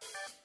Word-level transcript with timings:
Bye. 0.00 0.37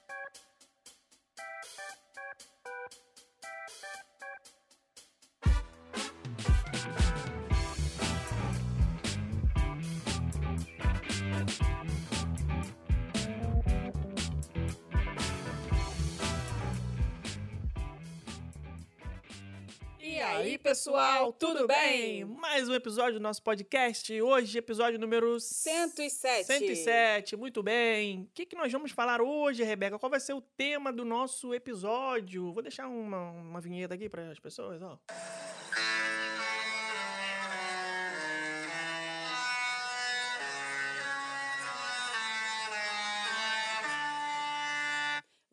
Aí, 20.24 20.58
pessoal, 20.58 21.32
tudo 21.32 21.66
bem? 21.66 22.24
Mais 22.24 22.68
um 22.68 22.74
episódio 22.74 23.14
do 23.14 23.22
nosso 23.22 23.42
podcast. 23.42 24.20
Hoje, 24.22 24.56
episódio 24.56 24.98
número 24.98 25.38
107. 25.38 26.46
107. 26.46 27.36
Muito 27.36 27.62
bem. 27.62 28.22
O 28.22 28.28
que, 28.32 28.46
que 28.46 28.56
nós 28.56 28.72
vamos 28.72 28.90
falar 28.92 29.20
hoje, 29.20 29.62
Rebeca? 29.62 29.98
Qual 29.98 30.08
vai 30.08 30.20
ser 30.20 30.32
o 30.32 30.40
tema 30.40 30.90
do 30.90 31.04
nosso 31.04 31.52
episódio? 31.52 32.52
Vou 32.52 32.62
deixar 32.62 32.88
uma, 32.88 33.32
uma 33.32 33.60
vinheta 33.60 33.94
aqui 33.94 34.08
para 34.08 34.30
as 34.30 34.38
pessoas, 34.38 34.80
ó. 34.82 34.98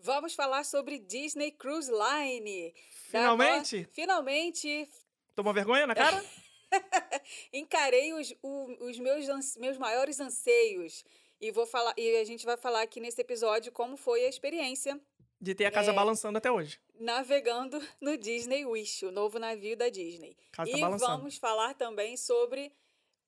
Vamos 0.03 0.33
falar 0.33 0.63
sobre 0.63 0.97
Disney 0.97 1.51
Cruise 1.51 1.91
Line. 1.91 2.73
Finalmente? 3.11 3.87
Finalmente 3.91 4.89
Tomou 5.35 5.53
vergonha 5.53 5.85
na 5.87 5.95
cara? 5.95 6.23
encarei 7.53 8.13
os, 8.13 8.33
o- 8.41 8.85
os 8.85 8.97
meus, 8.99 9.55
meus 9.57 9.77
maiores 9.77 10.19
anseios. 10.19 11.03
E, 11.39 11.51
vou 11.51 11.65
falar, 11.65 11.93
e 11.97 12.17
a 12.17 12.23
gente 12.23 12.45
vai 12.45 12.55
falar 12.57 12.81
aqui 12.83 12.99
nesse 12.99 13.19
episódio 13.21 13.71
como 13.71 13.97
foi 13.97 14.25
a 14.25 14.29
experiência 14.29 14.99
De 15.39 15.55
ter 15.55 15.65
a 15.65 15.71
casa 15.71 15.91
É. 15.91 15.93
balançando 15.93 16.37
até 16.37 16.51
hoje. 16.51 16.79
navegando 16.99 17.79
no 17.99 18.15
Disney 18.17 18.65
Wish, 18.65 19.05
o 19.05 19.11
novo 19.11 19.39
navio 19.39 19.75
da 19.75 19.89
Disney. 19.89 20.37
Casa 20.51 20.71
tá 20.71 20.77
e 20.77 20.81
balançando. 20.81 21.17
vamos 21.17 21.37
falar 21.37 21.73
também 21.73 22.15
sobre 22.15 22.71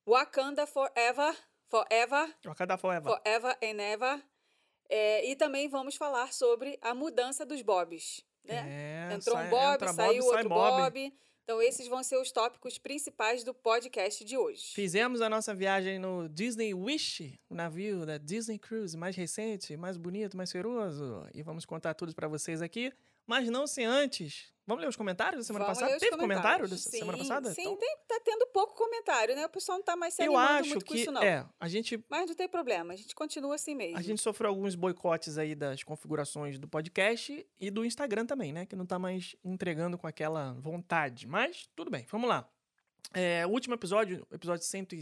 Wakanda 0.07 0.67
Forever, 0.67 1.35
Forever, 1.69 2.35
Wakanda 2.45 2.77
Forever. 2.77 3.11
Forever 3.11 3.57
and 3.63 3.81
Ever. 3.81 4.23
É, 4.89 5.25
e 5.27 5.35
também 5.35 5.67
vamos 5.67 5.95
falar 5.95 6.31
sobre 6.33 6.77
a 6.81 6.93
mudança 6.93 7.43
dos 7.45 7.61
Bobs. 7.63 8.23
Né? 8.45 9.09
É, 9.09 9.13
Entrou 9.15 9.35
sai- 9.35 9.47
um 9.47 9.49
Bob, 9.49 9.73
entra 9.75 9.93
saiu 9.93 10.23
sai 10.23 10.31
outro 10.37 10.49
Bob. 10.49 11.13
Então, 11.43 11.61
esses 11.61 11.87
vão 11.89 12.01
ser 12.03 12.15
os 12.17 12.31
tópicos 12.31 12.77
principais 12.77 13.43
do 13.43 13.53
podcast 13.53 14.23
de 14.23 14.37
hoje. 14.37 14.63
Fizemos 14.73 15.19
a 15.19 15.29
nossa 15.29 15.53
viagem 15.53 15.99
no 15.99 16.29
Disney 16.29 16.73
Wish, 16.73 17.37
o 17.49 17.55
navio 17.55 18.05
da 18.05 18.17
Disney 18.17 18.57
Cruise, 18.57 18.95
mais 18.95 19.13
recente, 19.15 19.75
mais 19.75 19.97
bonito, 19.97 20.37
mais 20.37 20.49
cheiroso. 20.51 21.27
E 21.33 21.43
vamos 21.43 21.65
contar 21.65 21.95
tudo 21.95 22.15
para 22.15 22.29
vocês 22.29 22.61
aqui. 22.61 22.93
Mas 23.27 23.49
não 23.49 23.67
sem 23.67 23.85
antes. 23.85 24.52
Vamos 24.65 24.81
ler 24.81 24.87
os 24.87 24.95
comentários 24.95 25.39
da 25.39 25.43
semana 25.43 25.65
Vamos 25.65 25.79
passada? 25.79 25.99
Teve 25.99 26.17
comentário 26.17 26.67
da 26.67 26.77
sim, 26.77 26.99
semana 26.99 27.17
passada? 27.17 27.53
Sim, 27.53 27.61
Então, 27.61 27.75
tem, 27.75 27.97
tá 28.07 28.19
tendo 28.23 28.47
pouco 28.47 28.75
comentário, 28.75 29.35
né? 29.35 29.45
O 29.45 29.49
pessoal 29.49 29.77
não 29.77 29.83
tá 29.83 29.95
mais 29.95 30.13
se 30.13 30.23
eu 30.23 30.37
acho 30.37 30.69
muito 30.69 30.85
com 30.85 30.93
que 30.93 31.01
isso, 31.01 31.11
não. 31.11 31.21
é, 31.21 31.45
a 31.59 31.67
gente 31.67 32.03
Mas 32.09 32.27
não 32.27 32.35
tem 32.35 32.47
problema, 32.47 32.93
a 32.93 32.95
gente 32.95 33.13
continua 33.13 33.55
assim 33.55 33.75
mesmo. 33.75 33.97
a 33.97 34.01
gente 34.01 34.21
sofreu 34.21 34.49
alguns 34.49 34.75
boicotes 34.75 35.37
aí 35.37 35.53
das 35.53 35.83
configurações 35.83 36.57
do 36.57 36.67
podcast 36.67 37.45
e 37.59 37.69
do 37.69 37.83
Instagram 37.83 38.25
também, 38.25 38.53
né? 38.53 38.65
Que 38.65 38.75
não 38.75 38.85
tá 38.85 38.97
mais 38.97 39.35
entregando 39.43 39.97
com 39.97 40.07
aquela 40.07 40.53
vontade. 40.53 41.27
Mas 41.27 41.67
tudo 41.75 41.91
bem, 41.91 42.05
vamos 42.09 42.29
lá. 42.29 42.47
É, 43.13 43.45
o 43.45 43.49
último 43.49 43.75
episódio, 43.75 44.25
episódio 44.31 44.65
100 44.65 44.87
e... 44.93 45.01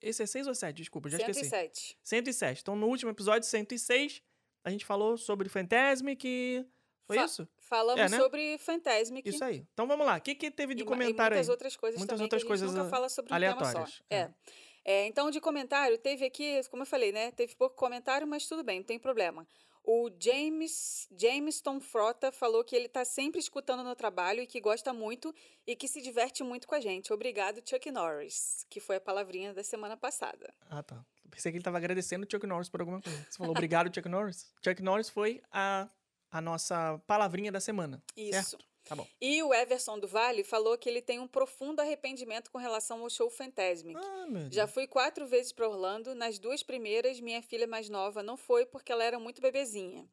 Esse 0.00 0.22
é 0.22 0.26
6 0.26 0.46
ou 0.46 0.54
7? 0.54 0.76
Desculpa, 0.76 1.10
já 1.10 1.18
esqueci. 1.18 1.40
107. 1.40 1.98
107. 2.02 2.60
Então, 2.62 2.76
no 2.76 2.86
último 2.86 3.10
episódio 3.10 3.46
106, 3.46 4.22
a 4.64 4.70
gente 4.70 4.86
falou 4.86 5.18
sobre 5.18 5.48
Fantasmic. 5.48 6.64
Foi 7.06 7.16
Fa- 7.16 7.24
isso? 7.24 7.48
Falamos 7.58 8.00
É, 8.00 8.08
né? 8.08 8.16
sobre 8.18 8.58
Fantasmic. 8.58 9.28
Isso 9.28 9.44
aí. 9.44 9.66
Então 9.72 9.86
vamos 9.86 10.06
lá. 10.06 10.16
O 10.16 10.20
que, 10.20 10.34
que 10.34 10.50
teve 10.50 10.74
de 10.74 10.82
e, 10.82 10.86
comentário 10.86 11.34
e 11.34 11.36
muitas 11.36 11.48
aí? 11.48 11.52
outras 11.52 11.76
coisas 11.76 11.98
Muitas 11.98 12.14
também 12.16 12.24
outras 12.24 12.42
que 12.42 12.52
a 12.52 12.56
gente 12.56 12.60
coisas, 12.66 12.76
nunca 12.78 12.90
fala 12.90 13.08
sobre 13.08 13.32
um 13.34 13.38
tema 13.38 13.52
só. 13.52 13.58
aleatórias. 13.64 14.02
É. 14.10 14.16
É. 14.18 14.30
É, 14.84 15.06
então, 15.06 15.30
de 15.30 15.40
comentário, 15.40 15.96
teve 15.96 16.24
aqui, 16.24 16.60
como 16.68 16.82
eu 16.82 16.86
falei, 16.86 17.12
né? 17.12 17.30
Teve 17.30 17.54
pouco 17.54 17.76
comentário, 17.76 18.26
mas 18.26 18.46
tudo 18.48 18.64
bem, 18.64 18.80
não 18.80 18.84
tem 18.84 18.98
problema. 18.98 19.46
O 19.84 20.10
James 20.20 21.08
Jameson 21.16 21.80
Frota 21.80 22.30
falou 22.32 22.62
que 22.64 22.74
ele 22.74 22.86
está 22.86 23.04
sempre 23.04 23.40
escutando 23.40 23.82
no 23.84 23.94
trabalho 23.96 24.40
e 24.42 24.46
que 24.46 24.60
gosta 24.60 24.92
muito 24.92 25.34
e 25.66 25.74
que 25.76 25.86
se 25.88 26.00
diverte 26.02 26.42
muito 26.44 26.66
com 26.68 26.74
a 26.74 26.80
gente. 26.80 27.12
Obrigado, 27.12 27.60
Chuck 27.68 27.90
Norris, 27.90 28.64
que 28.70 28.80
foi 28.80 28.96
a 28.96 29.00
palavrinha 29.00 29.52
da 29.52 29.62
semana 29.64 29.96
passada. 29.96 30.52
Ah, 30.68 30.82
tá. 30.82 31.04
Pensei 31.30 31.50
que 31.50 31.56
ele 31.56 31.62
estava 31.62 31.78
agradecendo 31.78 32.26
o 32.26 32.28
Chuck 32.30 32.46
Norris 32.46 32.68
por 32.68 32.80
alguma 32.80 33.00
coisa. 33.00 33.26
Você 33.28 33.38
falou 33.38 33.52
obrigado, 33.52 33.92
Chuck 33.92 34.08
Norris? 34.08 34.52
Chuck 34.64 34.82
Norris 34.82 35.08
foi 35.08 35.42
a, 35.50 35.88
a 36.32 36.40
nossa 36.40 36.98
palavrinha 37.06 37.52
da 37.52 37.60
semana. 37.60 38.02
Isso. 38.16 38.50
Certo? 38.50 38.72
Tá 38.84 38.96
bom. 38.96 39.06
E 39.20 39.40
o 39.42 39.54
Everson 39.54 39.98
do 39.98 40.08
Vale 40.08 40.42
falou 40.42 40.76
que 40.76 40.88
ele 40.88 41.00
tem 41.00 41.20
um 41.20 41.28
profundo 41.28 41.80
arrependimento 41.80 42.50
com 42.50 42.58
relação 42.58 43.00
ao 43.02 43.10
show 43.10 43.30
Fantasmic. 43.30 44.00
Ah. 44.02 44.48
Já 44.50 44.66
fui 44.66 44.88
quatro 44.88 45.26
vezes 45.26 45.52
para 45.52 45.68
Orlando. 45.68 46.14
Nas 46.14 46.38
duas 46.38 46.62
primeiras, 46.62 47.20
minha 47.20 47.40
filha 47.42 47.66
mais 47.66 47.88
nova 47.88 48.22
não 48.22 48.36
foi 48.36 48.66
porque 48.66 48.90
ela 48.90 49.04
era 49.04 49.20
muito 49.20 49.40
bebezinha. 49.40 50.04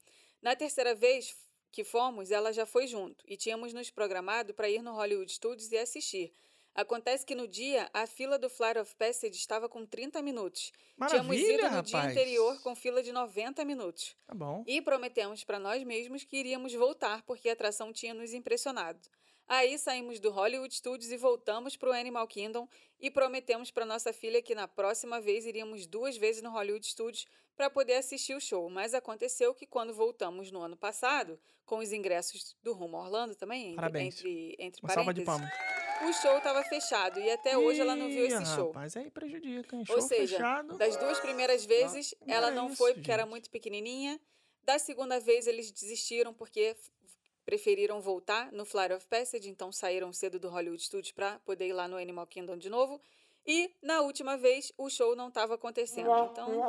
Na 0.41 0.56
terceira 0.56 0.94
vez 0.94 1.35
que 1.72 1.84
fomos, 1.84 2.31
ela 2.31 2.51
já 2.51 2.66
foi 2.66 2.86
junto 2.86 3.24
e 3.28 3.36
tínhamos 3.36 3.74
nos 3.74 3.90
programado 3.90 4.53
para 4.53 4.69
ir 4.69 4.81
no 4.81 4.94
Hollywood 4.94 5.31
Studios 5.31 5.72
e 5.72 5.78
assistir. 5.78 6.34
Acontece 6.79 7.25
que 7.25 7.35
no 7.35 7.45
dia, 7.45 7.90
a 7.94 8.07
fila 8.07 8.40
do 8.40 8.50
Flight 8.50 8.79
of 8.79 8.95
Passage 8.95 9.35
estava 9.35 9.67
com 9.67 9.85
30 9.85 10.22
minutos. 10.22 10.72
Tínhamos 11.09 11.28
Maravilha, 11.28 11.53
ido 11.56 11.63
no 11.75 11.81
dia 11.84 11.97
rapaz. 12.00 12.12
anterior 12.12 12.62
com 12.62 12.73
fila 12.73 13.03
de 13.03 13.12
90 13.12 13.66
minutos. 13.66 14.16
Tá 14.25 14.34
bom. 14.34 14.63
E 14.66 14.81
prometemos 14.81 15.44
para 15.44 15.59
nós 15.59 15.84
mesmos 15.84 16.23
que 16.23 16.38
iríamos 16.38 16.73
voltar 16.73 17.22
porque 17.23 17.50
a 17.50 17.53
atração 17.53 17.91
tinha 17.91 18.13
nos 18.13 18.34
impressionado. 18.34 18.97
Aí 19.45 19.78
saímos 19.78 20.22
do 20.22 20.29
Hollywood 20.29 20.73
Studios 20.73 21.12
e 21.12 21.18
voltamos 21.18 21.75
para 21.75 21.89
o 21.89 21.91
Animal 21.91 22.25
Kingdom 22.28 22.66
e 22.97 23.12
prometemos 23.12 23.72
para 23.72 23.85
nossa 23.85 24.13
filha 24.13 24.41
que 24.41 24.56
na 24.56 24.68
próxima 24.68 25.19
vez 25.19 25.45
iríamos 25.45 25.85
duas 25.85 26.16
vezes 26.16 26.41
no 26.41 26.50
Hollywood 26.51 26.88
Studios 26.88 27.25
para 27.57 27.69
poder 27.69 27.95
assistir 27.95 28.35
o 28.35 28.39
show. 28.39 28.69
Mas 28.69 28.94
aconteceu 28.94 29.53
que 29.53 29.66
quando 29.66 29.94
voltamos 29.94 30.50
no 30.50 30.62
ano 30.62 30.78
passado, 30.78 31.38
com 31.66 31.79
os 31.79 31.91
ingressos 31.91 32.56
do 32.63 32.72
Rumo 32.72 32.95
Orlando 32.95 33.35
também, 33.35 33.63
entre, 33.63 33.75
Parabéns. 33.75 34.18
entre, 34.19 34.56
entre 34.57 34.81
Uma 34.81 34.94
salva 34.94 35.13
de 35.13 35.25
parênteses, 35.25 35.51
palmas. 35.59 35.88
O 36.01 36.13
show 36.13 36.37
estava 36.37 36.63
fechado 36.63 37.19
e 37.19 37.29
até 37.29 37.57
hoje 37.57 37.81
ela 37.81 37.95
não 37.95 38.07
viu 38.07 38.25
esse 38.25 38.45
show. 38.55 38.67
Rapaz, 38.67 38.95
aí 38.95 39.09
prejudica, 39.11 39.75
hein? 39.75 39.83
Ou 39.89 39.99
Show 39.99 40.07
seja, 40.07 40.37
fechado. 40.37 40.77
das 40.77 40.95
duas 40.97 41.19
primeiras 41.19 41.65
vezes, 41.65 42.15
não 42.25 42.33
ela 42.33 42.47
é 42.49 42.51
não 42.51 42.67
isso, 42.67 42.77
foi 42.77 42.93
porque 42.93 43.11
era 43.11 43.23
gente. 43.23 43.29
muito 43.31 43.49
pequenininha. 43.49 44.19
Da 44.63 44.77
segunda 44.77 45.19
vez, 45.19 45.47
eles 45.47 45.71
desistiram 45.71 46.33
porque 46.33 46.75
preferiram 47.45 47.99
voltar 48.01 48.51
no 48.51 48.65
Flight 48.65 48.93
of 48.93 49.07
Passage, 49.07 49.49
então 49.49 49.71
saíram 49.71 50.13
cedo 50.13 50.39
do 50.39 50.49
Hollywood 50.49 50.83
Studios 50.83 51.11
para 51.11 51.39
poder 51.39 51.67
ir 51.67 51.73
lá 51.73 51.88
no 51.88 51.97
Animal 51.97 52.27
Kingdom 52.27 52.57
de 52.57 52.69
novo. 52.69 53.01
E 53.49 53.75
na 53.81 54.01
última 54.01 54.37
vez, 54.37 54.71
o 54.77 54.91
show 54.91 55.15
não 55.15 55.29
estava 55.29 55.55
acontecendo. 55.55 56.07
Então, 56.31 56.61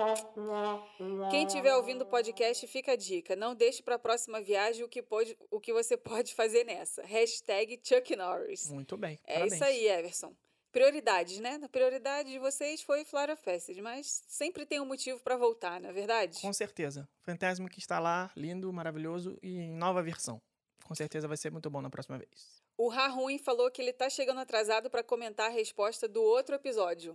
quem 1.30 1.44
estiver 1.46 1.74
ouvindo 1.76 2.02
o 2.02 2.06
podcast, 2.06 2.66
fica 2.66 2.92
a 2.92 2.96
dica. 2.96 3.36
Não 3.36 3.54
deixe 3.54 3.82
para 3.82 3.96
a 3.96 3.98
próxima 3.98 4.40
viagem 4.40 4.82
o 4.82 4.88
que, 4.88 5.02
pode, 5.02 5.36
o 5.50 5.60
que 5.60 5.74
você 5.74 5.94
pode 6.00 6.34
fazer 6.34 6.64
nessa. 6.64 7.02
Hashtag 7.02 7.78
Chuck 7.84 8.16
Norris. 8.16 8.70
Muito 8.70 8.96
bem. 8.96 9.18
É 9.24 9.34
parabéns. 9.34 9.52
isso 9.52 9.64
aí, 9.64 9.88
Everson. 9.88 10.34
Prioridades, 10.72 11.38
né? 11.38 11.60
A 11.62 11.68
prioridade 11.68 12.30
de 12.30 12.38
vocês 12.38 12.80
foi 12.80 13.04
Flora 13.04 13.36
Passage, 13.36 13.82
mas 13.82 14.22
sempre 14.26 14.64
tem 14.64 14.80
um 14.80 14.86
motivo 14.86 15.20
para 15.20 15.36
voltar, 15.36 15.82
não 15.82 15.90
é 15.90 15.92
verdade? 15.92 16.40
Com 16.40 16.52
certeza. 16.52 17.06
Fantasma 17.20 17.68
que 17.68 17.78
está 17.80 17.98
lá, 17.98 18.30
lindo, 18.34 18.72
maravilhoso 18.72 19.36
e 19.42 19.58
em 19.58 19.70
nova 19.70 20.02
versão. 20.02 20.40
Com 20.84 20.94
certeza 20.94 21.28
vai 21.28 21.36
ser 21.36 21.52
muito 21.52 21.68
bom 21.68 21.82
na 21.82 21.90
próxima 21.90 22.16
vez. 22.16 22.59
O 22.80 22.88
Raruin 22.88 23.36
falou 23.36 23.70
que 23.70 23.82
ele 23.82 23.92
tá 23.92 24.08
chegando 24.08 24.40
atrasado 24.40 24.88
para 24.88 25.02
comentar 25.02 25.48
a 25.48 25.52
resposta 25.52 26.08
do 26.08 26.22
outro 26.22 26.54
episódio. 26.54 27.14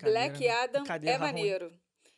Black 0.00 0.40
né? 0.40 0.48
Adam 0.48 0.84
é 1.04 1.18
maneiro. 1.18 1.70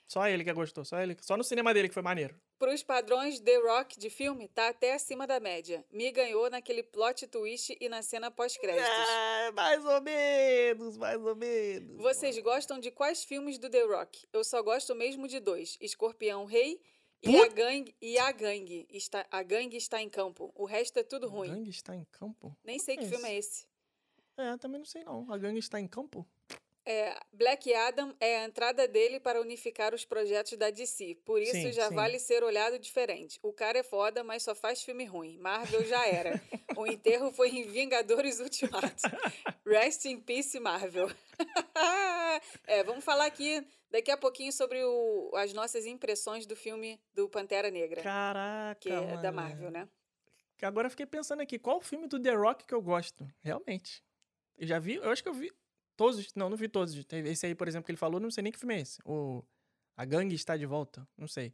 Só 0.06 0.28
ele 0.28 0.44
que 0.44 0.52
gostou, 0.52 0.84
só 0.84 1.00
ele. 1.00 1.16
Só 1.20 1.36
no 1.36 1.42
cinema 1.42 1.74
dele 1.74 1.88
que 1.88 1.94
foi 1.94 2.04
maneiro. 2.04 2.36
Para 2.56 2.72
os 2.72 2.84
padrões 2.84 3.40
The 3.40 3.56
Rock 3.56 3.98
de 3.98 4.08
filme, 4.10 4.46
tá 4.46 4.68
até 4.68 4.94
acima 4.94 5.26
da 5.26 5.40
média. 5.40 5.84
Me 5.90 6.08
ganhou 6.12 6.48
naquele 6.48 6.84
plot 6.84 7.26
twist 7.26 7.76
e 7.80 7.88
na 7.88 8.00
cena 8.00 8.30
pós-créditos. 8.30 8.88
É, 8.88 9.50
mais 9.50 9.84
ou 9.84 10.00
menos, 10.00 10.96
mais 10.96 11.20
ou 11.20 11.34
menos. 11.34 12.00
Vocês 12.00 12.38
gostam 12.38 12.78
de 12.78 12.92
quais 12.92 13.24
filmes 13.24 13.58
do 13.58 13.68
The 13.68 13.82
Rock? 13.82 14.24
Eu 14.32 14.44
só 14.44 14.62
gosto 14.62 14.94
mesmo 14.94 15.26
de 15.26 15.40
dois: 15.40 15.76
Escorpião 15.80 16.44
Rei 16.44 16.80
e 17.30 17.40
a 17.40 17.48
gangue. 17.48 17.94
E 18.00 18.18
a 18.18 18.32
gangue 18.32 18.86
está, 18.90 19.26
a 19.30 19.42
gangue 19.42 19.76
está 19.76 20.00
em 20.02 20.08
campo. 20.08 20.52
O 20.54 20.64
resto 20.64 20.98
é 20.98 21.02
tudo 21.02 21.26
A 21.26 21.30
ruim. 21.30 21.48
gangue 21.48 21.70
está 21.70 21.94
em 21.96 22.04
campo? 22.12 22.56
Nem 22.64 22.78
sei 22.78 22.96
que 22.96 23.04
Esse. 23.04 23.12
filme 23.12 23.28
é 23.28 23.36
esse. 23.36 23.66
É, 24.36 24.56
também 24.56 24.78
não 24.78 24.84
sei 24.86 25.04
não. 25.04 25.30
A 25.32 25.38
gangue 25.38 25.58
está 25.58 25.80
em 25.80 25.86
campo? 25.86 26.26
É, 26.86 27.18
Black 27.32 27.72
Adam 27.72 28.14
é 28.20 28.38
a 28.40 28.44
entrada 28.44 28.86
dele 28.86 29.18
para 29.18 29.40
unificar 29.40 29.94
os 29.94 30.04
projetos 30.04 30.56
da 30.58 30.68
DC. 30.70 31.16
Por 31.24 31.40
isso 31.40 31.52
Sim, 31.52 31.72
já 31.72 31.88
sim. 31.88 31.94
vale 31.94 32.18
ser 32.18 32.44
olhado 32.44 32.78
diferente. 32.78 33.38
O 33.42 33.52
cara 33.54 33.78
é 33.78 33.82
foda, 33.82 34.22
mas 34.22 34.42
só 34.42 34.54
faz 34.54 34.82
filme 34.82 35.04
ruim. 35.06 35.38
Marvel 35.38 35.82
já 35.86 36.06
era. 36.06 36.38
o 36.76 36.86
enterro 36.86 37.32
foi 37.32 37.48
em 37.48 37.62
Vingadores 37.66 38.38
Ultimato. 38.38 39.02
Rest 39.66 40.04
in 40.04 40.20
peace, 40.20 40.60
Marvel. 40.60 41.08
é, 42.66 42.84
vamos 42.84 43.02
falar 43.04 43.26
aqui 43.26 43.66
daqui 43.90 44.10
a 44.10 44.16
pouquinho 44.16 44.52
sobre 44.52 44.84
o- 44.84 45.30
as 45.36 45.54
nossas 45.54 45.86
impressões 45.86 46.44
do 46.46 46.54
filme 46.54 47.00
do 47.14 47.28
Pantera 47.30 47.70
Negra. 47.70 48.02
Caraca, 48.02 48.78
que 48.80 48.90
é 48.90 49.16
da 49.16 49.32
mano. 49.32 49.48
Marvel, 49.48 49.70
né? 49.70 49.88
Agora 50.62 50.86
eu 50.86 50.90
fiquei 50.90 51.06
pensando 51.06 51.40
aqui, 51.40 51.58
qual 51.58 51.78
o 51.78 51.82
filme 51.82 52.06
do 52.06 52.20
The 52.20 52.32
Rock 52.34 52.64
que 52.66 52.74
eu 52.74 52.80
gosto? 52.80 53.26
Realmente. 53.42 54.02
Eu 54.56 54.66
já 54.66 54.78
vi, 54.78 54.94
eu 54.94 55.10
acho 55.10 55.22
que 55.22 55.28
eu 55.28 55.34
vi 55.34 55.52
todos, 55.96 56.28
não, 56.34 56.48
não 56.48 56.56
vi 56.56 56.68
todos. 56.68 56.94
Esse 57.12 57.46
aí, 57.46 57.54
por 57.54 57.68
exemplo, 57.68 57.84
que 57.86 57.90
ele 57.92 57.98
falou, 57.98 58.20
não 58.20 58.30
sei 58.30 58.42
nem 58.42 58.52
que 58.52 58.58
filme 58.58 58.74
é 58.76 58.80
esse. 58.80 58.98
O 59.04 59.42
A 59.96 60.04
Gangue 60.04 60.34
Está 60.34 60.56
de 60.56 60.66
Volta, 60.66 61.06
não 61.16 61.26
sei. 61.28 61.52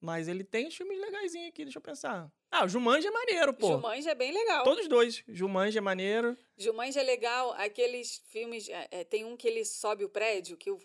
Mas 0.00 0.28
ele 0.28 0.44
tem 0.44 0.70
filmes 0.70 1.00
legaisinhos 1.00 1.48
aqui, 1.48 1.64
deixa 1.64 1.78
eu 1.78 1.82
pensar. 1.82 2.30
Ah, 2.50 2.64
o 2.66 2.68
Jumanji 2.68 3.06
é 3.06 3.10
maneiro, 3.10 3.54
pô. 3.54 3.68
Jumanji 3.68 4.06
é 4.06 4.14
bem 4.14 4.32
legal. 4.32 4.62
Todos 4.62 4.86
dois. 4.86 5.24
Jumanji 5.26 5.78
é 5.78 5.80
maneiro. 5.80 6.36
Jumanji 6.58 6.98
é 6.98 7.02
legal. 7.02 7.52
Aqueles 7.54 8.22
filmes. 8.28 8.68
é, 8.68 8.86
é, 8.90 9.04
tem 9.04 9.24
um 9.24 9.34
que 9.34 9.48
ele 9.48 9.64
sobe 9.64 10.04
o 10.04 10.08
prédio, 10.10 10.58
que 10.58 10.70
o. 10.70 10.78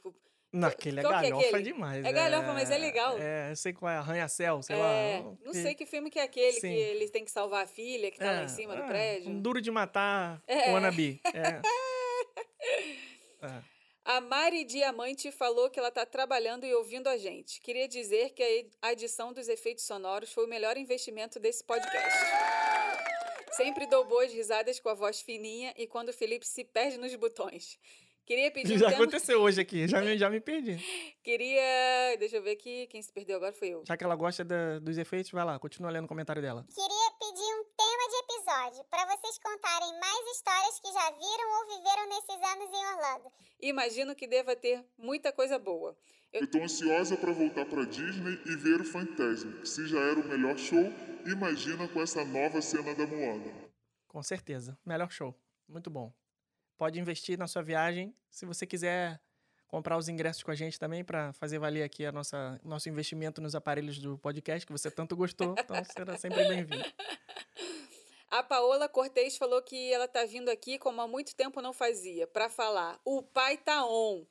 Naquele 0.52 0.98
é 0.98 1.02
é 1.02 1.04
galhofa 1.04 1.48
aquele? 1.48 1.64
demais. 1.64 2.04
É 2.06 2.12
galhofa, 2.12 2.54
mas 2.54 2.72
é 2.72 2.78
legal. 2.78 3.18
É, 3.20 3.52
eu 3.52 3.56
sei 3.56 3.72
qual 3.74 3.92
é, 3.92 3.98
Arranha-Céu, 3.98 4.64
sei 4.64 4.78
é, 4.78 5.22
lá. 5.24 5.36
não 5.46 5.54
sei 5.54 5.76
que 5.76 5.86
filme 5.86 6.10
que 6.10 6.18
é 6.18 6.24
aquele 6.24 6.54
Sim. 6.54 6.62
que 6.70 6.76
ele 6.76 7.08
tem 7.10 7.24
que 7.24 7.30
salvar 7.30 7.66
a 7.66 7.68
filha, 7.68 8.10
que 8.10 8.18
tá 8.18 8.26
lá 8.32 8.42
É, 8.42 8.46
em 8.46 8.48
cima 8.48 8.76
do 8.76 8.82
é, 8.82 8.88
prédio. 8.88 9.30
Um 9.30 9.40
duro 9.40 9.62
de 9.62 9.70
matar 9.70 10.42
É. 10.48 10.72
wannabe. 10.72 11.22
É. 11.34 11.62
É. 13.42 13.64
A 14.06 14.20
Mari 14.22 14.64
Diamante 14.64 15.32
falou 15.32 15.70
que 15.70 15.80
ela 15.80 15.92
tá 15.92 16.06
trabalhando 16.06 16.66
e 16.66 16.74
ouvindo 16.74 17.08
a 17.08 17.18
gente. 17.18 17.62
Queria 17.62 17.88
dizer 17.88 18.32
que 18.32 18.42
a 18.42 18.50
ed- 18.52 18.78
a 18.82 18.92
edição 18.94 19.32
dos 19.32 19.48
efeitos 19.48 19.84
sonoros 19.86 20.32
foi 20.34 20.46
o 20.46 20.50
melhor 20.50 20.78
investimento 20.78 21.40
desse 21.40 21.64
podcast. 21.64 22.20
Sempre 23.52 23.86
dou 23.86 24.06
boas 24.06 24.32
risadas 24.34 24.80
com 24.80 24.90
a 24.90 24.94
voz 24.94 25.22
fininha 25.22 25.74
e 25.78 25.86
quando 25.86 26.10
o 26.10 26.14
Felipe 26.14 26.48
se 26.48 26.64
perde 26.64 26.98
nos 26.98 27.14
botões. 27.16 27.78
Queria 28.30 28.52
pedir 28.54 28.78
Já 28.78 28.90
aconteceu 28.90 29.42
hoje 29.42 29.60
aqui, 29.60 29.88
já 29.88 30.00
me, 30.02 30.16
já 30.16 30.30
me 30.30 30.40
perdi. 30.40 30.78
Queria. 31.24 32.16
Deixa 32.20 32.36
eu 32.38 32.44
ver 32.44 32.52
aqui. 32.52 32.86
Quem 32.86 33.02
se 33.02 33.12
perdeu 33.12 33.38
agora 33.38 33.52
foi 33.52 33.70
eu. 33.70 33.84
Já 33.88 33.98
que 33.98 34.04
ela 34.04 34.16
gosta 34.16 34.46
da- 34.46 34.78
dos 34.78 35.00
efeitos, 35.00 35.32
vai 35.32 35.44
lá, 35.44 35.58
continua 35.58 35.90
lendo 35.90 36.06
o 36.06 36.08
comentário 36.08 36.40
dela. 36.40 36.64
Queria 36.70 37.12
pedir 37.20 37.52
um 37.60 37.64
tema 37.76 38.06
de 38.08 38.16
episódio 38.24 38.86
para 38.88 39.04
vocês 39.08 39.40
contarem 39.40 40.00
mais 40.00 40.36
histórias 40.36 40.80
que 40.80 40.94
já 40.94 41.10
viram 41.10 41.60
ou 41.60 41.78
viveram 41.78 42.08
nesses 42.10 42.52
anos 42.54 42.70
em 42.72 42.86
Orlando. 42.94 43.32
Imagino 43.62 44.16
que 44.16 44.28
deva 44.28 44.56
ter 44.56 44.86
muita 44.96 45.32
coisa 45.34 45.58
boa. 45.58 45.98
Eu 46.32 46.46
tô 46.52 46.60
ansiosa 46.60 47.18
para 47.18 47.32
voltar 47.34 47.66
para 47.66 47.84
Disney 47.86 48.40
e 48.46 48.56
ver 48.58 48.80
o 48.80 48.86
Fantasmic. 48.86 49.68
Se 49.68 49.88
já 49.88 50.00
era 50.00 50.20
o 50.20 50.28
melhor 50.28 50.56
show, 50.56 50.94
imagina 51.26 51.88
com 51.88 52.00
essa 52.00 52.24
nova 52.24 52.62
cena 52.62 52.94
da 52.94 53.08
Moana. 53.08 53.52
Com 54.08 54.22
certeza. 54.22 54.78
Melhor 54.86 55.10
show. 55.12 55.34
Muito 55.68 55.90
bom. 55.90 56.14
Pode 56.80 56.98
investir 56.98 57.38
na 57.38 57.46
sua 57.46 57.62
viagem. 57.62 58.16
Se 58.32 58.46
você 58.46 58.66
quiser 58.66 59.20
comprar 59.68 59.98
os 59.98 60.08
ingressos 60.08 60.44
com 60.44 60.50
a 60.50 60.56
gente 60.56 60.80
também 60.80 61.04
para 61.04 61.34
fazer 61.34 61.60
valer 61.60 61.84
aqui 61.84 62.06
a 62.06 62.12
nossa 62.12 62.58
nosso 62.64 62.88
investimento 62.88 63.42
nos 63.42 63.54
aparelhos 63.54 64.00
do 64.00 64.18
podcast 64.18 64.66
que 64.66 64.72
você 64.72 64.90
tanto 64.90 65.14
gostou, 65.14 65.56
então 65.60 65.76
será 65.84 66.18
sempre 66.18 66.48
bem-vindo. 66.48 66.82
A 68.32 68.42
Paola 68.44 68.88
Cortez 68.88 69.36
falou 69.36 69.62
que 69.62 69.92
ela 69.92 70.08
tá 70.08 70.24
vindo 70.24 70.48
aqui 70.50 70.80
como 70.80 71.02
há 71.02 71.08
muito 71.08 71.36
tempo 71.36 71.62
não 71.62 71.74
fazia, 71.74 72.26
para 72.28 72.48
falar. 72.48 72.98
O 73.04 73.24
pai 73.24 73.58
tá 73.58 73.86
on. 73.86 74.24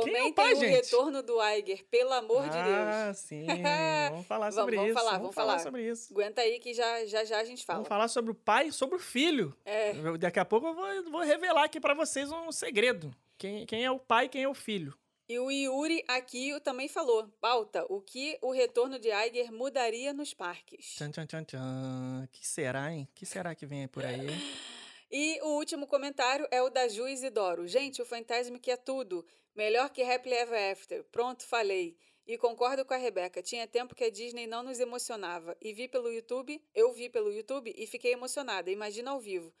Comentem 0.00 0.32
pai, 0.32 0.52
o 0.52 0.56
gente? 0.56 0.70
retorno 0.70 1.22
do 1.22 1.40
Aiger, 1.40 1.84
pelo 1.86 2.12
amor 2.12 2.42
de 2.44 2.50
Deus. 2.50 2.66
Ah, 2.66 3.12
sim. 3.14 3.46
Vamos 4.10 4.26
falar 4.26 4.50
Vamos- 4.50 4.54
sobre 4.54 4.76
vamos 4.76 4.90
isso. 4.90 4.98
falar, 5.00 5.18
vamos 5.18 5.34
falar. 5.34 5.58
sobre 5.60 5.88
isso. 5.90 6.12
Aguenta 6.12 6.40
aí 6.40 6.58
que 6.58 6.72
já 6.74 7.04
já, 7.06 7.24
já 7.24 7.38
a 7.38 7.44
gente 7.44 7.64
fala. 7.64 7.78
Vamos 7.78 7.88
falar 7.88 8.08
sobre 8.08 8.30
o 8.30 8.34
pai 8.34 8.68
e 8.68 8.72
sobre 8.72 8.96
o 8.96 8.98
filho. 8.98 9.54
É. 9.64 9.92
Daqui 10.18 10.38
a 10.40 10.44
pouco 10.44 10.66
eu 10.68 10.74
vou, 10.74 11.10
vou 11.10 11.20
revelar 11.22 11.64
aqui 11.64 11.80
para 11.80 11.94
vocês 11.94 12.30
um 12.30 12.50
segredo. 12.52 13.14
Quem, 13.38 13.66
quem 13.66 13.84
é 13.84 13.90
o 13.90 13.98
pai 13.98 14.26
e 14.26 14.28
quem 14.28 14.42
é 14.44 14.48
o 14.48 14.54
filho. 14.54 14.96
E 15.28 15.38
o 15.38 15.50
Yuri 15.50 16.04
aqui 16.08 16.58
também 16.60 16.88
falou. 16.88 17.26
Pauta, 17.40 17.86
o 17.88 18.00
que 18.00 18.36
o 18.42 18.50
retorno 18.52 18.98
de 18.98 19.10
Aiger 19.10 19.50
mudaria 19.52 20.12
nos 20.12 20.34
parques? 20.34 20.94
Tchan, 20.96 21.10
tchan, 21.10 21.26
tchan, 21.26 21.44
tchan. 21.44 22.28
Que 22.32 22.46
será, 22.46 22.92
hein? 22.92 23.08
Que 23.14 23.24
será 23.24 23.54
que 23.54 23.64
vem 23.64 23.82
aí 23.82 23.88
por 23.88 24.04
aí? 24.04 24.26
E 25.14 25.38
o 25.42 25.58
último 25.58 25.86
comentário 25.86 26.48
é 26.50 26.62
o 26.62 26.70
da 26.70 26.88
Ju 26.88 27.06
Isidoro. 27.06 27.66
Gente, 27.66 28.00
o 28.00 28.04
Fantasmic 28.06 28.70
é 28.70 28.78
tudo. 28.78 29.22
Melhor 29.54 29.90
que 29.90 30.02
Happily 30.02 30.34
Ever 30.34 30.72
After. 30.72 31.04
Pronto, 31.04 31.46
falei. 31.46 31.96
E 32.26 32.38
concordo 32.38 32.84
com 32.84 32.94
a 32.94 32.96
Rebeca. 32.96 33.42
Tinha 33.42 33.66
tempo 33.66 33.94
que 33.94 34.04
a 34.04 34.10
Disney 34.10 34.46
não 34.46 34.62
nos 34.62 34.80
emocionava. 34.80 35.56
E 35.60 35.72
vi 35.72 35.88
pelo 35.88 36.10
YouTube, 36.10 36.62
eu 36.74 36.92
vi 36.92 37.10
pelo 37.10 37.32
YouTube 37.32 37.74
e 37.76 37.86
fiquei 37.86 38.12
emocionada. 38.12 38.70
Imagina 38.70 39.10
ao 39.10 39.20
vivo. 39.20 39.52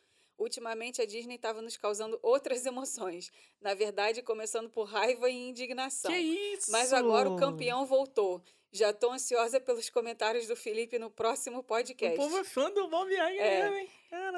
Ultimamente 0.42 1.00
a 1.00 1.06
Disney 1.06 1.36
estava 1.36 1.62
nos 1.62 1.76
causando 1.76 2.18
outras 2.22 2.64
emoções. 2.66 3.30
Na 3.60 3.74
verdade, 3.74 4.22
começando 4.22 4.68
por 4.68 4.84
raiva 4.84 5.30
e 5.30 5.34
indignação. 5.48 6.10
que 6.10 6.18
isso? 6.18 6.70
Mas 6.70 6.92
agora 6.92 7.30
o 7.30 7.36
campeão 7.36 7.86
voltou. 7.86 8.42
Já 8.74 8.90
tô 8.90 9.10
ansiosa 9.12 9.60
pelos 9.60 9.90
comentários 9.90 10.46
do 10.46 10.56
Felipe 10.56 10.98
no 10.98 11.10
próximo 11.10 11.58
O 11.58 11.62
podcast. 11.62 12.16
povo 12.16 12.38
é 12.38 12.44
fã 12.44 12.70
do 12.70 12.88
Bob 12.88 13.06
Iger 13.12 13.38
É. 13.38 13.62
mesmo, 13.64 13.76
hein? 13.76 13.90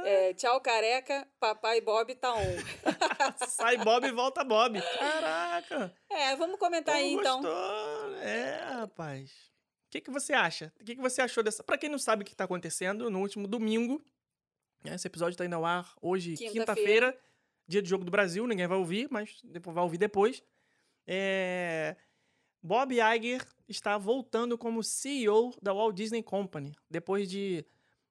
É, 0.04 0.34
tchau, 0.34 0.60
careca. 0.60 1.26
Papai 1.38 1.80
Bob 1.80 2.12
tá 2.16 2.34
on. 2.34 2.42
Sai 3.48 3.76
Bob 3.78 4.04
e 4.06 4.10
volta 4.10 4.42
Bob. 4.42 4.80
Caraca. 4.98 5.94
É, 6.10 6.34
vamos 6.36 6.58
comentar 6.58 6.96
aí 6.96 7.10
Povo 7.10 7.20
então. 7.20 7.42
gostou. 7.42 8.14
É, 8.22 8.56
rapaz. 8.72 9.30
O 9.30 9.90
que, 9.90 10.00
que 10.00 10.10
você 10.10 10.32
acha? 10.32 10.72
O 10.80 10.84
que, 10.84 10.96
que 10.96 11.00
você 11.00 11.22
achou 11.22 11.42
dessa... 11.44 11.62
Pra 11.62 11.78
quem 11.78 11.88
não 11.88 11.98
sabe 11.98 12.22
o 12.22 12.26
que 12.26 12.34
tá 12.34 12.42
acontecendo, 12.44 13.08
no 13.10 13.20
último 13.20 13.46
domingo, 13.46 13.94
né, 13.94 14.00
esse 14.84 15.06
episódio 15.06 15.36
tá 15.36 15.44
indo 15.44 15.54
ao 15.54 15.64
ar 15.64 15.94
hoje, 16.00 16.34
Quinta-feira. 16.34 16.52
quinta-feira, 16.52 17.18
dia 17.66 17.80
de 17.80 17.88
Jogo 17.88 18.04
do 18.04 18.10
Brasil, 18.10 18.46
ninguém 18.46 18.66
vai 18.66 18.78
ouvir, 18.78 19.08
mas 19.10 19.40
depois 19.44 19.74
vai 19.74 19.84
ouvir 19.84 19.98
depois. 19.98 20.42
É... 21.06 21.96
Bob 22.62 22.94
Iger 22.94 23.44
está 23.68 23.98
voltando 23.98 24.56
como 24.56 24.82
CEO 24.82 25.54
da 25.60 25.72
Walt 25.72 25.94
Disney 25.94 26.22
Company, 26.22 26.74
depois 26.90 27.28
de 27.28 27.64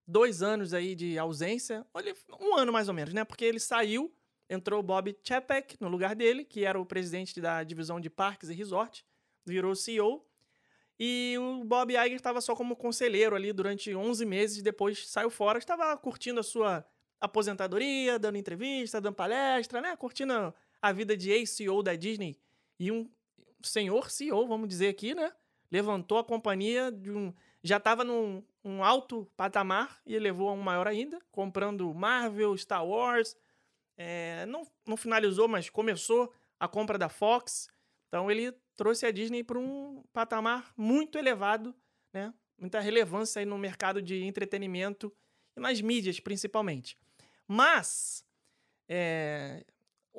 dois 0.07 0.43
anos 0.43 0.73
aí 0.73 0.95
de 0.95 1.17
ausência, 1.17 1.85
olha, 1.93 2.13
um 2.39 2.55
ano 2.55 2.71
mais 2.71 2.87
ou 2.87 2.93
menos, 2.93 3.13
né? 3.13 3.23
Porque 3.23 3.45
ele 3.45 3.59
saiu, 3.59 4.13
entrou 4.49 4.79
o 4.79 4.83
Bob 4.83 5.15
Chapek 5.23 5.77
no 5.79 5.87
lugar 5.87 6.15
dele, 6.15 6.43
que 6.43 6.65
era 6.65 6.79
o 6.79 6.85
presidente 6.85 7.39
da 7.39 7.63
divisão 7.63 7.99
de 7.99 8.09
parques 8.09 8.49
e 8.49 8.53
resort, 8.53 9.05
virou 9.45 9.75
CEO, 9.75 10.25
e 10.99 11.35
o 11.39 11.63
Bob 11.63 11.91
Iger 11.93 12.13
estava 12.13 12.39
só 12.39 12.55
como 12.55 12.75
conselheiro 12.75 13.35
ali 13.35 13.51
durante 13.51 13.93
11 13.95 14.25
meses, 14.25 14.61
depois 14.61 15.07
saiu 15.07 15.29
fora, 15.29 15.57
estava 15.57 15.95
curtindo 15.97 16.39
a 16.39 16.43
sua 16.43 16.85
aposentadoria, 17.19 18.19
dando 18.19 18.37
entrevista, 18.37 19.01
dando 19.01 19.15
palestra, 19.15 19.81
né? 19.81 19.95
Curtindo 19.95 20.53
a 20.81 20.91
vida 20.91 21.15
de 21.15 21.31
ex-CEO 21.31 21.81
da 21.81 21.95
Disney 21.95 22.37
e 22.79 22.91
um 22.91 23.09
senhor 23.61 24.11
CEO, 24.11 24.45
vamos 24.47 24.67
dizer 24.67 24.89
aqui, 24.89 25.15
né? 25.15 25.31
Levantou 25.71 26.17
a 26.17 26.23
companhia 26.23 26.91
de 26.91 27.09
um. 27.09 27.33
Já 27.63 27.77
estava 27.77 28.03
num 28.03 28.43
um 28.63 28.83
alto 28.83 29.27
patamar 29.35 29.99
e 30.05 30.15
elevou 30.15 30.49
a 30.49 30.53
um 30.53 30.61
maior 30.61 30.87
ainda, 30.87 31.19
comprando 31.31 31.93
Marvel, 31.93 32.57
Star 32.57 32.85
Wars. 32.85 33.35
É, 33.97 34.45
não, 34.45 34.67
não 34.85 34.97
finalizou, 34.97 35.47
mas 35.47 35.69
começou 35.69 36.31
a 36.59 36.67
compra 36.67 36.97
da 36.97 37.09
Fox. 37.09 37.67
Então 38.13 38.29
ele 38.29 38.51
trouxe 38.75 39.07
a 39.07 39.11
Disney 39.11 39.43
para 39.43 39.57
um 39.57 40.03
patamar 40.13 40.71
muito 40.77 41.17
elevado, 41.17 41.73
né? 42.13 42.31
Muita 42.59 42.79
relevância 42.79 43.39
aí 43.39 43.45
no 43.45 43.57
mercado 43.57 44.03
de 44.03 44.23
entretenimento 44.23 45.11
e 45.57 45.59
nas 45.59 45.81
mídias, 45.81 46.19
principalmente. 46.19 46.95
Mas 47.47 48.23
é, 48.87 49.65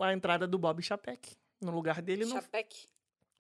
a 0.01 0.13
entrada 0.13 0.45
do 0.45 0.59
Bob 0.59 0.83
Chapek 0.83 1.37
no 1.61 1.71
lugar 1.71 2.03
dele 2.03 2.25
não 2.25 2.33
Chapec. 2.33 2.89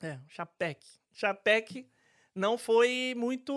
é, 0.00 0.20
Chapek. 0.28 0.87
Chapek 1.11 1.90
não 2.32 2.56
foi 2.56 3.12
muito. 3.16 3.52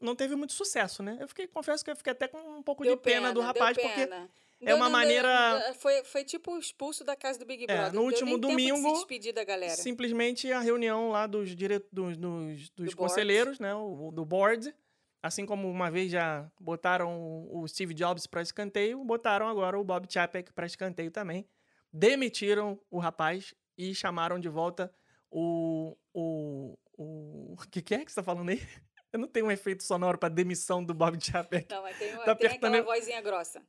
Não 0.00 0.16
teve 0.16 0.34
muito 0.34 0.52
sucesso, 0.52 1.00
né? 1.00 1.16
Eu 1.20 1.28
fiquei, 1.28 1.46
confesso 1.46 1.84
que 1.84 1.92
eu 1.92 1.96
fiquei 1.96 2.10
até 2.10 2.26
com 2.26 2.38
um 2.38 2.62
pouco 2.62 2.82
Deu 2.82 2.96
de 2.96 3.02
pena, 3.02 3.28
do 3.28 3.34
deu 3.34 3.42
rapaz, 3.44 3.78
porque 3.78 3.94
pena. 3.94 4.28
É 4.60 4.74
uma 4.74 4.88
maneira- 4.88 5.74
Foi, 5.78 6.02
foi 6.04 6.24
tipo 6.24 6.56
expulso 6.58 7.04
da 7.04 7.14
casa 7.16 7.38
do 7.38 7.44
Big 7.46 7.64
É, 7.64 7.66
Brother. 7.66 7.92
no 7.92 8.02
Não 8.02 8.08
deu 8.08 8.18
último 8.18 8.34
de 8.36 8.40
domingo, 8.40 8.88
se 8.88 8.94
despedir 8.94 9.32
da 9.32 9.44
galera. 9.44 9.74
simplesmente 9.76 10.50
a 10.52 10.60
reunião 10.60 11.10
lá 11.10 11.26
dos, 11.26 11.54
dire... 11.54 11.78
dos, 11.92 12.16
dos, 12.16 12.70
dos 12.70 12.70
Do 12.70 12.76
board. 12.76 12.96
conselheiros, 12.96 13.58
né? 13.60 13.74
O, 13.74 14.10
do 14.12 14.24
board. 14.24 14.74
Assim 15.22 15.44
como 15.44 15.68
uma 15.68 15.90
vez 15.90 16.10
já 16.12 16.48
botaram 16.60 17.48
o 17.50 17.66
Steve 17.66 17.92
Jobs 17.94 18.26
para 18.26 18.42
escanteio, 18.42 19.02
botaram 19.04 19.48
agora 19.48 19.76
o 19.78 19.82
Bob 19.84 20.06
Chapek 20.08 20.52
para 20.52 20.66
escanteio 20.66 21.10
também. 21.10 21.48
Demitiram 21.92 22.78
o 22.90 22.98
rapaz 22.98 23.54
e 23.76 23.94
chamaram 23.94 24.38
de 24.38 24.48
volta 24.48 24.92
o. 25.30 25.96
O. 26.14 26.76
O 26.98 27.56
que, 27.70 27.82
que 27.82 27.94
é 27.94 28.04
que 28.04 28.10
você 28.12 28.16
tá 28.16 28.22
falando 28.22 28.50
aí? 28.50 28.62
Eu 29.12 29.18
não 29.18 29.28
tenho 29.28 29.46
um 29.46 29.50
efeito 29.50 29.82
sonoro 29.82 30.18
para 30.18 30.28
demissão 30.28 30.84
do 30.84 30.92
Bob 30.94 31.18
Chapek. 31.22 31.66
Não, 31.74 31.82
mas 31.82 31.98
tem, 31.98 32.12
uma- 32.14 32.24
Tá 32.24 32.34
tem 32.36 32.46
apertando- 32.48 32.74
aquela 32.76 32.94
vozinha 32.94 33.20
grossa. 33.22 33.62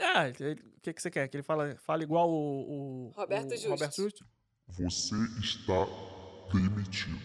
Ah, 0.00 0.28
ele- 0.28 0.60
o 0.76 0.80
que, 0.80 0.92
que 0.92 1.02
você 1.02 1.10
quer? 1.10 1.28
Que 1.28 1.36
ele 1.36 1.42
fala, 1.42 1.76
fala 1.76 2.02
igual 2.02 2.30
o. 2.30 3.08
o 3.08 3.10
Roberto 3.16 3.48
o 3.52 3.56
Justo. 3.56 3.68
Roberto 3.70 3.96
Justo? 3.96 4.26
Você 4.68 5.14
está 5.40 5.86
demitido. 6.52 7.18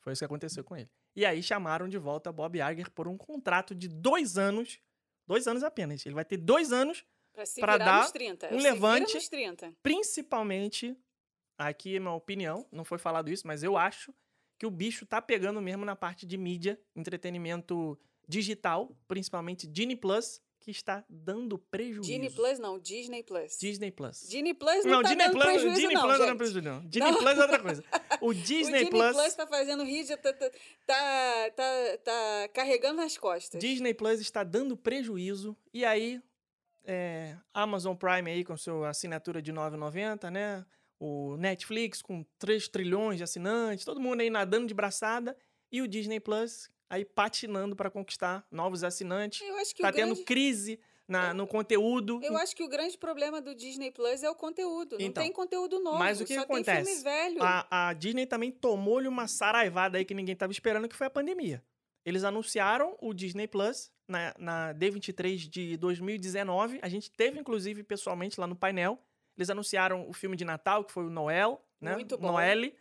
Foi 0.00 0.12
isso 0.12 0.20
que 0.20 0.24
aconteceu 0.24 0.62
com 0.62 0.76
ele. 0.76 0.88
E 1.16 1.24
aí 1.24 1.42
chamaram 1.42 1.88
de 1.88 1.96
volta 1.98 2.30
Bob 2.32 2.58
Iger 2.58 2.90
por 2.90 3.08
um 3.08 3.16
contrato 3.16 3.74
de 3.74 3.88
dois 3.88 4.36
anos. 4.36 4.78
Dois 5.26 5.46
anos 5.46 5.62
apenas. 5.62 6.04
Ele 6.04 6.14
vai 6.14 6.24
ter 6.24 6.36
dois 6.36 6.72
anos, 6.72 7.04
virar 7.56 7.78
dar 7.78 8.02
nos 8.02 8.10
30. 8.12 8.52
um 8.54 8.58
levante. 8.58 9.14
nos 9.14 9.28
30. 9.28 9.72
principalmente. 9.82 10.96
Aqui 11.56 11.94
é 11.96 12.00
minha 12.00 12.10
opinião, 12.12 12.66
não 12.72 12.84
foi 12.84 12.98
falado 12.98 13.30
isso, 13.30 13.46
mas 13.46 13.62
eu 13.62 13.76
acho 13.76 14.12
que 14.58 14.66
o 14.66 14.70
bicho 14.72 15.06
tá 15.06 15.22
pegando 15.22 15.62
mesmo 15.62 15.84
na 15.84 15.94
parte 15.94 16.26
de 16.26 16.36
mídia, 16.36 16.80
entretenimento 16.96 17.96
digital, 18.28 18.90
principalmente 19.06 19.64
Disney 19.64 19.94
Plus, 19.94 20.42
que 20.64 20.70
está 20.70 21.04
dando 21.10 21.58
prejuízo. 21.58 22.10
Disney 22.10 22.30
Plus 22.30 22.58
não, 22.58 22.78
Disney 22.78 23.22
Plus. 23.22 23.58
Disney 23.58 23.90
Plus. 23.90 24.20
Disney 24.26 24.54
Plus 24.54 24.84
não, 24.84 24.92
Não, 24.92 25.02
tá 25.02 25.08
Disney 25.08 25.24
dando 25.24 25.32
Plus, 25.32 25.44
prejuízo 25.44 25.74
Disney 25.74 25.94
não, 25.94 26.02
Plus 26.02 26.18
não 26.18 26.26
dá 26.26 26.34
prejuízo, 26.34 26.62
não. 26.62 26.80
Disney 26.86 27.10
Não. 27.10 27.18
Plus 27.18 27.38
é 27.38 27.42
outra 27.42 27.58
coisa. 27.58 27.84
O 28.22 28.28
o 28.28 28.34
Disney, 28.34 28.54
Disney 28.54 28.90
Plus, 28.90 29.12
Plus 29.12 29.34
tá 29.34 29.46
fazendo 29.46 29.84
já 30.04 30.16
tá, 30.16 30.32
tá, 30.32 30.50
tá, 30.86 31.50
tá, 31.54 31.98
tá 32.02 32.48
carregando 32.54 33.02
nas 33.02 33.18
costas. 33.18 33.60
Disney 33.60 33.92
Plus 33.92 34.20
está 34.20 34.42
dando 34.42 34.74
prejuízo. 34.74 35.54
E 35.70 35.84
aí, 35.84 36.18
é, 36.82 37.36
Amazon 37.52 37.94
Prime 37.94 38.30
aí 38.30 38.42
com 38.42 38.56
sua 38.56 38.88
assinatura 38.88 39.42
de 39.42 39.50
R$ 39.50 39.58
9,90, 39.58 40.30
né? 40.30 40.64
O 40.98 41.36
Netflix 41.36 42.00
com 42.00 42.24
3 42.38 42.68
trilhões 42.68 43.18
de 43.18 43.24
assinantes, 43.24 43.84
todo 43.84 44.00
mundo 44.00 44.22
aí 44.22 44.30
nadando 44.30 44.66
de 44.66 44.72
braçada. 44.72 45.36
E 45.70 45.82
o 45.82 45.88
Disney 45.88 46.20
Plus 46.20 46.70
aí 46.88 47.04
patinando 47.04 47.74
para 47.74 47.90
conquistar 47.90 48.46
novos 48.50 48.84
assinantes. 48.84 49.40
Eu 49.46 49.56
acho 49.56 49.74
que 49.74 49.82
Tá 49.82 49.92
tendo 49.92 50.08
grande... 50.14 50.24
crise 50.24 50.78
na, 51.06 51.34
no 51.34 51.46
conteúdo. 51.46 52.20
Eu 52.22 52.36
acho 52.36 52.54
que 52.56 52.62
o 52.62 52.68
grande 52.68 52.96
problema 52.96 53.40
do 53.40 53.54
Disney 53.54 53.90
Plus 53.90 54.22
é 54.22 54.30
o 54.30 54.34
conteúdo. 54.34 54.96
Não 54.98 55.06
Então, 55.06 55.22
tem 55.22 55.32
conteúdo 55.32 55.78
novo. 55.80 55.98
mas 55.98 56.20
o 56.20 56.24
que 56.24 56.34
só 56.34 56.42
acontece? 56.42 56.84
tem 56.84 56.84
filme 56.84 57.02
velho. 57.02 57.42
A, 57.42 57.88
a 57.88 57.92
Disney 57.92 58.26
também 58.26 58.50
tomou-lhe 58.50 59.08
uma 59.08 59.26
saraivada 59.26 59.98
aí 59.98 60.04
que 60.04 60.14
ninguém 60.14 60.32
estava 60.32 60.52
esperando, 60.52 60.88
que 60.88 60.96
foi 60.96 61.06
a 61.06 61.10
pandemia. 61.10 61.62
Eles 62.06 62.22
anunciaram 62.24 62.96
o 63.00 63.12
Disney 63.14 63.46
Plus 63.48 63.90
na, 64.06 64.34
na 64.38 64.74
D23 64.74 65.36
de 65.48 65.76
2019. 65.78 66.78
A 66.82 66.88
gente 66.88 67.10
teve, 67.10 67.38
inclusive, 67.40 67.82
pessoalmente 67.82 68.38
lá 68.38 68.46
no 68.46 68.54
painel. 68.56 68.98
Eles 69.36 69.48
anunciaram 69.50 70.08
o 70.08 70.12
filme 70.12 70.36
de 70.36 70.44
Natal, 70.44 70.84
que 70.84 70.92
foi 70.92 71.04
o 71.06 71.10
Noel, 71.10 71.62
né? 71.80 71.94
Muito 71.94 72.16
bom. 72.18 72.32
Noelle. 72.32 72.74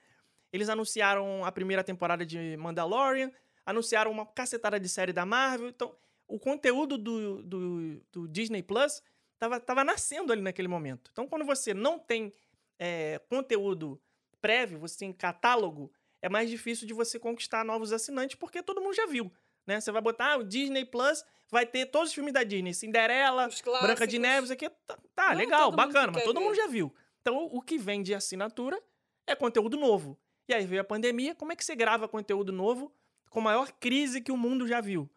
Eles 0.51 0.69
anunciaram 0.69 1.43
a 1.43 1.51
primeira 1.51 1.83
temporada 1.83 2.25
de 2.25 2.55
Mandalorian. 2.57 3.31
Anunciaram 3.65 4.11
uma 4.11 4.25
cacetada 4.25 4.79
de 4.79 4.89
série 4.89 5.13
da 5.13 5.25
Marvel. 5.25 5.69
Então, 5.69 5.95
o 6.27 6.39
conteúdo 6.39 6.97
do, 6.97 7.43
do, 7.43 8.01
do 8.11 8.27
Disney 8.27 8.63
Plus 8.63 9.01
tava, 9.37 9.59
tava 9.59 9.83
nascendo 9.83 10.31
ali 10.33 10.41
naquele 10.41 10.67
momento. 10.67 11.09
Então, 11.11 11.27
quando 11.27 11.45
você 11.45 11.73
não 11.73 11.99
tem 11.99 12.33
é, 12.79 13.19
conteúdo 13.29 14.01
prévio, 14.41 14.79
você 14.79 14.97
tem 14.99 15.13
catálogo, 15.13 15.91
é 16.21 16.29
mais 16.29 16.49
difícil 16.49 16.87
de 16.87 16.93
você 16.93 17.19
conquistar 17.19 17.63
novos 17.63 17.93
assinantes, 17.93 18.35
porque 18.35 18.61
todo 18.61 18.81
mundo 18.81 18.93
já 18.93 19.05
viu. 19.05 19.31
Né? 19.65 19.79
Você 19.79 19.91
vai 19.91 20.01
botar 20.01 20.33
ah, 20.33 20.37
o 20.37 20.43
Disney 20.43 20.85
Plus, 20.85 21.23
vai 21.49 21.65
ter 21.65 21.85
todos 21.85 22.09
os 22.09 22.15
filmes 22.15 22.33
da 22.33 22.43
Disney, 22.43 22.73
Cinderela, 22.73 23.47
Branca 23.47 23.55
de 23.55 23.63
clássicos. 23.63 24.19
Neve, 24.19 24.43
isso 24.43 24.53
aqui. 24.53 24.69
Tá, 24.85 24.97
tá, 25.15 25.29
Não 25.29 25.37
legal, 25.37 25.71
bacana, 25.71 26.11
mas 26.11 26.23
todo 26.23 26.39
ver. 26.39 26.45
mundo 26.45 26.55
já 26.55 26.67
viu. 26.67 26.93
Então, 27.21 27.45
o 27.51 27.61
que 27.61 27.77
vem 27.77 28.03
de 28.03 28.13
assinatura 28.13 28.81
é 29.25 29.35
conteúdo 29.35 29.77
novo. 29.77 30.19
E 30.47 30.53
aí 30.53 30.65
veio 30.65 30.81
a 30.81 30.85
pandemia, 30.85 31.33
como 31.33 31.53
é 31.53 31.55
que 31.55 31.63
você 31.63 31.75
grava 31.75 32.07
conteúdo 32.07 32.51
novo 32.51 32.93
com 33.33 33.39
a 33.39 33.43
maior 33.43 33.71
crise 33.73 34.21
que 34.21 34.31
o 34.31 34.37
mundo 34.37 34.67
já 34.67 34.79
viu? 34.79 35.09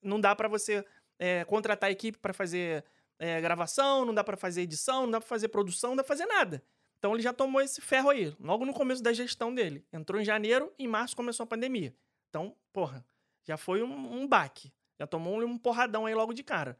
Não 0.00 0.20
dá 0.20 0.34
pra 0.34 0.48
você 0.48 0.84
é, 1.18 1.44
contratar 1.44 1.90
equipe 1.90 2.16
pra 2.18 2.32
fazer 2.32 2.84
é, 3.18 3.40
gravação, 3.40 4.04
não 4.04 4.14
dá 4.14 4.24
pra 4.24 4.36
fazer 4.36 4.62
edição, 4.62 5.02
não 5.02 5.10
dá 5.10 5.20
pra 5.20 5.28
fazer 5.28 5.48
produção, 5.48 5.90
não 5.90 5.96
dá 5.96 6.04
pra 6.04 6.08
fazer 6.08 6.26
nada. 6.26 6.62
Então 6.98 7.12
ele 7.12 7.22
já 7.22 7.32
tomou 7.32 7.60
esse 7.60 7.80
ferro 7.80 8.10
aí, 8.10 8.34
logo 8.38 8.64
no 8.64 8.72
começo 8.72 9.02
da 9.02 9.12
gestão 9.12 9.52
dele. 9.52 9.84
Entrou 9.92 10.20
em 10.20 10.24
janeiro, 10.24 10.72
em 10.78 10.86
março 10.86 11.16
começou 11.16 11.44
a 11.44 11.46
pandemia. 11.46 11.94
Então, 12.30 12.56
porra, 12.72 13.04
já 13.44 13.56
foi 13.56 13.82
um, 13.82 14.22
um 14.22 14.26
baque. 14.26 14.72
Já 14.98 15.06
tomou 15.06 15.42
um 15.44 15.58
porradão 15.58 16.06
aí 16.06 16.14
logo 16.14 16.32
de 16.32 16.44
cara. 16.44 16.78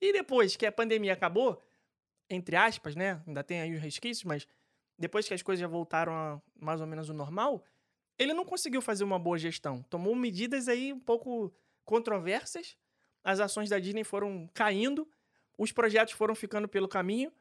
E 0.00 0.12
depois 0.12 0.56
que 0.56 0.66
a 0.66 0.72
pandemia 0.72 1.14
acabou, 1.14 1.62
entre 2.28 2.54
aspas, 2.54 2.94
né? 2.94 3.22
Ainda 3.26 3.42
tem 3.42 3.62
aí 3.62 3.74
os 3.74 3.80
resquícios, 3.80 4.24
mas 4.24 4.46
depois 4.98 5.26
que 5.26 5.32
as 5.32 5.42
coisas 5.42 5.60
já 5.60 5.66
voltaram 5.66 6.12
a 6.12 6.42
mais 6.54 6.80
ou 6.80 6.86
menos 6.86 7.08
o 7.08 7.14
normal, 7.14 7.64
ele 8.18 8.32
não 8.32 8.44
conseguiu 8.44 8.80
fazer 8.80 9.04
uma 9.04 9.18
boa 9.18 9.38
gestão. 9.38 9.82
Tomou 9.90 10.14
medidas 10.14 10.68
aí 10.68 10.92
um 10.92 11.00
pouco 11.00 11.52
controversas. 11.84 12.76
As 13.24 13.40
ações 13.40 13.68
da 13.68 13.78
Disney 13.78 14.04
foram 14.04 14.48
caindo, 14.54 15.08
os 15.58 15.72
projetos 15.72 16.14
foram 16.14 16.34
ficando 16.34 16.68
pelo 16.68 16.86
caminho, 16.88 17.32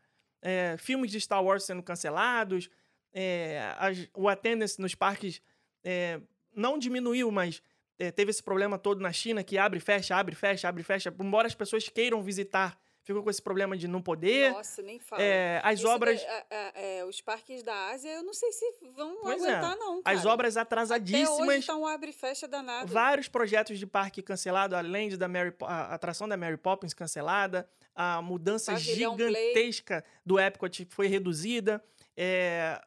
é, 0.41 0.75
filmes 0.77 1.11
de 1.11 1.19
Star 1.21 1.43
Wars 1.43 1.63
sendo 1.63 1.83
cancelados, 1.83 2.69
é, 3.13 3.73
as- 3.77 4.07
o 4.13 4.27
attendance 4.27 4.79
nos 4.81 4.95
parques 4.95 5.41
é, 5.83 6.19
não 6.55 6.77
diminuiu, 6.79 7.29
mas 7.31 7.61
é, 7.99 8.11
teve 8.11 8.31
esse 8.31 8.41
problema 8.43 8.77
todo 8.79 8.99
na 8.99 9.11
China 9.13 9.43
que 9.43 9.57
abre, 9.57 9.79
fecha, 9.79 10.15
abre, 10.15 10.35
fecha, 10.35 10.67
abre, 10.67 10.83
fecha. 10.83 11.13
Embora 11.19 11.47
as 11.47 11.55
pessoas 11.55 11.87
queiram 11.87 12.21
visitar, 12.23 12.77
ficou 13.05 13.23
com 13.23 13.29
esse 13.29 13.41
problema 13.41 13.77
de 13.77 13.87
não 13.87 14.01
poder. 14.01 14.51
Nossa, 14.51 14.81
nem 14.81 14.99
fala. 14.99 15.21
É, 15.21 15.61
as 15.63 15.79
Isso 15.79 15.87
obras, 15.87 16.21
da- 16.21 16.27
a- 16.29 16.45
a- 16.49 16.71
é, 16.81 17.05
os 17.05 17.21
parques 17.21 17.63
da 17.63 17.89
Ásia, 17.91 18.09
eu 18.09 18.23
não 18.23 18.33
sei 18.33 18.51
se 18.51 18.65
vão 18.95 19.15
Pois 19.21 19.43
é. 19.43 19.51
aguentar, 19.51 19.77
não. 19.77 20.01
Cara. 20.01 20.17
as 20.17 20.25
obras 20.25 20.57
Até 20.57 20.61
hoje 20.75 20.85
atrasadíssimas. 20.85 21.65
tá 21.65 21.75
um 21.75 21.85
abre 21.85 22.09
e 22.09 22.13
fecha 22.13 22.47
danado. 22.47 22.91
Vários 22.91 23.27
projetos 23.27 23.77
de 23.79 23.85
parque 23.85 24.21
cancelado, 24.21 24.75
além 24.75 25.09
de 25.09 25.17
da 25.17 25.27
Mary, 25.27 25.53
a 25.61 25.93
atração 25.93 26.27
da 26.27 26.35
Mary 26.35 26.57
Poppins 26.57 26.93
cancelada, 26.93 27.69
a 27.95 28.21
mudança 28.21 28.73
Pavilhão 28.73 29.15
Play. 29.15 29.29
gigantesca 29.53 30.03
do 30.25 30.39
Epcot 30.39 30.87
foi 30.89 31.07
reduzida. 31.07 31.81
É, 32.17 32.81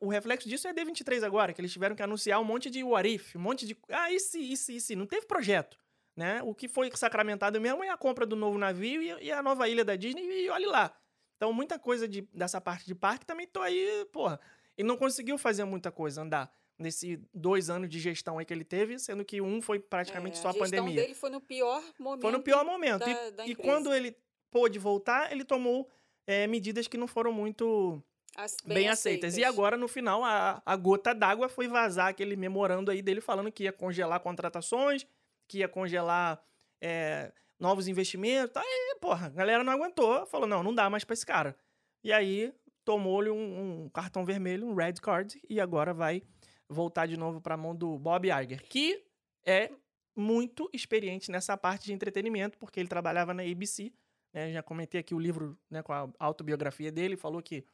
o 0.00 0.08
reflexo 0.08 0.48
disso 0.48 0.68
é 0.68 0.70
a 0.70 0.74
D23 0.74 1.24
agora, 1.24 1.52
que 1.52 1.60
eles 1.60 1.72
tiveram 1.72 1.96
que 1.96 2.02
anunciar 2.02 2.40
um 2.40 2.44
monte 2.44 2.68
de 2.70 2.84
what 2.84 3.08
if, 3.08 3.34
um 3.36 3.40
monte 3.40 3.66
de. 3.66 3.76
Ah, 3.88 4.12
isso, 4.12 4.36
isso, 4.38 4.70
isso. 4.70 4.94
Não 4.96 5.06
teve 5.06 5.26
projeto. 5.26 5.76
Né? 6.16 6.42
O 6.42 6.54
que 6.54 6.68
foi 6.68 6.90
sacramentado 6.94 7.58
mesmo 7.60 7.82
é 7.82 7.88
a 7.88 7.96
compra 7.96 8.26
do 8.26 8.36
novo 8.36 8.58
navio 8.58 9.00
e, 9.02 9.26
e 9.26 9.32
a 9.32 9.42
nova 9.42 9.66
ilha 9.68 9.84
da 9.84 9.96
Disney, 9.96 10.22
e 10.44 10.50
olhe 10.50 10.66
lá. 10.66 10.94
Então, 11.36 11.52
muita 11.52 11.78
coisa 11.78 12.06
de, 12.06 12.22
dessa 12.34 12.60
parte 12.60 12.84
de 12.86 12.94
parque 12.94 13.24
também 13.24 13.46
tô 13.46 13.60
aí, 13.62 14.06
porra. 14.12 14.38
Ele 14.76 14.86
não 14.86 14.96
conseguiu 14.96 15.38
fazer 15.38 15.64
muita 15.64 15.90
coisa, 15.90 16.20
andar 16.22 16.52
nesses 16.78 17.18
dois 17.32 17.70
anos 17.70 17.88
de 17.88 17.98
gestão 17.98 18.38
aí 18.38 18.44
que 18.44 18.52
ele 18.52 18.64
teve, 18.64 18.98
sendo 18.98 19.24
que 19.24 19.40
um 19.40 19.60
foi 19.62 19.78
praticamente 19.78 20.38
É, 20.38 20.42
só 20.42 20.48
a, 20.48 20.52
gestão 20.52 20.68
pandemia. 20.70 21.00
dele 21.02 21.14
foi 21.14 21.30
no 21.30 21.40
pior 21.40 21.82
momento. 21.98 22.22
Foi 22.22 22.32
no 22.32 22.42
pior 22.42 22.64
momento. 22.64 23.00
da- 23.00 23.10
e 23.10 23.30
da 23.30 23.46
e 23.46 23.54
quando 23.54 23.92
ele 23.94 24.16
pôde 24.50 24.78
voltar, 24.78 25.32
ele 25.32 25.44
tomou 25.44 25.88
é, 26.26 26.46
medidas 26.46 26.86
que 26.86 26.96
não 26.98 27.06
foram 27.08 27.32
muito 27.32 28.02
As- 28.36 28.56
bem, 28.64 28.88
aceitas. 28.88 29.36
E 29.36 29.42
agora, 29.44 29.76
no 29.76 29.88
final, 29.88 30.22
a, 30.24 30.62
a 30.64 30.76
gota 30.76 31.12
d'água 31.14 31.48
foi 31.48 31.66
vazar 31.68 32.08
aquele 32.08 32.36
memorando 32.36 32.90
aí 32.90 33.02
dele 33.02 33.20
falando 33.20 33.50
que 33.50 33.64
ia 33.64 33.72
congelar 33.72 34.20
contratações, 34.20 35.04
que 35.52 35.58
ia 35.58 35.68
congelar 35.68 36.42
é, 36.80 37.30
novos 37.60 37.86
investimentos. 37.86 38.56
Aí, 38.56 38.96
porra, 39.00 39.26
a 39.26 39.30
galera 39.30 39.62
não 39.62 39.72
aguentou. 39.72 40.24
Falou, 40.26 40.48
não, 40.48 40.62
não 40.62 40.74
dá 40.74 40.88
mais 40.88 41.04
pra 41.04 41.12
esse 41.12 41.26
cara. 41.26 41.54
E 42.02 42.10
aí, 42.10 42.52
tomou-lhe 42.86 43.28
um, 43.28 43.84
um 43.84 43.88
cartão 43.90 44.24
vermelho, 44.24 44.66
um 44.66 44.74
red 44.74 44.94
card, 44.94 45.38
e 45.48 45.60
agora 45.60 45.92
vai 45.92 46.22
voltar 46.68 47.06
de 47.06 47.18
novo 47.18 47.38
pra 47.38 47.54
mão 47.54 47.76
do 47.76 47.98
Bob 47.98 48.28
Iger, 48.28 48.62
que 48.66 49.04
é 49.44 49.70
muito 50.16 50.70
experiente 50.72 51.30
nessa 51.30 51.54
parte 51.54 51.84
de 51.84 51.92
entretenimento, 51.92 52.56
porque 52.56 52.80
ele 52.80 52.88
trabalhava 52.88 53.34
na 53.34 53.42
ABC, 53.42 53.92
né? 54.32 54.52
Já 54.52 54.62
comentei 54.62 55.00
aqui 55.00 55.14
o 55.14 55.18
livro 55.18 55.58
né, 55.70 55.82
com 55.82 55.92
a 55.92 56.10
autobiografia 56.18 56.90
dele, 56.90 57.16
falou 57.16 57.42
que 57.42 57.64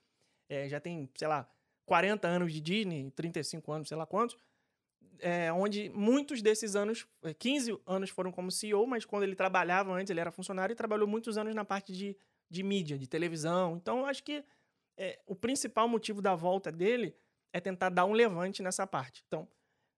é, 0.48 0.68
já 0.68 0.80
tem, 0.80 1.08
sei 1.14 1.28
lá, 1.28 1.48
40 1.86 2.26
anos 2.26 2.52
de 2.52 2.60
Disney, 2.60 3.10
35 3.12 3.70
anos, 3.72 3.88
sei 3.88 3.96
lá 3.96 4.04
quantos, 4.04 4.36
é, 5.20 5.52
onde 5.52 5.88
muitos 5.90 6.40
desses 6.42 6.74
anos, 6.76 7.06
é, 7.22 7.32
15 7.34 7.78
anos 7.86 8.10
foram 8.10 8.30
como 8.32 8.50
CEO, 8.50 8.86
mas 8.86 9.04
quando 9.04 9.22
ele 9.24 9.34
trabalhava 9.34 9.92
antes, 9.92 10.10
ele 10.10 10.20
era 10.20 10.30
funcionário 10.30 10.72
e 10.72 10.76
trabalhou 10.76 11.06
muitos 11.08 11.36
anos 11.38 11.54
na 11.54 11.64
parte 11.64 11.92
de, 11.92 12.16
de 12.50 12.62
mídia, 12.62 12.98
de 12.98 13.06
televisão. 13.06 13.76
Então, 13.76 14.00
eu 14.00 14.06
acho 14.06 14.22
que 14.22 14.44
é, 14.96 15.20
o 15.26 15.34
principal 15.34 15.88
motivo 15.88 16.20
da 16.22 16.34
volta 16.34 16.70
dele 16.72 17.14
é 17.52 17.60
tentar 17.60 17.88
dar 17.90 18.04
um 18.04 18.12
levante 18.12 18.62
nessa 18.62 18.86
parte. 18.86 19.22
Então, 19.26 19.48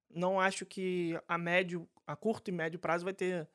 não 0.09 0.39
acho 0.39 0.65
que 0.65 1.19
a 1.27 1.37
médio, 1.37 1.87
a 2.05 2.15
curto 2.15 2.49
e 2.49 2.51
médio 2.51 2.79
prazo 2.79 3.03
vai 3.05 3.13
ter 3.13 3.47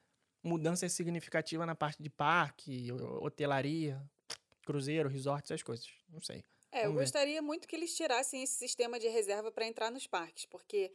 mudança 0.42 0.88
significativa 0.88 1.66
na 1.66 1.75
parte 1.75 2.02
de 2.02 2.08
parque, 2.11 2.90
ho- 2.92 3.25
hotelaria, 3.25 4.00
cruzeiro, 4.64 5.08
resort, 5.08 5.44
essas 5.44 5.62
coisas. 5.62 5.88
Não 6.08 6.20
sei. 6.20 6.42
É, 6.73 6.87
eu 6.87 6.92
gostaria 6.92 7.40
muito 7.40 7.66
que 7.66 7.75
eles 7.76 7.94
tirassem 7.96 8.42
esse 8.42 8.54
sistema 8.54 8.99
de 8.99 9.08
reserva 9.08 9.50
para 9.50 9.66
entrar 9.66 9.90
nos 9.90 10.06
parques, 10.06 10.44
porque 10.44 10.92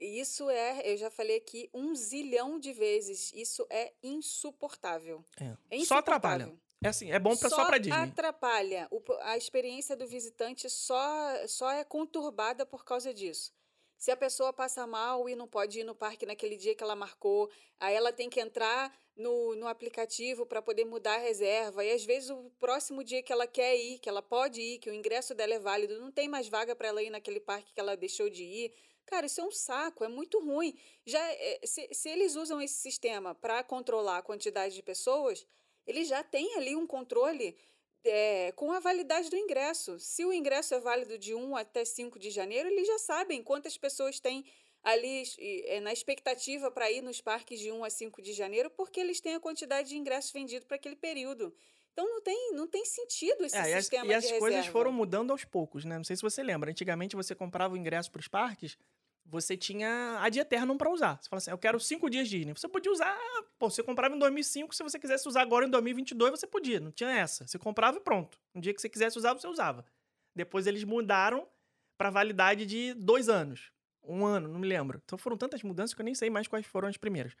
isso 0.00 0.48
é, 0.48 0.82
eu 0.92 0.96
já 0.96 1.10
falei 1.10 1.36
aqui 1.36 1.68
um 1.74 1.94
zilhão 1.94 2.58
de 2.58 2.72
vezes, 2.72 3.32
isso 3.34 3.66
é 3.70 3.92
insuportável. 4.02 5.24
É. 5.40 5.56
É 5.70 5.84
Só 5.84 5.98
atrapalha. 5.98 6.44
insuportável. 6.44 6.70
É 6.82 6.88
assim, 6.88 7.12
é 7.12 7.18
bom 7.18 7.36
pra, 7.36 7.50
só, 7.50 7.66
pra 7.66 7.76
Disney. 7.76 7.94
atrapalha. 7.98 8.88
O 8.90 9.02
a 9.20 9.36
experiência 9.36 9.94
do 9.94 10.06
visitante 10.06 10.70
só, 10.70 11.46
só 11.46 11.70
é 11.70 11.84
conturbada 11.84 12.64
por 12.64 12.84
causa 12.84 13.12
disso. 13.12 13.52
Se 13.98 14.10
a 14.10 14.16
pessoa 14.16 14.50
passa 14.50 14.86
mal 14.86 15.28
e 15.28 15.36
não 15.36 15.46
pode 15.46 15.80
ir 15.80 15.84
no 15.84 15.94
parque 15.94 16.24
naquele 16.24 16.56
dia 16.56 16.74
que 16.74 16.82
ela 16.82 16.96
marcou, 16.96 17.50
aí 17.78 17.94
ela 17.94 18.10
tem 18.10 18.30
que 18.30 18.40
entrar 18.40 18.90
no, 19.14 19.54
no 19.56 19.68
aplicativo 19.68 20.46
para 20.46 20.62
poder 20.62 20.86
mudar 20.86 21.16
a 21.16 21.18
reserva. 21.18 21.84
E 21.84 21.92
às 21.92 22.02
vezes 22.02 22.30
o 22.30 22.50
próximo 22.58 23.04
dia 23.04 23.22
que 23.22 23.30
ela 23.30 23.46
quer 23.46 23.76
ir, 23.76 23.98
que 23.98 24.08
ela 24.08 24.22
pode 24.22 24.58
ir, 24.62 24.78
que 24.78 24.88
o 24.88 24.94
ingresso 24.94 25.34
dela 25.34 25.52
é 25.52 25.58
válido, 25.58 26.00
não 26.00 26.10
tem 26.10 26.28
mais 26.28 26.48
vaga 26.48 26.74
para 26.74 26.88
ela 26.88 27.02
ir 27.02 27.10
naquele 27.10 27.40
parque 27.40 27.74
que 27.74 27.78
ela 27.80 27.94
deixou 27.94 28.30
de 28.30 28.42
ir. 28.42 28.74
Cara, 29.10 29.26
isso 29.26 29.40
é 29.40 29.44
um 29.44 29.50
saco, 29.50 30.04
é 30.04 30.08
muito 30.08 30.38
ruim. 30.38 30.72
Já 31.04 31.20
é, 31.32 31.60
se, 31.64 31.88
se 31.92 32.08
eles 32.08 32.36
usam 32.36 32.62
esse 32.62 32.74
sistema 32.74 33.34
para 33.34 33.64
controlar 33.64 34.18
a 34.18 34.22
quantidade 34.22 34.72
de 34.72 34.82
pessoas, 34.84 35.44
eles 35.84 36.06
já 36.06 36.22
têm 36.22 36.54
ali 36.54 36.76
um 36.76 36.86
controle 36.86 37.56
é, 38.04 38.52
com 38.52 38.70
a 38.70 38.78
validade 38.78 39.28
do 39.28 39.36
ingresso. 39.36 39.98
Se 39.98 40.24
o 40.24 40.32
ingresso 40.32 40.74
é 40.74 40.80
válido 40.80 41.18
de 41.18 41.34
1 41.34 41.56
até 41.56 41.84
5 41.84 42.20
de 42.20 42.30
janeiro, 42.30 42.68
eles 42.68 42.86
já 42.86 43.00
sabem 43.00 43.42
quantas 43.42 43.76
pessoas 43.76 44.20
têm 44.20 44.44
ali 44.80 45.24
é, 45.66 45.80
na 45.80 45.92
expectativa 45.92 46.70
para 46.70 46.88
ir 46.88 47.02
nos 47.02 47.20
parques 47.20 47.58
de 47.58 47.72
1 47.72 47.82
a 47.82 47.90
5 47.90 48.22
de 48.22 48.32
janeiro, 48.32 48.70
porque 48.70 49.00
eles 49.00 49.20
têm 49.20 49.34
a 49.34 49.40
quantidade 49.40 49.88
de 49.88 49.96
ingressos 49.96 50.30
vendidos 50.30 50.68
para 50.68 50.76
aquele 50.76 50.94
período. 50.96 51.52
Então 51.92 52.08
não 52.08 52.20
tem, 52.20 52.52
não 52.52 52.66
tem 52.66 52.84
sentido 52.84 53.44
esse 53.44 53.56
é, 53.56 53.80
sistema 53.80 54.06
e 54.06 54.14
as, 54.14 54.24
de 54.24 54.30
e 54.30 54.34
as 54.34 54.38
coisas 54.38 54.58
reserva. 54.58 54.72
foram 54.72 54.92
mudando 54.92 55.32
aos 55.32 55.44
poucos, 55.44 55.84
né? 55.84 55.96
Não 55.96 56.04
sei 56.04 56.16
se 56.16 56.22
você 56.22 56.42
lembra. 56.42 56.70
Antigamente 56.70 57.16
você 57.16 57.34
comprava 57.34 57.74
o 57.74 57.76
ingresso 57.76 58.10
para 58.10 58.20
os 58.20 58.28
parques, 58.28 58.78
você 59.30 59.56
tinha 59.56 60.18
a 60.20 60.28
dia 60.28 60.42
eterno 60.42 60.76
para 60.76 60.90
usar. 60.90 61.18
Você 61.22 61.28
fala 61.28 61.38
assim, 61.38 61.50
eu 61.50 61.58
quero 61.58 61.78
cinco 61.78 62.10
dias 62.10 62.28
de 62.28 62.38
Disney. 62.38 62.52
Você 62.52 62.68
podia 62.68 62.90
usar, 62.90 63.16
pô, 63.58 63.70
você 63.70 63.82
comprava 63.82 64.14
em 64.14 64.18
2005, 64.18 64.74
se 64.74 64.82
você 64.82 64.98
quisesse 64.98 65.26
usar 65.28 65.42
agora 65.42 65.64
em 65.66 65.70
2022, 65.70 66.30
você 66.32 66.46
podia. 66.46 66.80
Não 66.80 66.90
tinha 66.90 67.10
essa. 67.10 67.46
Você 67.46 67.58
comprava 67.58 67.96
e 67.98 68.00
pronto. 68.00 68.38
No 68.54 68.60
dia 68.60 68.74
que 68.74 68.80
você 68.80 68.88
quisesse 68.88 69.16
usar, 69.16 69.32
você 69.32 69.46
usava. 69.46 69.84
Depois 70.34 70.66
eles 70.66 70.84
mudaram 70.84 71.46
para 71.96 72.10
validade 72.10 72.66
de 72.66 72.92
dois 72.94 73.28
anos. 73.28 73.72
Um 74.02 74.24
ano, 74.24 74.48
não 74.48 74.58
me 74.58 74.66
lembro. 74.66 75.00
Então 75.04 75.16
foram 75.18 75.36
tantas 75.36 75.62
mudanças 75.62 75.94
que 75.94 76.00
eu 76.00 76.04
nem 76.04 76.14
sei 76.14 76.28
mais 76.30 76.48
quais 76.48 76.66
foram 76.66 76.88
as 76.88 76.96
primeiras. 76.96 77.36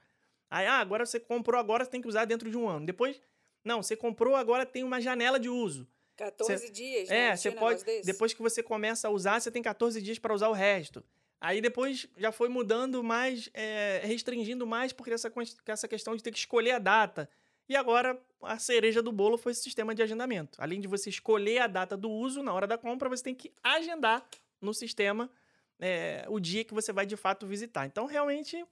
Aí, 0.48 0.66
ah, 0.66 0.78
agora 0.78 1.04
você 1.04 1.18
comprou, 1.18 1.58
agora 1.58 1.84
você 1.84 1.90
tem 1.90 2.00
que 2.00 2.08
usar 2.08 2.24
dentro 2.24 2.50
de 2.50 2.56
um 2.56 2.68
ano. 2.68 2.84
Depois, 2.86 3.20
não, 3.64 3.82
você 3.82 3.96
comprou, 3.96 4.36
agora 4.36 4.66
tem 4.66 4.84
uma 4.84 5.00
janela 5.00 5.38
de 5.38 5.48
uso. 5.48 5.88
14 6.16 6.66
Cê- 6.66 6.70
dias, 6.70 7.08
né? 7.08 7.28
É, 7.28 7.36
você 7.36 7.48
um 7.48 7.52
pode. 7.54 7.82
Depois 8.04 8.34
que 8.34 8.42
você 8.42 8.62
começa 8.62 9.08
a 9.08 9.10
usar, 9.10 9.40
você 9.40 9.50
tem 9.50 9.62
14 9.62 10.02
dias 10.02 10.18
para 10.18 10.34
usar 10.34 10.48
o 10.48 10.52
resto. 10.52 11.02
Aí 11.40 11.60
depois 11.60 12.06
já 12.18 12.30
foi 12.30 12.48
mudando 12.48 13.02
mais, 13.02 13.48
é, 13.54 14.02
restringindo 14.04 14.66
mais, 14.66 14.92
porque 14.92 15.12
essa, 15.12 15.32
essa 15.66 15.88
questão 15.88 16.14
de 16.14 16.22
ter 16.22 16.30
que 16.30 16.38
escolher 16.38 16.72
a 16.72 16.78
data. 16.78 17.30
E 17.66 17.74
agora 17.74 18.20
a 18.42 18.58
cereja 18.58 19.00
do 19.00 19.10
bolo 19.10 19.38
foi 19.38 19.52
esse 19.52 19.62
sistema 19.62 19.94
de 19.94 20.02
agendamento. 20.02 20.60
Além 20.60 20.80
de 20.80 20.88
você 20.88 21.08
escolher 21.08 21.58
a 21.60 21.66
data 21.66 21.96
do 21.96 22.10
uso 22.10 22.42
na 22.42 22.52
hora 22.52 22.66
da 22.66 22.76
compra, 22.76 23.08
você 23.08 23.22
tem 23.22 23.34
que 23.34 23.52
agendar 23.62 24.26
no 24.60 24.74
sistema 24.74 25.30
é, 25.78 26.26
o 26.28 26.38
dia 26.38 26.64
que 26.64 26.74
você 26.74 26.92
vai 26.92 27.06
de 27.06 27.16
fato 27.16 27.46
visitar. 27.46 27.86
Então, 27.86 28.04
realmente, 28.04 28.62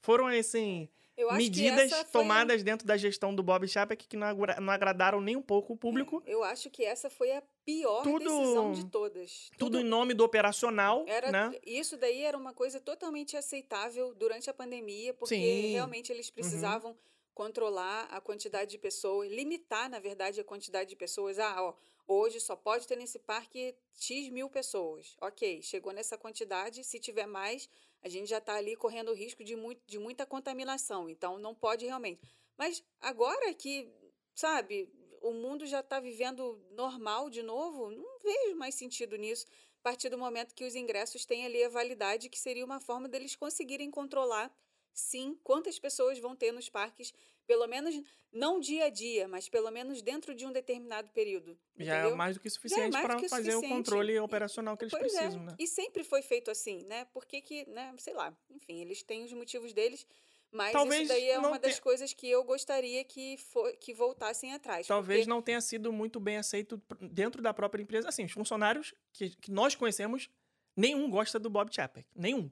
foram 0.00 0.26
assim, 0.26 0.88
medidas 1.36 1.92
essa 1.92 2.04
foi 2.04 2.22
tomadas 2.22 2.62
dentro 2.62 2.86
da 2.86 2.96
gestão 2.96 3.34
do 3.34 3.42
Bob 3.42 3.66
Chapek 3.66 4.06
que 4.06 4.16
não, 4.16 4.26
agra- 4.26 4.60
não 4.60 4.72
agradaram 4.72 5.20
nem 5.20 5.36
um 5.36 5.42
pouco 5.42 5.72
o 5.72 5.76
público. 5.76 6.22
Eu 6.26 6.42
acho 6.44 6.68
que 6.70 6.84
essa 6.84 7.08
foi 7.08 7.32
a 7.32 7.42
pior 7.64 8.02
Tudo- 8.02 8.18
decisão 8.40 8.72
de 8.72 8.84
todas. 8.86 9.50
Tudo 9.58 9.78
em 9.80 9.84
nome 9.84 10.14
do 10.14 10.24
operacional, 10.24 11.04
Era, 11.08 11.30
né? 11.32 11.58
Isso 11.64 11.96
daí 11.96 12.22
era 12.22 12.36
uma 12.36 12.52
coisa 12.52 12.80
totalmente 12.80 13.36
aceitável 13.36 14.14
durante 14.14 14.50
a 14.50 14.54
pandemia, 14.54 15.14
porque 15.14 15.34
Sim. 15.34 15.64
Uhum. 15.66 15.72
realmente 15.72 16.12
eles 16.12 16.30
precisavam 16.30 16.96
controlar 17.34 18.04
a 18.10 18.20
quantidade 18.20 18.70
de 18.70 18.78
pessoas, 18.78 19.30
limitar, 19.30 19.90
na 19.90 19.98
verdade, 19.98 20.40
a 20.40 20.44
quantidade 20.44 20.88
de 20.88 20.96
pessoas. 20.96 21.38
Ah, 21.38 21.62
ó, 21.62 21.74
hoje 22.08 22.40
só 22.40 22.56
pode 22.56 22.86
ter 22.86 22.96
nesse 22.96 23.18
parque 23.18 23.74
X 23.94 24.30
mil 24.30 24.48
pessoas. 24.48 25.14
Ok, 25.20 25.60
chegou 25.62 25.92
nessa 25.92 26.16
quantidade, 26.16 26.82
se 26.82 26.98
tiver 26.98 27.26
mais, 27.26 27.68
a 28.06 28.08
gente 28.08 28.28
já 28.28 28.38
está 28.38 28.54
ali 28.54 28.76
correndo 28.76 29.10
o 29.10 29.14
risco 29.14 29.42
de, 29.42 29.56
muito, 29.56 29.82
de 29.84 29.98
muita 29.98 30.24
contaminação, 30.24 31.08
então 31.08 31.38
não 31.40 31.52
pode 31.52 31.84
realmente. 31.84 32.20
Mas 32.56 32.82
agora 33.00 33.52
que, 33.52 33.92
sabe, 34.32 34.88
o 35.20 35.32
mundo 35.32 35.66
já 35.66 35.80
está 35.80 35.98
vivendo 35.98 36.64
normal 36.70 37.28
de 37.28 37.42
novo, 37.42 37.90
não 37.90 38.18
vejo 38.20 38.54
mais 38.54 38.76
sentido 38.76 39.16
nisso 39.16 39.44
a 39.80 39.82
partir 39.82 40.08
do 40.08 40.16
momento 40.16 40.54
que 40.54 40.64
os 40.64 40.76
ingressos 40.76 41.26
têm 41.26 41.46
ali 41.46 41.64
a 41.64 41.68
validade, 41.68 42.28
que 42.28 42.38
seria 42.38 42.64
uma 42.64 42.78
forma 42.78 43.08
deles 43.08 43.34
conseguirem 43.34 43.90
controlar, 43.90 44.54
sim, 44.92 45.36
quantas 45.42 45.76
pessoas 45.76 46.20
vão 46.20 46.36
ter 46.36 46.52
nos 46.52 46.68
parques, 46.68 47.12
pelo 47.46 47.66
menos 47.66 47.94
não 48.32 48.60
dia 48.60 48.86
a 48.86 48.90
dia, 48.90 49.26
mas 49.28 49.48
pelo 49.48 49.70
menos 49.70 50.02
dentro 50.02 50.34
de 50.34 50.44
um 50.44 50.52
determinado 50.52 51.08
período. 51.10 51.58
Já 51.78 51.94
é 51.94 51.98
entendeu? 52.00 52.16
mais 52.16 52.36
do 52.36 52.40
que 52.40 52.50
suficiente 52.50 52.92
mais 52.92 53.04
do 53.04 53.08
para 53.18 53.28
fazer 53.28 53.50
o 53.50 53.52
suficiente. 53.54 53.68
controle 53.76 54.12
E- 54.14 54.18
operacional 54.20 54.76
que 54.76 54.84
eles 54.84 54.90
Pois 54.92 55.12
precisam, 55.12 55.40
é. 55.42 55.44
né? 55.46 55.54
E 55.58 55.66
sempre 55.66 56.04
foi 56.04 56.22
feito 56.22 56.50
assim, 56.50 56.84
né? 56.84 57.04
Por 57.06 57.24
que 57.24 57.40
que, 57.40 57.64
né? 57.70 57.94
Sei 57.98 58.12
lá. 58.12 58.36
Enfim, 58.50 58.80
eles 58.80 59.02
têm 59.02 59.24
os 59.24 59.32
motivos 59.32 59.72
deles, 59.72 60.06
mas 60.50 60.72
Talvez 60.72 61.02
isso 61.02 61.08
daí 61.12 61.28
é 61.30 61.38
uma 61.38 61.58
das 61.58 61.72
tenha- 61.72 61.82
coisas 61.82 62.12
que 62.12 62.28
eu 62.28 62.44
gostaria 62.44 63.02
que, 63.04 63.36
for, 63.38 63.72
que 63.76 63.94
voltassem 63.94 64.52
atrás. 64.52 64.86
Talvez 64.86 65.20
porque- 65.20 65.30
não 65.30 65.40
tenha 65.40 65.60
sido 65.60 65.92
muito 65.92 66.20
bem 66.20 66.36
aceito 66.36 66.80
dentro 67.00 67.40
da 67.42 67.54
própria 67.54 67.82
empresa. 67.82 68.08
Assim, 68.08 68.24
os 68.24 68.32
funcionários 68.32 68.92
que, 69.12 69.30
que 69.36 69.50
nós 69.50 69.74
conhecemos, 69.74 70.28
nenhum 70.76 71.08
gosta 71.10 71.38
do 71.38 71.48
Bob 71.48 71.74
Chapek. 71.74 72.06
Nenhum. 72.14 72.50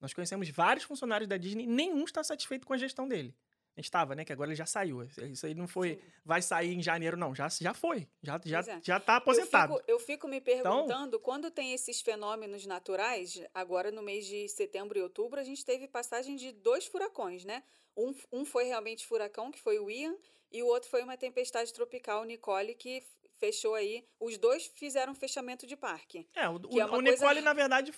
Nós 0.00 0.14
conhecemos 0.14 0.48
vários 0.48 0.84
funcionários 0.84 1.28
da 1.28 1.36
Disney, 1.36 1.66
nenhum 1.66 2.04
está 2.04 2.24
satisfeito 2.24 2.66
com 2.66 2.72
a 2.72 2.78
gestão 2.78 3.06
dele. 3.06 3.34
Gente 3.80 3.86
estava, 3.86 4.14
né? 4.14 4.26
Que 4.26 4.32
agora 4.32 4.50
ele 4.50 4.56
já 4.56 4.66
saiu. 4.66 5.02
Isso 5.04 5.46
aí 5.46 5.54
não 5.54 5.66
foi. 5.66 5.94
Sim. 5.94 6.00
Vai 6.22 6.42
sair 6.42 6.74
em 6.74 6.82
janeiro, 6.82 7.16
não. 7.16 7.34
Já, 7.34 7.48
já 7.48 7.72
foi. 7.72 8.06
Já, 8.22 8.38
já, 8.44 8.60
é. 8.60 8.80
já 8.82 9.00
tá 9.00 9.16
aposentado. 9.16 9.72
Eu 9.72 9.78
fico, 9.78 9.90
eu 9.90 9.98
fico 9.98 10.28
me 10.28 10.36
Então 10.36 10.44
perguntando, 10.44 11.18
quando 11.18 11.50
tem 11.50 11.72
esses 11.72 12.02
fenômenos 12.02 12.66
naturais, 12.66 13.42
agora 13.54 13.90
no 13.90 14.02
mês 14.02 14.26
de 14.26 14.46
setembro 14.48 14.98
e 14.98 15.02
outubro, 15.02 15.40
a 15.40 15.42
gente 15.42 15.64
teve 15.64 15.88
passagem 15.88 16.36
de 16.36 16.52
dois 16.52 16.86
furacões, 16.86 17.42
né? 17.42 17.62
Um, 17.96 18.14
um 18.30 18.44
foi 18.44 18.64
realmente 18.64 19.06
furacão, 19.06 19.50
que 19.50 19.58
foi 19.58 19.78
o 19.78 19.90
Ian, 19.90 20.14
e 20.52 20.62
o 20.62 20.66
outro 20.66 20.90
foi 20.90 21.02
uma 21.02 21.16
tempestade 21.16 21.72
tropical, 21.72 22.24
Nicole, 22.24 22.74
que 22.74 23.02
fechou 23.40 23.74
aí. 23.74 24.04
Os 24.20 24.36
dois 24.36 24.70
fizeram 24.76 25.14
fechamento 25.14 25.66
de 25.66 25.74
parque. 25.74 26.28
É, 26.36 26.48
o, 26.48 26.52
é 26.78 26.84
o, 26.84 27.00
Nicole, 27.00 27.16
coisa- 27.16 27.40
na 27.40 27.54
verdade, 27.54 27.92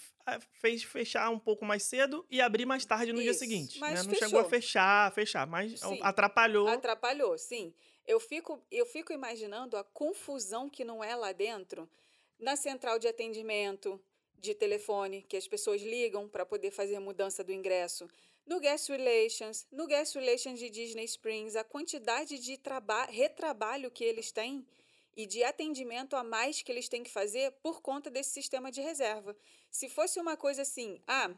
fez 0.53 0.85
fechar 0.85 1.29
um 1.31 1.39
pouco 1.39 1.65
mais 1.65 1.83
cedo 1.83 2.25
e 2.31 2.41
abrir 2.41 2.65
mais 2.65 2.87
tarde 2.87 3.13
no 3.13 3.21
dia 3.21 3.33
Isso, 3.33 3.41
seguinte. 3.41 3.79
mas 3.81 4.07
né? 4.07 4.13
Não 4.13 4.19
chegou 4.19 4.41
a 4.41 4.45
fechar, 4.45 5.13
fechar, 5.13 5.47
mas 5.47 5.81
Sim. 5.81 5.99
atrapalhou. 6.01 6.69
Atrapalhou, 6.69 7.37
sim. 7.37 7.75
Eu 8.07 8.21
fico, 8.21 8.65
eu 8.71 8.87
fico 8.87 9.13
imaginando 9.13 9.77
a 9.77 9.85
confusão 9.85 10.71
que 10.71 10.85
não 10.85 11.03
é 11.03 11.15
lá 11.17 11.33
dentro, 11.33 11.91
na 12.39 12.57
central 12.57 12.99
de 12.99 13.09
atendimento 13.09 14.01
de 14.39 14.55
telefone, 14.55 15.23
que 15.29 15.37
as 15.37 15.47
pessoas 15.47 15.83
ligam 15.83 16.29
para 16.29 16.47
poder 16.47 16.71
fazer 16.71 16.99
mudança 16.99 17.45
do 17.45 17.53
ingresso, 17.53 18.09
no 18.45 18.59
Guest 18.59 18.89
Relations, 18.89 19.67
no 19.71 19.87
Guest 19.87 20.17
Relations 20.17 20.59
de 20.59 20.69
Disney 20.69 21.05
Springs, 21.05 21.55
a 21.55 21.63
quantidade 21.63 22.39
de 22.41 22.57
traba 22.59 23.05
retrabalho 23.05 23.89
que 23.89 24.03
eles 24.03 24.33
têm 24.33 24.67
e 25.17 25.27
de 25.27 25.45
atendimento 25.45 26.17
a 26.17 26.25
mais 26.25 26.63
que 26.63 26.73
eles 26.73 26.89
têm 26.89 27.03
que 27.03 27.11
fazer 27.11 27.53
por 27.63 27.81
conta 27.81 28.11
desse 28.11 28.31
sistema 28.31 28.71
de 28.71 28.81
reserva. 28.81 29.37
Se 29.71 29.89
fosse 29.89 30.19
uma 30.19 30.37
coisa 30.37 30.63
assim, 30.63 31.01
ah, 31.07 31.31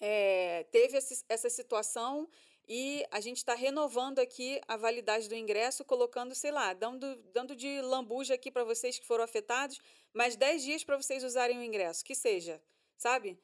é, 0.00 0.64
teve 0.70 0.98
essa 1.28 1.50
situação 1.50 2.28
e 2.66 3.04
a 3.10 3.20
gente 3.20 3.38
está 3.38 3.54
renovando 3.54 4.18
aqui 4.18 4.60
a 4.66 4.76
validade 4.76 5.28
do 5.28 5.34
ingresso, 5.34 5.84
colocando, 5.84 6.34
sei 6.34 6.50
lá, 6.50 6.72
dando, 6.72 7.14
dando 7.32 7.54
de 7.54 7.80
lambuja 7.82 8.34
aqui 8.34 8.50
para 8.50 8.64
vocês 8.64 8.98
que 8.98 9.06
foram 9.06 9.24
afetados, 9.24 9.80
mais 10.12 10.34
10 10.36 10.62
dias 10.62 10.84
para 10.84 10.96
vocês 10.96 11.22
usarem 11.22 11.58
o 11.58 11.62
ingresso, 11.62 12.04
que 12.04 12.14
seja, 12.14 12.60
sabe? 12.96 13.38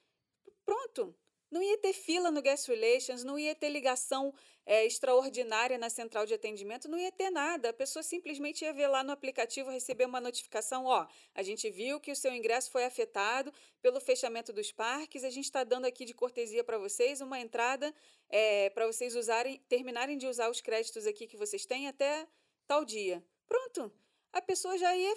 Pronto. 0.64 1.14
Não 1.50 1.60
ia 1.60 1.76
ter 1.78 1.92
fila 1.92 2.30
no 2.30 2.40
Guest 2.40 2.68
Relations, 2.68 3.24
não 3.24 3.38
ia 3.38 3.54
ter 3.54 3.70
ligação 3.70 4.32
é, 4.70 4.86
extraordinária 4.86 5.76
na 5.76 5.90
central 5.90 6.24
de 6.24 6.32
atendimento, 6.32 6.88
não 6.88 6.96
ia 6.96 7.10
ter 7.10 7.28
nada. 7.28 7.70
A 7.70 7.72
pessoa 7.72 8.04
simplesmente 8.04 8.64
ia 8.64 8.72
ver 8.72 8.86
lá 8.86 9.02
no 9.02 9.10
aplicativo, 9.10 9.68
receber 9.68 10.04
uma 10.04 10.20
notificação: 10.20 10.84
ó, 10.84 11.08
a 11.34 11.42
gente 11.42 11.68
viu 11.68 11.98
que 11.98 12.12
o 12.12 12.14
seu 12.14 12.32
ingresso 12.32 12.70
foi 12.70 12.84
afetado 12.84 13.52
pelo 13.82 14.00
fechamento 14.00 14.52
dos 14.52 14.70
parques, 14.70 15.24
a 15.24 15.30
gente 15.30 15.46
está 15.46 15.64
dando 15.64 15.86
aqui 15.86 16.04
de 16.04 16.14
cortesia 16.14 16.62
para 16.62 16.78
vocês 16.78 17.20
uma 17.20 17.40
entrada 17.40 17.92
é, 18.28 18.70
para 18.70 18.86
vocês 18.86 19.16
usarem, 19.16 19.58
terminarem 19.68 20.16
de 20.16 20.28
usar 20.28 20.48
os 20.48 20.60
créditos 20.60 21.04
aqui 21.04 21.26
que 21.26 21.36
vocês 21.36 21.66
têm 21.66 21.88
até 21.88 22.28
tal 22.68 22.84
dia. 22.84 23.24
Pronto. 23.48 23.92
A 24.32 24.40
pessoa 24.40 24.78
já 24.78 24.96
ia 24.96 25.16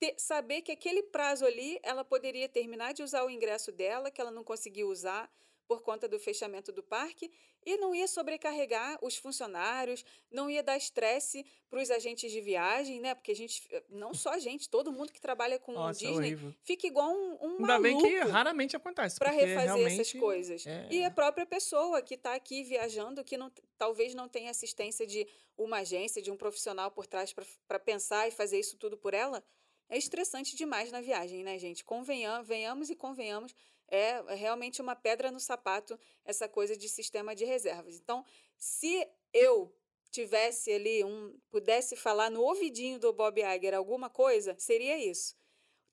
ter- 0.00 0.14
saber 0.16 0.62
que 0.62 0.72
aquele 0.72 1.02
prazo 1.02 1.44
ali 1.44 1.78
ela 1.82 2.06
poderia 2.06 2.48
terminar 2.48 2.94
de 2.94 3.02
usar 3.02 3.22
o 3.22 3.28
ingresso 3.28 3.70
dela, 3.70 4.10
que 4.10 4.18
ela 4.18 4.30
não 4.30 4.42
conseguiu 4.42 4.88
usar 4.88 5.30
por 5.66 5.82
conta 5.82 6.08
do 6.08 6.18
fechamento 6.18 6.70
do 6.72 6.82
parque, 6.82 7.30
e 7.64 7.76
não 7.78 7.94
ia 7.94 8.06
sobrecarregar 8.06 8.98
os 9.02 9.16
funcionários, 9.16 10.04
não 10.30 10.48
ia 10.48 10.62
dar 10.62 10.76
estresse 10.76 11.44
para 11.68 11.80
os 11.82 11.90
agentes 11.90 12.30
de 12.30 12.40
viagem, 12.40 13.00
né? 13.00 13.14
Porque 13.14 13.32
a 13.32 13.34
gente, 13.34 13.68
não 13.88 14.14
só 14.14 14.30
a 14.30 14.38
gente, 14.38 14.68
todo 14.68 14.92
mundo 14.92 15.12
que 15.12 15.20
trabalha 15.20 15.58
com 15.58 15.72
Nossa, 15.72 16.04
é 16.04 16.08
Disney 16.08 16.26
horrível. 16.28 16.54
fica 16.62 16.86
igual 16.86 17.10
um, 17.12 17.38
um 17.44 17.56
Ainda 17.58 17.78
bem 17.80 17.98
que 17.98 18.18
raramente 18.20 18.76
acontece. 18.76 19.18
para 19.18 19.30
refazer 19.30 19.86
essas 19.86 20.12
coisas. 20.12 20.66
é- 20.66 20.88
E 20.90 21.04
a 21.04 21.10
própria 21.10 21.44
pessoa 21.44 22.00
que 22.00 22.14
está 22.14 22.34
aqui 22.34 22.62
viajando, 22.62 23.24
que 23.24 23.36
não, 23.36 23.50
talvez 23.76 24.14
não 24.14 24.28
tenha 24.28 24.50
assistência 24.50 25.06
de 25.06 25.26
uma 25.58 25.78
agência, 25.78 26.22
de 26.22 26.30
um 26.30 26.36
profissional 26.36 26.90
por 26.90 27.06
trás 27.06 27.34
para 27.66 27.78
pensar 27.80 28.28
e 28.28 28.30
fazer 28.30 28.60
isso 28.60 28.76
tudo 28.76 28.96
por 28.96 29.12
ela, 29.14 29.42
é 29.88 29.96
estressante 29.96 30.54
demais 30.56 30.90
na 30.92 31.00
viagem, 31.00 31.42
né, 31.44 31.58
gente? 31.58 31.84
Convenhamos, 31.84 32.46
venhamos 32.46 32.90
e 32.90 32.94
convenhamos, 32.96 33.54
É 33.88 34.22
é 34.28 34.34
realmente 34.34 34.82
uma 34.82 34.96
pedra 34.96 35.30
no 35.30 35.40
sapato 35.40 35.98
essa 36.24 36.48
coisa 36.48 36.76
de 36.76 36.88
sistema 36.88 37.34
de 37.34 37.44
reservas. 37.44 37.96
Então, 37.96 38.24
se 38.56 39.08
eu 39.32 39.74
tivesse 40.10 40.72
ali 40.72 41.04
um 41.04 41.38
pudesse 41.50 41.94
falar 41.94 42.30
no 42.30 42.42
ouvidinho 42.42 42.98
do 42.98 43.12
Bob 43.12 43.40
Iger 43.40 43.74
alguma 43.74 44.08
coisa, 44.08 44.56
seria 44.58 44.98
isso. 44.98 45.36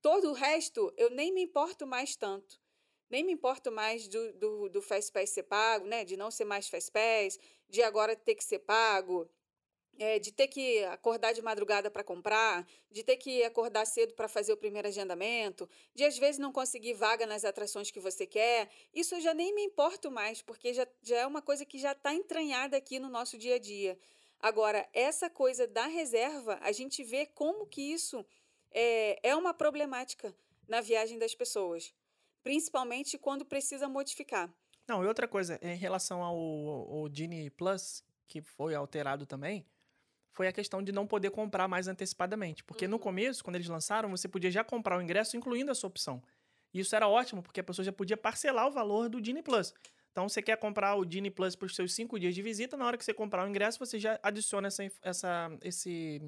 Todo 0.02 0.30
o 0.30 0.34
resto 0.34 0.94
eu 0.98 1.10
nem 1.10 1.32
me 1.32 1.42
importo 1.42 1.86
mais 1.86 2.16
tanto. 2.16 2.62
Nem 3.10 3.24
me 3.24 3.34
importo 3.34 3.72
mais 3.72 4.08
do, 4.08 4.34
do, 4.34 4.70
do 4.70 4.82
Fastpass 4.82 5.30
ser 5.30 5.44
pago, 5.44 5.86
né? 5.86 6.04
De 6.04 6.18
não 6.18 6.32
ser 6.32 6.46
mais 6.46 6.68
Fastpass, 6.68 7.38
de 7.70 7.84
agora 7.84 8.16
ter 8.16 8.36
que 8.36 8.44
ser 8.44 8.60
pago, 8.60 9.30
é, 10.00 10.20
de 10.20 10.32
ter 10.32 10.48
que 10.48 10.84
acordar 10.86 11.34
de 11.34 11.42
madrugada 11.42 11.90
para 11.92 12.04
comprar, 12.04 12.68
de 12.90 13.04
ter 13.04 13.18
que 13.18 13.44
acordar 13.44 13.86
cedo 13.86 14.14
para 14.14 14.28
fazer 14.28 14.54
o 14.54 14.58
primeiro 14.58 14.88
agendamento, 14.88 15.70
de 15.94 16.04
às 16.04 16.18
vezes 16.18 16.40
não 16.40 16.52
conseguir 16.52 16.94
vaga 16.94 17.26
nas 17.26 17.46
atrações 17.46 17.92
que 17.92 18.00
você 18.00 18.26
quer. 18.26 18.70
Isso 18.94 19.16
eu 19.16 19.22
já 19.22 19.34
nem 19.34 19.54
me 19.54 19.64
importo 19.64 20.10
mais, 20.10 20.42
porque 20.42 20.74
já, 20.74 20.88
já 21.02 21.18
é 21.18 21.28
uma 21.28 21.42
coisa 21.42 21.66
que 21.66 21.78
já 21.78 21.92
está 21.92 22.14
entranhada 22.14 22.78
aqui 22.78 23.00
no 23.00 23.10
nosso 23.10 23.38
dia 23.38 23.56
a 23.56 23.60
dia. 23.60 23.98
Agora, 24.40 24.88
essa 24.94 25.30
coisa 25.30 25.68
da 25.68 25.88
reserva, 25.88 26.60
a 26.62 26.72
gente 26.72 27.04
vê 27.04 27.26
como 27.26 27.66
que 27.66 27.82
isso 27.82 28.26
é, 28.72 29.20
é 29.24 29.36
uma 29.36 29.54
problemática 29.54 30.36
na 30.68 30.82
viagem 30.82 31.18
das 31.18 31.34
pessoas, 31.34 31.94
principalmente 32.44 33.18
quando 33.18 33.46
precisa 33.46 33.88
modificar. 33.88 34.54
Não, 34.88 35.02
e 35.04 35.08
outra 35.08 35.28
coisa, 35.28 35.58
em 35.62 35.78
relação 35.78 36.22
ao, 36.22 36.38
ao 36.38 37.10
Genie 37.14 37.50
Plus, 37.50 38.04
que 38.28 38.42
foi 38.42 38.76
alterado 38.76 39.26
também, 39.26 39.66
foi 40.34 40.48
a 40.48 40.52
questão 40.52 40.82
de 40.84 40.92
não 40.92 41.08
poder 41.08 41.30
comprar 41.30 41.68
mais 41.68 41.88
antecipadamente. 41.88 42.64
Porque 42.64 42.88
no 42.88 42.98
Uhum. 42.98 43.02
começo, 43.04 43.44
quando 43.44 43.56
eles 43.56 43.68
lançaram, 43.68 44.10
você 44.10 44.28
podia 44.28 44.52
já 44.52 44.64
comprar 44.64 44.98
o 44.98 45.02
ingresso, 45.02 45.38
incluindo 45.38 45.72
essa 45.72 45.88
opção. 45.88 46.22
E 46.74 46.80
isso 46.80 46.96
era 46.96 47.08
ótimo, 47.08 47.42
porque 47.44 47.60
a 47.60 47.64
pessoa 47.64 47.86
já 47.86 47.92
podia 47.92 48.18
parcelar 48.18 48.68
o 48.68 48.72
valor 48.72 49.08
do 49.08 49.24
Genie 49.24 49.44
Plus. 49.44 49.74
Então, 50.12 50.28
você 50.28 50.42
quer 50.42 50.58
comprar 50.58 50.96
o 50.96 51.10
Genie 51.10 51.32
Plus 51.32 51.56
para 51.56 51.68
os 51.68 51.76
seus 51.76 51.94
cinco 51.94 52.20
dias 52.20 52.34
de 52.36 52.42
visita, 52.42 52.76
na 52.76 52.86
hora 52.86 52.98
que 52.98 53.06
você 53.06 53.14
comprar 53.14 53.46
o 53.46 53.50
ingresso, 53.50 53.80
você 53.80 54.00
já 54.00 54.20
adiciona 54.24 54.68
essa, 54.68 54.84
essa, 55.02 55.52
esse, 55.64 56.22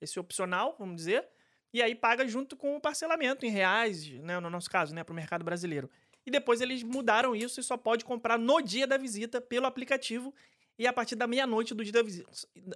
esse 0.00 0.20
opcional, 0.20 0.76
vamos 0.78 0.96
dizer, 0.96 1.26
e 1.72 1.82
aí 1.82 1.94
paga 1.94 2.26
junto 2.28 2.56
com 2.56 2.76
o 2.76 2.80
parcelamento 2.80 3.46
em 3.46 3.50
reais, 3.50 4.06
né, 4.20 4.38
no 4.40 4.50
nosso 4.50 4.68
caso, 4.70 4.94
né, 4.94 5.02
para 5.04 5.12
o 5.12 5.16
mercado 5.16 5.44
brasileiro. 5.44 5.90
E 6.26 6.30
depois 6.30 6.60
eles 6.60 6.82
mudaram 6.82 7.34
isso 7.34 7.60
e 7.60 7.62
só 7.62 7.76
pode 7.76 8.04
comprar 8.04 8.38
no 8.38 8.60
dia 8.60 8.86
da 8.86 8.98
visita 8.98 9.40
pelo 9.40 9.66
aplicativo 9.66 10.34
e 10.80 10.86
a 10.86 10.92
partir 10.94 11.14
da 11.14 11.26
meia-noite 11.26 11.74
do, 11.74 11.84
dia 11.84 11.92
da 11.92 12.02
visita- 12.02 12.30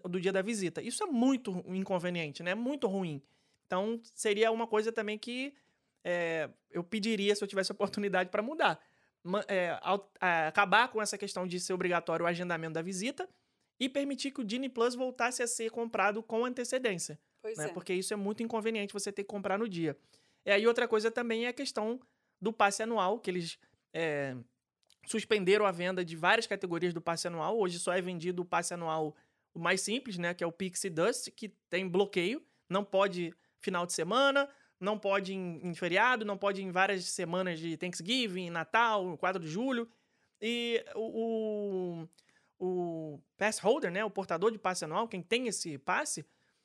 do 0.09 0.21
dia 0.21 0.31
da 0.31 0.43
visita. 0.43 0.83
Isso 0.83 1.03
é 1.03 1.07
muito 1.07 1.65
inconveniente, 1.69 2.43
né? 2.43 2.55
Muito 2.55 2.87
ruim. 2.87 3.23
Então, 3.67 3.99
seria 4.15 4.51
uma 4.53 4.67
coisa 4.67 4.93
também 4.93 5.19
que 5.19 5.55
é, 6.05 6.51
eu 6.71 6.85
pediria 6.85 7.35
se 7.35 7.43
eu 7.43 7.49
tivesse 7.49 7.73
oportunidade 7.73 8.29
para 8.29 8.43
mudar. 8.43 8.79
É, 9.49 9.79
au- 9.81 10.13
a- 10.21 10.49
acabar 10.49 10.89
com 10.89 11.01
essa 11.01 11.17
questão 11.17 11.47
de 11.47 11.59
ser 11.59 11.73
obrigatório 11.73 12.25
o 12.25 12.29
agendamento 12.29 12.75
da 12.75 12.83
visita 12.83 13.27
e 13.81 13.89
permitir 13.89 14.31
que 14.33 14.43
o 14.43 14.47
Genie 14.49 14.69
Plus 14.69 14.95
voltasse 14.95 15.43
a 15.43 15.47
ser 15.47 15.71
comprado 15.71 16.23
com 16.23 16.45
antecedência 16.45 17.19
Pois 17.41 17.57
né? 17.57 17.65
é. 17.65 17.69
Porque 17.73 17.95
isso 17.95 18.13
é 18.13 18.17
muito 18.19 18.43
inconveniente 18.43 18.93
você 18.93 19.11
ter 19.11 19.23
que 19.25 19.29
comprar 19.31 19.59
no 19.59 19.67
dia. 19.67 19.97
É, 20.45 20.51
e 20.51 20.55
aí 20.57 20.67
outra 20.67 20.87
coisa 20.87 21.11
também 21.11 21.47
é 21.47 21.49
a 21.49 21.53
questão 21.55 21.99
do 22.39 22.53
passe 22.53 22.83
anual, 22.83 23.19
que 23.19 23.31
eles 23.31 23.59
é, 23.95 24.37
suspenderam 25.07 25.67
a 25.67 25.73
venda 25.73 26.05
de 26.05 26.17
várias 26.17 26.47
categorias 26.47 26.95
do 26.95 27.01
passe 27.01 27.27
anual. 27.27 27.59
Hoje 27.59 27.79
só 27.79 27.93
é 27.93 28.01
vendido 28.01 28.43
o 28.43 28.45
passe 28.45 28.75
anual 28.75 29.15
o 29.53 29.59
mais 29.59 29.81
simples, 29.81 30.19
né? 30.19 30.35
Que 30.35 30.43
é 30.43 30.47
o 30.47 30.53
Pixie 30.53 30.91
Dust, 30.91 31.31
que 31.31 31.49
tem 31.71 31.89
bloqueio. 31.89 32.43
Não 32.69 32.85
pode 32.85 33.33
final 33.61 33.87
de 33.87 33.93
semana, 33.93 34.49
não 34.81 34.99
pode 34.99 35.33
em, 35.33 35.61
em 35.63 35.75
feriado, 35.75 36.25
não 36.25 36.37
pode 36.37 36.63
em 36.63 36.71
várias 36.71 37.05
semanas 37.05 37.59
de 37.59 37.77
Thanksgiving, 37.77 38.51
Natal, 38.51 39.17
4 39.17 39.41
de 39.41 39.49
julho. 39.49 39.89
E 40.41 40.85
o, 40.95 42.09
o, 42.59 43.15
o 43.15 43.21
pass 43.37 43.59
holder, 43.59 43.91
né? 43.91 44.05
O 44.05 44.11
portador 44.11 44.51
de 44.51 44.59
passe 44.59 44.85
anual, 44.85 45.09
quem 45.09 45.23
tem 45.23 45.47
esse 45.47 45.79
passe, 45.79 46.25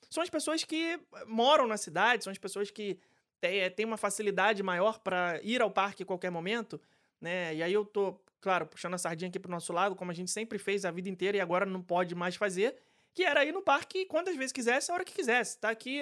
são 0.10 0.24
as 0.24 0.30
pessoas 0.30 0.64
que 0.64 1.00
moram 1.28 1.68
na 1.68 1.78
cidade, 1.78 2.24
são 2.24 2.32
as 2.32 2.38
pessoas 2.38 2.72
que 2.72 3.00
têm 3.76 3.86
uma 3.86 3.98
facilidade 3.98 4.62
maior 4.62 5.00
para 5.00 5.40
ir 5.44 5.62
ao 5.62 5.72
parque 5.72 6.04
a 6.04 6.06
qualquer 6.06 6.30
momento, 6.30 6.82
né? 7.22 7.56
E 7.56 7.64
aí 7.64 7.72
eu 7.72 7.86
tô, 7.86 8.20
claro, 8.42 8.66
puxando 8.66 8.94
a 8.94 8.98
sardinha 8.98 9.30
aqui 9.30 9.40
pro 9.40 9.52
nosso 9.52 9.72
lado, 9.74 9.96
como 9.96 10.12
a 10.12 10.14
gente 10.14 10.32
sempre 10.32 10.58
fez 10.58 10.86
a 10.86 10.92
vida 10.92 11.10
inteira 11.10 11.38
e 11.38 11.42
agora 11.42 11.66
não 11.66 11.82
pode 11.82 12.16
mais 12.16 12.36
fazer, 12.36 12.76
que 13.14 13.24
era 13.24 13.44
ir 13.44 13.52
no 13.52 13.62
parque 13.62 14.06
quantas 14.06 14.36
vezes 14.36 14.52
quisesse, 14.52 14.92
a 14.92 14.94
hora 14.94 15.04
que 15.04 15.14
quisesse. 15.14 15.58
Tá 15.58 15.70
aqui, 15.70 16.02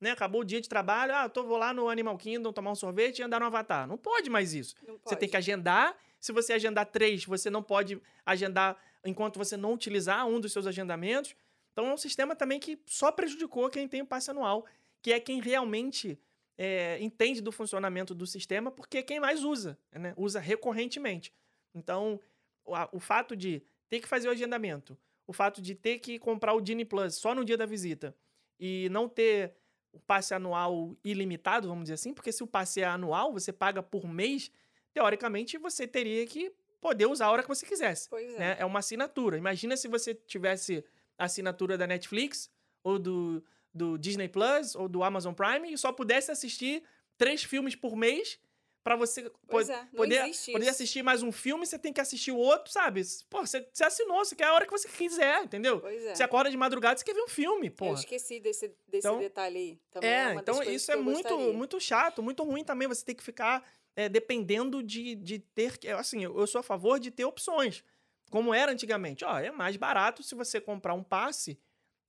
né? 0.00 0.10
Acabou 0.10 0.42
o 0.42 0.44
dia 0.44 0.60
de 0.60 0.68
trabalho, 0.68 1.14
ah, 1.14 1.28
tô, 1.28 1.44
vou 1.44 1.56
lá 1.56 1.72
no 1.72 1.88
Animal 1.88 2.16
Kingdom 2.18 2.52
tomar 2.52 2.72
um 2.72 2.74
sorvete 2.74 3.20
e 3.20 3.22
andar 3.22 3.40
no 3.40 3.46
Avatar. 3.46 3.86
Não 3.86 3.96
pode 3.96 4.28
mais 4.28 4.52
isso. 4.54 4.74
Não 4.86 4.98
Você 5.04 5.16
tem 5.16 5.20
pode. 5.20 5.30
que 5.30 5.36
agendar. 5.36 5.96
Se 6.20 6.32
você 6.32 6.52
agendar 6.52 6.86
três, 6.86 7.24
você 7.24 7.50
não 7.50 7.62
pode 7.62 8.00
agendar 8.24 8.76
enquanto 9.04 9.38
você 9.38 9.56
não 9.56 9.72
utilizar 9.72 10.26
um 10.26 10.38
dos 10.38 10.52
seus 10.52 10.66
agendamentos. 10.66 11.34
Então 11.72 11.86
é 11.88 11.92
um 11.92 11.96
sistema 11.96 12.36
também 12.36 12.60
que 12.60 12.78
só 12.86 13.10
prejudicou 13.10 13.68
quem 13.70 13.88
tem 13.88 14.02
o 14.02 14.06
passe 14.06 14.30
anual, 14.30 14.66
que 15.00 15.12
é 15.12 15.18
quem 15.18 15.40
realmente 15.40 16.18
é, 16.56 16.98
entende 17.00 17.40
do 17.40 17.50
funcionamento 17.50 18.14
do 18.14 18.26
sistema, 18.26 18.70
porque 18.70 18.98
é 18.98 19.02
quem 19.02 19.18
mais 19.18 19.42
usa, 19.42 19.78
né? 19.92 20.14
Usa 20.16 20.38
recorrentemente. 20.38 21.32
Então, 21.74 22.20
o, 22.64 22.74
a- 22.74 22.88
o 22.92 23.00
fato 23.00 23.34
de 23.36 23.62
ter 23.88 24.00
que 24.00 24.08
fazer 24.08 24.28
o 24.28 24.30
agendamento, 24.30 24.96
o 25.26 25.32
fato 25.32 25.60
de 25.62 25.74
ter 25.74 25.98
que 25.98 26.18
comprar 26.18 26.52
o 26.54 26.60
Disney 26.60 26.84
Plus 26.84 27.14
só 27.16 27.34
no 27.34 27.44
dia 27.44 27.56
da 27.56 27.66
visita 27.66 28.14
e 28.58 28.88
não 28.90 29.08
ter 29.08 29.54
o 29.92 30.00
passe 30.00 30.32
anual 30.34 30.96
ilimitado, 31.04 31.68
vamos 31.68 31.84
dizer 31.84 31.94
assim, 31.94 32.14
porque 32.14 32.32
se 32.32 32.42
o 32.42 32.46
passe 32.46 32.80
é 32.80 32.84
anual, 32.84 33.32
você 33.32 33.52
paga 33.52 33.82
por 33.82 34.06
mês, 34.08 34.50
teoricamente 34.94 35.58
você 35.58 35.86
teria 35.86 36.26
que 36.26 36.52
poder 36.80 37.06
usar 37.06 37.26
a 37.26 37.30
hora 37.30 37.42
que 37.42 37.48
você 37.48 37.64
quisesse 37.66 38.08
Pois 38.08 38.34
é. 38.34 38.38
né? 38.38 38.56
É 38.58 38.64
uma 38.64 38.78
assinatura. 38.80 39.36
Imagina 39.38 39.76
se 39.76 39.86
você 39.88 40.14
tivesse 40.14 40.84
a 41.18 41.24
assinatura 41.26 41.76
da 41.78 41.86
Netflix, 41.86 42.50
ou 42.82 42.98
do, 42.98 43.44
do 43.72 43.96
Disney 43.98 44.28
Plus, 44.28 44.74
ou 44.74 44.88
do 44.88 45.04
Amazon 45.04 45.34
Prime, 45.34 45.72
e 45.72 45.78
só 45.78 45.92
pudesse 45.92 46.30
assistir 46.30 46.82
três 47.16 47.44
filmes 47.44 47.76
por 47.76 47.94
mês 47.94 48.38
para 48.82 48.96
você 48.96 49.30
Pois 49.48 49.68
po- 49.68 49.72
é, 49.72 49.76
não 49.76 49.86
poder, 49.92 50.30
poder 50.52 50.68
assistir 50.68 51.02
mais 51.02 51.22
um 51.22 51.30
filme, 51.30 51.64
você 51.64 51.78
tem 51.78 51.92
que 51.92 52.00
assistir 52.00 52.32
o 52.32 52.36
outro, 52.36 52.72
sabe? 52.72 53.02
Pô, 53.30 53.44
você, 53.46 53.66
você 53.72 53.84
assinou, 53.84 54.24
você 54.24 54.34
quer 54.34 54.44
a 54.46 54.54
hora 54.54 54.64
que 54.66 54.70
você 54.72 54.88
quiser, 54.88 55.44
entendeu? 55.44 55.80
Pois 55.80 56.04
é. 56.04 56.14
Você 56.14 56.22
acorda 56.22 56.50
de 56.50 56.56
madrugada, 56.56 56.98
você 56.98 57.04
quer 57.04 57.14
ver 57.14 57.22
um 57.22 57.28
filme, 57.28 57.68
Eu 57.68 57.72
pô. 57.72 57.94
esqueci 57.94 58.40
desse, 58.40 58.68
desse 58.88 59.06
Então- 59.06 59.18
detalhe 59.18 59.56
aí. 59.58 59.80
Também 59.90 60.10
É, 60.10 60.34
das 60.34 60.42
então 60.42 60.62
isso 60.64 60.90
é 60.90 60.94
eu 60.94 61.02
muito, 61.02 61.28
gostaria. 61.28 61.52
muito 61.52 61.80
chato, 61.80 62.22
muito 62.22 62.42
ruim 62.42 62.64
também. 62.64 62.88
Você 62.88 63.04
tem 63.04 63.14
que 63.14 63.22
ficar 63.22 63.64
é, 63.94 64.08
dependendo 64.08 64.82
de, 64.82 65.14
de 65.14 65.38
ter. 65.38 65.76
que- 65.78 65.88
Assim, 65.88 66.24
eu 66.24 66.36
eu 66.38 66.46
sou 66.46 66.58
a 66.60 66.62
favor 66.62 66.98
de 66.98 67.10
ter 67.10 67.24
opções, 67.26 67.84
como 68.30 68.52
era 68.54 68.72
antigamente. 68.72 69.24
Ó, 69.24 69.38
é 69.38 69.50
mais 69.50 69.76
barato 69.76 70.22
se 70.22 70.34
você 70.34 70.60
comprar 70.60 70.94
um 70.94 71.02
passe 71.04 71.58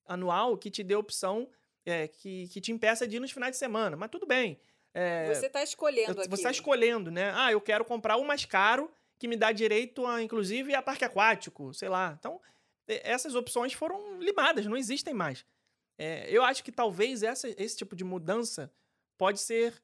anual 0.06 0.58
que 0.58 0.72
te 0.72 0.82
dê 0.84 0.96
opção 0.96 1.48
é, 1.86 2.08
que, 2.08 2.48
que 2.48 2.62
te 2.62 2.72
impeça 2.72 3.06
de 3.06 3.18
ir 3.18 3.20
nos 3.20 3.32
finais 3.32 3.52
de 3.52 3.58
semana. 3.58 3.98
Mas 3.98 4.10
tudo 4.10 4.26
bem. 4.26 4.58
É, 4.94 5.34
Você 5.34 5.48
está 5.48 5.64
escolhendo 5.64 6.22
aqui. 6.22 6.30
você 6.30 6.42
está 6.42 6.52
escolhendo, 6.52 7.10
né? 7.10 7.32
Ah, 7.36 7.52
eu 7.52 7.60
quero 7.60 7.84
comprar 7.84 8.18
o 8.18 8.24
mais 8.24 8.46
caro, 8.46 8.92
que 9.18 9.28
me 9.28 9.36
dá 9.36 9.52
direito 9.52 10.06
a, 10.06 10.22
inclusive, 10.22 10.76
a 10.76 10.82
parque 10.82 11.04
aquático, 11.06 11.74
sei 11.74 11.90
lá. 11.90 12.16
Então, 12.20 12.40
essas 12.88 13.34
opções 13.36 13.74
foram 13.74 14.20
limadas, 14.20 14.66
não 14.66 14.78
existem 14.78 15.14
mais. 15.14 15.46
É, 15.98 16.26
eu 16.30 16.44
acho 16.44 16.64
que 16.64 16.72
talvez 16.72 17.24
essa, 17.24 17.48
esse 17.62 17.78
tipo 17.78 17.96
de 17.96 18.04
mudança 18.04 18.72
pode 19.18 19.40
ser 19.40 19.82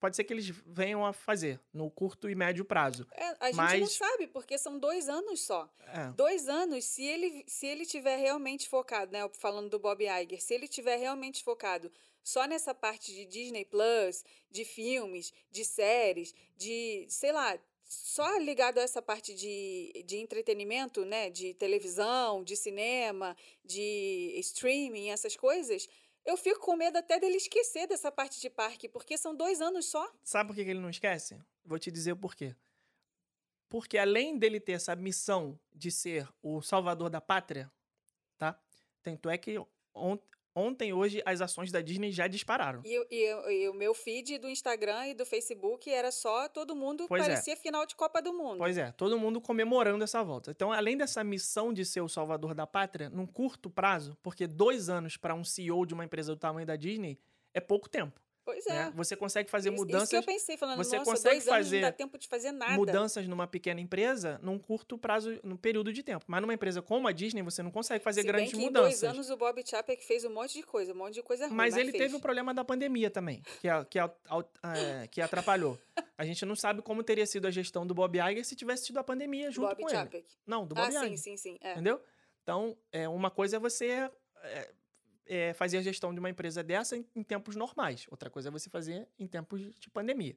pode 0.00 0.16
ser 0.16 0.24
que 0.24 0.32
eles 0.32 0.48
venham 0.64 1.04
a 1.04 1.12
fazer 1.12 1.60
no 1.74 1.90
curto 1.90 2.30
e 2.30 2.34
médio 2.34 2.64
prazo. 2.64 3.06
É, 3.12 3.36
a 3.38 3.46
gente 3.48 3.56
não 3.56 3.64
Mas- 3.64 3.92
sabe, 3.92 4.26
porque 4.28 4.56
são 4.56 4.78
dois 4.78 5.10
anos 5.10 5.42
só. 5.44 5.70
É, 5.88 6.06
Dois 6.12 6.48
anos, 6.48 6.86
se 6.86 7.04
ele, 7.04 7.44
se 7.46 7.66
ele 7.66 7.84
tiver 7.84 8.16
realmente 8.16 8.66
focado, 8.66 9.12
né? 9.12 9.28
Falando 9.34 9.68
do 9.68 9.78
Bob 9.78 10.02
Iger, 10.02 10.40
se 10.40 10.54
ele 10.54 10.66
tiver 10.66 10.96
realmente 10.96 11.44
focado 11.44 11.92
só 12.22 12.46
nessa 12.46 12.74
parte 12.74 13.12
de 13.12 13.24
Disney 13.24 13.64
Plus, 13.64 14.24
de 14.50 14.64
filmes, 14.64 15.32
de 15.50 15.64
séries, 15.64 16.34
de, 16.56 17.06
sei 17.08 17.32
lá, 17.32 17.58
só 17.84 18.36
ligado 18.38 18.78
a 18.78 18.82
essa 18.82 19.02
parte 19.02 19.34
de, 19.34 20.04
de 20.06 20.16
entretenimento, 20.16 21.04
né? 21.04 21.28
De 21.28 21.54
televisão, 21.54 22.44
de 22.44 22.56
cinema, 22.56 23.36
de 23.64 24.32
streaming, 24.36 25.08
essas 25.08 25.36
coisas, 25.36 25.88
eu 26.24 26.36
fico 26.36 26.60
com 26.60 26.76
medo 26.76 26.96
até 26.96 27.18
dele 27.18 27.36
esquecer 27.36 27.86
dessa 27.86 28.12
parte 28.12 28.40
de 28.40 28.50
parque, 28.50 28.88
porque 28.88 29.16
são 29.16 29.34
dois 29.34 29.60
anos 29.60 29.86
só. 29.86 30.08
Sabe 30.22 30.48
por 30.48 30.54
que 30.54 30.60
ele 30.60 30.78
não 30.78 30.90
esquece? 30.90 31.38
Vou 31.64 31.78
te 31.78 31.90
dizer 31.90 32.12
o 32.12 32.16
porquê. 32.16 32.54
Porque 33.68 33.96
além 33.98 34.38
dele 34.38 34.60
ter 34.60 34.72
essa 34.72 34.94
missão 34.94 35.58
de 35.72 35.90
ser 35.90 36.28
o 36.42 36.60
salvador 36.60 37.08
da 37.08 37.20
pátria, 37.20 37.70
tá? 38.36 38.60
Tanto 39.02 39.30
é 39.30 39.38
que 39.38 39.56
ontem, 40.54 40.92
hoje, 40.92 41.22
as 41.24 41.40
ações 41.40 41.70
da 41.70 41.80
Disney 41.80 42.12
já 42.12 42.26
dispararam. 42.26 42.82
E, 42.84 43.06
e 43.10 43.30
e 43.52 43.68
o 43.68 43.74
meu 43.74 43.94
feed 43.94 44.38
do 44.38 44.48
Instagram 44.48 45.08
e 45.08 45.14
do 45.14 45.24
Facebook 45.24 45.90
era 45.90 46.10
só 46.10 46.48
todo 46.48 46.74
mundo 46.74 47.06
Pois 47.08 47.22
é. 47.22 47.26
parecia 47.26 47.56
final 47.56 47.86
de 47.86 47.94
Copa 47.94 48.22
do 48.22 48.32
Mundo. 48.32 48.58
Pois 48.58 48.76
é, 48.78 48.92
todo 48.92 49.18
mundo 49.18 49.40
comemorando 49.40 50.02
essa 50.02 50.22
volta. 50.22 50.50
Então, 50.50 50.72
além 50.72 50.96
dessa 50.96 51.22
missão 51.22 51.72
de 51.72 51.84
ser 51.84 52.00
o 52.00 52.08
salvador 52.08 52.54
da 52.54 52.66
pátria, 52.66 53.10
num 53.10 53.26
curto 53.26 53.70
prazo, 53.70 54.16
porque 54.22 54.46
dois 54.46 54.88
anos 54.88 55.16
para 55.16 55.34
um 55.34 55.44
CEO 55.44 55.84
de 55.86 55.94
uma 55.94 56.04
empresa 56.04 56.34
do 56.34 56.38
tamanho 56.38 56.66
da 56.66 56.76
Disney 56.76 57.18
é 57.52 57.60
pouco 57.60 57.88
tempo. 57.88 58.20
Pois 58.44 58.66
é. 58.66 58.72
né? 58.72 58.92
Você 58.96 59.14
consegue 59.14 59.50
fazer 59.50 59.68
Isso- 59.72 59.78
mudanças 59.78 60.04
Isso 60.04 60.10
que 60.22 60.30
eu 60.30 60.34
pensei, 60.34 60.56
falando, 60.56 60.78
você 60.78 60.96
nossa, 60.98 61.10
consegue 61.10 61.34
dois 61.36 61.48
anos 61.48 61.64
fazer 61.66 61.80
não 61.80 61.88
dá 61.88 61.92
tempo 61.92 62.18
de 62.18 62.26
fazer 62.26 62.52
nada. 62.52 62.72
mudanças 62.72 63.28
numa 63.28 63.46
pequena 63.46 63.80
empresa 63.80 64.40
num 64.42 64.58
curto 64.58 64.96
prazo, 64.98 65.38
num 65.44 65.56
período 65.56 65.92
de 65.92 66.02
tempo. 66.02 66.24
Mas 66.26 66.40
numa 66.40 66.54
empresa 66.54 66.80
como 66.82 67.06
a 67.06 67.12
Disney, 67.12 67.42
você 67.42 67.62
não 67.62 67.70
consegue 67.70 68.02
fazer 68.02 68.22
Se 68.22 68.26
bem 68.26 68.32
grandes 68.32 68.52
que 68.52 68.58
em 68.58 68.64
mudanças. 68.64 69.00
dois 69.00 69.04
anos 69.14 69.30
o 69.30 69.36
Bob 69.36 69.62
Chapek 69.64 70.04
fez 70.04 70.24
um 70.24 70.30
monte 70.32 70.54
de 70.54 70.62
coisa, 70.62 70.92
um 70.92 70.96
monte 70.96 71.14
de 71.14 71.22
coisa 71.22 71.46
ruim, 71.46 71.54
mas 71.56 71.74
mas 71.74 71.80
ele 71.82 71.90
fez. 71.92 72.02
teve 72.04 72.16
o 72.16 72.20
problema 72.20 72.52
da 72.54 72.64
pandemia 72.64 73.10
também, 73.10 73.42
que, 73.60 73.68
a- 73.68 73.84
que, 73.84 73.98
a- 73.98 74.10
é, 74.74 75.06
que 75.06 75.20
atrapalhou. 75.20 75.78
A 76.18 76.24
gente 76.24 76.44
não 76.44 76.56
sabe 76.56 76.82
como 76.82 77.02
teria 77.02 77.26
sido 77.26 77.46
a 77.46 77.50
gestão 77.50 77.86
do 77.86 77.94
Bob 77.94 78.18
Iger 78.18 78.44
se 78.44 78.56
tivesse 78.56 78.86
tido 78.86 78.98
a 78.98 79.04
pandemia 79.04 79.50
junto 79.50 79.68
Bob 79.68 79.82
com 79.82 79.88
Chapek. 79.88 80.16
ele. 80.16 80.26
Não, 80.46 80.66
do 80.66 80.74
Bob 80.74 80.86
Ah, 80.88 80.90
sim, 81.00 81.06
Iger. 81.06 81.18
sim, 81.18 81.36
sim. 81.36 81.56
É. 81.60 81.72
Entendeu? 81.72 82.00
Então, 82.42 82.76
é, 82.90 83.08
uma 83.08 83.30
coisa 83.30 83.56
é 83.56 83.58
você 83.60 84.10
é, 84.42 84.70
é, 85.30 85.52
fazer 85.52 85.78
a 85.78 85.80
gestão 85.80 86.12
de 86.12 86.18
uma 86.18 86.28
empresa 86.28 86.60
dessa 86.60 86.96
em, 86.96 87.06
em 87.14 87.22
tempos 87.22 87.54
normais. 87.54 88.04
Outra 88.10 88.28
coisa 88.28 88.48
é 88.48 88.50
você 88.50 88.68
fazer 88.68 89.06
em 89.16 89.28
tempos 89.28 89.60
de 89.78 89.88
pandemia. 89.88 90.36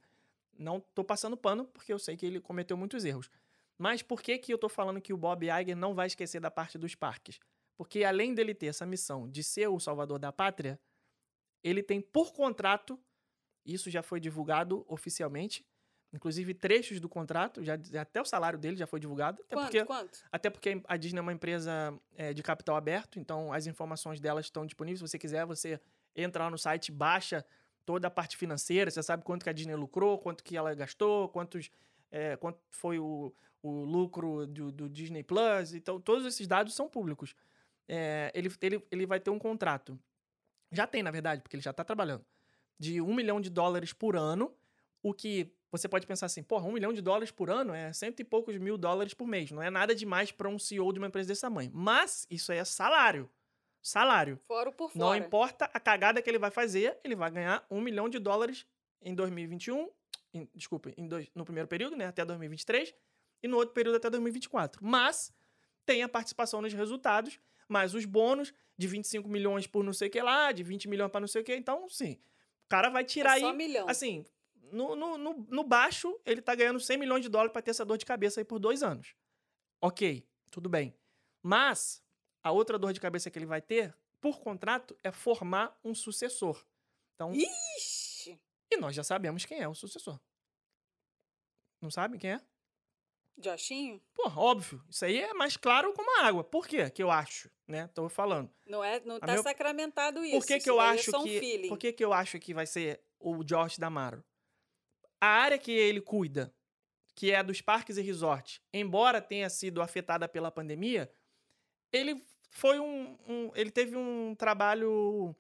Não 0.56 0.80
tô 0.80 1.04
passando 1.04 1.36
pano, 1.36 1.66
porque 1.66 1.92
eu 1.92 1.98
sei 1.98 2.16
que 2.16 2.24
ele 2.24 2.40
cometeu 2.40 2.78
muitos 2.78 3.04
erros. 3.04 3.28
Mas 3.76 4.04
por 4.04 4.22
que, 4.22 4.38
que 4.38 4.54
eu 4.54 4.58
tô 4.58 4.70
falando 4.70 5.02
que 5.02 5.12
o 5.12 5.18
Bob 5.18 5.48
Iger 5.48 5.76
não 5.76 5.96
vai 5.96 6.06
esquecer 6.06 6.40
da 6.40 6.52
parte 6.52 6.78
dos 6.78 6.94
parques? 6.94 7.40
Porque 7.76 8.04
além 8.04 8.36
dele 8.36 8.54
ter 8.54 8.68
essa 8.68 8.86
missão 8.86 9.28
de 9.28 9.44
ser 9.44 9.68
o 9.68 9.80
salvador 9.80 10.20
da 10.20 10.32
pátria, 10.32 10.80
ele 11.64 11.82
tem 11.82 12.00
por 12.00 12.32
contrato, 12.32 13.00
isso 13.66 13.90
já 13.90 14.04
foi 14.04 14.20
divulgado 14.20 14.86
oficialmente, 14.88 15.66
inclusive 16.14 16.54
trechos 16.54 17.00
do 17.00 17.10
contrato, 17.10 17.64
já, 17.64 17.74
até 18.00 18.22
o 18.22 18.26
salário 18.26 18.60
dele 18.60 18.78
já 18.78 18.86
foi 18.86 19.00
divulgado. 19.00 19.42
Até 19.42 19.56
Quanto, 19.56 19.66
porque 19.66 19.86
quanto? 19.86 20.20
até 20.32 20.50
porque 20.50 20.82
a 20.88 20.96
Disney 20.96 21.20
é 21.20 21.22
uma 21.22 21.34
empresa 21.34 21.94
é, 22.16 22.34
de 22.34 22.44
capital 22.44 22.76
aberto, 22.76 23.20
então 23.20 23.52
as 23.52 23.66
informações 23.66 24.20
delas 24.20 24.46
estão 24.46 24.66
disponíveis. 24.66 25.00
Se 25.00 25.08
você 25.08 25.18
quiser, 25.18 25.46
você 25.46 25.80
entra 26.16 26.44
lá 26.44 26.52
no 26.52 26.58
site, 26.58 26.92
baixa 26.92 27.44
toda 27.84 28.08
a 28.08 28.12
parte 28.12 28.38
financeira, 28.38 28.92
você 28.92 29.02
sabe 29.02 29.24
quanto 29.24 29.44
que 29.44 29.50
a 29.50 29.54
Disney 29.54 29.76
lucrou, 29.76 30.18
quanto 30.20 30.44
que 30.44 30.56
ela 30.56 30.74
gastou, 30.76 31.28
quantos, 31.30 31.70
é, 32.12 32.38
quanto 32.38 32.60
foi 32.70 33.00
o, 33.00 33.34
o 33.62 33.84
lucro 33.84 34.46
do, 34.46 34.72
do 34.72 34.90
Disney 34.90 35.24
Plus. 35.24 35.74
Então, 35.74 36.00
todos 36.00 36.26
esses 36.26 36.48
dados 36.48 36.76
são 36.76 36.88
públicos. 36.88 37.36
É, 37.88 38.32
ele, 38.34 38.50
ele, 38.62 38.86
ele 38.92 39.06
vai 39.06 39.20
ter 39.20 39.32
um 39.32 39.40
contrato. 39.40 40.00
Já 40.72 40.88
tem, 40.88 41.04
na 41.04 41.12
verdade, 41.12 41.42
porque 41.42 41.56
ele 41.56 41.64
já 41.64 41.72
está 41.72 41.84
trabalhando. 41.84 42.24
De 42.80 43.02
um 43.02 43.14
milhão 43.14 43.42
de 43.42 43.50
dólares 43.50 43.92
por 43.92 44.16
ano, 44.16 44.56
o 45.02 45.14
que 45.14 45.54
você 45.80 45.88
pode 45.90 46.06
pensar 46.08 46.28
assim, 46.28 46.42
porra, 46.44 46.66
um 46.68 46.72
milhão 46.72 46.94
de 46.94 47.02
dólares 47.02 47.32
por 47.32 47.50
ano 47.50 47.74
é 47.74 47.92
cento 47.92 48.20
e 48.20 48.24
poucos 48.24 48.56
mil 48.58 48.78
dólares 48.78 49.14
por 49.14 49.28
mês. 49.28 49.52
Não 49.52 49.62
é 49.62 49.70
nada 49.70 49.94
demais 49.96 50.32
para 50.32 50.48
um 50.48 50.58
CEO 50.60 50.94
de 50.94 51.00
uma 51.00 51.08
empresa 51.08 51.28
desse 51.28 51.42
tamanho. 51.42 51.72
Mas 51.74 52.26
isso 52.30 52.52
aí 52.52 52.60
é 52.60 52.64
salário. 52.66 53.30
Salário. 53.82 54.38
Fora 54.48 54.72
por 54.72 54.92
Não 54.96 55.08
fora. 55.08 55.18
importa 55.18 55.66
a 55.74 55.80
cagada 55.80 56.22
que 56.22 56.30
ele 56.30 56.40
vai 56.40 56.52
fazer, 56.52 56.98
ele 57.04 57.16
vai 57.16 57.30
ganhar 57.30 57.66
um 57.70 57.82
milhão 57.82 58.08
de 58.08 58.18
dólares 58.20 58.66
em 59.02 59.14
2021. 59.14 59.90
Em, 60.34 60.48
desculpa, 60.56 60.92
em 60.96 61.08
dois- 61.08 61.30
no 61.36 61.44
primeiro 61.44 61.68
período, 61.68 61.96
né? 61.98 62.06
Até 62.08 62.24
2023. 62.24 62.94
E 63.42 63.48
no 63.48 63.58
outro 63.58 63.74
período 63.74 63.96
até 63.98 64.10
2024. 64.10 64.80
Mas 64.86 65.34
tem 65.86 66.02
a 66.02 66.08
participação 66.08 66.62
nos 66.62 66.72
resultados, 66.74 67.38
mais 67.68 67.94
os 67.94 68.06
bônus 68.06 68.54
de 68.78 68.88
25 68.88 69.28
milhões 69.28 69.68
por 69.68 69.84
não 69.84 69.92
sei 69.94 70.08
o 70.08 70.12
que 70.12 70.22
lá, 70.22 70.52
de 70.54 70.64
20 70.64 70.88
milhões 70.88 71.12
para 71.12 71.20
não 71.20 71.28
sei 71.28 71.42
o 71.42 71.44
que. 71.44 71.54
Então, 71.56 71.90
sim. 71.90 72.14
O 72.66 72.70
cara 72.70 72.90
vai 72.90 73.04
tirar 73.04 73.38
é 73.38 73.42
só 73.42 73.50
aí. 73.52 73.58
milhão. 73.58 73.88
Assim, 73.90 74.26
no, 74.74 74.96
no, 74.96 75.18
no, 75.18 75.34
no 75.50 75.64
baixo, 75.64 76.20
ele 76.26 76.42
tá 76.42 76.54
ganhando 76.56 76.80
100 76.80 76.98
milhões 76.98 77.22
de 77.24 77.30
dólares 77.30 77.54
para 77.54 77.62
ter 77.62 77.72
essa 77.72 77.86
dor 77.86 77.98
de 77.98 78.06
cabeça 78.06 78.42
aí 78.42 78.46
por 78.46 78.60
dois 78.60 78.84
anos. 78.84 79.16
Ok, 79.82 80.28
tudo 80.52 80.68
bem. 80.70 80.94
Mas 81.42 82.04
a 82.42 82.52
outra 82.52 82.78
dor 82.78 82.92
de 82.94 83.00
cabeça 83.00 83.30
que 83.30 83.38
ele 83.38 83.46
vai 83.46 83.62
ter, 83.62 83.96
por 84.20 84.40
contrato, 84.40 84.98
é 85.04 85.12
formar 85.12 85.78
um 85.84 85.94
sucessor. 85.94 86.66
Então, 87.16 87.32
Ixi, 87.34 88.40
e 88.72 88.78
nós 88.78 88.96
já 88.96 89.04
sabemos 89.04 89.46
quem 89.46 89.60
é 89.60 89.68
o 89.68 89.76
sucessor. 89.76 90.20
Não 91.82 91.92
sabem 91.92 92.20
quem 92.20 92.32
é? 92.32 92.42
Joshinho? 93.38 94.02
Pô, 94.14 94.30
óbvio. 94.30 94.84
Isso 94.90 95.04
aí 95.06 95.20
é 95.20 95.34
mais 95.34 95.58
claro 95.58 95.92
como 95.94 96.20
a 96.20 96.26
água. 96.26 96.44
Por 96.44 96.68
quê? 96.68 96.90
Que 96.90 97.02
eu 97.02 97.10
acho, 97.12 97.50
né? 97.68 97.88
Tô 97.88 98.08
falando. 98.08 98.50
Não, 98.68 98.84
é, 98.84 99.00
não 99.02 99.16
A 99.18 99.20
tá 99.20 99.34
meu- 99.34 99.44
sacramentado 99.44 100.24
isso. 100.24 100.38
Por 100.40 100.46
que, 100.46 100.54
que 100.54 100.60
isso 100.60 100.70
eu 100.70 100.78
daí 100.78 100.98
acho 101.00 101.16
é 101.16 101.18
um 101.20 101.24
que. 101.24 101.40
feeling. 101.40 101.68
Por 101.70 101.78
que, 101.78 101.92
que 101.94 102.06
eu 102.06 102.14
acho 102.14 102.40
que 102.40 102.54
vai 102.54 102.66
ser 102.68 103.02
o 103.20 103.44
Josh 103.44 103.78
Damaro? 103.80 104.24
A 105.24 105.28
área 105.28 105.58
que 105.58 105.72
ele 105.72 106.02
cuida, 106.02 106.54
que 107.16 107.32
é 107.32 107.42
dos 107.42 107.62
parques 107.62 107.96
e 107.96 108.02
resorts, 108.02 108.60
embora 108.74 109.22
tenha 109.22 109.50
sido 109.50 109.82
afetada 109.82 110.28
pela 110.28 110.52
pandemia, 110.52 111.10
ele 111.94 112.22
foi 112.50 112.78
um. 112.78 113.18
um- 113.26 113.52
ele 113.56 113.72
teve 113.72 113.96
um 113.96 114.36
trabalho. 114.36 115.34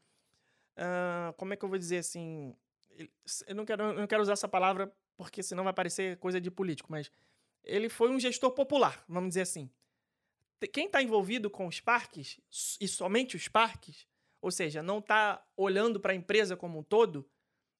ah, 0.77 1.33
como 1.35 1.53
é 1.53 1.57
que 1.57 1.65
eu 1.65 1.67
vou 1.69 1.77
dizer 1.77 1.97
assim? 1.97 2.55
Eu 3.45 3.55
não 3.55 3.65
quero, 3.65 3.83
eu 3.83 3.93
não 3.95 4.07
quero 4.07 4.21
usar 4.21 4.33
essa 4.33 4.47
palavra 4.47 4.89
porque 5.17 5.43
senão 5.43 5.65
vai 5.65 5.73
parecer 5.73 6.15
coisa 6.17 6.39
de 6.39 6.49
político, 6.49 6.89
mas 6.89 7.11
ele 7.61 7.89
foi 7.89 8.09
um 8.09 8.17
gestor 8.21 8.51
popular, 8.51 9.03
vamos 9.05 9.31
dizer 9.31 9.41
assim. 9.41 9.69
Quem 10.71 10.85
está 10.85 11.01
envolvido 11.03 11.49
com 11.49 11.67
os 11.67 11.81
parques, 11.81 12.39
e 12.79 12.87
somente 12.87 13.35
os 13.35 13.49
parques, 13.49 14.07
ou 14.41 14.49
seja, 14.49 14.81
não 14.81 14.99
está 14.99 15.45
olhando 15.57 15.99
para 15.99 16.13
a 16.13 16.15
empresa 16.15 16.55
como 16.55 16.79
um 16.79 16.83
todo, 16.83 17.29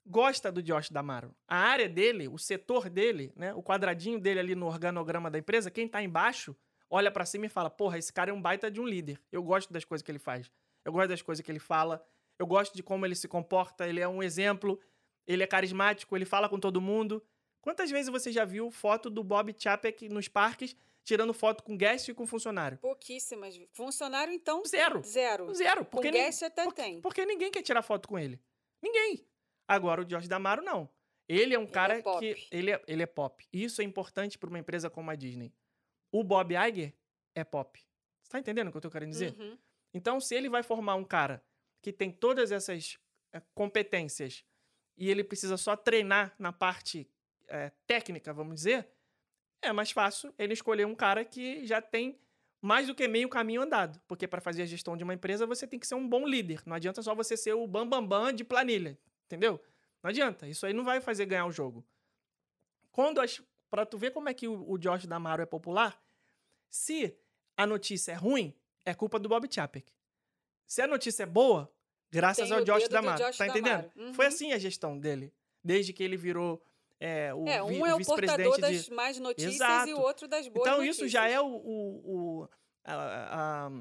gosta 0.06 0.52
do 0.52 0.62
Josh 0.62 0.90
Damaro. 0.90 1.34
A 1.48 1.58
área 1.58 1.88
dele, 1.90 2.28
o 2.28 2.38
setor 2.38 2.90
dele, 2.90 3.32
né, 3.36 3.54
o 3.54 3.64
quadradinho 3.64 4.20
dele 4.20 4.40
ali 4.40 4.56
no 4.56 4.66
organograma 4.68 5.30
da 5.32 5.38
empresa, 5.40 5.72
quem 5.72 5.86
está 5.86 6.02
embaixo, 6.02 6.56
olha 6.90 7.12
para 7.12 7.26
cima 7.26 7.46
e 7.46 7.50
fala: 7.50 7.70
"Porra, 7.70 7.98
esse 7.98 8.12
cara 8.12 8.30
é 8.32 8.34
um 8.34 8.42
baita 8.42 8.70
de 8.70 8.80
um 8.82 8.86
líder. 8.86 9.20
Eu 9.32 9.42
gosto 9.44 9.72
das 9.72 9.84
coisas 9.86 10.04
que 10.04 10.12
ele 10.12 10.20
faz. 10.20 10.52
Eu 10.86 10.92
gosto 10.92 11.10
das 11.10 11.22
coisas 11.22 11.44
que 11.46 11.52
ele 11.52 11.60
fala. 11.60 12.06
Eu 12.38 12.46
gosto 12.48 12.76
de 12.76 12.84
como 12.84 13.06
ele 13.06 13.16
se 13.16 13.28
comporta, 13.28 13.88
ele 13.88 14.00
é 14.02 14.08
um 14.08 14.22
exemplo, 14.22 14.80
ele 15.28 15.44
é 15.44 15.48
carismático, 15.48 16.16
ele 16.16 16.26
fala 16.26 16.50
com 16.50 16.60
todo 16.60 16.82
mundo. 16.82 17.24
Quantas 17.62 17.90
vezes 17.90 18.12
você 18.12 18.32
já 18.32 18.44
viu 18.44 18.70
foto 18.72 19.10
do 19.10 19.24
Bob 19.24 19.56
Chapek 19.58 20.10
nos 20.10 20.28
parques 20.28 20.76
tirando 21.06 21.34
foto 21.34 21.64
com 21.64 21.78
guest 21.78 22.10
e 22.10 22.14
com 22.14 22.26
funcionário? 22.28 22.78
Pouquíssimas. 22.80 23.58
Funcionário, 23.72 24.34
então, 24.34 24.64
Zero. 24.66 25.02
zero. 25.04 25.54
Zero. 25.54 25.86
Com 25.86 25.92
Porque 25.92 26.12
nem- 26.12 26.26
guest 26.26 26.44
até 26.44 26.64
porque, 26.66 26.82
tem. 26.82 27.00
porque 27.02 27.26
ninguém 27.26 27.52
quer 27.52 27.62
tirar 27.62 27.82
foto 27.82 28.08
com 28.10 28.18
ele. 28.20 28.42
Ninguém. 28.82 29.26
Agora, 29.68 30.02
o 30.02 30.10
Jorge 30.10 30.28
Damaro, 30.28 30.62
não. 30.62 30.90
Ele 31.28 31.54
é 31.54 31.60
um 31.60 31.64
Ele 31.64 31.72
cara 31.72 31.98
é 31.98 32.02
que. 32.02 32.48
Ele 32.52 32.72
é, 32.72 32.82
ele 32.88 33.04
é 33.04 33.06
pop. 33.06 33.46
E 33.52 33.64
Isso 33.64 33.82
é 33.82 33.86
importante 33.86 34.38
para 34.38 34.50
uma 34.50 34.60
empresa 34.60 34.90
como 34.90 35.10
a 35.10 35.16
Disney. 35.16 35.54
O 36.12 36.24
Bob 36.24 36.54
Iger 36.54 36.94
é 37.34 37.44
pop. 37.44 37.80
Você 38.22 38.32
tá 38.32 38.40
entendendo 38.40 38.68
o 38.68 38.72
que 38.72 38.78
eu 38.78 38.82
tô 38.82 38.90
querendo 38.90 39.10
dizer? 39.10 39.36
Uhum. 39.40 39.58
Então, 39.94 40.20
se 40.20 40.36
ele 40.36 40.50
vai 40.50 40.64
formar 40.64 40.96
um 40.96 41.04
cara 41.04 41.44
que 41.82 41.92
tem 41.92 42.12
todas 42.12 42.52
essas 42.52 42.98
eh, 43.32 43.42
competências 43.54 44.44
e 44.98 45.10
ele 45.10 45.24
precisa 45.24 45.58
só 45.58 45.76
treinar 45.76 46.34
na 46.38 46.52
parte 46.52 47.10
eh, 47.48 47.72
técnica, 47.86 48.34
vamos 48.34 48.56
dizer, 48.56 48.88
é 49.62 49.72
mais 49.72 49.92
fácil 49.92 50.34
ele 50.38 50.54
escolher 50.54 50.86
um 50.86 50.96
cara 50.96 51.24
que 51.24 51.66
já 51.66 51.82
tem 51.82 52.20
mais 52.62 52.88
do 52.88 52.96
que 52.96 53.08
meio 53.08 53.28
caminho 53.28 53.62
andado. 53.62 54.00
Porque 54.08 54.28
para 54.28 54.42
fazer 54.42 54.64
a 54.64 54.66
gestão 54.66 54.96
de 54.96 55.04
uma 55.04 55.14
empresa, 55.14 55.46
você 55.46 55.68
tem 55.68 55.80
que 55.80 55.88
ser 55.88 55.96
um 55.96 56.08
bom 56.08 56.28
líder. 56.28 56.62
Não 56.66 56.76
adianta 56.76 57.02
só 57.02 57.14
você 57.14 57.36
ser 57.36 57.54
o 57.54 57.68
bambambam 57.68 58.08
bam, 58.08 58.26
bam 58.26 58.34
de 58.34 58.44
planilha. 58.44 58.98
Entendeu? 59.34 59.60
Não 60.04 60.10
adianta. 60.10 60.48
Isso 60.48 60.66
aí 60.66 60.74
não 60.74 60.84
vai 60.84 61.02
fazer 61.02 61.26
ganhar 61.26 61.46
o 61.48 61.52
jogo. 61.52 61.84
Quando 62.92 63.20
as. 63.20 63.42
Pra 63.70 63.86
tu 63.88 63.98
ver 63.98 64.12
como 64.12 64.30
é 64.30 64.34
que 64.36 64.48
o, 64.48 64.70
o 64.70 64.78
Josh 64.78 65.08
Damaro 65.08 65.42
é 65.42 65.48
popular, 65.48 66.00
se 66.70 67.18
a 67.58 67.66
notícia 67.66 68.12
é 68.12 68.16
ruim, 68.16 68.54
é 68.86 68.94
culpa 68.94 69.18
do 69.18 69.28
Bob 69.28 69.48
Chapek. 69.52 69.92
Se 70.68 70.80
a 70.84 70.86
notícia 70.88 71.24
é 71.24 71.26
boa, 71.26 71.74
graças 72.12 72.48
Tem 72.50 72.56
ao 72.58 72.64
Josh 72.64 72.88
Damaro. 72.88 73.18
Josh 73.24 73.38
tá 73.38 73.48
entendendo? 73.48 73.90
Damaro. 73.96 74.14
Foi 74.14 74.26
Uhum. 74.28 74.32
assim 74.32 74.54
a 74.54 74.60
gestão 74.60 75.00
dele. 75.00 75.34
Desde 75.64 75.92
que 75.92 76.04
ele 76.04 76.16
virou 76.16 76.64
é, 77.00 77.34
o, 77.34 77.48
É, 77.48 77.64
um 77.64 77.84
é 77.88 77.96
o 77.96 78.06
portador 78.06 78.56
de. 78.56 78.62
das 78.62 78.90
más 78.90 79.18
notícias 79.20 79.54
e 79.54 79.56
Exato. 79.56 79.92
o 79.96 80.02
outro 80.02 80.28
das 80.28 80.48
boas 80.48 80.68
Então, 80.68 80.78
notícias. 80.78 80.98
isso 80.98 81.08
já 81.08 81.28
é 81.28 81.42
o, 81.42 81.46
o- 81.48 82.42
o- 82.44 82.50
a, 82.86 83.66
a- 83.66 83.72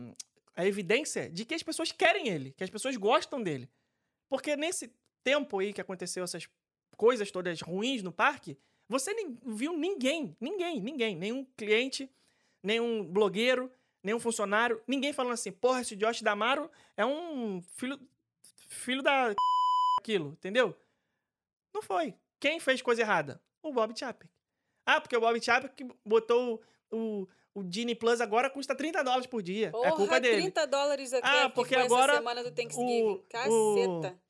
a 0.56 0.66
evidência 0.66 1.28
de 1.30 1.44
que 1.44 1.54
as 1.54 1.62
pessoas 1.62 1.92
querem 1.92 2.28
ele, 2.28 2.52
que 2.52 2.64
as 2.64 2.70
pessoas 2.70 2.96
gostam 2.96 3.42
dele. 3.42 3.70
Porque 4.28 4.56
nesse 4.56 4.90
tempo 5.24 5.58
aí 5.58 5.72
que 5.72 5.80
aconteceu 5.80 6.24
essas 6.24 6.48
coisas 6.96 7.30
todas 7.30 7.60
ruins 7.60 8.02
no 8.02 8.12
parque, 8.12 8.58
você 8.88 9.14
nem 9.14 9.38
viu 9.46 9.76
ninguém, 9.76 10.36
ninguém, 10.40 10.80
ninguém, 10.80 11.16
nenhum 11.16 11.44
cliente, 11.56 12.10
nenhum 12.62 13.04
blogueiro, 13.04 13.70
nenhum 14.02 14.20
funcionário, 14.20 14.82
ninguém 14.86 15.12
falando 15.12 15.32
assim, 15.32 15.52
porra, 15.52 15.80
esse 15.80 15.96
Josh 15.96 16.22
Damaro 16.22 16.70
é 16.96 17.04
um 17.06 17.62
filho, 17.74 17.98
filho 18.68 19.02
da 19.02 19.32
aquilo, 19.98 20.32
entendeu? 20.32 20.76
Não 21.72 21.82
foi. 21.82 22.14
Quem 22.38 22.60
fez 22.60 22.82
coisa 22.82 23.02
errada? 23.02 23.40
O 23.62 23.72
Bob 23.72 23.96
Chapek. 23.98 24.28
Ah, 24.84 25.00
porque 25.00 25.16
o 25.16 25.20
Bob 25.20 25.40
Chapek 25.42 25.86
botou 26.04 26.60
o, 26.90 27.26
o 27.54 27.62
Disney 27.62 27.94
Plus 27.94 28.20
agora 28.20 28.50
custa 28.50 28.74
30 28.74 29.02
dólares 29.04 29.26
por 29.26 29.42
dia. 29.42 29.70
Porra, 29.70 29.88
é 29.88 29.92
culpa 29.92 30.20
dele. 30.20 30.42
30 30.42 30.66
dólares 30.66 31.12
aqui, 31.12 31.26
Ah, 31.26 31.48
que 31.48 31.54
porque 31.54 31.76
agora 31.76 32.12
essa 32.12 32.20
semana 32.20 32.42
do 32.42 32.50
Thanksgiving. 32.50 33.24
Caceta. 33.28 34.20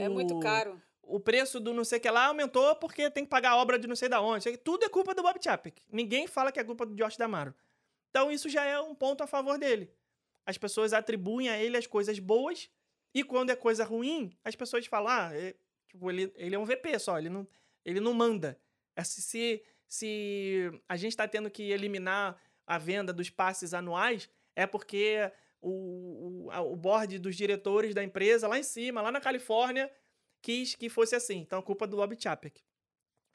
É 0.00 0.08
muito 0.08 0.36
O- 0.36 0.40
caro. 0.40 0.80
O 1.02 1.20
preço 1.20 1.60
do 1.60 1.74
não 1.74 1.84
sei 1.84 1.98
o 1.98 2.00
que 2.00 2.10
lá 2.10 2.26
aumentou 2.26 2.74
porque 2.76 3.10
tem 3.10 3.24
que 3.24 3.30
pagar 3.30 3.50
a 3.50 3.56
obra 3.56 3.78
de 3.78 3.86
não 3.86 3.94
sei 3.96 4.08
da 4.08 4.20
onde. 4.22 4.56
Tudo 4.58 4.84
é 4.84 4.88
culpa 4.88 5.14
do 5.14 5.22
Bob 5.22 5.38
Chapek. 5.42 5.82
Ninguém 5.92 6.26
fala 6.26 6.50
que 6.50 6.58
é 6.58 6.64
culpa 6.64 6.86
do 6.86 6.94
Josh 6.94 7.16
Damaro. 7.18 7.54
Então 8.10 8.30
isso 8.32 8.48
já 8.48 8.64
é 8.64 8.80
um 8.80 8.94
ponto 8.94 9.22
a 9.22 9.26
favor 9.26 9.58
dele. 9.58 9.90
As 10.46 10.56
pessoas 10.56 10.92
atribuem 10.94 11.48
a 11.50 11.58
ele 11.58 11.76
as 11.76 11.86
coisas 11.86 12.18
boas 12.18 12.70
e 13.12 13.22
quando 13.22 13.50
é 13.50 13.56
coisa 13.56 13.84
ruim, 13.84 14.34
as 14.42 14.56
pessoas 14.56 14.86
falam, 14.86 15.08
ah, 15.12 15.30
é, 15.34 15.54
Tipo, 15.88 16.10
ele, 16.10 16.32
ele 16.36 16.54
é 16.56 16.58
um 16.58 16.64
VP 16.64 16.98
só, 16.98 17.18
ele 17.18 17.28
não, 17.28 17.46
ele 17.84 18.00
não 18.00 18.12
manda. 18.12 18.58
É, 18.96 19.04
se, 19.04 19.22
se, 19.22 19.62
se 19.86 20.72
a 20.88 20.96
gente 20.96 21.16
tá 21.16 21.28
tendo 21.28 21.48
que 21.50 21.70
eliminar 21.70 22.36
a 22.66 22.78
venda 22.78 23.12
dos 23.12 23.30
passes 23.30 23.72
anuais, 23.72 24.28
é 24.56 24.66
porque 24.66 25.30
o, 25.68 26.48
o, 26.50 26.72
o 26.72 26.76
board 26.76 27.18
dos 27.18 27.34
diretores 27.36 27.94
da 27.94 28.02
empresa 28.04 28.46
lá 28.46 28.58
em 28.58 28.62
cima, 28.62 29.00
lá 29.00 29.10
na 29.10 29.20
Califórnia, 29.20 29.90
quis 30.42 30.74
que 30.74 30.88
fosse 30.88 31.14
assim. 31.16 31.38
Então, 31.38 31.58
a 31.58 31.62
culpa 31.62 31.86
do 31.86 31.96
Bob 31.96 32.14
Chapek. 32.20 32.62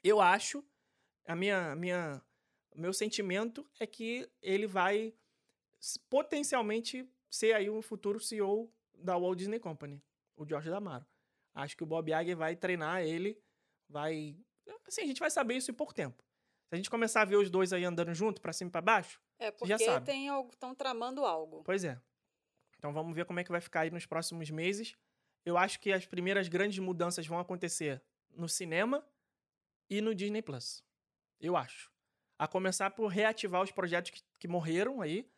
Eu 0.02 0.20
acho, 0.20 0.64
a 1.26 1.34
minha, 1.34 1.74
minha, 1.74 2.22
o 2.70 2.80
meu 2.80 2.92
sentimento 2.92 3.68
é 3.78 3.86
que 3.86 4.28
ele 4.40 4.66
vai 4.66 5.12
potencialmente 6.08 7.08
ser 7.28 7.54
aí 7.54 7.68
um 7.68 7.82
futuro 7.82 8.20
CEO 8.20 8.72
da 8.94 9.16
Walt 9.16 9.38
Disney 9.38 9.58
Company, 9.58 10.02
o 10.36 10.46
George 10.46 10.70
Damaro. 10.70 11.06
Acho 11.54 11.76
que 11.76 11.82
o 11.82 11.86
Bob 11.86 12.10
Iger 12.12 12.36
vai 12.36 12.54
treinar 12.54 13.02
ele, 13.02 13.42
vai... 13.88 14.36
Assim, 14.86 15.02
a 15.02 15.06
gente 15.06 15.20
vai 15.20 15.30
saber 15.30 15.56
isso 15.56 15.70
em 15.70 15.74
pouco 15.74 15.92
tempo. 15.94 16.22
Se 16.68 16.74
a 16.74 16.76
gente 16.76 16.90
começar 16.90 17.22
a 17.22 17.24
ver 17.24 17.36
os 17.36 17.50
dois 17.50 17.72
aí 17.72 17.84
andando 17.84 18.14
junto, 18.14 18.40
pra 18.40 18.52
cima 18.52 18.68
e 18.68 18.70
pra 18.72 18.80
baixo, 18.80 19.20
É 19.38 19.46
já 19.46 19.52
porque 19.52 19.78
sabe. 19.84 20.06
tem 20.06 20.28
algo, 20.28 20.50
estão 20.50 20.74
tramando 20.74 21.24
algo. 21.24 21.62
Pois 21.64 21.82
é. 21.82 22.00
Então 22.80 22.94
vamos 22.94 23.14
ver 23.14 23.26
como 23.26 23.38
é 23.38 23.44
que 23.44 23.52
vai 23.52 23.60
ficar 23.60 23.80
aí 23.80 23.90
nos 23.90 24.06
próximos 24.06 24.48
meses. 24.48 24.96
Eu 25.44 25.58
acho 25.58 25.78
que 25.78 25.92
as 25.92 26.06
primeiras 26.06 26.48
grandes 26.48 26.78
mudanças 26.78 27.26
vão 27.26 27.38
acontecer 27.38 28.02
no 28.34 28.48
cinema 28.48 29.06
e 29.90 30.00
no 30.00 30.14
Disney 30.14 30.40
Plus. 30.40 30.82
Eu 31.38 31.58
acho. 31.58 31.92
A 32.38 32.48
começar 32.48 32.90
por 32.92 33.08
reativar 33.08 33.62
os 33.62 33.70
projetos 33.70 34.12
que, 34.12 34.22
que 34.38 34.48
morreram 34.48 35.02
aí. 35.02 35.30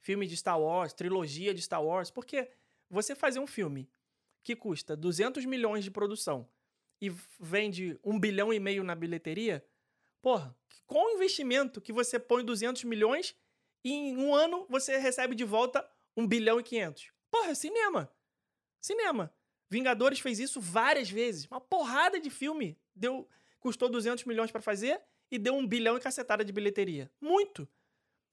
Filme 0.00 0.26
de 0.26 0.38
Star 0.38 0.58
Wars, 0.58 0.94
trilogia 0.94 1.52
de 1.52 1.60
Star 1.60 1.84
Wars. 1.84 2.10
Porque 2.10 2.50
você 2.88 3.14
fazer 3.14 3.40
um 3.40 3.46
filme 3.46 3.90
que 4.42 4.56
custa 4.56 4.96
200 4.96 5.44
milhões 5.44 5.84
de 5.84 5.90
produção 5.90 6.48
e 6.98 7.10
vende 7.38 8.00
um 8.02 8.18
bilhão 8.18 8.54
e 8.54 8.58
meio 8.58 8.82
na 8.82 8.94
bilheteria, 8.94 9.62
porra, 10.22 10.56
o 10.88 11.10
investimento 11.10 11.78
que 11.78 11.92
você 11.92 12.18
põe 12.18 12.42
200 12.42 12.84
milhões 12.84 13.36
e 13.84 13.92
em 13.92 14.16
um 14.16 14.34
ano 14.34 14.64
você 14.70 14.96
recebe 14.96 15.34
de 15.34 15.44
volta 15.44 15.86
1 16.16 16.26
bilhão 16.26 16.58
e 16.58 16.62
500. 16.62 17.12
Porra, 17.30 17.50
é 17.50 17.54
cinema. 17.54 18.10
Cinema. 18.80 19.32
Vingadores 19.68 20.20
fez 20.20 20.38
isso 20.38 20.60
várias 20.60 21.10
vezes. 21.10 21.46
Uma 21.50 21.60
porrada 21.60 22.20
de 22.20 22.30
filme 22.30 22.78
deu 22.94 23.28
custou 23.58 23.88
200 23.88 24.24
milhões 24.24 24.52
pra 24.52 24.62
fazer 24.62 25.00
e 25.30 25.38
deu 25.38 25.54
1 25.54 25.66
bilhão 25.66 25.96
e 25.96 26.00
cacetada 26.00 26.44
de 26.44 26.52
bilheteria. 26.52 27.10
Muito. 27.20 27.68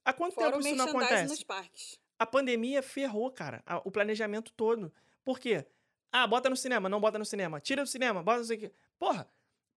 Há 0.06 0.13
quanto 0.13 0.36
Fora 0.36 0.52
tempo 0.52 0.67
isso 0.67 0.76
não 0.76 0.86
acontece? 0.86 1.30
nos 1.30 1.43
parques. 1.43 2.00
A 2.19 2.26
pandemia 2.26 2.84
ferrou, 2.84 3.32
cara, 3.32 3.63
o 3.84 3.91
planejamento 3.91 4.52
todo. 4.54 4.93
Por 5.24 5.39
quê? 5.39 5.65
Ah, 6.12 6.28
bota 6.28 6.50
no 6.50 6.56
cinema, 6.56 6.88
não 6.88 7.02
bota 7.02 7.17
no 7.17 7.26
cinema. 7.26 7.60
Tira 7.60 7.82
do 7.82 7.89
cinema, 7.89 8.22
bota 8.22 8.39
não 8.39 8.46
sei 8.46 8.58
o 8.58 8.60
quê. 8.60 8.72
Porra, 9.00 9.28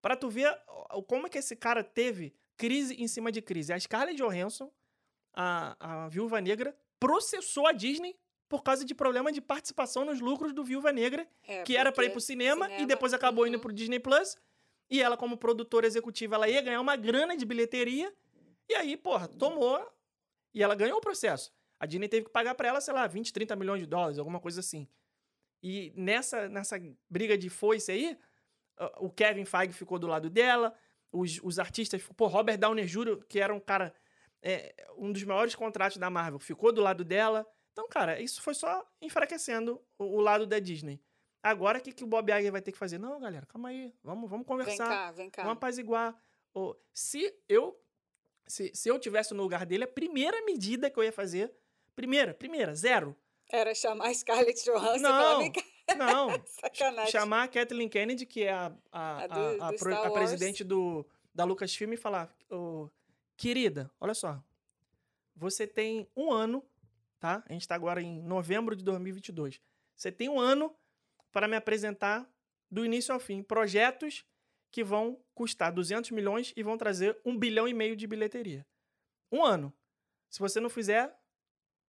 pra 0.02 0.14
tu 0.14 0.28
ver 0.28 0.54
como 1.06 1.26
é 1.26 1.30
que 1.30 1.38
esse 1.38 1.56
cara 1.56 1.82
teve 1.82 2.34
crise 2.56 2.94
em 3.02 3.08
cima 3.08 3.32
de 3.32 3.40
crise. 3.40 3.72
A 3.72 3.80
Scarlett 3.80 4.18
Johansson, 4.18 4.70
a, 5.32 6.04
a 6.04 6.08
Viúva 6.08 6.40
Negra, 6.40 6.76
processou 6.98 7.66
a 7.66 7.72
Disney 7.72 8.16
por 8.48 8.62
causa 8.62 8.84
de 8.84 8.94
problema 8.94 9.32
de 9.32 9.40
participação 9.40 10.04
nos 10.04 10.20
lucros 10.20 10.52
do 10.52 10.62
Viúva 10.64 10.92
Negra, 10.92 11.28
É, 11.46 11.62
que 11.62 11.76
era 11.76 11.90
pra 11.90 12.04
ir 12.04 12.10
pro 12.10 12.20
cinema, 12.20 12.66
e 12.66 12.70
cinema, 12.70 12.86
depois 12.86 13.12
acabou 13.12 13.46
indo 13.46 13.54
uhum. 13.54 13.60
pro 13.60 13.72
Disney 13.72 13.98
Plus. 13.98 14.36
E 14.88 15.02
ela, 15.02 15.16
como 15.16 15.36
produtora 15.36 15.86
executiva, 15.86 16.36
ela 16.36 16.48
ia 16.48 16.62
ganhar 16.62 16.80
uma 16.80 16.94
grana 16.94 17.36
de 17.36 17.44
bilheteria. 17.44 18.12
E 18.68 18.74
aí, 18.74 18.96
porra, 18.96 19.26
tomou. 19.26 19.84
E 20.54 20.62
ela 20.62 20.76
ganhou 20.76 20.98
o 20.98 21.00
processo. 21.00 21.52
A 21.78 21.86
Disney 21.86 22.08
teve 22.08 22.26
que 22.26 22.32
pagar 22.32 22.54
pra 22.54 22.68
ela, 22.68 22.80
sei 22.80 22.94
lá, 22.94 23.06
20, 23.06 23.32
30 23.32 23.56
milhões 23.56 23.80
de 23.80 23.86
dólares, 23.86 24.18
alguma 24.18 24.40
coisa 24.40 24.60
assim. 24.60 24.88
E 25.62 25.92
nessa, 25.96 26.48
nessa 26.48 26.76
briga 27.10 27.36
de 27.36 27.50
foice 27.50 27.90
aí, 27.90 28.18
o 28.98 29.10
Kevin 29.10 29.44
Feige 29.44 29.72
ficou 29.72 29.98
do 29.98 30.06
lado 30.06 30.30
dela, 30.30 30.74
os, 31.10 31.40
os 31.42 31.58
artistas, 31.58 32.02
pô, 32.16 32.26
Robert 32.26 32.58
Downey 32.58 32.86
Jr., 32.86 33.24
que 33.28 33.40
era 33.40 33.54
um 33.54 33.60
cara, 33.60 33.94
é, 34.48 34.74
um 34.96 35.10
dos 35.12 35.22
maiores 35.24 35.54
contratos 35.54 35.96
da 35.96 36.08
Marvel, 36.08 36.38
ficou 36.38 36.70
do 36.72 36.80
lado 36.80 37.04
dela. 37.04 37.46
Então, 37.72 37.88
cara, 37.88 38.20
isso 38.20 38.40
foi 38.40 38.54
só 38.54 38.86
enfraquecendo 39.02 39.82
o, 39.98 40.04
o 40.04 40.20
lado 40.20 40.46
da 40.46 40.58
Disney. 40.58 41.00
Agora, 41.42 41.78
o 41.78 41.80
que, 41.82 41.92
que 41.92 42.04
o 42.04 42.06
Bob 42.06 42.30
Iger 42.32 42.50
vai 42.52 42.62
ter 42.62 42.72
que 42.72 42.78
fazer? 42.78 42.98
Não, 42.98 43.20
galera, 43.20 43.46
calma 43.46 43.68
aí, 43.68 43.92
vamos, 44.02 44.28
vamos 44.30 44.46
Vem 44.46 44.56
conversar. 44.56 44.88
cá, 44.88 45.12
vem 45.12 45.28
cá. 45.30 45.42
Vamos 45.42 45.56
apaziguar. 45.58 46.14
Ô, 46.54 46.74
se 46.94 47.34
eu 47.48 47.78
se, 48.46 48.70
se 48.74 48.88
eu 48.88 48.98
tivesse 48.98 49.34
no 49.34 49.42
lugar 49.42 49.66
dele, 49.66 49.84
a 49.84 49.88
primeira 49.88 50.40
medida 50.44 50.88
que 50.88 50.98
eu 50.98 51.04
ia 51.04 51.12
fazer, 51.12 51.52
primeira, 51.96 52.32
primeira, 52.32 52.74
zero. 52.74 53.16
Era 53.50 53.74
chamar 53.74 54.08
a 54.08 54.14
Scarlett 54.14 54.64
Johansson 54.64 54.96
e 54.96 55.00
Não, 55.00 55.10
falar, 55.10 55.38
vem 55.38 55.52
Não, 55.98 56.42
sacanagem. 56.46 57.10
chamar 57.12 57.42
a 57.44 57.48
Kathleen 57.48 57.88
Kennedy, 57.88 58.24
que 58.26 58.42
é 58.44 58.52
a, 58.52 58.72
a, 58.92 59.24
A 59.24 59.26
do- 59.26 59.34
a- 59.62 59.68
a 59.68 59.70
do 59.72 59.88
a 59.94 60.00
Wars. 60.00 60.12
presidente 60.12 60.64
do, 60.64 61.06
da 61.34 61.44
Lucasfilm 61.44 61.92
e 61.92 61.96
falar, 61.96 62.34
"Ô, 62.50 62.65
querida, 63.36 63.90
olha 64.00 64.14
só, 64.14 64.42
você 65.34 65.66
tem 65.66 66.08
um 66.16 66.32
ano, 66.32 66.64
tá? 67.18 67.44
A 67.46 67.52
gente 67.52 67.68
tá 67.68 67.74
agora 67.74 68.00
em 68.00 68.22
novembro 68.22 68.74
de 68.74 68.82
2022. 68.82 69.60
Você 69.94 70.10
tem 70.10 70.28
um 70.28 70.40
ano 70.40 70.74
para 71.30 71.46
me 71.46 71.56
apresentar 71.56 72.28
do 72.70 72.84
início 72.84 73.12
ao 73.12 73.20
fim 73.20 73.42
projetos 73.42 74.24
que 74.70 74.82
vão 74.82 75.22
custar 75.34 75.72
200 75.72 76.10
milhões 76.10 76.52
e 76.56 76.62
vão 76.62 76.76
trazer 76.76 77.18
um 77.24 77.36
bilhão 77.36 77.68
e 77.68 77.74
meio 77.74 77.96
de 77.96 78.06
bilheteria. 78.06 78.66
Um 79.30 79.44
ano. 79.44 79.72
Se 80.28 80.38
você 80.40 80.60
não 80.60 80.68
fizer, 80.68 81.14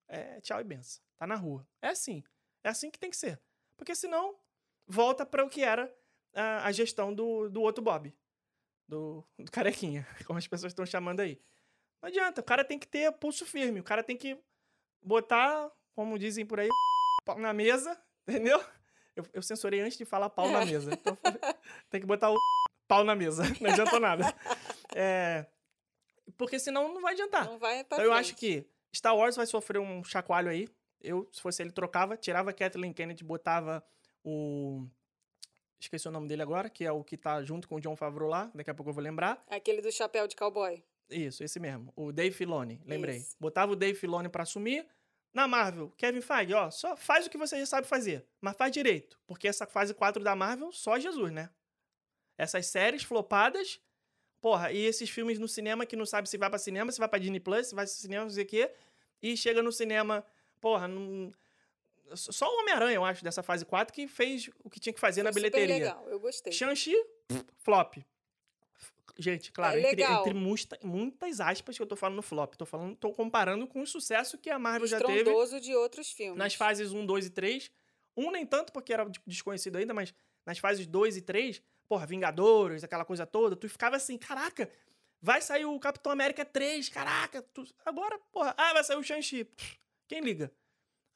é 0.08 0.40
tchau 0.42 0.60
e 0.60 0.64
benção. 0.64 1.02
Tá 1.18 1.26
na 1.26 1.36
rua. 1.36 1.68
É 1.82 1.90
assim. 1.90 2.24
É 2.64 2.70
assim 2.70 2.92
que 2.92 3.00
tem 3.00 3.10
que 3.10 3.18
ser. 3.18 3.42
Porque 3.76 3.96
senão, 3.96 4.38
volta 4.86 5.26
para 5.26 5.44
o 5.44 5.50
que 5.50 5.64
era 5.64 5.94
a, 6.34 6.68
a 6.68 6.72
gestão 6.72 7.14
do, 7.14 7.50
do 7.50 7.62
outro 7.62 7.84
Bob. 7.84 8.14
Do, 8.88 9.24
do 9.38 9.52
carequinha, 9.52 10.08
como 10.26 10.40
as 10.40 10.48
pessoas 10.48 10.72
estão 10.72 10.86
chamando 10.86 11.20
aí. 11.20 11.40
Não 12.02 12.08
adianta. 12.10 12.42
O 12.42 12.44
cara 12.44 12.64
tem 12.64 12.80
que 12.80 12.88
ter 12.88 13.12
pulso 13.14 13.46
firme. 13.46 13.80
O 13.80 13.84
cara 13.84 14.04
tem 14.04 14.16
que 14.16 14.38
botar, 15.02 15.70
como 15.96 16.18
dizem 16.18 16.46
por 16.46 16.60
aí, 16.60 16.70
pau 17.26 17.38
na 17.40 17.54
mesa, 17.54 18.00
entendeu? 18.28 18.64
Eu, 19.16 19.26
eu 19.34 19.42
censurei 19.42 19.82
antes 19.82 19.98
de 19.98 20.06
falar 20.06 20.30
pau 20.30 20.50
na 20.50 20.64
mesa. 20.66 20.92
Então, 20.94 21.18
tem 21.90 22.00
que 22.00 22.08
botar 22.08 22.32
o 22.32 22.38
pau 22.88 23.04
na 23.04 23.16
mesa. 23.16 23.44
Não 23.60 23.70
adianta 23.72 24.00
nada. 24.00 24.34
É, 24.96 25.46
porque 26.38 26.60
senão 26.60 26.94
não 26.94 27.02
vai 27.02 27.14
adiantar. 27.14 27.46
Não 27.46 27.58
vai 27.58 27.80
Então 27.80 27.98
eu 28.00 28.12
frente. 28.12 28.20
acho 28.20 28.36
que 28.36 28.66
Star 28.96 29.16
Wars 29.16 29.36
vai 29.36 29.46
sofrer 29.48 29.80
um 29.80 30.04
chacoalho 30.04 30.50
aí. 30.50 30.68
Eu, 31.02 31.28
se 31.32 31.42
fosse 31.42 31.62
ele, 31.62 31.72
trocava, 31.72 32.16
tirava 32.16 32.52
a 32.52 32.54
Kathleen 32.54 32.94
Kennedy, 32.94 33.24
botava 33.24 33.84
o. 34.24 34.88
Esqueci 35.80 36.08
o 36.08 36.12
nome 36.12 36.28
dele 36.28 36.42
agora, 36.42 36.70
que 36.70 36.84
é 36.84 36.92
o 36.92 37.04
que 37.04 37.16
tá 37.16 37.42
junto 37.44 37.68
com 37.68 37.76
o 37.76 37.80
John 37.80 37.96
Favreau 37.96 38.30
lá. 38.30 38.52
Daqui 38.54 38.70
a 38.70 38.74
pouco 38.74 38.90
eu 38.90 38.94
vou 38.94 39.04
lembrar. 39.04 39.44
Aquele 39.50 39.82
do 39.82 39.92
chapéu 39.92 40.28
de 40.28 40.36
cowboy. 40.36 40.84
Isso, 41.10 41.44
esse 41.44 41.60
mesmo. 41.60 41.94
O 41.96 42.12
Dave 42.12 42.36
Filoni, 42.36 42.82
lembrei. 42.86 43.18
Isso. 43.18 43.36
Botava 43.40 43.72
o 43.72 43.76
Dave 43.76 43.98
Filoni 43.98 44.28
pra 44.28 44.44
assumir. 44.44 44.86
Na 45.34 45.48
Marvel, 45.48 45.92
Kevin 45.98 46.22
Feige, 46.22 46.54
ó, 46.54 46.72
só 46.72 46.98
faz 46.98 47.28
o 47.28 47.30
que 47.30 47.38
você 47.38 47.60
já 47.60 47.66
sabe 47.66 47.86
fazer, 47.86 48.26
mas 48.42 48.58
faz 48.58 48.72
direito. 48.72 49.20
Porque 49.28 49.48
essa 49.48 49.68
fase 49.68 49.94
4 49.94 50.24
da 50.24 50.36
Marvel, 50.36 50.72
só 50.72 50.98
Jesus, 50.98 51.32
né? 51.32 51.52
Essas 52.38 52.66
séries 52.66 53.04
flopadas, 53.04 53.80
porra, 54.42 54.72
e 54.72 54.84
esses 54.84 55.10
filmes 55.10 55.38
no 55.38 55.48
cinema 55.48 55.86
que 55.86 55.96
não 55.96 56.08
sabe 56.08 56.28
se 56.28 56.38
vai 56.38 56.50
pra 56.50 56.58
cinema, 56.58 56.92
se 56.92 56.98
vai 56.98 57.08
pra 57.08 57.20
Disney 57.20 57.40
Plus, 57.40 57.68
se 57.68 57.76
vai 57.76 57.86
pro 57.86 57.94
cinema, 57.94 58.24
não 58.24 58.32
sei 58.32 58.46
o 58.46 58.48
quê. 58.48 58.72
E 59.22 59.38
chega 59.38 59.62
no 59.62 59.72
cinema, 59.72 60.26
porra, 60.60 60.88
não... 60.88 61.32
só 62.16 62.48
o 62.48 62.60
Homem-Aranha, 62.62 62.96
eu 62.96 63.06
acho, 63.06 63.24
dessa 63.24 63.42
fase 63.44 63.66
4, 63.66 63.94
que 63.94 64.08
fez 64.08 64.50
o 64.64 64.70
que 64.70 64.80
tinha 64.80 64.94
que 64.94 65.00
fazer 65.00 65.24
na 65.24 65.32
Foi 65.34 65.42
super 65.42 65.52
bilheteria. 65.52 65.86
legal, 65.86 66.08
eu 66.10 66.20
gostei. 66.20 66.52
Shang-Chi, 66.54 66.94
flop. 67.58 67.96
Gente, 69.20 69.52
claro, 69.52 69.80
É 69.80 69.82
entre, 69.92 70.04
entre 70.04 70.34
musta- 70.34 70.78
muitas 70.84 71.40
aspas 71.40 71.76
que 71.76 71.82
eu 71.82 71.88
tô 71.88 71.96
falando 71.96 72.22
flop. 72.22 72.54
Tô 72.56 72.66
falando, 72.68 72.96
tô 72.96 73.12
comparando 73.12 73.66
com 73.66 73.82
o 73.82 73.88
sucesso 73.88 74.38
que 74.38 74.48
a 74.50 74.60
Marvel 74.60 74.88
já 74.88 75.00
teve 75.02 75.24
de 75.60 75.76
outros 75.76 76.12
filmes. 76.12 76.38
nas 76.38 76.54
fases 76.54 76.92
1, 76.92 77.04
2 77.04 77.26
e 77.26 77.30
3. 77.32 77.72
Um 78.16 78.30
nem 78.32 78.46
tanto, 78.46 78.72
porque 78.72 78.94
era 78.94 79.06
de- 79.10 79.20
desconhecido 79.26 79.78
ainda, 79.78 79.92
mas 79.94 80.14
nas 80.46 80.60
fases 80.60 80.86
2 80.86 81.18
e 81.18 81.22
3, 81.22 81.62
porra, 81.88 82.06
Vingadores, 82.06 82.84
aquela 82.84 83.04
coisa 83.06 83.26
toda, 83.26 83.56
tu 83.56 83.68
ficava 83.68 83.96
assim, 83.96 84.18
caraca, 84.20 84.70
vai 85.20 85.42
sair 85.42 85.66
o 85.66 85.80
Capitão 85.80 86.12
América 86.12 86.46
3, 86.46 86.88
caraca. 86.90 87.42
tu- 87.42 87.66
Agora, 87.86 88.20
porra, 88.32 88.54
ah, 88.56 88.74
vai 88.74 88.84
sair 88.84 88.98
o 88.98 89.04
Shang-Chi. 89.04 89.50
Quem 90.08 90.22
liga? 90.22 90.52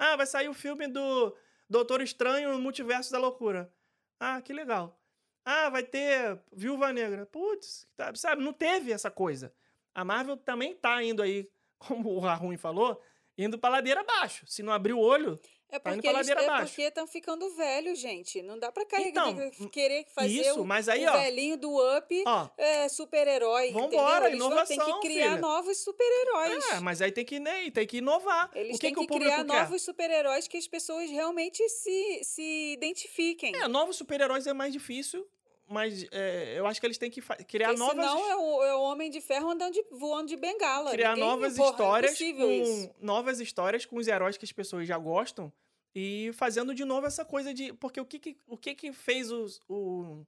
Ah, 0.03 0.15
vai 0.15 0.25
sair 0.25 0.49
o 0.49 0.53
filme 0.53 0.87
do 0.87 1.37
Doutor 1.69 2.01
Estranho 2.01 2.51
no 2.53 2.59
Multiverso 2.59 3.11
da 3.11 3.19
Loucura. 3.19 3.71
Ah, 4.19 4.41
que 4.41 4.51
legal. 4.51 4.99
Ah, 5.45 5.69
vai 5.69 5.83
ter 5.83 6.39
Viúva 6.51 6.91
Negra. 6.91 7.27
Putz, 7.27 7.87
tá- 7.95 8.13
sabe, 8.15 8.43
não 8.43 8.51
teve 8.51 8.91
essa 8.91 9.11
coisa. 9.11 9.53
A 9.93 10.03
Marvel 10.03 10.37
também 10.37 10.73
tá 10.75 11.03
indo 11.03 11.21
aí, 11.21 11.47
como 11.77 12.09
o 12.09 12.19
Rahun 12.19 12.57
falou, 12.57 12.99
indo 13.37 13.59
pra 13.59 13.69
ladeira 13.69 14.01
abaixo. 14.01 14.43
Se 14.47 14.63
não 14.63 14.73
abrir 14.73 14.93
o 14.93 14.99
olho, 14.99 15.39
É 15.71 15.79
Tá 15.79 15.89
porque 15.89 16.09
pra 16.09 16.19
eles 16.19 16.29
é 16.29 16.59
porque 16.59 16.81
estão 16.81 17.07
ficando 17.07 17.49
velhos, 17.55 17.97
gente. 17.97 18.41
Não 18.41 18.59
dá 18.59 18.71
pra 18.71 18.85
carregar, 18.85 19.29
Então, 19.29 19.69
querer 19.69 20.05
fazer 20.13 20.27
isso, 20.27 20.61
o, 20.61 20.65
mas 20.65 20.89
aí, 20.89 21.05
o 21.05 21.09
ó. 21.09 21.13
velhinho 21.13 21.57
do 21.57 21.97
Up 21.97 22.23
ó, 22.27 22.49
é, 22.57 22.89
super-herói. 22.89 23.71
Vambora? 23.71 24.27
Eles 24.27 24.35
inovação, 24.35 24.99
que 24.99 25.07
criar 25.07 25.29
filha. 25.29 25.41
novos 25.41 25.77
super-heróis. 25.77 26.65
é, 26.71 26.79
mas 26.81 27.01
aí 27.01 27.11
tem 27.11 27.23
que, 27.23 27.39
né, 27.39 27.71
tem 27.71 27.87
que 27.87 27.97
inovar. 27.97 28.51
Eles 28.53 28.75
o 28.75 28.79
que, 28.79 28.87
têm 28.87 28.93
que, 28.93 28.99
que, 28.99 29.05
o 29.05 29.07
público 29.07 29.31
criar 29.31 29.45
quer? 29.45 29.61
novos 29.61 29.81
super-heróis 29.81 30.47
que 30.47 30.57
as 30.57 30.67
pessoas 30.67 31.09
realmente 31.09 31.67
se, 31.69 32.21
se 32.23 32.73
identifiquem. 32.73 33.55
É, 33.55 33.67
novos 33.69 33.95
super-heróis 33.95 34.45
é 34.45 34.53
mais 34.53 34.73
difícil 34.73 35.25
mas 35.71 36.05
é, 36.11 36.53
eu 36.59 36.65
acho 36.67 36.79
que 36.79 36.85
eles 36.85 36.97
têm 36.97 37.09
que 37.09 37.21
criar 37.21 37.69
Porque 37.69 37.79
novas 37.79 37.95
senão 37.95 38.29
é 38.31 38.35
o, 38.35 38.63
é 38.63 38.75
o 38.75 38.81
Homem 38.81 39.09
de 39.09 39.21
Ferro 39.21 39.49
andando 39.49 39.73
de, 39.73 39.83
voando 39.91 40.27
de 40.27 40.35
bengala. 40.37 40.91
criar 40.91 41.15
Ninguém- 41.15 41.23
novas 41.29 41.55
porra, 41.55 41.67
é 41.67 41.71
histórias 41.71 42.11
impossível 42.11 42.47
com 42.47 42.53
isso. 42.53 42.95
novas 42.99 43.39
histórias 43.39 43.85
com 43.85 43.95
os 43.97 44.07
heróis 44.07 44.37
que 44.37 44.45
as 44.45 44.51
pessoas 44.51 44.87
já 44.87 44.97
gostam 44.97 45.51
e 45.95 46.31
fazendo 46.33 46.73
de 46.75 46.85
novo 46.85 47.07
essa 47.07 47.25
coisa 47.25 47.53
de 47.53 47.73
porque 47.73 47.99
o 47.99 48.05
que 48.05 48.19
que, 48.19 48.37
o 48.47 48.57
que, 48.57 48.75
que 48.75 48.91
fez 48.93 49.31
os- 49.31 49.59
o 49.67 50.23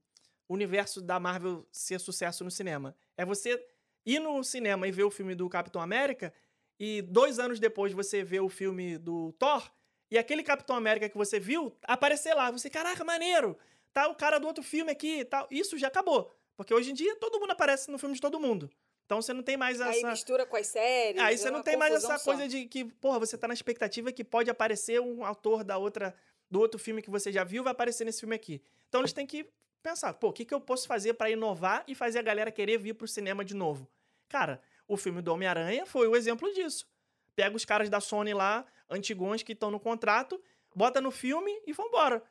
universo 0.50 1.02
da 1.02 1.20
Marvel 1.20 1.66
ser 1.72 2.00
sucesso 2.00 2.44
no 2.44 2.52
cinema 2.52 2.96
é 3.18 3.26
você 3.26 3.64
ir 4.06 4.20
no 4.20 4.44
cinema 4.44 4.88
e 4.88 4.91
ver 4.91 5.04
o 5.04 5.12
filme 5.12 5.34
do 5.36 5.48
Capitão 5.50 5.82
América 5.82 6.34
e 6.80 7.02
dois 7.02 7.39
anos 7.39 7.60
depois 7.60 7.94
você 7.94 8.24
vê 8.24 8.39
o 8.39 8.50
filme 8.50 8.98
do 8.98 9.32
Thor 9.34 9.72
e 10.12 10.18
aquele 10.18 10.44
Capitão 10.44 10.76
América 10.76 11.08
que 11.10 11.18
você 11.18 11.39
viu 11.39 11.74
aparecer 11.84 12.34
lá 12.34 12.52
você 12.52 12.70
caraca 12.70 13.04
maneiro 13.04 13.58
tá 13.94 14.08
o 14.08 14.16
cara 14.16 14.39
do 14.39 14.48
outro 14.48 14.64
filme 14.64 14.91
aqui 14.91 15.20
e 15.20 15.26
tal 15.26 15.48
isso 15.52 15.78
já 15.78 15.88
acabou 15.88 16.34
porque 16.56 16.74
hoje 16.74 16.91
em 16.91 16.94
dia 16.94 17.16
todo 17.18 17.39
mundo 17.39 17.52
aparece 17.52 17.89
no 17.91 17.98
filme 17.98 18.16
de 18.16 18.22
todo 18.22 18.39
mundo 18.39 18.70
então 19.06 19.22
você 19.22 19.34
não 19.34 19.44
tem 19.44 19.58
mais 19.58 19.80
essa 19.80 19.89
Aí 19.89 20.04
mistura 20.06 20.46
com 20.46 20.56
as 20.56 20.68
séries. 20.68 21.22
Aí 21.22 21.36
é 21.36 21.38
você 21.38 21.52
não 21.52 21.58
uma 21.60 21.64
tem 21.64 21.78
mais 21.78 21.94
essa 21.94 22.18
só. 22.18 22.24
coisa 22.24 22.48
de 22.48 22.66
que, 22.66 22.86
porra, 22.86 23.20
você 23.20 23.38
tá 23.38 23.48
na 23.48 23.54
expectativa 23.54 24.12
que 24.12 24.24
pode 24.24 24.50
aparecer 24.50 25.00
um 25.02 25.26
autor 25.26 25.64
da 25.64 25.78
outra, 25.78 26.16
do 26.50 26.60
outro 26.60 26.80
filme 26.80 27.02
que 27.02 27.10
você 27.10 27.32
já 27.32 27.44
viu, 27.44 27.64
vai 27.64 27.72
aparecer 27.72 28.06
nesse 28.06 28.22
filme 28.22 28.36
aqui. 28.36 28.62
Então 28.88 29.02
eles 29.02 29.14
têm 29.14 29.28
que 29.28 29.46
pensar, 29.82 30.14
pô, 30.14 30.30
o 30.30 30.34
que, 30.34 30.46
que 30.46 30.54
eu 30.54 30.62
posso 30.62 30.88
fazer 30.88 31.14
pra 31.14 31.30
inovar 31.30 31.84
e 31.88 31.94
fazer 31.94 32.20
a 32.20 32.22
galera 32.22 32.52
querer 32.52 32.78
vir 32.78 32.94
pro 32.94 33.08
cinema 33.08 33.44
de 33.44 33.54
novo? 33.54 33.88
Cara, 34.30 34.62
o 34.88 34.96
filme 34.96 35.22
do 35.22 35.34
Homem-Aranha 35.34 35.86
foi 35.86 36.08
o 36.08 36.16
exemplo 36.16 36.52
disso. 36.54 36.88
Pega 37.36 37.56
os 37.56 37.66
caras 37.66 37.89
da 37.89 38.00
Sony 38.00 38.34
lá, 38.34 38.66
antigões 38.89 39.44
que 39.44 39.52
estão 39.52 39.70
no 39.70 39.80
contrato, 39.80 40.41
bota 40.74 41.02
no 41.02 41.12
filme 41.12 41.52
e 41.68 41.74
vambora. 41.74 42.24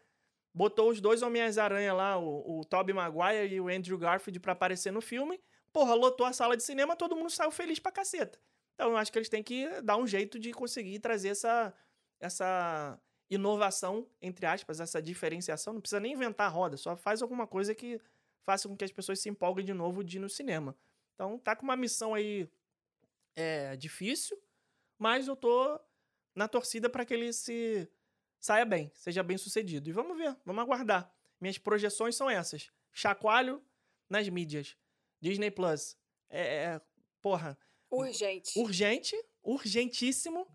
Botou 0.55 0.91
os 0.91 1.01
dois 1.01 1.23
Homens-Aranha 1.23 1.95
lá, 1.95 2.19
o, 2.19 2.61
o 2.61 2.65
Tobey 2.65 2.95
Maguire 2.95 3.55
e 3.55 3.61
o 3.61 3.69
Andrew 3.69 3.97
Garfield 3.97 4.39
pra 4.41 4.53
aparecer 4.53 4.93
no 4.93 5.01
filme. 5.01 5.41
Porra, 5.73 5.95
lotou 5.95 6.27
a 6.27 6.33
sala 6.33 6.57
de 6.57 6.63
cinema, 6.63 6.95
todo 6.95 7.17
mundo 7.17 7.31
saiu 7.31 7.51
feliz 7.51 7.79
pra 7.79 7.91
caceta. 7.91 8.39
Então 8.75 8.91
eu 8.91 8.97
acho 8.97 9.11
que 9.11 9.19
eles 9.19 9.29
têm 9.29 9.43
que 9.43 9.81
dar 9.81 9.97
um 9.97 10.07
jeito 10.07 10.39
de 10.39 10.53
conseguir 10.53 10.99
trazer 10.99 11.29
essa, 11.29 11.73
essa 12.21 13.01
inovação, 13.31 14.07
entre 14.21 14.45
aspas, 14.45 14.81
essa 14.81 15.01
diferenciação. 15.01 15.75
Não 15.75 15.81
precisa 15.81 16.01
nem 16.01 16.13
inventar 16.13 16.47
a 16.49 16.51
roda, 16.51 16.77
só 16.77 16.97
faz 16.97 17.23
alguma 17.23 17.47
coisa 17.47 17.75
que 17.75 18.01
faça 18.45 18.69
com 18.69 18.77
que 18.77 18.85
as 18.85 18.93
pessoas 18.93 19.21
se 19.21 19.29
empolguem 19.29 19.65
de 19.65 19.73
novo 19.73 20.05
de 20.05 20.19
ir 20.19 20.21
no 20.21 20.29
cinema. 20.29 20.77
Então 21.15 21.39
tá 21.39 21.57
com 21.57 21.63
uma 21.63 21.77
missão 21.77 22.15
aí 22.15 22.49
é, 23.37 23.77
difícil, 23.77 24.39
mas 24.99 25.29
eu 25.29 25.37
tô 25.37 25.81
na 26.35 26.49
torcida 26.49 26.89
para 26.89 27.05
que 27.05 27.15
ele 27.15 27.33
se 27.33 27.89
saia 28.43 28.64
bem, 28.64 28.90
seja 28.93 29.22
bem 29.22 29.38
sucedido. 29.38 29.88
E 29.88 29.93
vamos 29.93 30.18
ver, 30.18 30.36
vamos 30.45 30.61
aguardar. 30.62 31.11
Minhas 31.40 31.59
projeções 31.59 32.16
são 32.16 32.28
essas. 32.28 32.70
Chacoalho 32.93 33.62
nas 34.11 34.28
mídias. 34.28 34.76
Disney 35.20 35.51
Plus. 35.51 35.97
É, 36.28 36.40
é, 36.40 36.80
porra, 37.20 37.57
Urgente. 37.88 38.59
urgente, 38.59 39.16
urgentíssimo. 39.43 40.47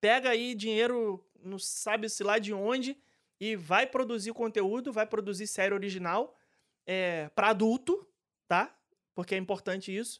Pega 0.00 0.30
aí 0.30 0.56
dinheiro, 0.56 1.24
não 1.40 1.58
sabe-se 1.58 2.24
lá 2.24 2.38
de 2.38 2.52
onde, 2.52 3.00
e 3.38 3.54
vai 3.54 3.86
produzir 3.86 4.32
conteúdo, 4.32 4.92
vai 4.92 5.06
produzir 5.06 5.46
série 5.46 5.72
original 5.74 6.36
é, 6.84 7.28
para 7.28 7.50
adulto, 7.50 8.08
tá? 8.48 8.76
Porque 9.14 9.36
é 9.36 9.38
importante 9.38 9.96
isso. 9.96 10.18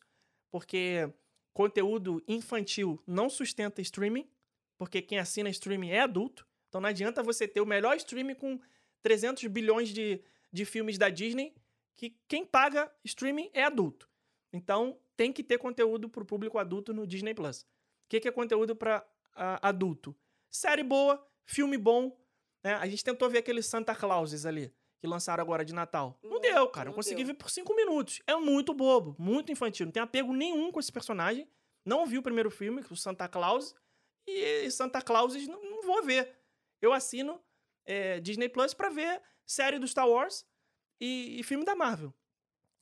Porque 0.49 1.13
conteúdo 1.53 2.23
infantil 2.29 3.03
não 3.05 3.29
sustenta 3.29 3.81
streaming, 3.81 4.31
porque 4.79 5.03
quem 5.03 5.19
assina 5.19 5.51
streaming 5.51 5.91
é 5.91 6.01
adulto. 6.01 6.47
Então 6.71 6.81
não 6.81 6.89
adianta 6.89 7.23
você 7.23 7.47
ter 7.49 7.61
o 7.61 7.67
melhor 7.67 7.97
streaming 7.97 8.37
com 8.37 8.59
300 9.03 9.45
bilhões 9.49 9.89
de, 9.89 10.23
de 10.53 10.65
filmes 10.65 10.97
da 10.97 11.11
Disney, 11.11 11.53
que 11.97 12.17
quem 12.29 12.47
paga 12.47 12.91
streaming 13.05 13.51
é 13.53 13.65
adulto. 13.65 14.09
Então 14.53 14.99
tem 15.17 15.33
que 15.33 15.43
ter 15.43 15.59
conteúdo 15.59 16.09
para 16.09 16.23
o 16.23 16.27
público 16.27 16.59
adulto 16.59 16.95
no 16.95 17.07
Disney 17.07 17.35
Plus. 17.35 17.63
O 17.63 17.67
que, 18.09 18.21
que 18.21 18.29
é 18.29 18.33
conteúdo 18.33 18.75
para 18.75 19.05
adulto? 19.35 20.17
Série 20.49 20.83
boa, 20.85 21.25
filme 21.45 21.77
bom. 21.77 22.17
Né? 22.63 22.75
A 22.75 22.87
gente 22.87 23.05
tentou 23.05 23.29
ver 23.29 23.39
aqueles 23.39 23.67
Santa 23.67 23.95
Clauses 23.95 24.47
ali, 24.47 24.73
que 25.01 25.07
lançaram 25.07 25.43
agora 25.43 25.65
de 25.65 25.75
Natal. 25.75 26.19
Não, 26.23 26.31
Não, 26.31 26.41
deu, 26.41 26.69
cara. 26.69 26.89
Eu 26.89 26.91
não 26.91 26.97
consegui 26.97 27.25
deu. 27.25 27.27
ver 27.27 27.35
por 27.35 27.51
cinco 27.51 27.75
minutos. 27.75 28.23
É 28.27 28.35
muito 28.37 28.73
bobo, 28.73 29.15
muito 29.19 29.51
infantil. 29.51 29.87
Não 29.87 29.93
tem 29.93 30.03
apego 30.03 30.33
nenhum 30.33 30.71
com 30.71 30.79
esse 30.79 30.93
personagem. 30.93 31.49
Não 31.85 32.07
vi 32.07 32.17
o 32.19 32.23
primeiro 32.23 32.51
filme, 32.51 32.83
o 32.91 32.97
Santa 32.97 33.29
Claus. 33.29 33.75
E 34.27 34.71
Santa 34.71 35.03
Clauses 35.03 35.49
não, 35.49 35.63
não 35.63 35.83
vou 35.83 36.03
ver. 36.03 36.40
Eu 36.81 36.93
assino 36.93 37.43
é, 37.85 38.21
Disney 38.21 38.49
Plus 38.49 38.75
para 38.75 38.91
ver 38.91 39.23
série 39.47 39.79
do 39.79 39.87
Star 39.87 40.09
Wars 40.09 40.47
e, 41.01 41.41
e 41.41 41.43
filme 41.43 41.65
da 41.65 41.75
Marvel. 41.75 42.15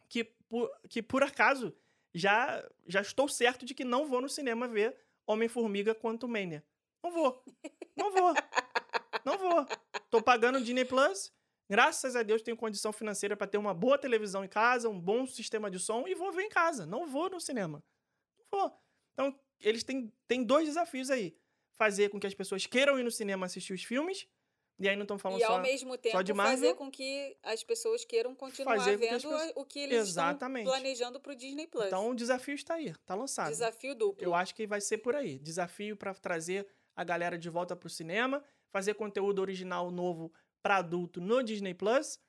Que 0.09 0.25
por, 0.25 0.71
que 0.89 1.03
por 1.03 1.23
acaso 1.23 1.77
já, 2.15 2.67
já 2.87 3.01
estou 3.01 3.29
certo 3.29 3.65
de 3.65 3.75
que 3.75 3.85
não 3.85 4.07
vou 4.07 4.21
no 4.21 4.29
cinema 4.29 4.67
ver 4.67 4.97
Homem-Formiga 5.27 5.95
Quantumania. 5.95 6.65
Não 7.03 7.11
vou. 7.11 7.45
Não 7.97 8.13
vou. 8.13 8.35
Não 9.25 9.39
vou. 9.39 9.67
Tô 10.11 10.23
pagando 10.23 10.61
Disney 10.61 10.85
Plus. 10.85 11.33
Graças 11.71 12.17
a 12.17 12.23
Deus 12.23 12.41
tenho 12.41 12.57
condição 12.57 12.93
financeira 12.93 13.37
para 13.37 13.47
ter 13.47 13.59
uma 13.59 13.75
boa 13.75 13.99
televisão 13.99 14.43
em 14.43 14.49
casa, 14.49 14.89
um 14.89 14.99
bom 14.99 15.27
sistema 15.27 15.71
de 15.71 15.79
som 15.79 16.09
e 16.09 16.15
vou 16.15 16.33
ver 16.33 16.45
em 16.45 16.49
casa. 16.49 16.87
Não 16.87 17.07
vou 17.07 17.29
no 17.29 17.41
cinema. 17.41 17.85
Não 18.51 18.61
vou. 18.61 18.81
Então, 19.13 19.39
eles 19.61 19.85
têm, 19.85 20.13
têm 20.27 20.43
dois 20.43 20.67
desafios 20.67 21.11
aí. 21.11 21.37
Fazer 21.79 22.09
com 22.11 22.19
que 22.19 22.27
as 22.27 22.35
pessoas 22.35 22.67
queiram 22.67 22.99
ir 22.99 23.05
no 23.05 23.11
cinema 23.11 23.47
assistir 23.47 23.73
os 23.73 23.85
filmes. 23.85 24.27
E 24.81 24.89
aí 24.89 24.95
não 24.95 25.03
estão 25.03 25.19
falando 25.19 25.41
E 25.41 25.45
só... 25.45 25.55
ao 25.55 25.61
mesmo 25.61 25.99
tempo 25.99 26.23
de 26.23 26.33
fazer 26.35 26.75
com 26.75 26.89
que 26.89 27.37
as 27.43 27.65
pessoas 27.65 28.05
queiram 28.05 28.33
continuar 28.35 28.77
com 28.77 28.85
que 28.85 28.91
as 28.91 29.01
vendo 29.01 29.13
pessoas- 29.15 29.53
o 29.57 29.65
que 29.65 29.79
eles 29.81 29.99
Exatamente. 30.09 30.65
estão 30.67 30.73
planejando 30.81 31.21
pro 31.21 31.35
Disney 31.35 31.67
Plus. 31.67 31.87
Então 31.87 32.11
o 32.11 32.15
desafio 32.15 32.55
está 32.55 32.75
aí, 32.75 32.95
tá 33.05 33.15
lançado. 33.17 33.49
Desafio 33.49 33.95
duplo. 33.97 34.23
Eu 34.25 34.35
acho 34.37 34.55
que 34.55 34.67
vai 34.69 34.81
ser 34.81 34.99
por 34.99 35.17
aí. 35.17 35.37
Desafio 35.41 35.97
para 35.97 36.15
trazer 36.15 36.65
a 36.95 37.03
galera 37.03 37.37
de 37.37 37.49
volta 37.51 37.75
pro 37.75 37.89
cinema, 37.91 38.43
fazer 38.69 38.95
conteúdo 38.95 39.41
original 39.41 39.91
novo 39.91 40.33
para 40.63 40.77
adulto 40.77 41.21
no 41.21 41.43
Disney 41.43 41.75
Plus 41.75 42.21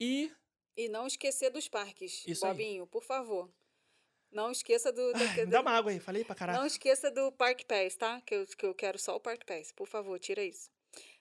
e 0.00 0.32
E 0.76 0.88
não 0.88 1.06
esquecer 1.06 1.50
dos 1.50 1.68
parques, 1.68 2.24
Isso 2.26 2.44
aí. 2.46 2.52
Bobinho, 2.52 2.86
por 2.88 3.02
favor. 3.04 3.48
Não 4.36 4.50
esqueça 4.52 4.92
do. 4.92 5.12
da- 5.12 5.44
dá 5.46 5.60
uma 5.62 5.70
água 5.72 5.90
aí, 5.90 5.98
falei 5.98 6.22
pra 6.24 6.34
caralho. 6.34 6.58
Não 6.58 6.66
esqueça 6.66 7.10
do 7.10 7.32
Park 7.32 7.62
Pass, 7.64 7.96
tá? 7.96 8.20
Que 8.20 8.34
eu, 8.34 8.46
que 8.46 8.66
eu 8.66 8.74
quero 8.74 8.98
só 8.98 9.16
o 9.16 9.20
Park 9.20 9.44
Pass. 9.46 9.72
Por 9.72 9.86
favor, 9.88 10.18
tira 10.18 10.44
isso. 10.44 10.70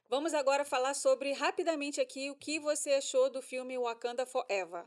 Vamos 0.10 0.34
agora 0.34 0.64
falar 0.66 0.94
sobre, 0.94 1.32
rapidamente 1.32 2.00
aqui, 2.02 2.30
o 2.30 2.36
que 2.36 2.60
você 2.60 2.92
achou 2.94 3.30
do 3.30 3.42
filme 3.42 3.78
Wakanda 3.78 4.26
Forever. 4.26 4.84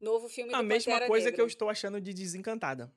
Novo 0.00 0.28
filme 0.28 0.52
a 0.54 0.58
do 0.58 0.64
mesma 0.64 0.92
Pantera 0.94 1.06
coisa 1.08 1.24
Negra. 1.26 1.36
que 1.36 1.42
eu 1.42 1.46
estou 1.46 1.68
achando 1.68 2.00
de 2.00 2.12
Desencantada. 2.14 2.90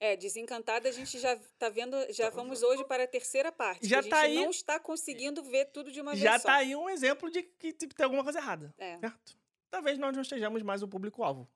É, 0.00 0.16
Desencantada, 0.16 0.88
a 0.88 0.92
gente 0.92 1.18
já 1.18 1.36
tá 1.58 1.68
vendo, 1.68 1.96
já 2.12 2.28
vamos 2.30 2.62
hoje 2.62 2.84
para 2.84 3.04
a 3.04 3.06
terceira 3.06 3.52
parte. 3.52 3.86
Já 3.86 4.00
a 4.00 4.02
tá 4.02 4.22
gente 4.26 4.38
aí- 4.38 4.44
não 4.44 4.50
está 4.50 4.80
conseguindo 4.80 5.42
ver 5.42 5.66
tudo 5.66 5.92
de 5.92 6.00
uma 6.00 6.12
vez 6.12 6.22
Já 6.22 6.38
só. 6.38 6.48
tá 6.48 6.54
aí 6.56 6.74
um 6.74 6.88
exemplo 6.90 7.30
de 7.30 7.42
que 7.42 7.72
tipo, 7.72 7.94
tem 7.94 8.04
alguma 8.04 8.24
coisa 8.24 8.38
errada. 8.38 8.74
É. 8.78 8.98
Certo? 8.98 9.36
Talvez 9.70 9.98
nós 9.98 10.14
não 10.14 10.22
estejamos 10.22 10.62
mais 10.62 10.82
o 10.82 10.88
público-alvo. 10.88 11.48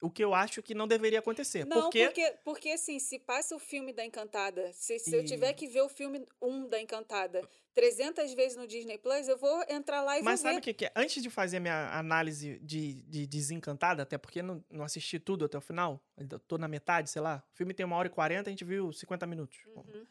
O 0.00 0.10
que 0.10 0.22
eu 0.22 0.34
acho 0.34 0.62
que 0.62 0.74
não 0.74 0.86
deveria 0.86 1.20
acontecer. 1.20 1.64
Não, 1.64 1.82
porque 1.82 2.04
porque, 2.04 2.38
porque 2.44 2.70
assim, 2.70 2.98
se 2.98 3.18
passa 3.18 3.56
o 3.56 3.58
filme 3.58 3.92
da 3.92 4.04
Encantada, 4.04 4.70
se, 4.72 4.98
se 4.98 5.14
eu 5.16 5.20
E- 5.20 5.24
tiver 5.24 5.54
que 5.54 5.66
ver 5.66 5.80
o 5.80 5.88
filme 5.88 6.26
1 6.40 6.68
da 6.68 6.78
Encantada 6.80 7.48
300 7.74 8.32
vezes 8.34 8.56
no 8.56 8.66
Disney 8.66 8.98
Plus, 8.98 9.26
eu 9.26 9.38
vou 9.38 9.64
entrar 9.68 10.02
lá 10.02 10.18
e 10.18 10.22
Mas 10.22 10.42
vou 10.42 10.50
sabe 10.50 10.58
o 10.58 10.62
que, 10.62 10.74
que 10.74 10.84
é? 10.86 10.92
Antes 10.94 11.22
de 11.22 11.30
fazer 11.30 11.60
minha 11.60 11.90
análise 11.98 12.58
de, 12.58 13.02
de 13.02 13.26
Desencantada, 13.26 14.02
até 14.02 14.18
porque 14.18 14.42
não, 14.42 14.62
não 14.70 14.84
assisti 14.84 15.18
tudo 15.18 15.46
até 15.46 15.56
o 15.56 15.62
final, 15.62 16.02
ainda 16.16 16.38
tô 16.38 16.58
na 16.58 16.68
metade, 16.68 17.08
sei 17.08 17.22
lá. 17.22 17.42
O 17.52 17.56
filme 17.56 17.72
tem 17.72 17.84
uma 17.86 17.96
hora 17.96 18.08
e 18.08 18.10
quarenta, 18.10 18.50
a 18.50 18.52
gente 18.52 18.64
viu 18.64 18.92
50 18.92 19.26
minutos. 19.26 19.58
Uhum. 19.66 20.06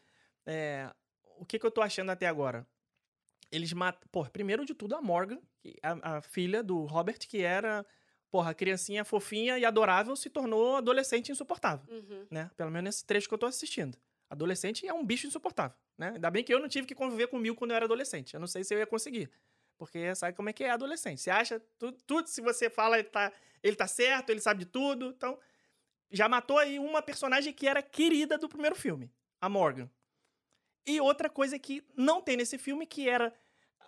É, 0.48 0.92
o 1.38 1.46
que, 1.46 1.60
que 1.60 1.66
eu 1.66 1.72
tô 1.72 1.82
achando 1.82 2.10
até 2.12 2.28
agora? 2.28 2.68
Eles 3.52 3.72
matam. 3.74 4.08
Pô, 4.12 4.26
primeiro 4.26 4.66
de 4.66 4.74
tudo, 4.74 4.96
a 4.96 5.02
Morgan, 5.02 5.40
a, 5.82 6.18
a 6.18 6.22
filha 6.22 6.64
do 6.64 6.86
Robert, 6.86 7.20
que 7.20 7.42
era. 7.42 7.86
Porra, 8.32 8.52
a 8.52 8.54
criancinha 8.54 9.06
fofinha 9.06 9.58
e 9.58 9.66
adorável, 9.66 10.16
se 10.16 10.30
tornou 10.30 10.76
adolescente 10.78 11.32
insuportável, 11.32 11.86
Uhum. 11.94 12.28
né? 12.30 12.52
Pelo 12.58 12.70
menos 12.72 12.84
nesse 12.86 13.06
trecho 13.06 13.28
que 13.28 13.34
eu 13.34 13.38
tô 13.38 13.46
assistindo. 13.46 13.98
Adolescente 14.30 14.86
é 14.88 14.94
um 14.94 15.06
bicho 15.06 15.28
insuportável, 15.28 15.78
né? 15.98 16.10
Ainda 16.16 16.30
bem 16.32 16.44
que 16.44 16.54
eu 16.54 16.60
não 16.60 16.68
tive 16.68 16.88
que 16.88 16.96
conviver 16.96 17.28
com 17.28 17.38
Mil 17.38 17.56
quando 17.56 17.72
eu 17.72 17.76
era 17.76 17.86
adolescente. 17.86 18.34
Eu 18.34 18.40
não 18.40 18.48
sei 18.48 18.64
se 18.64 18.74
eu 18.74 18.80
ia 18.80 18.88
conseguir. 18.88 19.30
Porque 19.78 20.14
sabe 20.16 20.36
como 20.36 20.50
é 20.50 20.54
que 20.54 20.64
é 20.64 20.72
adolescente. 20.72 21.22
Você 21.22 21.30
acha 21.30 21.60
tudo, 21.78 21.98
tudo 22.08 22.28
se 22.28 22.42
você 22.42 22.70
fala, 22.70 22.98
ele 22.98 23.08
tá, 23.10 23.32
ele 23.62 23.76
tá 23.76 23.88
certo, 23.88 24.30
ele 24.32 24.40
sabe 24.42 24.62
de 24.62 24.66
tudo. 24.66 25.08
Então, 25.16 25.38
já 26.10 26.28
matou 26.28 26.58
aí 26.58 26.80
uma 26.80 27.02
personagem 27.02 27.54
que 27.54 27.68
era 27.68 27.82
querida 27.82 28.38
do 28.38 28.50
primeiro 28.50 28.76
filme, 28.76 29.12
a 29.40 29.48
Morgan. 29.48 29.90
E 30.88 31.00
outra 31.02 31.30
coisa 31.30 31.58
que 31.60 31.84
não 31.96 32.22
tem 32.22 32.38
nesse 32.38 32.58
filme, 32.58 32.86
que 32.86 33.08
era, 33.10 33.34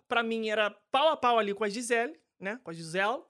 pra 0.07 0.21
mim, 0.23 0.49
era 0.49 0.69
pau 0.91 1.09
a 1.09 1.17
pau 1.17 1.39
ali 1.39 1.53
com 1.53 1.63
a 1.63 1.69
Gisele, 1.69 2.19
né? 2.39 2.59
Com 2.63 2.69
a 2.69 2.73
Gisele, 2.73 3.23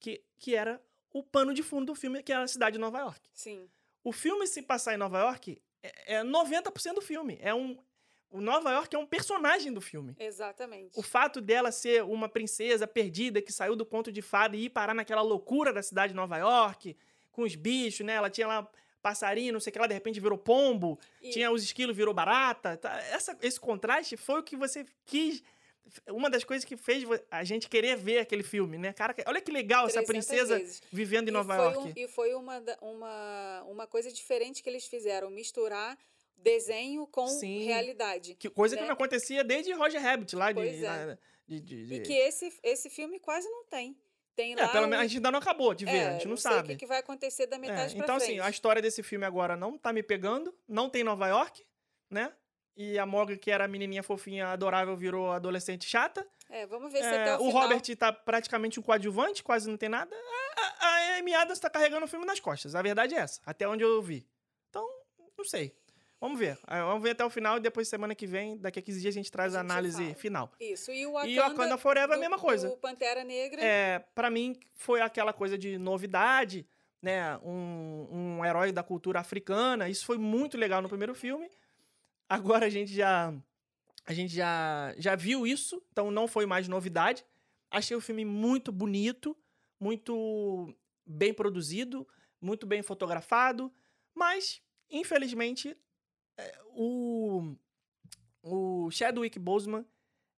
que, 0.00 0.22
que 0.38 0.54
era 0.54 0.80
o 1.12 1.22
pano 1.22 1.54
de 1.54 1.62
fundo 1.62 1.86
do 1.86 1.94
filme, 1.94 2.22
que 2.22 2.32
era 2.32 2.42
a 2.42 2.48
cidade 2.48 2.74
de 2.74 2.80
Nova 2.80 2.98
York. 2.98 3.20
Sim. 3.32 3.68
O 4.02 4.12
filme 4.12 4.46
se 4.46 4.60
passar 4.62 4.94
em 4.94 4.98
Nova 4.98 5.18
York 5.18 5.60
é, 5.82 6.16
é 6.16 6.24
90% 6.24 6.94
do 6.94 7.00
filme. 7.00 7.38
É 7.40 7.54
um. 7.54 7.78
O 8.30 8.40
Nova 8.40 8.72
York 8.72 8.94
é 8.96 8.98
um 8.98 9.06
personagem 9.06 9.72
do 9.72 9.80
filme. 9.80 10.14
Exatamente. 10.18 10.98
O 10.98 11.02
fato 11.02 11.40
dela 11.40 11.70
ser 11.70 12.02
uma 12.02 12.28
princesa 12.28 12.84
perdida 12.86 13.40
que 13.40 13.52
saiu 13.52 13.76
do 13.76 13.86
conto 13.86 14.10
de 14.10 14.20
fada 14.20 14.56
e 14.56 14.64
ir 14.64 14.70
parar 14.70 14.92
naquela 14.92 15.22
loucura 15.22 15.72
da 15.72 15.82
cidade 15.84 16.12
de 16.12 16.16
Nova 16.16 16.36
York, 16.38 16.96
com 17.30 17.42
os 17.42 17.54
bichos, 17.54 18.04
né? 18.04 18.14
Ela 18.14 18.28
tinha 18.28 18.48
lá 18.48 18.68
passarinho, 19.00 19.52
não 19.52 19.60
sei 19.60 19.70
o 19.70 19.72
que 19.74 19.78
lá, 19.78 19.86
de 19.86 19.94
repente 19.94 20.18
virou 20.18 20.36
pombo, 20.38 20.98
E- 21.22 21.30
tinha 21.30 21.50
os 21.52 21.62
esquilos, 21.62 21.94
virou 21.96 22.12
barata. 22.14 22.76
tá? 22.76 22.98
Essa, 23.12 23.38
esse 23.42 23.60
contraste 23.60 24.16
foi 24.16 24.40
o 24.40 24.42
que 24.42 24.56
você 24.56 24.84
quis. 25.04 25.42
Uma 26.08 26.30
das 26.30 26.44
coisas 26.44 26.64
que 26.64 26.76
fez 26.76 27.04
a 27.30 27.44
gente 27.44 27.68
querer 27.68 27.96
ver 27.96 28.18
aquele 28.18 28.42
filme, 28.42 28.78
né? 28.78 28.92
Cara, 28.92 29.14
olha 29.26 29.40
que 29.40 29.52
legal 29.52 29.86
essa 29.86 30.02
300 30.02 30.06
princesa 30.26 30.58
vezes. 30.58 30.82
vivendo 30.90 31.28
em 31.28 31.30
E 31.30 31.34
Nova 31.34 31.54
York. 31.56 31.78
um- 31.78 31.92
e 31.96 32.08
foi 32.08 32.34
uma, 32.34 32.62
uma, 32.80 33.62
uma 33.64 33.86
coisa 33.86 34.10
diferente 34.10 34.62
que 34.62 34.68
eles 34.68 34.86
fizeram, 34.86 35.30
misturar 35.30 35.96
desenho 36.36 37.06
com 37.06 37.26
Sim. 37.26 37.64
realidade. 37.64 38.34
Que 38.34 38.48
coisa 38.50 38.74
que 38.76 38.82
né? 38.82 38.88
não 38.88 38.94
acontecia 38.94 39.44
desde 39.44 39.72
Roger 39.72 40.00
Rabbit, 40.02 40.34
lá 40.34 40.52
de. 40.52 40.60
É. 40.84 40.88
lá 40.88 41.18
de- 41.46 41.60
de- 41.60 41.86
de- 41.86 41.94
E 41.94 42.00
que 42.00 42.12
esse, 42.14 42.52
esse 42.62 42.88
filme 42.90 43.18
quase 43.20 43.48
não 43.48 43.64
tem. 43.66 43.96
Tem 44.34 44.54
É, 44.54 44.66
pelo 44.66 44.88
menos 44.88 44.98
a 44.98 45.06
gente 45.06 45.16
ainda 45.18 45.30
não 45.30 45.38
acabou 45.38 45.72
de 45.74 45.84
ver, 45.84 45.92
é, 45.96 46.06
a 46.08 46.12
gente 46.14 46.26
não, 46.26 46.36
sei 46.36 46.50
sabe. 46.50 46.68
o 46.68 46.70
que, 46.72 46.78
que 46.80 46.86
vai 46.86 46.98
acontecer 46.98 47.46
da 47.46 47.54
É, 47.54 47.58
metade 47.60 47.94
pra 47.94 48.02
então, 48.04 48.18
frente. 48.18 48.32
assim, 48.32 48.40
a 48.40 48.50
história 48.50 48.82
desse 48.82 49.00
filme 49.00 49.24
agora 49.24 49.54
não 49.56 49.78
tá 49.78 49.92
me 49.92 50.02
pegando, 50.02 50.52
não 50.66 50.90
tem 50.90 51.04
Nova 51.04 51.28
York, 51.28 51.62
né? 52.10 52.32
E 52.76 52.98
a 52.98 53.06
Morgan, 53.06 53.36
que 53.36 53.50
era 53.50 53.64
a 53.64 53.68
menininha 53.68 54.02
fofinha, 54.02 54.48
adorável, 54.48 54.96
virou 54.96 55.30
adolescente 55.30 55.84
chata. 55.88 56.26
É, 56.50 56.66
vamos 56.66 56.92
ver 56.92 56.98
se 56.98 57.04
É, 57.04 57.22
até 57.22 57.32
o, 57.36 57.42
o 57.42 57.46
final... 57.46 57.62
Robert 57.62 57.96
tá 57.96 58.12
praticamente 58.12 58.80
um 58.80 58.82
coadjuvante, 58.82 59.42
quase 59.44 59.70
não 59.70 59.76
tem 59.76 59.88
nada. 59.88 60.14
A, 60.56 60.86
a, 60.86 60.88
a 61.14 61.18
Amy 61.18 61.34
Adams 61.34 61.58
tá 61.60 61.70
carregando 61.70 62.04
o 62.04 62.08
filme 62.08 62.26
nas 62.26 62.40
costas. 62.40 62.74
A 62.74 62.82
verdade 62.82 63.14
é 63.14 63.18
essa, 63.18 63.40
até 63.46 63.66
onde 63.68 63.84
eu 63.84 64.02
vi. 64.02 64.26
Então, 64.70 64.84
não 65.38 65.44
sei. 65.44 65.72
Vamos 66.20 66.38
ver. 66.38 66.58
Ah, 66.66 66.82
Vamos 66.86 67.02
ver 67.02 67.10
até 67.10 67.24
o 67.24 67.28
final 67.30 67.58
e 67.58 67.60
depois, 67.60 67.86
semana 67.86 68.14
que 68.14 68.26
vem, 68.26 68.56
daqui 68.56 68.78
a 68.78 68.82
15 68.82 69.00
dias, 69.00 69.14
a 69.14 69.18
gente 69.18 69.30
traz 69.30 69.54
A 69.54 69.60
gente 69.60 69.70
análise 69.70 70.02
fala. 70.02 70.14
final. 70.14 70.52
Isso, 70.58 70.90
e 70.90 71.06
o 71.06 71.12
Wakanda, 71.12 71.30
E 71.32 71.38
Wakanda 71.38 71.76
Forever 71.78 72.14
é 72.14 72.16
a 72.16 72.20
mesma 72.20 72.38
coisa. 72.38 72.68
do 72.70 72.76
Pantera 72.78 73.22
Negra. 73.22 73.62
É, 73.62 73.98
para 74.14 74.30
mim, 74.30 74.58
foi 74.74 75.00
aquela 75.00 75.32
coisa 75.32 75.58
de 75.58 75.76
novidade, 75.78 76.66
né? 77.02 77.36
Um, 77.44 78.08
um 78.38 78.44
herói 78.44 78.72
da 78.72 78.82
cultura 78.82 79.20
africana. 79.20 79.88
Isso 79.88 80.06
foi 80.06 80.16
muito 80.16 80.56
legal 80.56 80.80
no 80.80 80.88
primeiro 80.88 81.14
filme. 81.14 81.48
Agora 82.34 82.66
a 82.66 82.70
gente 82.70 82.92
já. 82.92 83.32
A 84.06 84.12
gente 84.12 84.34
já, 84.34 84.94
já 84.98 85.14
viu 85.14 85.46
isso, 85.46 85.82
então 85.90 86.10
não 86.10 86.28
foi 86.28 86.44
mais 86.44 86.68
novidade. 86.68 87.24
Achei 87.70 87.96
o 87.96 88.00
filme 88.00 88.24
muito 88.24 88.70
bonito, 88.70 89.34
muito 89.80 90.74
bem 91.06 91.32
produzido, 91.32 92.06
muito 92.40 92.66
bem 92.66 92.82
fotografado, 92.82 93.72
mas, 94.14 94.60
infelizmente, 94.90 95.74
é, 96.36 96.60
o, 96.72 97.56
o 98.42 98.90
Chadwick 98.90 99.38
Boseman 99.38 99.86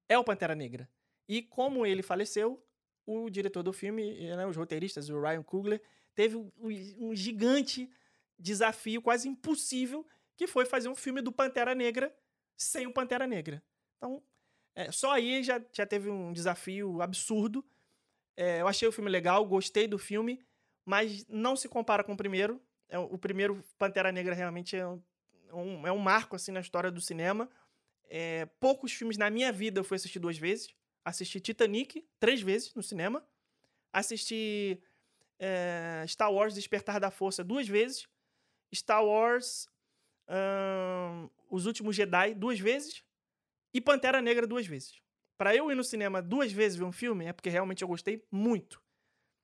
é 0.09 0.17
o 0.17 0.23
Pantera 0.23 0.55
Negra. 0.55 0.89
E 1.29 1.43
como 1.43 1.85
ele 1.85 2.03
faleceu, 2.03 2.65
o 3.05 3.29
diretor 3.29 3.65
do 3.65 3.73
filme, 3.73 4.15
né, 4.37 4.47
os 4.47 4.57
roteiristas, 4.57 5.09
o 5.09 5.21
Ryan 5.21 5.43
Coogler, 5.43 5.83
teve 6.15 6.37
um, 6.37 6.53
um 6.99 7.15
gigante 7.17 7.91
desafio 8.39 9.03
quase 9.03 9.29
impossível, 9.29 10.07
que 10.37 10.47
foi 10.47 10.65
fazer 10.65 10.89
um 10.89 10.95
filme 10.95 11.21
do 11.21 11.33
Pantera 11.33 11.75
Negra 11.75 12.15
sem 12.57 12.87
o 12.87 12.93
Pantera 12.93 13.27
Negra. 13.27 13.63
Então, 13.97 14.23
é, 14.75 14.93
só 14.93 15.13
aí 15.13 15.43
já, 15.43 15.61
já 15.73 15.87
teve 15.87 16.11
um 16.11 16.33
desafio 16.33 17.01
absurdo. 17.01 17.65
É, 18.37 18.61
eu 18.61 18.69
achei 18.69 18.87
o 18.87 18.93
filme 18.93 19.11
legal, 19.11 19.45
gostei 19.45 19.89
do 19.89 19.99
filme, 19.99 20.45
mas 20.85 21.27
não 21.29 21.57
se 21.57 21.69
compara 21.69 22.05
com 22.05 22.13
o 22.13 22.17
primeiro. 22.17 22.61
É, 22.89 22.99
o 22.99 23.19
primeiro 23.19 23.65
Pantera 23.79 24.13
Negra 24.13 24.35
realmente 24.35 24.77
é 24.77 24.87
um, 25.53 25.87
é 25.87 25.93
um 25.93 25.99
marco 25.99 26.37
assim 26.37 26.53
na 26.53 26.61
história 26.61 26.91
do 26.91 27.01
cinema. 27.01 27.49
É, 28.09 28.47
poucos 28.61 28.93
filmes 28.93 29.17
na 29.17 29.31
minha 29.31 29.51
vida 29.51 29.81
eu 29.81 29.85
fui 29.85 29.97
assistir 29.97 30.19
duas 30.19 30.39
vezes. 30.39 30.75
Assisti 31.05 31.41
Titanic 31.41 32.07
três 32.21 32.43
vezes 32.43 32.75
no 32.75 32.83
cinema. 32.83 33.27
Assisti 33.93 34.81
é, 35.39 36.05
Star 36.07 36.33
Wars 36.33 36.55
Despertar 36.55 37.01
da 37.01 37.11
Força 37.11 37.43
duas 37.43 37.67
vezes. 37.67 38.07
Star 38.75 39.05
Wars 39.05 39.69
Os 41.51 41.67
Últimos 41.67 41.95
Jedi 41.95 42.35
duas 42.35 42.59
vezes. 42.59 43.05
E 43.73 43.81
Pantera 43.81 44.23
Negra 44.23 44.47
duas 44.47 44.67
vezes. 44.67 45.01
Pra 45.37 45.55
eu 45.55 45.71
ir 45.71 45.75
no 45.75 45.85
cinema 45.85 46.23
duas 46.23 46.51
vezes 46.51 46.79
ver 46.79 46.85
um 46.85 46.93
filme 46.93 47.27
é 47.27 47.33
porque 47.33 47.51
realmente 47.51 47.83
eu 47.83 47.89
gostei 47.89 48.25
muito. 48.31 48.83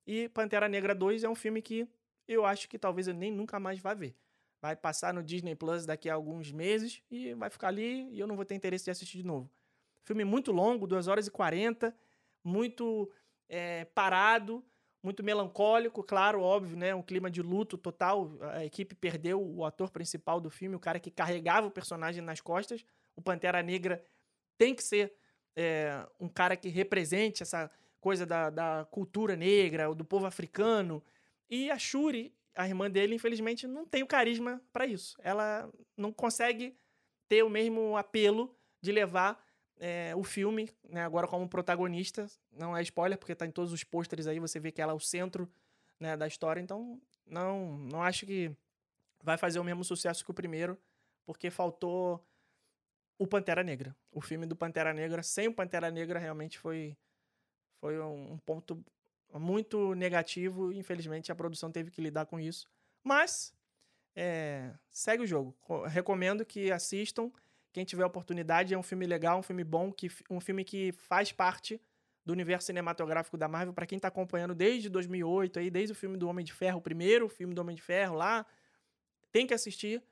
E 0.07 0.29
Pantera 0.31 0.69
Negra 0.69 0.95
2 0.95 1.23
é 1.23 1.29
um 1.29 1.35
filme 1.35 1.61
que 1.61 1.87
eu 2.27 2.45
acho 2.45 2.69
que 2.69 2.79
talvez 2.79 3.09
eu 3.09 3.15
nem 3.15 3.31
nunca 3.31 3.61
mais 3.61 3.79
vá 3.79 3.95
ver. 3.95 4.17
Vai 4.61 4.75
passar 4.75 5.13
no 5.13 5.23
Disney 5.23 5.55
Plus 5.55 5.85
daqui 5.85 6.09
a 6.09 6.15
alguns 6.15 6.51
meses 6.51 7.03
e 7.11 7.35
vai 7.35 7.51
ficar 7.51 7.69
ali 7.69 8.09
e 8.11 8.19
eu 8.19 8.27
não 8.27 8.37
vou 8.37 8.45
ter 8.45 8.55
interesse 8.55 8.85
de 8.85 8.91
assistir 8.91 9.19
de 9.19 9.27
novo. 9.27 9.51
Filme 10.05 10.25
muito 10.25 10.51
longo, 10.51 10.87
2 10.87 11.09
horas 11.09 11.27
e 11.27 11.31
40, 11.31 11.95
muito 12.43 13.11
é, 13.49 13.85
parado, 13.87 14.65
muito 15.03 15.25
melancólico, 15.25 16.03
claro, 16.03 16.41
óbvio, 16.41 16.77
né? 16.77 16.95
Um 16.95 17.03
clima 17.03 17.31
de 17.31 17.43
luto 17.43 17.77
total. 17.77 18.31
A 18.53 18.65
equipe 18.65 18.95
perdeu 18.95 19.43
o 19.43 19.65
ator 19.65 19.91
principal 19.91 20.41
do 20.41 20.49
filme, 20.49 20.77
o 20.77 20.81
cara 20.81 21.01
que 21.01 21.11
carregava 21.11 21.67
o 21.67 21.71
personagem 21.71 22.23
nas 22.23 22.41
costas. 22.41 22.85
O 23.17 23.21
Pantera 23.21 23.63
Negra 23.63 24.05
tem 24.57 24.75
que 24.75 24.83
ser 24.83 25.13
é, 25.57 26.07
um 26.21 26.29
cara 26.29 26.57
que 26.57 26.69
represente 26.69 27.43
essa 27.43 27.71
coisa 28.01 28.25
da, 28.25 28.49
da 28.51 28.87
cultura 28.91 29.35
negra, 29.35 29.93
do 29.95 30.05
povo 30.05 30.27
africano. 30.27 31.03
E 31.51 31.71
a 31.71 31.79
Shuri, 31.79 32.35
a 32.55 32.67
irmã 32.67 32.91
dele, 32.91 33.15
infelizmente, 33.15 33.67
não 33.67 33.85
tem 33.85 34.03
o 34.03 34.07
carisma 34.07 34.63
para 34.73 34.87
isso. 34.87 35.17
Ela 35.23 35.69
não 35.97 36.13
consegue 36.13 36.77
ter 37.29 37.43
o 37.43 37.51
mesmo 37.51 37.97
apelo 37.97 38.57
de 38.81 38.93
levar 38.93 39.43
é, 39.79 40.15
o 40.17 40.23
filme, 40.23 40.71
né, 40.89 41.03
agora 41.03 41.27
como 41.27 41.49
protagonista. 41.49 42.27
Não 42.51 42.77
é 42.77 42.83
spoiler, 42.83 43.19
porque 43.19 43.35
tá 43.35 43.47
em 43.47 43.51
todos 43.51 43.73
os 43.73 43.85
pôsteres 43.85 44.27
aí, 44.27 44.39
você 44.39 44.61
vê 44.61 44.71
que 44.73 44.81
ela 44.83 44.93
é 44.93 44.95
o 44.95 45.01
centro 45.01 45.51
né, 45.99 46.17
da 46.17 46.27
história. 46.27 46.61
Então, 46.61 47.01
não, 47.27 47.79
não 47.79 48.03
acho 48.03 48.27
que 48.27 48.55
vai 49.23 49.37
fazer 49.39 49.59
o 49.59 49.65
mesmo 49.65 49.85
sucesso 49.85 50.25
que 50.25 50.31
o 50.31 50.35
primeiro, 50.35 50.79
porque 51.25 51.51
faltou 51.51 52.25
o 53.19 53.27
Pantera 53.27 53.63
Negra. 53.63 53.95
O 54.11 54.21
filme 54.21 54.47
do 54.47 54.57
Pantera 54.57 54.93
Negra, 54.93 55.23
sem 55.23 55.49
o 55.49 55.55
Pantera 55.55 55.91
Negra, 55.91 56.19
realmente 56.19 56.59
foi, 56.59 56.97
foi 57.81 58.01
um, 58.01 58.37
ponto 58.39 58.85
muito 59.35 59.95
negativo. 59.95 60.73
Infelizmente, 60.73 61.31
a 61.31 61.35
produção 61.37 61.71
teve 61.71 61.91
que 61.91 62.01
lidar 62.03 62.27
com 62.27 62.41
isso. 62.41 62.69
Mas, 63.05 63.55
é, 64.17 64.75
segue 64.91 65.23
o 65.23 65.27
jogo. 65.27 65.55
Co- 65.61 65.85
Recomendo 65.87 66.45
que 66.45 66.71
assistam. 66.73 67.31
Quem 67.73 67.85
tiver 67.85 68.05
oportunidade, 68.05 68.75
é 68.75 68.79
um 68.79 68.83
filme 68.83 69.07
legal, 69.07 69.39
um 69.39 69.43
filme 69.43 69.65
bom, 69.65 69.91
que, 69.91 70.11
um 70.29 70.41
filme 70.41 70.65
que 70.65 70.93
faz 70.93 71.33
parte 71.33 71.81
do 72.25 72.33
universo 72.33 72.67
cinematográfico 72.67 73.37
da 73.37 73.49
Marvel. 73.49 73.73
Para 73.73 73.87
quem 73.87 73.99
tá 73.99 74.09
acompanhando 74.09 74.55
desde 74.55 74.89
2008, 74.89 75.59
aí, 75.59 75.71
desde 75.71 75.93
o 75.93 75.95
filme 75.95 76.17
do 76.17 76.29
Homem 76.29 76.45
de 76.45 76.53
Ferro, 76.53 76.79
o 76.79 76.83
primeiro 76.83 77.29
filme 77.29 77.55
do 77.55 77.61
Homem 77.61 77.75
de 77.75 77.83
Ferro 77.83 78.15
lá, 78.15 78.47
tem 79.33 79.47
que 79.47 79.55
assistir. 79.55 80.03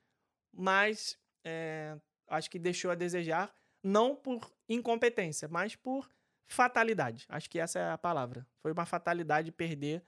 Mas 0.53 1.19
é, 1.45 1.97
acho 2.27 2.51
que 2.51 2.59
deixou 2.59 2.91
a 2.91 2.95
desejar, 2.95 3.55
não 3.83 4.17
por 4.17 4.51
incompetência, 4.69 5.47
mas 5.47 5.77
por 5.77 6.09
fatalidade. 6.47 7.27
Acho 7.29 7.49
que 7.49 7.59
essa 7.59 7.79
é 7.79 7.91
a 7.91 7.99
palavra. 7.99 8.47
Foi 8.59 8.73
uma 8.73 8.87
fatalidade 8.87 9.53
perder 9.53 10.03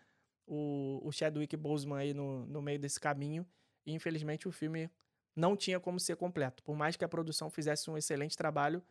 o, 0.47 1.01
o 1.05 1.13
Chadwick 1.13 1.57
Boseman 1.57 1.99
aí 1.99 2.15
no, 2.15 2.47
no 2.47 2.61
meio 2.61 2.79
desse 2.79 2.99
caminho. 2.99 3.47
E 3.87 3.93
infelizmente 3.93 4.49
o 4.49 4.53
filme 4.53 4.91
não 5.35 5.57
tinha 5.57 5.81
como 5.81 5.99
ser 5.99 6.17
completo. 6.17 6.63
Por 6.63 6.77
mais 6.77 6.97
que 6.97 7.05
a 7.05 7.09
produção 7.09 7.51
fizesse 7.51 7.91
um 7.91 7.97
excelente 7.97 8.37
trabalho, 8.37 8.83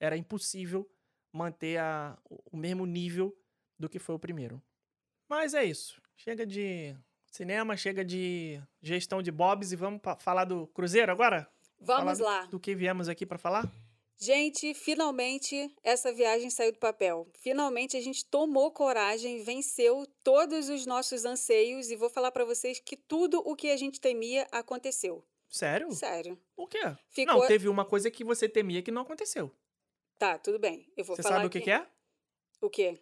era 0.00 0.16
impossível 0.16 0.88
manter 1.32 1.78
a, 1.78 2.16
o 2.28 2.56
mesmo 2.56 2.86
nível 2.86 3.36
do 3.78 3.88
que 3.88 3.98
foi 3.98 4.14
o 4.14 4.18
primeiro. 4.18 4.62
Mas 5.28 5.54
é 5.54 5.64
isso. 5.64 6.00
Chega 6.16 6.46
de 6.46 6.96
cinema, 7.30 7.76
chega 7.76 8.04
de 8.04 8.60
gestão 8.80 9.22
de 9.22 9.30
bobs 9.30 9.72
e 9.72 9.76
vamos 9.76 10.00
falar 10.18 10.44
do 10.44 10.66
Cruzeiro 10.68 11.12
agora? 11.12 11.48
Vamos 11.80 12.18
Falar 12.18 12.40
lá. 12.40 12.46
Do 12.46 12.58
que 12.58 12.74
viemos 12.74 13.08
aqui 13.08 13.24
para 13.24 13.38
falar? 13.38 13.70
Gente, 14.20 14.74
finalmente 14.74 15.72
essa 15.84 16.12
viagem 16.12 16.50
saiu 16.50 16.72
do 16.72 16.78
papel. 16.78 17.28
Finalmente 17.40 17.96
a 17.96 18.00
gente 18.00 18.24
tomou 18.24 18.72
coragem, 18.72 19.44
venceu 19.44 20.04
todos 20.24 20.68
os 20.68 20.84
nossos 20.86 21.24
anseios 21.24 21.88
e 21.88 21.94
vou 21.94 22.10
falar 22.10 22.32
pra 22.32 22.44
vocês 22.44 22.80
que 22.80 22.96
tudo 22.96 23.40
o 23.46 23.54
que 23.54 23.70
a 23.70 23.76
gente 23.76 24.00
temia 24.00 24.44
aconteceu. 24.50 25.24
Sério? 25.48 25.90
Sério. 25.92 26.38
O 26.56 26.66
quê? 26.66 26.78
Ficou... 27.08 27.34
Não, 27.40 27.46
teve 27.46 27.68
uma 27.68 27.84
coisa 27.84 28.10
que 28.10 28.22
você 28.22 28.48
temia 28.48 28.82
que 28.82 28.90
não 28.90 29.02
aconteceu. 29.02 29.50
Tá, 30.18 30.36
tudo 30.38 30.58
bem. 30.58 30.90
Eu 30.96 31.04
vou 31.04 31.16
Você 31.16 31.22
falar 31.22 31.36
sabe 31.36 31.46
o 31.46 31.50
que, 31.50 31.70
é? 31.70 31.86
O 32.60 32.68
quê? 32.68 32.98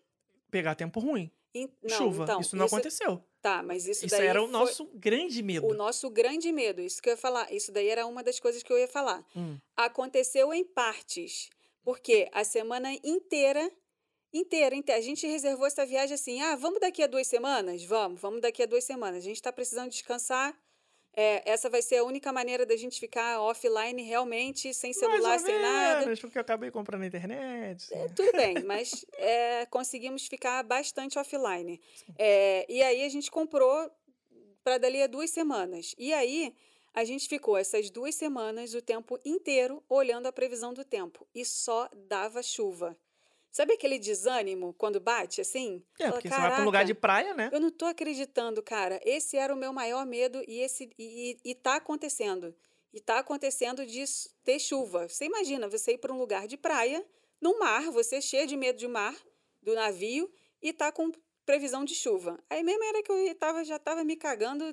Pegar 0.51 0.75
tempo 0.75 1.01
ruim. 1.01 1.31
In- 1.55 1.73
Não, 1.83 1.97
Chuva. 1.97 2.25
então, 2.25 2.41
isso 2.41 2.55
não 2.55 2.67
aconteceu. 2.67 3.23
Tá, 3.41 3.63
mas 3.63 3.87
isso, 3.87 4.05
Isso, 4.05 4.15
daí 4.17 4.27
era 4.27 4.41
o 4.43 4.45
foi 4.45 4.53
nosso 4.53 4.85
grande 4.95 5.43
medo. 5.43 5.67
o 5.67 5.75
nosso 5.75 6.11
grande 6.11 6.53
medo. 6.53 6.83
Isso 6.83 7.01
que 7.01 7.09
eu 7.09 7.13
ia 7.13 7.17
falar. 7.17 7.51
Isso 7.53 7.73
daí 7.73 7.89
era 7.89 8.07
uma 8.07 8.23
das 8.23 8.39
coisas 8.39 8.63
que 8.63 8.73
eu 8.73 8.79
ia 8.79 8.89
falar. 8.89 9.25
Hum. 9.35 9.59
Aconteceu 9.77 10.53
em 10.53 10.65
partes. 10.65 11.49
Porque 11.83 12.29
a 12.33 12.45
semana 12.45 12.93
inteira, 13.05 13.71
inteira, 14.33 14.75
inteira, 14.75 14.99
a 14.99 15.03
gente 15.03 15.27
reservou 15.27 15.67
essa 15.67 15.87
viagem 15.87 16.15
assim, 16.15 16.43
ah, 16.43 16.57
vamos 16.57 16.81
daqui 16.81 17.03
a 17.03 17.07
duas 17.07 17.27
semanas? 17.29 17.85
Vamos, 17.85 18.21
vamos 18.21 18.41
daqui 18.43 18.63
a 18.63 18.67
duas 18.67 18.85
semanas. 18.85 19.19
A 19.23 19.27
gente 19.27 19.37
está 19.37 19.53
precisando 19.53 19.91
descansar. 19.91 20.55
É, 21.19 21.51
essa 21.51 21.71
vai 21.71 21.81
ser 21.81 21.97
a 21.97 22.05
única 22.05 22.31
maneira 22.31 22.67
da 22.67 22.77
gente 22.77 23.01
ficar 23.01 23.41
offline 23.41 24.03
realmente, 24.03 24.75
sem 24.75 24.93
celular, 24.93 25.39
sem 25.39 25.59
nada. 25.59 26.01
menos, 26.01 26.21
porque 26.21 26.37
eu 26.37 26.43
acabei 26.43 26.71
comprando 26.71 27.01
na 27.01 27.07
internet. 27.07 27.89
É, 27.91 28.07
tudo 28.09 28.33
bem, 28.33 28.57
mas 28.65 29.07
é, 29.15 29.65
conseguimos 29.67 30.27
ficar 30.27 30.63
bastante 30.63 31.19
offline. 31.19 31.81
É, 32.19 32.67
e 32.71 32.83
aí 32.83 33.03
a 33.03 33.09
gente 33.09 33.31
comprou 33.31 33.91
para 34.63 34.77
dali 34.77 35.03
a 35.03 35.07
duas 35.07 35.31
semanas. 35.31 35.95
E 35.97 36.13
aí 36.13 36.55
a 36.93 37.03
gente 37.03 37.29
ficou 37.29 37.57
essas 37.57 37.89
duas 37.89 38.15
semanas 38.15 38.75
o 38.75 38.83
tempo 38.83 39.19
inteiro 39.25 39.83
olhando 39.89 40.27
a 40.27 40.33
previsão 40.33 40.75
do 40.75 40.85
tempo 40.85 41.27
e 41.35 41.47
só 41.47 41.89
dava 42.09 42.43
chuva. 42.43 42.95
Sabe 43.57 43.73
aquele 43.73 43.99
desânimo 43.99 44.75
quando 44.75 45.01
bate 45.01 45.41
assim? 45.41 45.83
É, 45.99 46.03
Fala, 46.03 46.13
porque 46.13 46.29
você 46.29 46.39
vai 46.39 46.51
pra 46.51 46.61
um 46.61 46.65
lugar 46.67 46.85
de 46.85 46.95
"Caraca, 46.95 47.01
praia, 47.01 47.35
né? 47.35 47.49
eu 47.51 47.59
não 47.59 47.71
tô 47.71 47.87
acreditando, 47.87 48.63
cara. 48.63 49.01
Esse 49.03 49.39
era 49.39 49.55
o 49.55 49.57
meu 49.57 49.73
maior 49.73 50.05
medo 50.05 50.45
e 50.47 50.61
esse 50.61 50.91
e, 50.99 51.39
e, 51.43 51.51
e 51.53 51.55
tá 51.55 51.77
acontecendo. 51.77 52.55
E 52.93 53.01
tá 53.01 53.19
acontecendo 53.19 53.87
de 53.87 54.05
ter 54.45 54.59
chuva. 54.59 55.09
Você 55.09 55.25
imagina 55.25 55.71
você 55.71 55.93
ir 55.93 55.99
para 55.99 56.13
um 56.13 56.19
lugar 56.19 56.47
de 56.47 56.59
praia, 56.59 57.03
no 57.41 57.59
mar, 57.59 57.91
você 57.91 58.21
cheio 58.21 58.47
de 58.47 58.59
medo 58.59 58.79
de 58.79 58.87
mar, 58.87 59.17
do 59.63 59.75
navio, 59.75 60.31
e 60.61 60.71
tá 60.71 60.93
com 60.93 61.11
previsão 61.47 61.83
de 61.83 61.95
chuva. 61.95 62.39
Aí 62.51 62.63
mesmo 62.63 62.85
era 62.85 63.03
que 63.03 63.11
eu 63.11 63.35
tava, 63.37 63.65
já 63.65 63.79
tava 63.79 64.05
me 64.05 64.17
cagando 64.17 64.67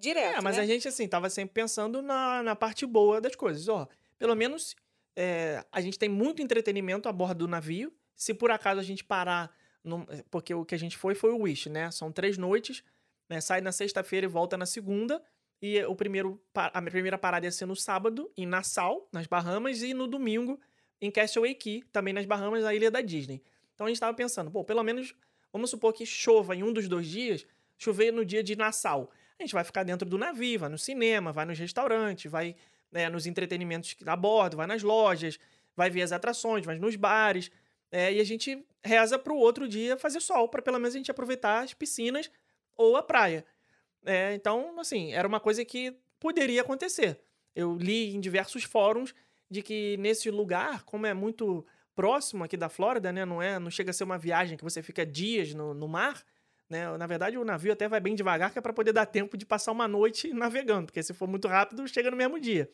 direto. 0.00 0.38
É, 0.38 0.42
mas 0.42 0.56
né? 0.56 0.64
a 0.64 0.66
gente, 0.66 0.88
assim, 0.88 1.06
tava 1.06 1.30
sempre 1.30 1.54
pensando 1.54 2.02
na, 2.02 2.42
na 2.42 2.56
parte 2.56 2.86
boa 2.86 3.20
das 3.20 3.36
coisas. 3.36 3.68
Ó, 3.68 3.86
pelo 4.18 4.34
menos 4.34 4.74
é, 5.14 5.64
a 5.70 5.80
gente 5.80 5.96
tem 5.96 6.08
muito 6.08 6.42
entretenimento 6.42 7.08
a 7.08 7.12
bordo 7.12 7.46
do 7.46 7.48
navio. 7.48 7.94
Se 8.16 8.34
por 8.34 8.50
acaso 8.50 8.80
a 8.80 8.82
gente 8.82 9.04
parar. 9.04 9.54
num- 9.84 10.04
porque 10.32 10.52
o 10.52 10.64
que 10.64 10.74
a 10.74 10.78
gente 10.78 10.96
foi 10.96 11.14
foi 11.14 11.30
o 11.30 11.42
Wish, 11.42 11.68
né? 11.70 11.92
São 11.92 12.10
três 12.10 12.36
noites, 12.36 12.82
né? 13.28 13.40
Sai 13.40 13.60
na 13.60 13.70
sexta-feira 13.70 14.26
e 14.26 14.28
volta 14.28 14.56
na 14.56 14.66
segunda. 14.66 15.22
E 15.62 15.80
o 15.84 15.94
primeiro, 15.94 16.42
a 16.54 16.82
primeira 16.82 17.16
parada 17.16 17.46
ia 17.46 17.52
ser 17.52 17.66
no 17.66 17.76
sábado, 17.76 18.28
em 18.36 18.44
Nassau, 18.46 19.08
nas 19.12 19.28
Bahamas, 19.28 19.82
e 19.82 19.94
no 19.94 20.08
domingo, 20.08 20.58
em 21.00 21.08
Castaway 21.08 21.54
Key, 21.54 21.84
também 21.92 22.12
nas 22.12 22.26
Bahamas, 22.26 22.64
na 22.64 22.74
ilha 22.74 22.90
da 22.90 23.00
Disney. 23.00 23.40
Então 23.74 23.86
a 23.86 23.88
gente 23.88 24.00
tava 24.00 24.12
pensando, 24.12 24.50
pô, 24.50 24.64
pelo 24.64 24.82
menos, 24.82 25.14
vamos 25.52 25.70
supor 25.70 25.92
que 25.92 26.04
chova 26.04 26.56
em 26.56 26.64
um 26.64 26.72
dos 26.72 26.88
dois 26.88 27.06
dias, 27.06 27.46
chover 27.78 28.12
no 28.12 28.24
dia 28.24 28.42
de 28.42 28.56
Nassau. 28.56 29.08
A 29.38 29.42
gente 29.44 29.52
vai 29.54 29.62
ficar 29.62 29.84
dentro 29.84 30.08
do 30.08 30.18
navio, 30.18 30.58
vai 30.58 30.68
no 30.68 30.78
cinema, 30.78 31.30
vai 31.32 31.44
nos 31.44 31.58
restaurantes, 31.58 32.28
vai 32.30 32.56
né, 32.90 33.08
nos 33.08 33.24
entretenimentos 33.26 33.94
a 34.04 34.16
bordo, 34.16 34.56
vai 34.56 34.66
nas 34.66 34.82
lojas, 34.82 35.38
vai 35.76 35.90
ver 35.90 36.02
as 36.02 36.10
atrações, 36.10 36.66
vai 36.66 36.76
nos 36.78 36.96
bares. 36.96 37.50
É, 37.90 38.12
e 38.12 38.20
a 38.20 38.24
gente 38.24 38.64
reza 38.84 39.18
pro 39.18 39.36
outro 39.36 39.68
dia 39.68 39.96
fazer 39.96 40.20
sol, 40.20 40.48
para 40.48 40.62
pelo 40.62 40.78
menos 40.78 40.94
a 40.94 40.98
gente 40.98 41.10
aproveitar 41.10 41.62
as 41.62 41.74
piscinas 41.74 42.30
ou 42.76 42.96
a 42.96 43.02
praia. 43.02 43.44
É, 44.04 44.34
então, 44.34 44.78
assim, 44.78 45.12
era 45.12 45.26
uma 45.26 45.40
coisa 45.40 45.64
que 45.64 45.96
poderia 46.20 46.60
acontecer. 46.60 47.18
Eu 47.54 47.76
li 47.76 48.14
em 48.14 48.20
diversos 48.20 48.64
fóruns 48.64 49.14
de 49.50 49.62
que 49.62 49.96
nesse 49.98 50.30
lugar, 50.30 50.84
como 50.84 51.06
é 51.06 51.14
muito 51.14 51.66
próximo 51.94 52.44
aqui 52.44 52.56
da 52.56 52.68
Flórida, 52.68 53.12
né, 53.12 53.24
não 53.24 53.40
é, 53.40 53.58
não 53.58 53.70
chega 53.70 53.90
a 53.90 53.94
ser 53.94 54.04
uma 54.04 54.18
viagem 54.18 54.56
que 54.56 54.64
você 54.64 54.82
fica 54.82 55.06
dias 55.06 55.54
no, 55.54 55.72
no 55.72 55.88
mar, 55.88 56.22
né? 56.68 56.96
Na 56.96 57.06
verdade, 57.06 57.38
o 57.38 57.44
navio 57.44 57.72
até 57.72 57.88
vai 57.88 58.00
bem 58.00 58.14
devagar, 58.14 58.52
que 58.52 58.58
é 58.58 58.62
para 58.62 58.72
poder 58.72 58.92
dar 58.92 59.06
tempo 59.06 59.36
de 59.36 59.46
passar 59.46 59.72
uma 59.72 59.86
noite 59.86 60.32
navegando, 60.34 60.86
porque 60.86 61.02
se 61.02 61.14
for 61.14 61.28
muito 61.28 61.48
rápido, 61.48 61.86
chega 61.86 62.10
no 62.10 62.16
mesmo 62.16 62.40
dia. 62.40 62.68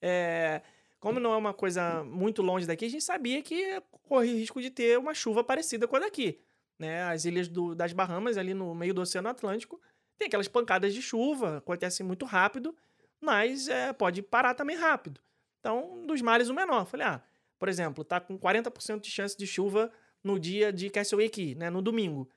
É, 0.00 0.62
como 1.02 1.18
não 1.18 1.32
é 1.32 1.36
uma 1.36 1.52
coisa 1.52 2.04
muito 2.04 2.42
longe 2.42 2.64
daqui, 2.64 2.84
a 2.84 2.88
gente 2.88 3.02
sabia 3.02 3.42
que 3.42 3.82
corria 4.08 4.34
risco 4.34 4.62
de 4.62 4.70
ter 4.70 4.96
uma 4.96 5.12
chuva 5.12 5.42
parecida 5.42 5.88
com 5.88 5.96
a 5.96 5.98
daqui. 5.98 6.38
Né? 6.78 7.02
As 7.02 7.24
ilhas 7.24 7.48
do- 7.48 7.74
das 7.74 7.92
Bahamas, 7.92 8.38
ali 8.38 8.54
no 8.54 8.72
meio 8.72 8.94
do 8.94 9.00
Oceano 9.00 9.28
Atlântico, 9.28 9.80
tem 10.16 10.28
aquelas 10.28 10.46
pancadas 10.46 10.94
de 10.94 11.02
chuva, 11.02 11.56
acontece 11.58 12.04
muito 12.04 12.24
rápido, 12.24 12.72
mas 13.20 13.66
é, 13.66 13.92
pode 13.92 14.22
parar 14.22 14.54
também 14.54 14.76
rápido. 14.76 15.20
Então, 15.58 16.06
dos 16.06 16.22
mares, 16.22 16.48
o 16.48 16.54
menor. 16.54 16.86
Falei, 16.86 17.04
ah, 17.04 17.20
por 17.58 17.68
exemplo, 17.68 18.04
tá 18.04 18.20
com 18.20 18.38
40% 18.38 19.00
de 19.00 19.10
chance 19.10 19.36
de 19.36 19.46
chuva 19.46 19.90
no 20.22 20.38
dia 20.38 20.72
de 20.72 20.88
Key, 20.88 21.56
né, 21.56 21.68
no 21.68 21.82
domingo. 21.82 22.30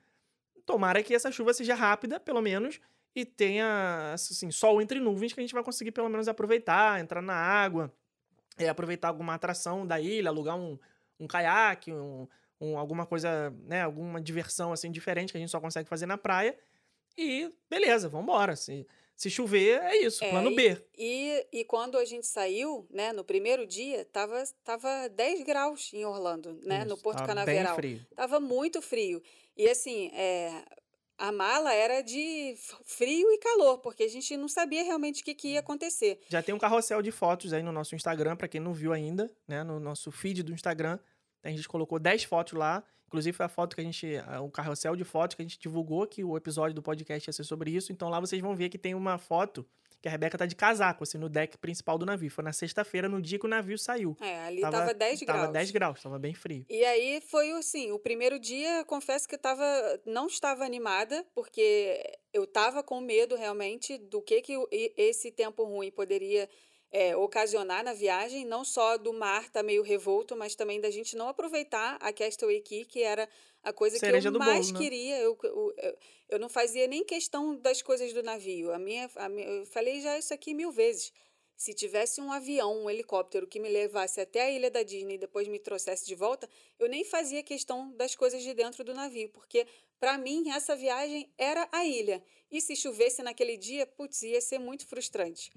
Tomara 0.64 1.04
que 1.04 1.14
essa 1.14 1.30
chuva 1.30 1.54
seja 1.54 1.76
rápida, 1.76 2.18
pelo 2.18 2.42
menos, 2.42 2.80
e 3.14 3.24
tenha 3.24 4.10
assim, 4.12 4.50
sol 4.50 4.82
entre 4.82 4.98
nuvens 4.98 5.32
que 5.32 5.38
a 5.38 5.42
gente 5.44 5.54
vai 5.54 5.62
conseguir 5.62 5.92
pelo 5.92 6.08
menos 6.08 6.26
aproveitar, 6.26 6.98
entrar 7.00 7.22
na 7.22 7.36
água, 7.36 7.94
é, 8.58 8.68
aproveitar 8.68 9.08
alguma 9.08 9.34
atração 9.34 9.86
da 9.86 10.00
ilha, 10.00 10.28
alugar 10.30 10.56
um, 10.56 10.78
um 11.20 11.26
caiaque, 11.26 11.92
um, 11.92 12.26
um- 12.60 12.78
alguma 12.78 13.04
coisa, 13.06 13.50
né, 13.64 13.82
alguma 13.82 14.20
diversão 14.20 14.72
assim 14.72 14.90
diferente 14.90 15.30
que 15.32 15.36
a 15.36 15.40
gente 15.40 15.50
só 15.50 15.60
consegue 15.60 15.88
fazer 15.88 16.06
na 16.06 16.16
praia. 16.18 16.56
E 17.18 17.52
beleza, 17.68 18.08
vamos 18.08 18.24
embora. 18.24 18.54
Se, 18.56 18.86
se 19.14 19.30
chover, 19.30 19.80
é 19.82 19.96
isso, 19.98 20.22
É, 20.22 20.30
plano 20.30 20.54
B. 20.54 20.76
E, 20.96 21.46
e 21.52 21.64
quando 21.64 21.96
a 21.96 22.04
gente 22.04 22.26
saiu, 22.26 22.86
né, 22.90 23.12
no 23.12 23.24
primeiro 23.24 23.66
dia, 23.66 24.04
tava, 24.06 24.42
tava 24.62 25.08
10 25.08 25.42
graus 25.42 25.90
em 25.94 26.04
Orlando, 26.04 26.60
né, 26.62 26.84
no 26.84 26.94
Isso, 26.94 27.02
Porto 27.02 27.16
tava 27.18 27.28
Canaveral. 27.28 27.76
Bem 27.76 27.96
frio. 27.96 28.06
Tava 28.14 28.38
muito 28.40 28.82
frio. 28.82 29.22
E 29.56 29.66
assim, 29.68 30.08
é, 30.12 30.62
a 31.18 31.32
mala 31.32 31.72
era 31.72 32.02
de 32.02 32.54
frio 32.84 33.30
e 33.30 33.38
calor, 33.38 33.78
porque 33.78 34.02
a 34.02 34.08
gente 34.08 34.36
não 34.36 34.48
sabia 34.48 34.82
realmente 34.82 35.22
o 35.22 35.24
que, 35.24 35.34
que 35.34 35.48
ia 35.48 35.60
acontecer. 35.60 36.20
Já 36.28 36.42
tem 36.42 36.54
um 36.54 36.58
carrossel 36.58 37.00
de 37.02 37.10
fotos 37.10 37.52
aí 37.52 37.62
no 37.62 37.72
nosso 37.72 37.94
Instagram, 37.94 38.36
pra 38.36 38.48
quem 38.48 38.60
não 38.60 38.72
viu 38.72 38.92
ainda, 38.92 39.30
né? 39.48 39.64
No 39.64 39.80
nosso 39.80 40.10
feed 40.10 40.42
do 40.42 40.52
Instagram. 40.52 40.98
A 41.42 41.50
gente 41.50 41.68
colocou 41.68 41.98
10 41.98 42.24
fotos 42.24 42.54
lá. 42.54 42.82
Inclusive, 43.06 43.36
foi 43.36 43.46
a 43.46 43.48
foto 43.48 43.76
que 43.76 43.80
a 43.80 43.84
gente. 43.84 44.06
O 44.42 44.50
carrossel 44.50 44.96
de 44.96 45.04
fotos 45.04 45.36
que 45.36 45.42
a 45.42 45.44
gente 45.44 45.58
divulgou, 45.58 46.06
que 46.06 46.24
o 46.24 46.36
episódio 46.36 46.74
do 46.74 46.82
podcast 46.82 47.28
ia 47.28 47.32
ser 47.32 47.44
sobre 47.44 47.70
isso. 47.70 47.92
Então 47.92 48.08
lá 48.08 48.18
vocês 48.18 48.42
vão 48.42 48.54
ver 48.54 48.68
que 48.68 48.76
tem 48.76 48.94
uma 48.94 49.16
foto 49.16 49.64
que 50.00 50.08
a 50.08 50.10
Rebeca 50.10 50.38
tá 50.38 50.46
de 50.46 50.54
casaco, 50.54 51.04
assim, 51.04 51.18
no 51.18 51.28
deck 51.28 51.58
principal 51.58 51.98
do 51.98 52.06
navio. 52.06 52.30
Foi 52.30 52.44
na 52.44 52.52
sexta-feira, 52.52 53.08
no 53.08 53.20
dia 53.20 53.38
que 53.38 53.46
o 53.46 53.48
navio 53.48 53.78
saiu. 53.78 54.16
É, 54.20 54.44
ali 54.44 54.60
tava, 54.60 54.94
10 54.94 55.22
graus. 55.22 55.40
Tava 55.40 55.52
10 55.52 55.70
graus, 55.70 56.02
tava 56.02 56.18
bem 56.18 56.34
frio. 56.34 56.64
E 56.68 56.84
aí 56.84 57.20
foi 57.28 57.50
assim, 57.52 57.92
o 57.92 57.98
primeiro 57.98 58.38
dia, 58.38 58.84
confesso 58.84 59.26
que 59.26 59.34
eu 59.34 59.38
tava, 59.38 59.64
não 60.04 60.26
estava 60.26 60.64
animada, 60.64 61.26
porque 61.34 62.00
eu 62.32 62.44
estava 62.44 62.82
com 62.82 63.00
medo 63.00 63.34
realmente 63.34 63.96
do 63.98 64.20
que, 64.20 64.42
que 64.42 64.54
esse 64.96 65.32
tempo 65.32 65.64
ruim 65.64 65.90
poderia 65.90 66.48
é, 66.90 67.16
ocasionar 67.16 67.84
na 67.84 67.92
viagem, 67.92 68.44
não 68.44 68.64
só 68.64 68.96
do 68.96 69.12
mar 69.12 69.50
tá 69.50 69.62
meio 69.62 69.82
revolto, 69.82 70.36
mas 70.36 70.54
também 70.54 70.80
da 70.80 70.90
gente 70.90 71.16
não 71.16 71.28
aproveitar 71.28 71.96
a 72.00 72.12
Castaway 72.12 72.60
Key, 72.60 72.84
que 72.84 73.02
era 73.02 73.28
a 73.62 73.72
coisa 73.72 73.98
Cereja 73.98 74.30
que 74.30 74.36
eu 74.36 74.38
mais 74.38 74.70
bolo, 74.70 74.78
né? 74.78 74.84
queria. 74.84 75.18
Eu, 75.18 75.38
eu, 75.42 75.74
eu, 75.76 75.98
eu 76.30 76.38
não 76.38 76.48
fazia 76.48 76.86
nem 76.86 77.04
questão 77.04 77.56
das 77.56 77.82
coisas 77.82 78.12
do 78.12 78.22
navio. 78.22 78.72
A 78.72 78.78
minha, 78.78 79.10
a 79.16 79.28
minha, 79.28 79.46
eu 79.46 79.66
falei 79.66 80.00
já 80.00 80.16
isso 80.16 80.32
aqui 80.32 80.54
mil 80.54 80.70
vezes. 80.70 81.12
Se 81.56 81.72
tivesse 81.72 82.20
um 82.20 82.30
avião, 82.30 82.84
um 82.84 82.90
helicóptero 82.90 83.46
que 83.46 83.58
me 83.58 83.68
levasse 83.68 84.20
até 84.20 84.42
a 84.42 84.50
ilha 84.50 84.70
da 84.70 84.82
Disney 84.82 85.14
e 85.14 85.18
depois 85.18 85.48
me 85.48 85.58
trouxesse 85.58 86.06
de 86.06 86.14
volta, 86.14 86.48
eu 86.78 86.86
nem 86.86 87.02
fazia 87.02 87.42
questão 87.42 87.90
das 87.92 88.14
coisas 88.14 88.42
de 88.42 88.52
dentro 88.52 88.84
do 88.84 88.92
navio, 88.92 89.30
porque 89.30 89.66
para 89.98 90.18
mim 90.18 90.50
essa 90.50 90.76
viagem 90.76 91.32
era 91.38 91.66
a 91.72 91.84
ilha. 91.84 92.22
E 92.50 92.60
se 92.60 92.76
chovesse 92.76 93.22
naquele 93.22 93.56
dia, 93.56 93.86
putz, 93.86 94.22
ia 94.22 94.40
ser 94.40 94.58
muito 94.58 94.86
frustrante. 94.86 95.50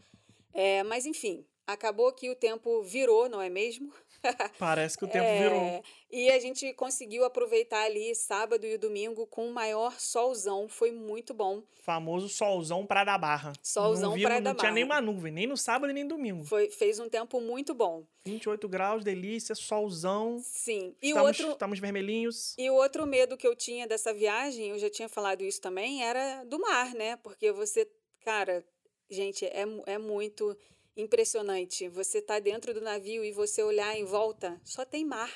É, 0.53 0.83
mas 0.83 1.05
enfim, 1.05 1.45
acabou 1.65 2.11
que 2.11 2.29
o 2.29 2.35
tempo 2.35 2.81
virou, 2.83 3.29
não 3.29 3.41
é 3.41 3.49
mesmo? 3.49 3.91
Parece 4.59 4.97
que 4.97 5.05
o 5.05 5.07
tempo 5.07 5.27
virou. 5.37 5.61
É, 5.61 5.81
e 6.11 6.29
a 6.29 6.39
gente 6.39 6.73
conseguiu 6.73 7.23
aproveitar 7.23 7.83
ali 7.83 8.13
sábado 8.13 8.65
e 8.65 8.77
domingo 8.77 9.25
com 9.27 9.47
o 9.47 9.53
maior 9.53 9.99
solzão, 9.99 10.67
foi 10.67 10.91
muito 10.91 11.33
bom. 11.33 11.63
Famoso 11.81 12.27
solzão 12.27 12.85
pra 12.85 13.03
dar 13.03 13.17
barra. 13.17 13.53
Solzão 13.63 14.09
não 14.09 14.15
vi, 14.15 14.23
Praia 14.23 14.41
não, 14.41 14.51
da 14.51 14.55
tinha 14.55 14.63
Barra. 14.63 14.75
nenhuma 14.75 15.01
nuvem, 15.01 15.31
nem 15.31 15.47
no 15.47 15.55
sábado 15.55 15.93
nem 15.93 16.03
no 16.03 16.09
domingo. 16.09 16.43
Foi, 16.43 16.69
fez 16.69 16.99
um 16.99 17.07
tempo 17.07 17.39
muito 17.39 17.73
bom. 17.73 18.03
28 18.25 18.67
graus, 18.67 19.03
delícia, 19.03 19.55
solzão. 19.55 20.39
Sim. 20.43 20.95
E 21.01 21.07
o 21.13 21.17
estamos, 21.17 21.39
outro, 21.39 21.53
estamos 21.53 21.79
vermelhinhos. 21.79 22.55
E 22.57 22.69
o 22.69 22.75
outro 22.75 23.07
medo 23.07 23.37
que 23.37 23.47
eu 23.47 23.55
tinha 23.55 23.87
dessa 23.87 24.13
viagem, 24.13 24.69
eu 24.69 24.79
já 24.79 24.89
tinha 24.89 25.07
falado 25.07 25.43
isso 25.43 25.61
também, 25.61 26.03
era 26.03 26.43
do 26.43 26.59
mar, 26.59 26.93
né? 26.93 27.15
Porque 27.17 27.51
você, 27.51 27.89
cara, 28.23 28.63
gente, 29.10 29.45
é, 29.45 29.66
é 29.86 29.97
muito 29.97 30.55
impressionante. 30.95 31.88
Você 31.89 32.22
tá 32.22 32.39
dentro 32.39 32.74
do 32.74 32.82
navio 32.82 33.24
e 33.24 33.32
você 33.32 33.64
olhar 33.64 33.95
em 33.97 34.05
volta, 34.05 34.60
só 34.64 34.86
tem 34.86 35.05
mar. 35.05 35.32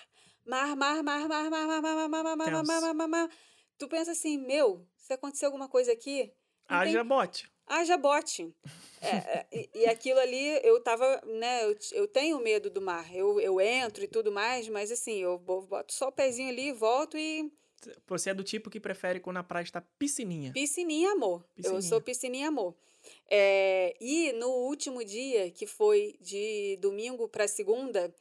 Mar, 0.46 0.76
mar, 0.76 1.02
mar, 1.04 1.28
mar, 1.28 1.50
mar, 1.50 1.68
mar, 1.68 1.82
mar, 1.82 2.10
mar, 2.10 2.10
mar, 2.10 2.36
mar, 2.38 2.64
mar, 2.64 2.64
mar, 2.82 2.94
mar, 2.94 3.08
mar. 3.08 3.30
Tu 3.78 3.88
pensa 3.88 4.12
assim, 4.12 4.38
meu, 4.38 4.86
se 4.98 5.14
acontecer 5.14 5.46
alguma 5.46 5.68
coisa 5.70 5.92
aqui, 5.94 6.24
tem- 6.24 6.34
Haja 6.68 7.04
bote. 7.04 7.50
haja 7.66 7.98
bote. 7.98 8.54
É, 9.02 9.08
é, 9.16 9.48
e, 9.52 9.70
e 9.80 9.86
aquilo 9.86 10.20
ali, 10.20 10.60
eu 10.64 10.82
tava, 10.82 11.22
né, 11.26 11.64
eu, 11.66 12.08
tenho 12.08 12.40
medo 12.40 12.70
do 12.70 12.82
mar. 12.82 13.14
Eu, 13.16 13.40
eu 13.40 13.60
entro 13.60 14.04
e 14.04 14.08
tudo 14.08 14.32
mais, 14.32 14.68
mas 14.70 14.92
assim, 14.92 15.20
eu 15.22 15.38
bo- 15.38 15.62
boto 15.62 15.94
só 15.94 16.08
o 16.10 16.12
pezinho 16.12 16.50
ali, 16.50 16.72
volto 16.72 17.18
e 17.18 17.52
Você 18.08 18.30
é 18.30 18.34
do 18.34 18.44
tipo 18.44 18.70
que 18.70 18.80
prefere 18.80 19.20
quando 19.20 19.38
a 19.38 19.44
praia 19.44 19.64
está 19.64 19.82
piscininha. 19.98 20.52
Piscininha 20.54 21.12
amor. 21.12 21.46
Eu 21.62 21.82
sou 21.82 22.00
piscininha 22.02 22.48
amor. 22.50 22.76
É, 23.30 23.96
e 24.00 24.32
no 24.34 24.50
último 24.50 25.04
dia, 25.04 25.50
que 25.52 25.66
foi 25.66 26.16
de 26.20 26.78
domingo 26.82 27.28
para 27.28 27.48
segunda, 27.48 28.14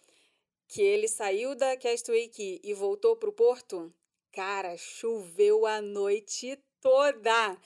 que 0.68 0.80
ele 0.80 1.08
saiu 1.08 1.54
da 1.54 1.76
Castaway 1.76 2.28
Key 2.28 2.60
e 2.64 2.72
voltou 2.72 3.16
pro 3.16 3.32
porto, 3.32 3.92
cara, 4.32 4.76
choveu 4.76 5.66
a 5.66 5.80
noite 5.82 6.58
toda. 6.80 7.56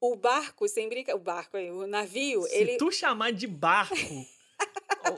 o 0.00 0.16
barco, 0.16 0.66
sem 0.68 0.88
brincar, 0.88 1.14
o 1.14 1.18
barco, 1.18 1.56
o 1.56 1.86
navio, 1.86 2.42
Se 2.42 2.54
ele 2.54 2.76
tu 2.76 2.90
chamar 2.90 3.32
de 3.32 3.46
barco. 3.46 3.94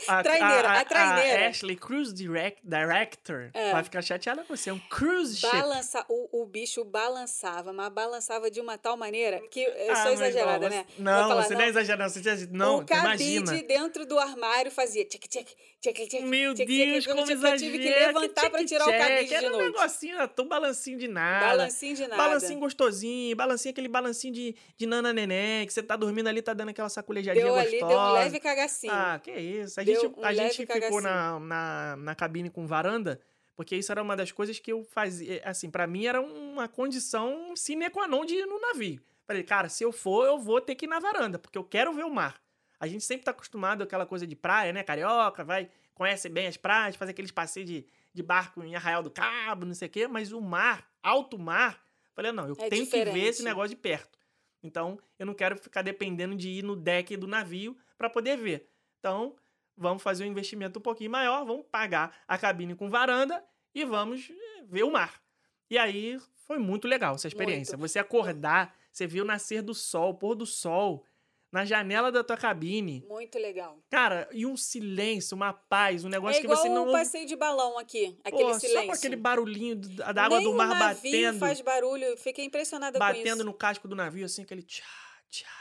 a, 0.09 0.23
Traineira, 0.23 0.73
a 0.81 0.85
traineira. 0.85 1.45
a 1.47 1.49
Ashley 1.49 1.77
Cruise 1.77 2.13
direct, 2.15 2.61
Director 2.65 3.51
É. 3.55 3.73
vai 3.73 3.83
ficar 3.85 4.03
chateada 4.03 4.43
com 4.45 4.57
você. 4.57 4.71
É 4.71 4.73
um 4.73 4.79
cruise 4.79 5.37
ship. 5.39 5.51
balança, 5.51 6.05
o, 6.09 6.43
o 6.43 6.47
bicho 6.47 6.85
balançava, 6.85 7.73
mas 7.73 7.89
balançava 7.93 8.51
de 8.51 8.61
uma 8.61 8.79
tal 8.79 8.97
maneira 8.97 9.41
que 9.51 9.61
eu 9.61 9.93
Ah, 9.93 9.97
sou 9.97 10.05
mas, 10.13 10.21
exagerada, 10.21 10.67
ó, 10.67 10.69
né? 10.69 10.87
Não, 10.99 11.29
falar, 11.29 11.43
você 11.45 11.55
não 11.55 11.61
é 11.63 11.69
exagerado. 11.69 12.13
Você 12.13 12.21
diz, 12.21 12.49
não, 12.51 12.79
o 12.79 12.87
cabide 12.87 13.37
imagina. 13.37 13.63
dentro 13.67 14.07
do 14.07 14.19
armário 14.19 14.71
fazia 14.71 15.05
tchic 15.05 15.29
tchic 15.29 15.55
tchic 15.81 16.07
tchic 16.09 16.23
Meu 16.23 16.55
tchic, 16.55 16.67
Deus, 16.67 17.05
tchic, 17.05 17.09
como 17.15 17.27
tive- 17.27 17.33
exagera. 17.39 17.55
Eu 17.67 17.73
tive 17.73 17.79
que 17.79 17.89
levantar 18.07 18.51
pra 18.51 18.65
tirar 18.65 18.89
o 18.89 18.91
cabide 18.93 19.29
de 19.29 19.35
Era 19.35 19.49
um 19.49 19.53
noite. 19.53 19.73
negocinho, 19.73 20.15
era 20.17 20.29
tão 20.29 20.47
balancinho 20.49 20.99
de 20.99 21.09
nada. 21.09 21.47
Balancinho 21.47 21.97
de 21.97 22.03
nada. 22.03 22.17
Balancinho 22.17 22.61
gostosinho, 22.61 23.37
balancinho, 23.37 23.71
aquele 23.73 23.89
balancinho 23.89 24.33
de, 24.35 24.55
de 24.77 24.87
nana 24.87 25.13
neném, 25.13 25.67
que 25.67 25.73
você 25.73 25.83
tá 25.83 25.97
dormindo 25.97 26.29
ali, 26.29 26.41
tá 26.43 26.53
dando 26.55 26.69
aquela 26.71 26.89
sacolejadinha 26.89 27.45
Deu 27.45 27.55
gostosa. 27.55 27.69
ali, 27.77 27.79
deu 27.79 27.99
um 27.99 28.13
leve 28.13 28.41
cagacinho. 28.41 28.93
Ah, 28.93 29.21
que 29.23 29.31
isso. 29.33 29.62
A 29.77 29.83
Deu 29.83 30.01
gente, 30.01 30.19
um 30.21 30.25
a 30.25 30.33
gente 30.33 30.57
ficou 30.57 30.75
cagacinho. 30.75 31.01
na, 31.03 31.39
na, 31.41 31.97
na 31.97 32.15
cabine 32.15 32.51
com 32.51 32.67
varanda, 32.67 33.21
porque 33.55 33.77
isso 33.77 33.91
era 33.93 34.03
uma 34.03 34.17
das 34.17 34.33
coisas 34.33 34.59
que 34.59 34.73
eu 34.73 34.83
fazia. 34.85 35.41
Assim, 35.45 35.71
pra 35.71 35.87
mim 35.87 36.07
era 36.07 36.21
uma 36.21 36.69
condição 36.69 37.55
sine 37.57 37.89
qua 37.91 38.07
non 38.09 38.25
de 38.25 38.35
ir 38.35 38.47
no 38.47 38.61
navio. 38.61 39.01
Falei, 39.27 39.43
cara, 39.43 39.69
se 39.69 39.85
eu 39.85 39.93
for, 39.93 40.27
eu 40.27 40.39
vou 40.39 40.61
ter 40.61 40.75
que 40.75 40.85
ir 40.87 40.89
na 40.89 40.99
varanda, 40.99 41.39
porque 41.39 41.57
eu 41.57 41.65
quero 41.65 41.93
ver 41.93 42.05
o 42.05 42.11
mar. 42.11 42.41
A 42.81 42.87
gente 42.89 43.05
sempre 43.05 43.25
tá 43.25 43.31
acostumado 43.31 43.83
àquela 43.83 44.05
coisa 44.05 44.27
de 44.27 44.35
praia, 44.35 44.73
né? 44.73 44.83
Carioca, 44.83 45.45
vai, 45.45 45.71
conhece 45.95 46.29
bem 46.29 46.49
as 46.49 46.57
praias, 46.57 46.97
faz 46.97 47.09
aqueles 47.09 47.31
passeios 47.31 47.69
de, 47.69 47.87
de 48.13 48.23
barco 48.23 48.63
em 48.65 48.75
Arraial 48.75 49.03
do 49.03 49.11
Cabo, 49.11 49.65
não 49.65 49.75
sei 49.75 49.87
o 49.87 49.91
quê, 49.91 50.09
mas 50.09 50.33
o 50.33 50.41
mar, 50.41 50.91
alto 51.01 51.39
mar, 51.39 51.81
falei, 52.13 52.33
não, 52.33 52.49
eu 52.49 52.57
É 52.59 52.69
tenho 52.69 52.85
que 52.85 52.91
ver 53.05 53.11
esse 53.11 53.13
diferente. 53.13 53.43
negócio 53.45 53.69
de 53.71 53.77
perto. 53.77 54.19
Então, 54.65 54.99
eu 55.19 55.25
não 55.27 55.35
quero 55.35 55.57
ficar 55.57 55.83
dependendo 55.83 56.35
de 56.35 56.49
ir 56.49 56.65
no 56.65 56.75
deck 56.75 57.17
do 57.17 57.27
navio 57.29 57.77
para 57.97 58.11
poder 58.11 58.37
ver. 58.37 58.69
Então, 58.99 59.37
vamos 59.83 60.03
fazer 60.03 60.25
um 60.25 60.29
investimento 60.29 60.79
um 60.79 60.83
pouquinho 60.83 61.11
maior, 61.11 61.45
vamos 61.45 61.67
pagar 61.71 62.17
a 62.27 62.39
cabine 62.39 62.75
com 62.75 62.89
varanda 62.89 63.45
e 63.75 63.85
vamos 63.85 64.31
eh, 64.31 64.65
ver 64.69 64.85
o 64.85 64.91
mar. 64.91 65.21
E 65.69 65.77
aí 65.77 66.19
foi 66.47 66.59
muito 66.59 66.87
legal 66.87 67.15
essa 67.15 67.29
experiência. 67.29 67.77
Você 67.77 67.99
acordar, 67.99 68.75
você 68.93 69.07
viu 69.07 69.25
o 69.25 69.27
nascer 69.27 69.63
do 69.63 69.75
sol, 69.75 70.11
o 70.11 70.15
pôr 70.15 70.35
do 70.35 70.47
sol 70.47 71.05
na 71.51 71.67
janela 71.67 72.11
da 72.11 72.25
tua 72.25 72.37
cabine. 72.37 73.05
Muito 73.07 73.39
legal. 73.39 73.79
Cara, 73.91 74.27
e 74.33 74.47
um 74.47 74.57
silêncio, 74.57 75.37
uma 75.37 75.53
paz, 75.53 76.03
um 76.03 76.09
negócio 76.09 76.39
é 76.39 76.41
que 76.41 76.47
você 76.49 76.69
não 76.69 76.85
o 76.85 76.87
ouve. 76.87 76.93
passeio 76.93 77.27
de 77.27 77.37
balão 77.37 77.79
aqui, 77.79 78.19
aquele 78.25 78.45
Pô, 78.45 78.55
silêncio. 78.61 78.81
Só 78.81 78.87
com 78.87 78.93
aquele 78.93 79.17
barulhinho 79.17 79.77
da 79.77 80.25
água 80.25 80.39
Nem 80.39 80.47
do 80.47 80.55
mar 80.55 80.71
o 80.71 80.79
navio 80.79 81.11
batendo. 81.13 81.39
faz 81.39 81.61
barulho. 81.61 82.17
Fiquei 82.17 82.47
impressionada 82.47 82.99
com 82.99 83.05
isso. 83.05 83.17
batendo 83.19 83.45
no 83.45 83.53
casco 83.53 83.87
do 83.87 83.95
navio, 83.95 84.25
assim, 84.25 84.43
aquele 84.43 84.63
tchá, 84.63 84.85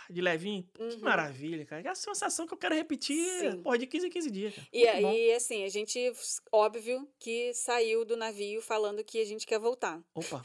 de 0.10 0.22
levinho. 0.22 0.68
Que 0.74 0.82
Uhum. 0.84 1.00
maravilha, 1.00 1.66
cara. 1.66 1.82
É 1.88 1.90
a 1.90 1.96
sensação 1.96 2.46
que 2.46 2.54
eu 2.54 2.58
quero 2.58 2.76
repetir, 2.76 3.26
Sim. 3.40 3.62
porra, 3.62 3.78
de 3.78 3.88
15 3.88 4.08
em 4.08 4.10
15 4.10 4.32
dias. 4.32 4.54
Cara. 4.56 4.68
E 4.74 4.88
aí, 4.88 5.34
assim, 5.34 5.64
a 5.64 5.70
gente, 5.70 6.12
óbvio, 6.52 7.08
que 7.20 7.54
saiu 7.54 8.04
do 8.04 8.18
navio 8.18 8.62
falando 8.62 9.04
que 9.04 9.20
a 9.22 9.26
gente 9.26 9.46
quer 9.48 9.60
voltar. 9.60 10.02
Opa. 10.14 10.44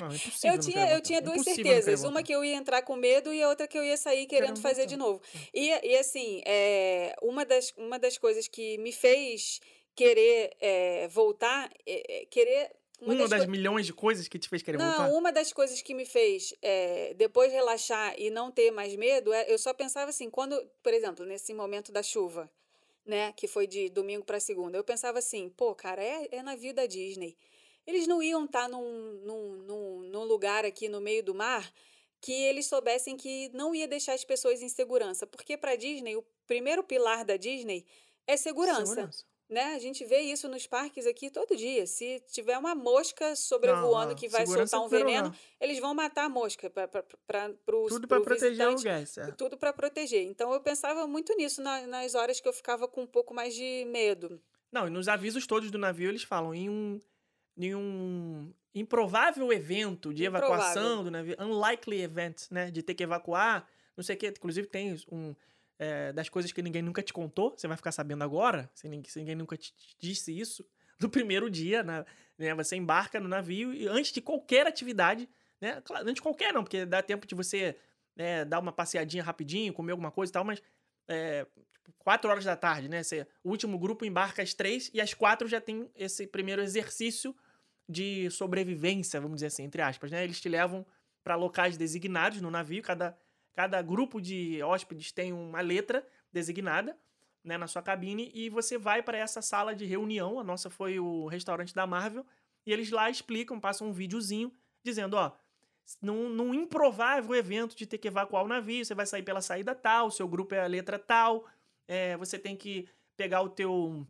Não, 0.00 0.08
é 0.08 0.10
Eu 0.54 0.58
tinha, 0.58 0.90
eu 0.92 1.00
tinha 1.00 1.18
É 1.18 1.22
duas 1.22 1.42
certezas. 1.42 2.04
Uma 2.04 2.22
que 2.22 2.32
eu 2.32 2.44
ia 2.44 2.54
entrar 2.56 2.82
com 2.82 2.96
medo 2.96 3.32
e 3.32 3.42
a 3.42 3.48
outra 3.48 3.68
que 3.68 3.78
eu 3.78 3.84
ia 3.84 3.96
sair 3.96 4.26
querendo 4.26 4.40
Querendo 4.40 4.62
fazer 4.62 4.82
voltar. 4.82 4.88
de 4.90 4.96
novo. 4.96 5.22
E, 5.54 5.68
e 5.86 5.96
assim, 5.98 6.42
é, 6.46 7.14
uma, 7.22 7.44
das, 7.44 7.72
uma 7.76 7.98
das 7.98 8.16
coisas 8.18 8.48
que 8.48 8.78
me 8.78 8.92
fez 8.92 9.60
querer 9.94 10.56
é, 10.60 11.08
voltar, 11.08 11.70
é, 11.86 12.22
é, 12.22 12.26
querer. 12.26 12.70
Uma, 13.00 13.14
das 13.16 13.30
das 13.30 13.40
coi- 13.40 13.46
milhões 13.48 13.86
de 13.86 13.92
coisas 13.92 14.28
que 14.28 14.38
te 14.38 14.48
fez 14.48 14.62
querer 14.62 14.78
Não, 14.78 14.86
voltar? 14.86 15.18
uma 15.18 15.32
das 15.32 15.52
coisas 15.52 15.80
que 15.82 15.94
me 15.94 16.04
fez 16.04 16.54
é, 16.62 17.14
depois 17.14 17.52
relaxar 17.52 18.14
e 18.18 18.30
não 18.30 18.50
ter 18.50 18.70
mais 18.70 18.94
medo, 18.96 19.32
é, 19.32 19.50
eu 19.52 19.58
só 19.58 19.72
pensava 19.72 20.10
assim, 20.10 20.28
quando, 20.30 20.60
por 20.82 20.92
exemplo, 20.92 21.24
nesse 21.24 21.54
momento 21.54 21.90
da 21.92 22.02
chuva, 22.02 22.50
né, 23.04 23.32
que 23.32 23.48
foi 23.48 23.66
de 23.66 23.88
domingo 23.88 24.24
para 24.24 24.38
segunda, 24.38 24.76
eu 24.76 24.84
pensava 24.84 25.18
assim, 25.18 25.48
pô, 25.48 25.74
cara, 25.74 26.02
é, 26.02 26.28
é 26.30 26.42
navio 26.42 26.74
da 26.74 26.86
Disney. 26.86 27.36
Eles 27.86 28.06
não 28.06 28.22
iam 28.22 28.44
estar 28.44 28.68
num, 28.68 29.12
num, 29.24 29.56
num, 29.62 29.98
num 30.02 30.24
lugar 30.24 30.64
aqui 30.64 30.88
no 30.88 31.00
meio 31.00 31.22
do 31.22 31.34
mar 31.34 31.72
que 32.20 32.32
eles 32.32 32.66
soubessem 32.66 33.16
que 33.16 33.48
não 33.54 33.74
ia 33.74 33.88
deixar 33.88 34.12
as 34.12 34.24
pessoas 34.24 34.60
em 34.60 34.68
segurança, 34.68 35.26
porque 35.26 35.56
para 35.56 35.74
Disney 35.74 36.16
o 36.16 36.24
primeiro 36.46 36.84
pilar 36.84 37.24
da 37.24 37.36
Disney 37.38 37.86
é 38.26 38.36
segurança 38.36 39.10
né? 39.50 39.74
A 39.74 39.78
gente 39.78 40.04
vê 40.04 40.20
isso 40.20 40.48
nos 40.48 40.66
parques 40.66 41.06
aqui 41.06 41.28
todo 41.30 41.56
dia. 41.56 41.86
Se 41.86 42.20
tiver 42.30 42.56
uma 42.56 42.74
mosca 42.74 43.34
sobrevoando 43.36 44.14
que 44.14 44.28
vai 44.28 44.46
soltar 44.46 44.80
um 44.80 44.88
veneno, 44.88 45.34
eles 45.60 45.78
vão 45.80 45.92
matar 45.94 46.24
a 46.24 46.28
mosca 46.28 46.70
para 46.70 46.86
pro, 47.66 47.86
Tudo 47.88 48.06
pro 48.08 48.18
pra 48.22 48.34
proteger 48.34 48.68
o 48.68 48.74
lugar, 48.74 49.06
certo? 49.06 49.36
Tudo 49.36 49.56
para 49.58 49.72
proteger. 49.72 50.22
Então 50.22 50.52
eu 50.52 50.60
pensava 50.60 51.06
muito 51.06 51.34
nisso 51.36 51.60
na- 51.60 51.86
nas 51.86 52.14
horas 52.14 52.40
que 52.40 52.48
eu 52.48 52.52
ficava 52.52 52.86
com 52.88 53.02
um 53.02 53.06
pouco 53.06 53.34
mais 53.34 53.54
de 53.54 53.84
medo. 53.86 54.40
Não, 54.72 54.86
e 54.86 54.90
nos 54.90 55.08
avisos 55.08 55.46
todos 55.46 55.70
do 55.70 55.78
navio 55.78 56.08
eles 56.08 56.22
falam 56.22 56.54
em 56.54 56.70
um, 56.70 57.00
em 57.56 57.74
um 57.74 58.54
improvável 58.72 59.52
evento 59.52 60.14
de 60.14 60.24
Improvável. 60.24 60.54
evacuação 60.54 61.02
do 61.04 61.10
navio, 61.10 61.36
unlikely 61.40 62.02
event, 62.02 62.42
né? 62.50 62.70
De 62.70 62.82
ter 62.82 62.94
que 62.94 63.02
evacuar, 63.02 63.68
não 63.96 64.04
sei 64.04 64.14
o 64.14 64.18
quê. 64.18 64.28
Inclusive 64.28 64.68
tem 64.68 64.96
um 65.10 65.34
é, 65.80 66.12
das 66.12 66.28
coisas 66.28 66.52
que 66.52 66.60
ninguém 66.62 66.82
nunca 66.82 67.02
te 67.02 67.12
contou, 67.12 67.54
você 67.56 67.66
vai 67.66 67.76
ficar 67.76 67.90
sabendo 67.90 68.22
agora, 68.22 68.70
se 68.74 68.86
ninguém, 68.86 69.10
se 69.10 69.18
ninguém 69.18 69.34
nunca 69.34 69.56
te 69.56 69.72
disse 69.98 70.38
isso, 70.38 70.64
do 71.00 71.08
primeiro 71.08 71.50
dia, 71.50 71.82
na- 71.82 72.04
né? 72.38 72.54
Você 72.54 72.76
embarca 72.76 73.18
no 73.18 73.28
navio 73.28 73.72
e 73.72 73.88
antes 73.88 74.12
de 74.12 74.20
qualquer 74.20 74.66
atividade, 74.66 75.26
né? 75.60 75.80
Claro, 75.82 76.02
antes 76.04 76.16
de 76.16 76.22
qualquer 76.22 76.52
não, 76.52 76.62
porque 76.62 76.84
dá 76.84 77.02
tempo 77.02 77.26
de 77.26 77.34
você 77.34 77.76
né, 78.14 78.44
dar 78.44 78.58
uma 78.58 78.72
passeadinha 78.72 79.22
rapidinho, 79.24 79.72
comer 79.72 79.92
alguma 79.92 80.10
coisa 80.10 80.30
e 80.30 80.34
tal, 80.34 80.44
mas 80.44 80.62
é, 81.08 81.46
tipo, 81.72 81.92
quatro 81.98 82.30
horas 82.30 82.44
da 82.44 82.56
tarde, 82.56 82.88
né? 82.88 83.02
Você, 83.02 83.26
o 83.42 83.50
último 83.50 83.78
grupo 83.78 84.04
embarca 84.04 84.42
às 84.42 84.52
três 84.54 84.90
e 84.92 85.00
às 85.00 85.14
quatro 85.14 85.48
já 85.48 85.60
tem 85.62 85.90
esse 85.96 86.26
primeiro 86.26 86.60
exercício 86.62 87.34
de 87.88 88.30
sobrevivência, 88.30 89.20
vamos 89.20 89.36
dizer 89.36 89.46
assim, 89.48 89.64
entre 89.64 89.82
aspas, 89.82 90.10
né? 90.10 90.22
Eles 90.22 90.40
te 90.40 90.48
levam 90.48 90.86
para 91.24 91.34
locais 91.34 91.76
designados 91.76 92.40
no 92.40 92.50
navio, 92.50 92.82
cada, 92.82 93.16
cada 93.54 93.80
grupo 93.82 94.20
de 94.20 94.62
hóspedes 94.62 95.12
tem 95.12 95.32
uma 95.32 95.60
letra 95.60 96.06
designada, 96.32 96.96
né, 97.42 97.56
na 97.56 97.66
sua 97.66 97.82
cabine 97.82 98.30
e 98.34 98.48
você 98.50 98.76
vai 98.76 99.02
para 99.02 99.18
essa 99.18 99.40
sala 99.40 99.74
de 99.74 99.84
reunião. 99.84 100.38
A 100.38 100.44
nossa 100.44 100.68
foi 100.68 101.00
o 101.00 101.26
restaurante 101.26 101.74
da 101.74 101.86
Marvel 101.86 102.24
e 102.66 102.72
eles 102.72 102.90
lá 102.90 103.10
explicam, 103.10 103.58
passam 103.58 103.88
um 103.88 103.92
videozinho 103.92 104.52
dizendo, 104.82 105.14
ó, 105.14 105.32
num, 106.00 106.28
num 106.28 106.54
improvável 106.54 107.34
evento 107.34 107.74
de 107.74 107.86
ter 107.86 107.98
que 107.98 108.08
evacuar 108.08 108.44
o 108.44 108.48
navio, 108.48 108.84
você 108.84 108.94
vai 108.94 109.06
sair 109.06 109.22
pela 109.22 109.40
saída 109.40 109.74
tal, 109.74 110.10
seu 110.10 110.28
grupo 110.28 110.54
é 110.54 110.60
a 110.60 110.66
letra 110.66 110.98
tal, 110.98 111.46
é, 111.88 112.16
você 112.16 112.38
tem 112.38 112.56
que 112.56 112.88
pegar 113.16 113.42
o 113.42 113.48
teu 113.48 114.06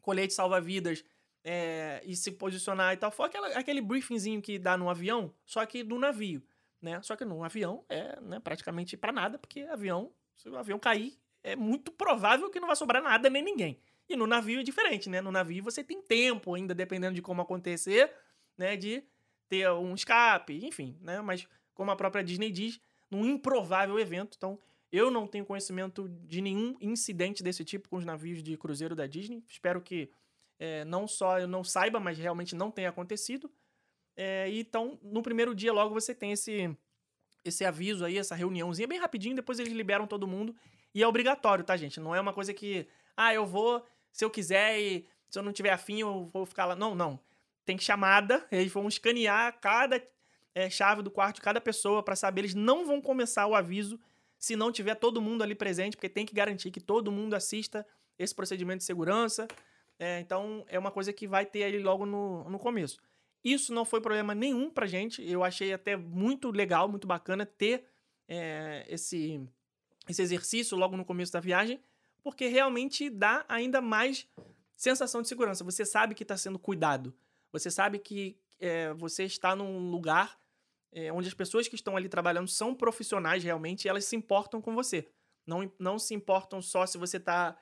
colete 0.00 0.32
salva-vidas 0.32 1.04
é, 1.42 2.00
e 2.04 2.14
se 2.14 2.30
posicionar 2.32 2.94
e 2.94 2.96
tal. 2.96 3.10
Foi 3.10 3.26
aquela, 3.26 3.48
aquele 3.48 3.80
briefingzinho 3.80 4.40
que 4.40 4.58
dá 4.58 4.76
no 4.76 4.88
avião, 4.88 5.34
só 5.44 5.64
que 5.66 5.82
do 5.82 5.98
navio, 5.98 6.42
né? 6.80 7.00
Só 7.02 7.16
que 7.16 7.24
no 7.24 7.42
avião 7.42 7.84
é 7.88 8.20
né, 8.20 8.40
praticamente 8.40 8.96
para 8.96 9.12
nada, 9.12 9.38
porque 9.38 9.60
avião, 9.62 10.12
se 10.34 10.48
o 10.48 10.56
avião 10.56 10.78
cair, 10.78 11.18
é 11.42 11.54
muito 11.54 11.92
provável 11.92 12.50
que 12.50 12.60
não 12.60 12.66
vai 12.66 12.76
sobrar 12.76 13.02
nada 13.02 13.30
nem 13.30 13.42
ninguém. 13.42 13.80
E 14.08 14.16
no 14.16 14.26
navio 14.26 14.60
é 14.60 14.62
diferente, 14.62 15.08
né? 15.08 15.20
No 15.20 15.32
navio 15.32 15.62
você 15.62 15.82
tem 15.82 16.00
tempo 16.00 16.54
ainda, 16.54 16.74
dependendo 16.74 17.14
de 17.14 17.22
como 17.22 17.42
acontecer, 17.42 18.12
né? 18.56 18.76
De 18.76 19.02
ter 19.48 19.70
um 19.70 19.94
escape, 19.94 20.64
enfim, 20.64 20.96
né? 21.00 21.20
Mas 21.20 21.48
como 21.74 21.90
a 21.90 21.96
própria 21.96 22.24
Disney 22.24 22.50
diz, 22.50 22.80
num 23.10 23.24
improvável 23.24 23.98
evento. 23.98 24.36
Então, 24.36 24.58
eu 24.90 25.10
não 25.10 25.26
tenho 25.26 25.44
conhecimento 25.44 26.08
de 26.08 26.40
nenhum 26.40 26.76
incidente 26.80 27.42
desse 27.42 27.64
tipo 27.64 27.88
com 27.88 27.96
os 27.96 28.04
navios 28.04 28.42
de 28.42 28.56
cruzeiro 28.56 28.94
da 28.94 29.06
Disney. 29.06 29.44
Espero 29.48 29.80
que 29.80 30.10
é, 30.58 30.84
não 30.84 31.06
só 31.06 31.38
eu 31.38 31.48
não 31.48 31.62
saiba, 31.62 32.00
mas 32.00 32.18
realmente 32.18 32.54
não 32.54 32.70
tenha 32.70 32.88
acontecido. 32.88 33.50
É, 34.16 34.48
então, 34.50 34.98
no 35.02 35.22
primeiro 35.22 35.54
dia, 35.54 35.72
logo 35.72 35.92
você 35.92 36.14
tem 36.14 36.32
esse, 36.32 36.74
esse 37.44 37.64
aviso 37.64 38.04
aí, 38.04 38.16
essa 38.16 38.34
reuniãozinha 38.34 38.88
bem 38.88 38.98
rapidinho, 38.98 39.36
depois 39.36 39.58
eles 39.58 39.72
liberam 39.72 40.06
todo 40.06 40.26
mundo. 40.26 40.54
E 40.94 41.02
é 41.02 41.06
obrigatório, 41.06 41.62
tá, 41.62 41.76
gente? 41.76 42.00
Não 42.00 42.14
é 42.14 42.20
uma 42.20 42.32
coisa 42.32 42.54
que, 42.54 42.88
ah, 43.16 43.34
eu 43.34 43.44
vou, 43.44 43.84
se 44.10 44.24
eu 44.24 44.30
quiser 44.30 44.80
e 44.80 45.06
se 45.28 45.38
eu 45.38 45.42
não 45.42 45.52
tiver 45.52 45.70
afim, 45.70 46.00
eu 46.00 46.30
vou 46.32 46.46
ficar 46.46 46.64
lá. 46.64 46.74
Não, 46.74 46.94
não. 46.94 47.20
Tem 47.64 47.78
chamada, 47.78 48.46
eles 48.50 48.72
vão 48.72 48.88
escanear 48.88 49.58
cada 49.60 50.02
é, 50.54 50.70
chave 50.70 51.02
do 51.02 51.10
quarto 51.10 51.36
de 51.36 51.42
cada 51.42 51.60
pessoa 51.60 52.02
para 52.02 52.16
saber. 52.16 52.42
Eles 52.42 52.54
não 52.54 52.86
vão 52.86 53.00
começar 53.00 53.46
o 53.46 53.54
aviso 53.54 54.00
se 54.38 54.56
não 54.56 54.72
tiver 54.72 54.94
todo 54.94 55.20
mundo 55.20 55.42
ali 55.42 55.54
presente, 55.54 55.96
porque 55.96 56.08
tem 56.08 56.24
que 56.24 56.34
garantir 56.34 56.70
que 56.70 56.80
todo 56.80 57.12
mundo 57.12 57.34
assista 57.34 57.86
esse 58.18 58.34
procedimento 58.34 58.78
de 58.78 58.84
segurança. 58.84 59.46
É, 59.98 60.20
então, 60.20 60.64
é 60.68 60.78
uma 60.78 60.90
coisa 60.90 61.12
que 61.12 61.26
vai 61.26 61.44
ter 61.44 61.64
ali 61.64 61.78
logo 61.78 62.06
no, 62.06 62.48
no 62.48 62.58
começo. 62.58 62.98
Isso 63.46 63.72
não 63.72 63.84
foi 63.84 64.00
problema 64.00 64.34
nenhum 64.34 64.68
pra 64.68 64.88
gente. 64.88 65.22
Eu 65.22 65.44
achei 65.44 65.72
até 65.72 65.96
muito 65.96 66.50
legal, 66.50 66.88
muito 66.88 67.06
bacana 67.06 67.46
ter 67.46 67.84
é, 68.26 68.84
esse, 68.88 69.40
esse 70.08 70.20
exercício 70.20 70.76
logo 70.76 70.96
no 70.96 71.04
começo 71.04 71.32
da 71.32 71.38
viagem, 71.38 71.80
porque 72.24 72.48
realmente 72.48 73.08
dá 73.08 73.44
ainda 73.48 73.80
mais 73.80 74.26
sensação 74.74 75.22
de 75.22 75.28
segurança. 75.28 75.62
Você 75.62 75.84
sabe 75.84 76.12
que 76.12 76.24
está 76.24 76.36
sendo 76.36 76.58
cuidado. 76.58 77.14
Você 77.52 77.70
sabe 77.70 78.00
que 78.00 78.36
é, 78.58 78.92
você 78.94 79.22
está 79.22 79.54
num 79.54 79.92
lugar 79.92 80.36
é, 80.90 81.12
onde 81.12 81.28
as 81.28 81.34
pessoas 81.34 81.68
que 81.68 81.76
estão 81.76 81.96
ali 81.96 82.08
trabalhando 82.08 82.48
são 82.48 82.74
profissionais 82.74 83.44
realmente 83.44 83.84
e 83.84 83.88
elas 83.88 84.06
se 84.06 84.16
importam 84.16 84.60
com 84.60 84.74
você. 84.74 85.08
Não, 85.46 85.70
não 85.78 86.00
se 86.00 86.14
importam 86.14 86.60
só 86.60 86.84
se 86.84 86.98
você 86.98 87.18
está 87.18 87.56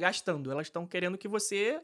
gastando. 0.00 0.50
Elas 0.50 0.66
estão 0.66 0.86
querendo 0.86 1.18
que 1.18 1.26
você 1.26 1.80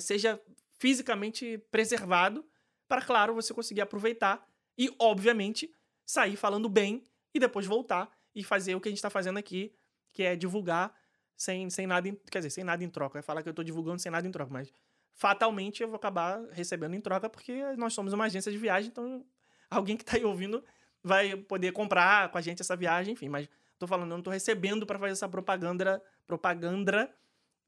seja 0.00 0.40
fisicamente 0.78 1.58
preservado 1.70 2.44
para, 2.90 3.00
claro, 3.00 3.32
você 3.32 3.54
conseguir 3.54 3.82
aproveitar 3.82 4.44
e, 4.76 4.92
obviamente, 4.98 5.72
sair 6.04 6.34
falando 6.34 6.68
bem 6.68 7.04
e 7.32 7.38
depois 7.38 7.64
voltar 7.64 8.10
e 8.34 8.42
fazer 8.42 8.74
o 8.74 8.80
que 8.80 8.88
a 8.88 8.90
gente 8.90 8.98
está 8.98 9.08
fazendo 9.08 9.38
aqui, 9.38 9.72
que 10.12 10.24
é 10.24 10.34
divulgar 10.34 10.92
sem, 11.36 11.70
sem 11.70 11.86
nada, 11.86 12.08
em, 12.08 12.16
quer 12.28 12.40
dizer, 12.40 12.50
sem 12.50 12.64
nada 12.64 12.82
em 12.82 12.90
troca. 12.90 13.20
É 13.20 13.22
falar 13.22 13.44
que 13.44 13.48
eu 13.48 13.52
estou 13.52 13.64
divulgando 13.64 14.00
sem 14.00 14.10
nada 14.10 14.26
em 14.26 14.32
troca, 14.32 14.52
mas 14.52 14.72
fatalmente 15.14 15.84
eu 15.84 15.88
vou 15.88 15.98
acabar 15.98 16.42
recebendo 16.50 16.96
em 16.96 17.00
troca 17.00 17.30
porque 17.30 17.62
nós 17.76 17.94
somos 17.94 18.12
uma 18.12 18.24
agência 18.24 18.50
de 18.50 18.58
viagem, 18.58 18.90
então 18.90 19.24
alguém 19.70 19.96
que 19.96 20.02
está 20.02 20.16
aí 20.16 20.24
ouvindo 20.24 20.64
vai 21.00 21.36
poder 21.36 21.70
comprar 21.70 22.28
com 22.30 22.38
a 22.38 22.40
gente 22.40 22.60
essa 22.60 22.74
viagem, 22.74 23.12
enfim, 23.12 23.28
mas 23.28 23.48
tô 23.78 23.86
falando, 23.86 24.10
eu 24.10 24.16
não 24.16 24.22
tô 24.24 24.30
recebendo 24.30 24.84
para 24.84 24.98
fazer 24.98 25.12
essa 25.12 25.28
propaganda, 25.28 26.02
propaganda 26.26 27.08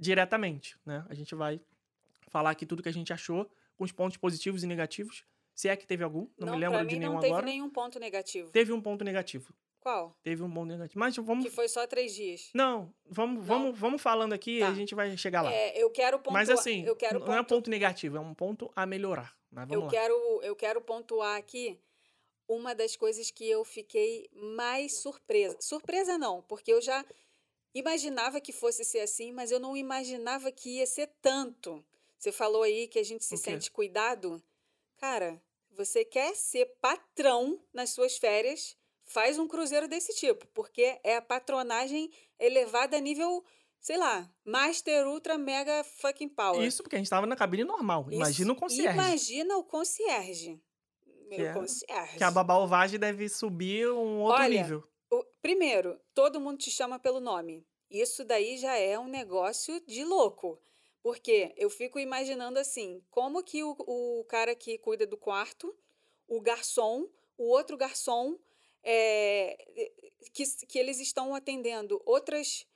diretamente, 0.00 0.76
né? 0.84 1.06
A 1.08 1.14
gente 1.14 1.32
vai 1.32 1.60
falar 2.26 2.50
aqui 2.50 2.66
tudo 2.66 2.82
que 2.82 2.88
a 2.88 2.92
gente 2.92 3.12
achou, 3.12 3.48
com 3.76 3.84
os 3.84 3.92
pontos 3.92 4.16
positivos 4.16 4.62
e 4.62 4.66
negativos, 4.66 5.24
se 5.54 5.68
é 5.68 5.76
que 5.76 5.86
teve 5.86 6.02
algum, 6.04 6.28
não, 6.38 6.46
Não, 6.48 6.54
me 6.54 6.60
lembro 6.60 6.86
de 6.86 6.98
nenhum 6.98 7.12
não 7.14 7.20
teve 7.20 7.32
agora. 7.32 7.46
nenhum 7.46 7.68
ponto 7.70 7.98
negativo. 7.98 8.50
Teve 8.50 8.72
um 8.72 8.80
ponto 8.80 9.04
negativo. 9.04 9.52
Qual? 9.80 10.16
Teve 10.22 10.42
um 10.44 10.50
ponto 10.50 10.68
negativo. 10.68 10.98
Mas 11.00 11.16
vamos 11.16 11.44
Que 11.44 11.50
foi 11.50 11.68
só 11.68 11.86
três 11.88 12.14
dias. 12.14 12.50
Não, 12.54 12.94
vamos, 13.04 13.44
vamos, 13.44 13.76
vamos 13.78 14.00
falando 14.00 14.32
aqui 14.32 14.58
e 14.58 14.60
Tá. 14.60 14.68
a 14.68 14.74
gente 14.74 14.94
vai 14.94 15.16
chegar 15.16 15.42
lá. 15.42 15.52
É, 15.52 15.76
eu 15.76 15.90
quero 15.90 16.18
pontuar. 16.18 16.34
Mas 16.34 16.48
assim, 16.50 16.84
eu 16.86 16.94
quero 16.94 17.18
não 17.18 17.34
é 17.34 17.40
um 17.40 17.44
ponto 17.44 17.68
negativo, 17.68 18.16
é 18.16 18.20
um 18.20 18.32
ponto 18.32 18.70
a 18.76 18.86
melhorar. 18.86 19.34
Mas 19.50 19.66
vamos 19.68 19.82
eu 19.82 19.84
lá. 19.86 19.90
quero, 19.90 20.40
eu 20.42 20.54
quero 20.56 20.80
pontuar 20.80 21.36
aqui 21.36 21.78
uma 22.48 22.74
das 22.74 22.94
coisas 22.96 23.30
que 23.30 23.48
eu 23.48 23.64
fiquei 23.64 24.28
mais 24.32 24.98
surpresa. 24.98 25.56
Surpresa 25.60 26.16
não, 26.16 26.42
porque 26.42 26.72
eu 26.72 26.80
já 26.80 27.04
imaginava 27.74 28.40
que 28.40 28.52
fosse 28.52 28.84
ser 28.84 29.00
assim, 29.00 29.32
mas 29.32 29.50
eu 29.50 29.58
não 29.58 29.76
imaginava 29.76 30.52
que 30.52 30.78
ia 30.78 30.86
ser 30.86 31.08
tanto. 31.20 31.84
Você 32.22 32.30
falou 32.30 32.62
aí 32.62 32.86
que 32.86 33.00
a 33.00 33.02
gente 33.02 33.24
se 33.24 33.36
sente 33.36 33.68
cuidado. 33.68 34.40
Cara, 34.96 35.42
você 35.72 36.04
quer 36.04 36.36
ser 36.36 36.66
patrão 36.80 37.60
nas 37.74 37.90
suas 37.90 38.16
férias, 38.16 38.76
faz 39.04 39.40
um 39.40 39.48
cruzeiro 39.48 39.88
desse 39.88 40.14
tipo, 40.14 40.46
porque 40.54 41.00
é 41.02 41.16
a 41.16 41.20
patronagem 41.20 42.08
elevada 42.38 42.96
a 42.96 43.00
nível, 43.00 43.44
sei 43.80 43.96
lá, 43.96 44.32
master, 44.44 45.08
ultra, 45.08 45.36
mega 45.36 45.82
fucking 45.82 46.28
power. 46.28 46.62
Isso 46.64 46.84
porque 46.84 46.94
a 46.94 46.98
gente 47.00 47.10
tava 47.10 47.26
na 47.26 47.34
cabine 47.34 47.64
normal. 47.64 48.06
Imagina 48.08 48.50
o 48.50 48.54
Isso. 48.54 48.60
concierge. 48.60 48.94
Imagina 48.96 49.56
o 49.56 49.64
concierge. 49.64 50.62
Meu 51.26 51.36
Que 51.38 51.42
é- 51.42 51.52
concierge. 51.54 52.18
Que 52.18 52.22
a 52.24 52.30
babalvagem 52.30 53.00
deve 53.00 53.28
subir 53.28 53.90
um 53.90 54.20
outro 54.20 54.44
Olha, 54.44 54.62
nível. 54.62 54.84
O- 55.10 55.24
primeiro, 55.42 56.00
todo 56.14 56.40
mundo 56.40 56.58
te 56.58 56.70
chama 56.70 57.00
pelo 57.00 57.18
nome. 57.18 57.66
Isso 57.90 58.24
daí 58.24 58.58
já 58.58 58.76
é 58.76 58.96
um 58.96 59.08
negócio 59.08 59.80
de 59.84 60.04
louco. 60.04 60.56
Porque 61.02 61.52
eu 61.56 61.68
fico 61.68 61.98
imaginando 61.98 62.58
assim, 62.58 63.02
como 63.10 63.42
que 63.42 63.62
o, 63.64 63.76
o 63.78 64.24
cara 64.24 64.54
que 64.54 64.78
cuida 64.78 65.06
do 65.06 65.16
quarto, 65.16 65.76
o 66.28 66.40
garçom, 66.40 67.08
o 67.36 67.44
outro 67.48 67.76
garçom, 67.76 68.38
é, 68.84 69.56
que, 70.32 70.44
que 70.66 70.78
eles 70.78 71.00
estão 71.00 71.34
atendendo 71.34 72.00
outras 72.04 72.66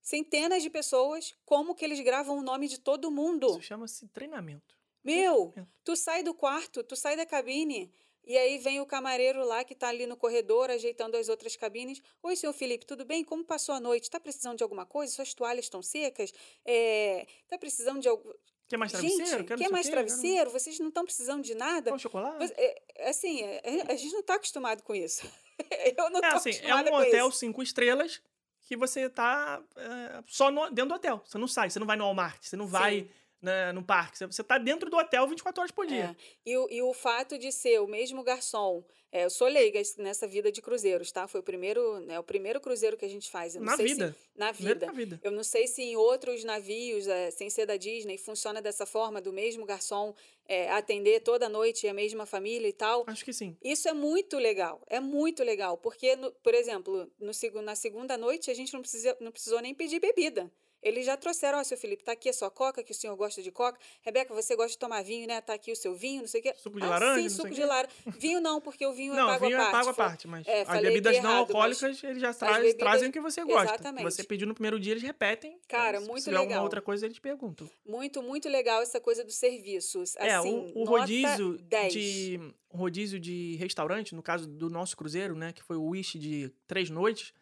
centenas 0.00 0.62
de 0.62 0.70
pessoas, 0.70 1.34
como 1.44 1.74
que 1.74 1.84
eles 1.84 2.00
gravam 2.00 2.38
o 2.38 2.42
nome 2.42 2.68
de 2.68 2.78
todo 2.78 3.10
mundo? 3.10 3.46
Isso 3.48 3.62
chama-se 3.62 4.08
treinamento. 4.08 4.76
Meu, 5.04 5.48
Treinamento. 5.48 5.68
tu 5.84 5.96
sai 5.96 6.22
do 6.22 6.34
quarto, 6.34 6.82
tu 6.82 6.96
sai 6.96 7.16
da 7.16 7.26
cabine, 7.26 7.92
e 8.26 8.36
aí 8.36 8.58
vem 8.58 8.80
o 8.80 8.86
camareiro 8.86 9.44
lá 9.44 9.62
que 9.64 9.74
tá 9.74 9.88
ali 9.88 10.06
no 10.06 10.16
corredor, 10.16 10.70
ajeitando 10.70 11.16
as 11.16 11.28
outras 11.28 11.54
cabines. 11.56 12.00
Oi, 12.22 12.34
senhor 12.36 12.52
Felipe, 12.52 12.84
tudo 12.84 13.04
bem? 13.04 13.22
Como 13.24 13.44
passou 13.44 13.74
a 13.74 13.80
noite? 13.80 14.10
Tá 14.10 14.18
precisando 14.18 14.56
de 14.58 14.62
alguma 14.64 14.84
coisa? 14.84 15.12
Suas 15.14 15.32
toalhas 15.32 15.66
estão 15.66 15.80
secas? 15.82 16.32
É, 16.64 17.26
tá 17.48 17.56
precisando 17.58 18.00
de 18.00 18.08
algum... 18.08 18.30
Quer 18.68 18.78
mais 18.78 18.90
travesseiro? 18.90 19.26
Gente, 19.26 19.44
Quer 19.46 19.58
quer 19.58 19.70
mais 19.70 19.88
travesseiro? 19.88 20.50
Vocês 20.50 20.78
não 20.80 20.88
estão 20.88 21.04
precisando 21.04 21.42
de 21.42 21.54
nada? 21.54 21.94
Um 21.94 21.98
chocolate? 21.98 22.48
Você- 22.48 22.54
é, 22.96 23.08
assim, 23.08 23.42
é, 23.42 23.60
é, 23.62 23.92
a 23.92 23.94
gente 23.96 24.12
não 24.12 24.24
tá 24.24 24.34
acostumado 24.34 24.82
com 24.82 24.92
isso. 24.92 25.22
Eu 25.96 26.10
não 26.10 26.20
É 26.20 26.26
assim, 26.34 26.50
é 26.62 26.74
um 26.74 26.94
hotel 26.94 27.28
isso. 27.28 27.38
cinco 27.38 27.62
estrelas 27.62 28.20
que 28.62 28.76
você 28.76 29.08
tá 29.08 29.62
é, 29.76 30.22
só 30.26 30.50
no- 30.50 30.68
dentro 30.70 30.88
do 30.88 30.94
hotel. 30.96 31.22
Você 31.24 31.38
não 31.38 31.46
sai, 31.46 31.70
você 31.70 31.78
não 31.78 31.86
vai 31.86 31.96
no 31.96 32.02
Walmart, 32.04 32.42
você 32.42 32.56
não 32.56 32.66
vai 32.66 33.02
Sim. 33.02 33.08
Né, 33.46 33.72
no 33.72 33.82
parque. 33.82 34.18
Você, 34.18 34.26
você 34.26 34.42
tá 34.44 34.58
dentro 34.58 34.90
do 34.90 34.96
hotel 34.96 35.26
24 35.26 35.60
horas 35.60 35.70
por 35.70 35.86
dia. 35.86 36.16
É. 36.18 36.50
E, 36.50 36.56
o, 36.56 36.68
e 36.70 36.82
o 36.82 36.92
fato 36.92 37.38
de 37.38 37.50
ser 37.52 37.80
o 37.80 37.86
mesmo 37.86 38.22
garçom, 38.22 38.84
é, 39.12 39.24
eu 39.24 39.30
sou 39.30 39.46
leiga 39.46 39.80
nessa 39.98 40.26
vida 40.26 40.50
de 40.50 40.60
cruzeiros, 40.60 41.12
tá? 41.12 41.26
Foi 41.28 41.40
o 41.40 41.42
primeiro, 41.42 42.00
né, 42.00 42.18
o 42.18 42.24
primeiro 42.24 42.60
cruzeiro 42.60 42.96
que 42.96 43.04
a 43.04 43.08
gente 43.08 43.30
faz. 43.30 43.54
Eu 43.54 43.60
não 43.62 43.70
Na 43.70 43.76
sei 43.76 43.88
se- 43.88 43.94
vida. 43.94 44.16
na 44.34 44.52
vida. 44.52 44.86
na 44.86 44.92
vida. 44.92 45.20
Eu 45.22 45.30
não 45.30 45.44
sei 45.44 45.66
se 45.68 45.80
em 45.82 45.96
outros 45.96 46.42
navios, 46.44 47.06
é, 47.06 47.30
sem 47.30 47.48
ser 47.48 47.64
da 47.66 47.76
Disney, 47.76 48.18
funciona 48.18 48.60
dessa 48.60 48.84
forma, 48.84 49.20
do 49.20 49.32
mesmo 49.32 49.64
garçom 49.64 50.12
é, 50.48 50.70
atender 50.70 51.20
toda 51.20 51.48
noite 51.48 51.88
a 51.88 51.94
mesma 51.94 52.26
família 52.26 52.68
e 52.68 52.72
tal. 52.72 53.04
Acho 53.06 53.24
que 53.24 53.32
sim. 53.32 53.56
Isso 53.62 53.88
é 53.88 53.92
muito 53.92 54.38
legal, 54.38 54.80
é 54.88 55.00
muito 55.00 55.42
legal, 55.44 55.76
porque, 55.78 56.14
no- 56.16 56.32
por 56.32 56.52
exemplo, 56.54 57.10
no, 57.18 57.32
na 57.62 57.74
segunda 57.76 58.18
noite 58.18 58.50
a 58.50 58.54
gente 58.54 58.72
não, 58.74 58.80
precisa, 58.80 59.16
não 59.20 59.30
precisou 59.32 59.60
nem 59.60 59.72
pedir 59.74 60.00
bebida. 60.00 60.50
Eles 60.82 61.04
já 61.06 61.16
trouxeram, 61.16 61.58
ó, 61.58 61.64
seu 61.64 61.76
Felipe, 61.76 62.04
tá 62.04 62.12
aqui 62.12 62.28
a 62.28 62.32
sua 62.32 62.50
coca, 62.50 62.82
que 62.82 62.92
o 62.92 62.94
senhor 62.94 63.16
gosta 63.16 63.42
de 63.42 63.50
coca. 63.50 63.78
Rebeca, 64.02 64.32
você 64.34 64.54
gosta 64.54 64.70
de 64.72 64.78
tomar 64.78 65.02
vinho, 65.02 65.26
né? 65.26 65.40
Tá 65.40 65.54
aqui 65.54 65.72
o 65.72 65.76
seu 65.76 65.94
vinho, 65.94 66.20
não 66.20 66.28
sei 66.28 66.40
o 66.40 66.42
quê. 66.44 66.54
Suco 66.56 66.78
de 66.78 66.86
ah, 66.86 66.90
laranja, 66.90 67.16
sim, 67.16 67.22
não 67.24 67.30
suco 67.30 67.48
o 67.48 67.54
de 67.54 67.64
laranja. 67.64 67.94
Vinho 68.18 68.40
não, 68.40 68.60
porque 68.60 68.86
o 68.86 68.92
vinho 68.92 69.12
é 69.14 69.16
Não, 69.16 69.26
pago 69.26 69.46
vinho 69.46 69.58
à 69.58 69.60
é 69.60 69.64
parte. 69.70 69.72
pago 69.72 69.88
à 69.90 69.94
parte, 69.94 70.28
mas 70.28 70.46
é, 70.46 70.62
as 70.62 70.80
bebidas 70.82 71.22
não 71.22 71.30
alcoólicas, 71.38 72.04
eles 72.04 72.20
já 72.20 72.32
traz- 72.32 72.56
bebidas- 72.58 72.76
trazem 72.78 73.08
o 73.08 73.12
que 73.12 73.20
você 73.20 73.42
gosta. 73.44 73.74
Exatamente. 73.74 74.04
Você 74.04 74.22
pediu 74.22 74.46
no 74.46 74.54
primeiro 74.54 74.78
dia, 74.78 74.92
eles 74.92 75.02
repetem. 75.02 75.58
Cara, 75.66 75.98
Aí, 75.98 76.04
se 76.04 76.08
muito 76.10 76.24
tiver 76.24 76.36
alguma 76.36 76.50
legal. 76.50 76.64
outra 76.64 76.80
coisa, 76.82 77.06
eles 77.06 77.18
perguntam. 77.18 77.68
Muito, 77.84 78.22
muito 78.22 78.48
legal 78.48 78.80
essa 78.82 79.00
coisa 79.00 79.24
dos 79.24 79.34
serviços. 79.34 80.14
é, 80.16 80.34
Assim, 80.34 80.50
o, 80.74 80.82
o 80.82 80.84
nota 80.84 80.90
rodízio 81.00 81.58
10. 81.58 81.92
de 81.92 82.40
o 82.68 82.76
rodízio 82.76 83.18
de 83.18 83.56
restaurante, 83.56 84.14
no 84.14 84.22
caso 84.22 84.46
do 84.46 84.68
nosso 84.68 84.96
cruzeiro, 84.96 85.34
né, 85.34 85.52
que 85.52 85.62
foi 85.62 85.76
o 85.76 85.84
Wish 85.86 86.18
de 86.18 86.52
três 86.66 86.90
noites, 86.90 87.32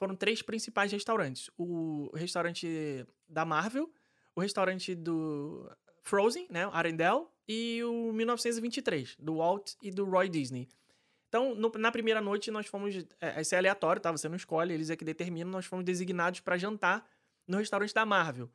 foram 0.00 0.16
três 0.16 0.40
principais 0.40 0.90
restaurantes. 0.90 1.50
O 1.58 2.10
restaurante 2.14 3.06
da 3.28 3.44
Marvel, 3.44 3.92
o 4.34 4.40
restaurante 4.40 4.94
do 4.94 5.70
Frozen, 6.00 6.46
né, 6.50 6.64
Arendelle, 6.72 7.26
e 7.46 7.84
o 7.84 8.10
1923, 8.12 9.16
do 9.18 9.36
Walt 9.36 9.74
e 9.82 9.90
do 9.90 10.06
Roy 10.06 10.30
Disney. 10.30 10.66
Então, 11.28 11.54
no- 11.54 11.70
na 11.76 11.92
primeira 11.92 12.20
noite, 12.20 12.50
nós 12.50 12.66
fomos. 12.66 12.94
É, 13.20 13.42
isso 13.42 13.54
é 13.54 13.58
aleatório, 13.58 14.00
tá? 14.00 14.10
Você 14.10 14.26
não 14.28 14.36
escolhe, 14.36 14.72
eles 14.72 14.88
é 14.88 14.96
que 14.96 15.04
determinam. 15.04 15.50
Nós 15.50 15.66
fomos 15.66 15.84
designados 15.84 16.40
para 16.40 16.56
jantar 16.56 17.06
no 17.46 17.58
restaurante 17.58 17.92
da 17.92 18.06
Marvel. 18.06 18.50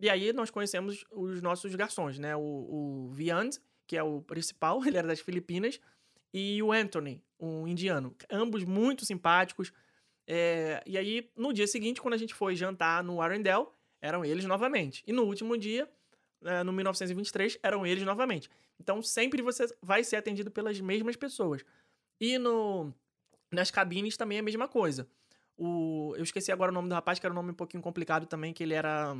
E 0.00 0.08
aí 0.08 0.32
nós 0.32 0.50
conhecemos 0.50 1.04
os 1.12 1.42
nossos 1.42 1.74
garçons, 1.74 2.18
né? 2.18 2.34
O, 2.34 2.40
o 2.40 3.10
Viand, 3.12 3.50
que 3.86 3.96
é 3.98 4.02
o 4.02 4.22
principal, 4.22 4.80
ele 4.86 4.96
era 4.96 5.06
das 5.06 5.20
Filipinas, 5.20 5.78
e 6.32 6.62
o 6.62 6.72
Anthony, 6.72 7.22
um 7.38 7.68
indiano. 7.68 8.16
Ambos 8.30 8.64
muito 8.64 9.04
simpáticos. 9.04 9.72
É, 10.26 10.82
e 10.86 10.98
aí, 10.98 11.30
no 11.36 11.52
dia 11.52 11.66
seguinte, 11.66 12.00
quando 12.00 12.14
a 12.14 12.18
gente 12.18 12.34
foi 12.34 12.56
jantar 12.56 13.02
no 13.04 13.20
Arendelle, 13.20 13.66
eram 14.00 14.24
eles 14.24 14.44
novamente. 14.44 15.02
E 15.06 15.12
no 15.12 15.22
último 15.22 15.56
dia, 15.56 15.88
é, 16.44 16.62
no 16.62 16.72
1923, 16.72 17.58
eram 17.62 17.86
eles 17.86 18.04
novamente. 18.04 18.50
Então, 18.80 19.00
sempre 19.02 19.40
você 19.42 19.66
vai 19.80 20.02
ser 20.02 20.16
atendido 20.16 20.50
pelas 20.50 20.80
mesmas 20.80 21.16
pessoas. 21.16 21.64
E 22.20 22.38
no, 22.38 22.92
nas 23.50 23.70
cabines 23.70 24.16
também 24.16 24.38
é 24.38 24.40
a 24.40 24.44
mesma 24.44 24.68
coisa. 24.68 25.08
O, 25.56 26.12
eu 26.16 26.22
esqueci 26.22 26.52
agora 26.52 26.70
o 26.70 26.74
nome 26.74 26.88
do 26.88 26.94
rapaz, 26.94 27.18
que 27.18 27.26
era 27.26 27.32
um 27.32 27.36
nome 27.36 27.52
um 27.52 27.54
pouquinho 27.54 27.82
complicado 27.82 28.26
também, 28.26 28.52
que 28.52 28.62
ele 28.62 28.74
era 28.74 29.16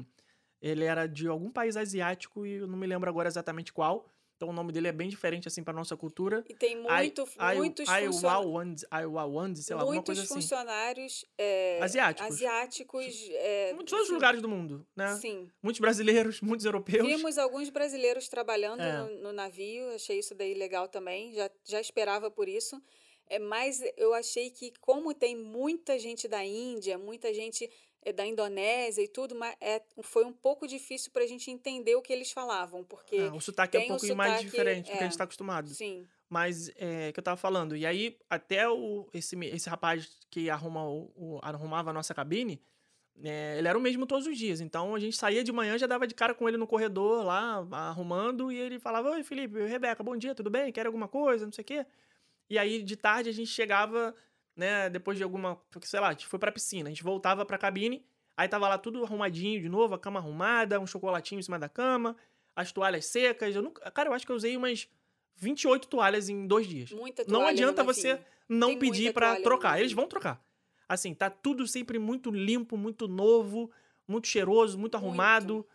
ele 0.61 0.85
era 0.85 1.07
de 1.07 1.29
algum 1.29 1.51
país 1.51 1.77
asiático 1.77 2.47
e 2.47 2.55
eu 2.55 2.67
não 2.67 2.79
me 2.79 2.87
lembro 2.87 3.09
agora 3.09 3.29
exatamente 3.29 3.73
qual. 3.73 4.07
Então 4.37 4.51
o 4.51 4.53
nome 4.53 4.71
dele 4.71 4.89
é 4.89 4.93
bem 4.93 5.09
diferente 5.09 5.49
assim 5.49 5.65
para 5.65 5.73
nossa 5.73 5.97
cultura. 5.97 6.45
E 6.49 6.55
tem 6.55 6.77
muito, 6.77 7.27
Ai- 7.39 7.57
muitos, 7.57 7.89
Ai- 7.89 8.07
funciona- 8.07 8.37
Aiwawand- 8.37 8.83
Aiwawand, 8.91 9.55
sei 9.57 9.75
lá, 9.75 9.81
alguma 9.83 9.95
muitos 9.97 10.07
coisa 10.15 10.23
assim. 10.23 10.35
funcionários 10.35 11.25
é, 11.39 11.81
Asiáticos. 11.83 12.35
asiáticos, 12.35 13.29
é, 13.33 13.73
Muitos 13.75 13.93
outros 13.93 14.09
sim, 14.09 14.15
lugares 14.15 14.43
do 14.43 14.49
mundo, 14.49 14.87
né? 14.95 15.17
Sim. 15.17 15.51
Muitos 15.63 15.81
brasileiros, 15.81 16.41
muitos 16.43 16.67
europeus. 16.67 17.07
Vimos 17.07 17.39
alguns 17.39 17.71
brasileiros 17.71 18.29
trabalhando 18.29 18.83
É. 18.83 18.99
no, 18.99 19.23
no 19.23 19.33
navio, 19.33 19.89
achei 19.95 20.19
isso 20.19 20.35
daí 20.35 20.53
legal 20.53 20.87
também, 20.87 21.33
já, 21.33 21.51
já 21.65 21.81
esperava 21.81 22.31
por 22.31 22.47
isso. 22.47 22.81
É, 23.29 23.41
mas 23.41 23.83
eu 23.97 24.15
achei 24.15 24.51
que, 24.51 24.73
como 24.81 25.13
tem 25.13 25.35
muita 25.35 25.99
gente 25.99 26.29
da 26.29 26.45
Índia, 26.45 26.97
muita 26.97 27.35
gente 27.35 27.69
da 28.13 28.27
Indonésia 28.27 29.03
e 29.03 29.09
tudo, 29.09 29.35
mas 29.35 29.55
é, 29.61 29.83
foi 30.03 30.25
um 30.25 30.33
pouco 30.33 30.67
difícil 30.67 31.11
para 31.13 31.25
a 31.25 31.27
gente 31.27 31.51
entender 31.51 31.95
o 31.97 32.03
que 32.03 32.13
eles 32.13 32.31
falavam, 32.33 32.85
porque, 32.85 33.17
Ah, 33.19 33.35
o 33.35 33.41
sotaque 33.41 33.77
é 33.77 33.81
um 33.81 33.83
tem 33.83 33.91
o 33.91 33.95
pouquinho 33.95 34.17
mais 34.17 34.41
diferente 34.41 34.85
do 34.87 34.93
que 34.93 34.93
a 34.93 35.01
é. 35.01 35.03
gente 35.03 35.11
está 35.13 35.25
acostumado. 35.25 35.69
sim, 35.69 36.07
Mas 36.29 36.71
é 36.77 37.13
que 37.13 37.21
eu 37.21 37.23
tava 37.25 37.37
falando. 37.37 37.77
E 37.77 37.87
aí, 37.87 38.19
até 38.29 38.69
o, 38.69 39.09
esse, 39.15 39.37
esse 39.47 39.69
rapaz 39.71 40.19
que 40.29 40.51
arruma 40.51 40.85
o, 40.89 41.13
o- 41.15 41.39
arrumava 41.43 41.91
a 41.91 41.93
nossa 41.93 42.13
cabine, 42.13 42.61
é, 43.23 43.57
ele 43.59 43.69
era 43.69 43.79
o 43.79 43.81
mesmo 43.81 44.05
todos 44.07 44.27
os 44.27 44.37
dias. 44.37 44.61
Então 44.61 44.95
a 44.95 44.99
gente 44.99 45.17
saía 45.17 45.45
de 45.45 45.53
manhã, 45.53 45.79
já 45.79 45.87
dava 45.87 46.05
de 46.07 46.15
cara 46.15 46.35
com 46.35 46.49
ele 46.49 46.57
no 46.57 46.67
corredor 46.67 47.25
lá, 47.25 47.67
arrumando, 47.71 48.51
e 48.51 48.57
ele 48.59 48.79
falava: 48.81 49.11
Oi, 49.11 49.23
Felipe, 49.23 49.65
Rebeca, 49.67 50.03
bom 50.03 50.17
dia, 50.17 50.35
tudo 50.35 50.51
bem? 50.51 50.73
Quer 50.73 50.87
alguma 50.87 51.07
coisa? 51.09 51.45
Não 51.47 51.53
sei 51.53 51.63
o 51.63 51.65
quê. 51.65 51.87
E 52.51 52.59
aí, 52.59 52.83
de 52.83 52.97
tarde, 52.97 53.31
a 53.31 53.33
gente 53.33 53.49
chegava, 53.51 54.15
né, 54.57 54.89
depois 54.89 55.19
de 55.19 55.23
alguma. 55.23 55.61
Sei 55.83 56.01
lá, 56.01 56.09
a 56.09 56.13
gente 56.13 56.27
foi 56.27 56.39
pra 56.39 56.51
piscina, 56.51 56.89
a 56.89 56.93
gente 56.93 57.05
voltava 57.05 57.45
pra 57.45 57.59
cabine, 57.59 58.05
aí 58.37 58.49
tava 58.49 58.69
lá 58.69 58.79
tudo 58.79 59.05
arrumadinho 59.05 59.61
de 59.61 59.69
novo, 59.69 59.95
a 59.95 59.99
cama 59.99 60.19
arrumada, 60.19 60.81
um 60.81 60.87
chocolatinho 60.87 61.39
em 61.39 61.43
cima 61.43 61.59
da 61.59 61.69
cama, 61.69 62.17
as 62.55 62.73
toalhas 62.73 63.07
secas. 63.07 63.55
Eu 63.55 63.63
nunca, 63.63 63.91
cara, 63.91 64.09
eu 64.09 64.15
acho 64.15 64.25
que 64.25 64.33
eu 64.33 64.37
usei 64.37 64.57
umas 64.57 64.89
28 65.37 65.87
toalhas 65.89 66.29
em 66.29 66.47
dois 66.47 66.67
dias. 66.67 66.91
Muita 66.91 67.23
Não 67.25 67.41
toalha 67.41 67.51
adianta 67.51 67.83
no 67.85 67.93
você 67.93 68.19
não 68.49 68.69
Tem 68.69 68.79
pedir 68.79 69.13
no 69.15 69.43
trocar. 69.43 69.79
Eles 69.79 69.93
vão 69.93 70.07
trocar. 70.07 70.43
Assim, 70.89 71.13
tá 71.13 71.29
tudo 71.29 71.67
sempre 71.67 71.99
muito 71.99 72.31
limpo, 72.31 72.77
muito 72.77 73.09
novo, 73.09 73.71
muito 74.07 74.29
cheiroso, 74.29 74.79
muito 74.79 74.97
arrumado, 74.97 75.67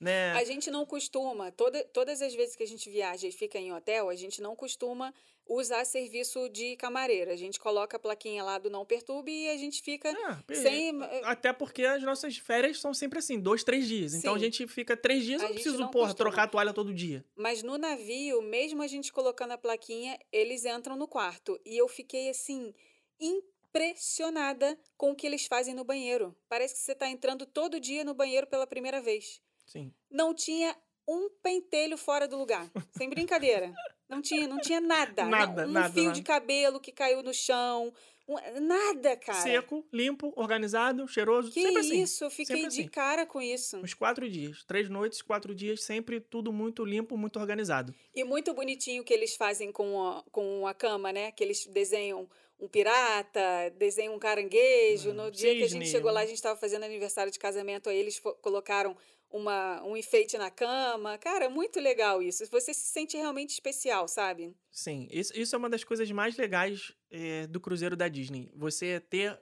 né? 0.00 0.32
A 0.32 0.42
gente 0.44 0.70
não 0.70 0.86
costuma, 0.86 1.52
toda, 1.52 1.84
todas 1.92 2.22
as 2.22 2.34
vezes 2.34 2.56
que 2.56 2.62
a 2.62 2.66
gente 2.66 2.88
viaja 2.88 3.28
e 3.28 3.32
fica 3.32 3.58
em 3.58 3.72
hotel, 3.72 4.08
a 4.08 4.14
gente 4.16 4.40
não 4.40 4.56
costuma 4.56 5.12
usar 5.46 5.84
serviço 5.84 6.48
de 6.48 6.76
camareira. 6.76 7.32
A 7.32 7.36
gente 7.36 7.58
coloca 7.58 7.96
a 7.96 8.00
plaquinha 8.00 8.42
lá 8.42 8.56
do 8.56 8.70
não 8.70 8.86
perturbe 8.86 9.32
e 9.32 9.48
a 9.50 9.56
gente 9.56 9.82
fica 9.82 10.08
É, 10.48 10.54
sem. 10.54 11.02
Até 11.24 11.52
porque 11.52 11.84
as 11.84 12.02
nossas 12.04 12.36
férias 12.38 12.80
são 12.80 12.94
sempre 12.94 13.18
assim, 13.18 13.38
dois, 13.40 13.64
três 13.64 13.86
dias. 13.88 14.14
Então 14.14 14.34
a 14.34 14.38
Sim. 14.38 14.44
gente 14.44 14.66
fica 14.68 14.96
três 14.96 15.24
dias, 15.24 15.42
A 15.42 15.44
eu 15.44 15.48
não 15.48 15.54
preciso, 15.54 15.78
não 15.78 15.88
porra, 15.90 16.08
costuma. 16.10 16.30
trocar 16.30 16.44
a 16.44 16.48
toalha 16.48 16.72
todo 16.72 16.94
dia. 16.94 17.24
Mas 17.34 17.62
no 17.64 17.76
navio, 17.76 18.40
mesmo 18.42 18.80
a 18.80 18.86
gente 18.86 19.12
colocando 19.12 19.50
a 19.50 19.58
plaquinha, 19.58 20.16
eles 20.32 20.64
entram 20.64 20.94
no 20.96 21.08
quarto. 21.08 21.60
E 21.66 21.76
eu 21.76 21.88
fiquei 21.88 22.30
assim, 22.30 22.72
impressionada 23.18 24.78
com 24.96 25.10
o 25.12 25.16
que 25.16 25.26
eles 25.26 25.46
fazem 25.46 25.74
no 25.74 25.84
banheiro. 25.84 26.34
Parece 26.48 26.74
que 26.74 26.80
você 26.80 26.92
está 26.92 27.08
entrando 27.08 27.44
todo 27.44 27.80
dia 27.80 28.04
no 28.04 28.14
banheiro 28.14 28.46
pela 28.46 28.66
primeira 28.66 29.00
vez. 29.00 29.40
Sim. 29.70 29.92
Não 30.10 30.34
tinha 30.34 30.74
um 31.08 31.28
pentelho 31.42 31.96
fora 31.96 32.26
do 32.26 32.36
lugar. 32.36 32.70
Sem 32.96 33.08
brincadeira. 33.08 33.72
Não 34.08 34.20
tinha, 34.20 34.48
não 34.48 34.58
tinha 34.58 34.80
nada. 34.80 35.24
Nada, 35.24 35.62
Não- 35.62 35.70
um 35.70 35.72
nada, 35.72 35.92
fio 35.94 36.04
nada. 36.04 36.14
de 36.16 36.22
cabelo 36.22 36.80
que 36.80 36.90
caiu 36.92 37.22
no 37.22 37.32
chão. 37.32 37.92
um- 38.28 38.60
nada, 38.60 39.16
cara. 39.16 39.40
Seco, 39.40 39.84
limpo, 39.92 40.32
organizado, 40.36 41.06
cheiroso. 41.08 41.50
Que 41.50 41.62
sempre 41.62 41.80
assim. 41.80 42.02
isso, 42.02 42.24
eu 42.24 42.30
fiquei 42.30 42.46
sempre 42.56 42.70
de 42.70 42.80
assim. 42.82 42.88
cara 42.88 43.26
com 43.26 43.40
isso. 43.42 43.76
Uns 43.78 43.92
quatro 43.94 44.28
dias. 44.30 44.62
Três 44.64 44.88
noites, 44.88 45.20
quatro 45.22 45.52
dias, 45.52 45.82
sempre 45.82 46.20
tudo 46.20 46.52
muito 46.52 46.84
limpo, 46.84 47.16
muito 47.16 47.40
organizado. 47.40 47.92
E 48.14 48.22
muito 48.22 48.52
bonitinho 48.54 49.02
que 49.02 49.12
eles 49.12 49.34
fazem 49.36 49.72
com 49.72 50.00
a, 50.06 50.24
com 50.30 50.64
a 50.66 50.72
cama, 50.74 51.12
né? 51.12 51.32
Que 51.32 51.42
eles 51.42 51.66
desenham 51.66 52.28
um 52.60 52.68
pirata, 52.68 53.40
desenham 53.78 54.14
um 54.14 54.18
caranguejo. 54.18 55.10
Ah, 55.10 55.14
No 55.14 55.30
dia 55.30 55.54
que 55.54 55.62
a 55.62 55.68
cisne. 55.68 55.80
gente 55.84 55.90
chegou 55.90 56.10
lá, 56.12 56.20
a 56.20 56.26
gente 56.26 56.34
estava 56.36 56.58
fazendo 56.58 56.84
aniversário 56.84 57.32
de 57.32 57.38
casamento, 57.38 57.88
aí 57.88 57.96
eles 57.96 58.20
colocaram 58.42 58.96
uma, 59.30 59.82
um 59.84 59.96
enfeite 59.96 60.36
na 60.36 60.50
cama. 60.50 61.16
Cara, 61.18 61.48
muito 61.48 61.78
legal 61.80 62.20
isso. 62.22 62.44
Você 62.50 62.74
se 62.74 62.86
sente 62.88 63.16
realmente 63.16 63.50
especial, 63.50 64.08
sabe? 64.08 64.54
Sim, 64.70 65.08
isso, 65.10 65.32
isso 65.38 65.54
é 65.54 65.58
uma 65.58 65.70
das 65.70 65.84
coisas 65.84 66.10
mais 66.10 66.36
legais 66.36 66.92
eh, 67.10 67.46
do 67.46 67.60
cruzeiro 67.60 67.96
da 67.96 68.08
Disney. 68.08 68.50
Você 68.54 69.00
ter 69.00 69.38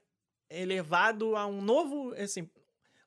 elevado 0.50 1.36
a 1.36 1.46
um 1.46 1.60
novo, 1.60 2.12
assim, 2.14 2.48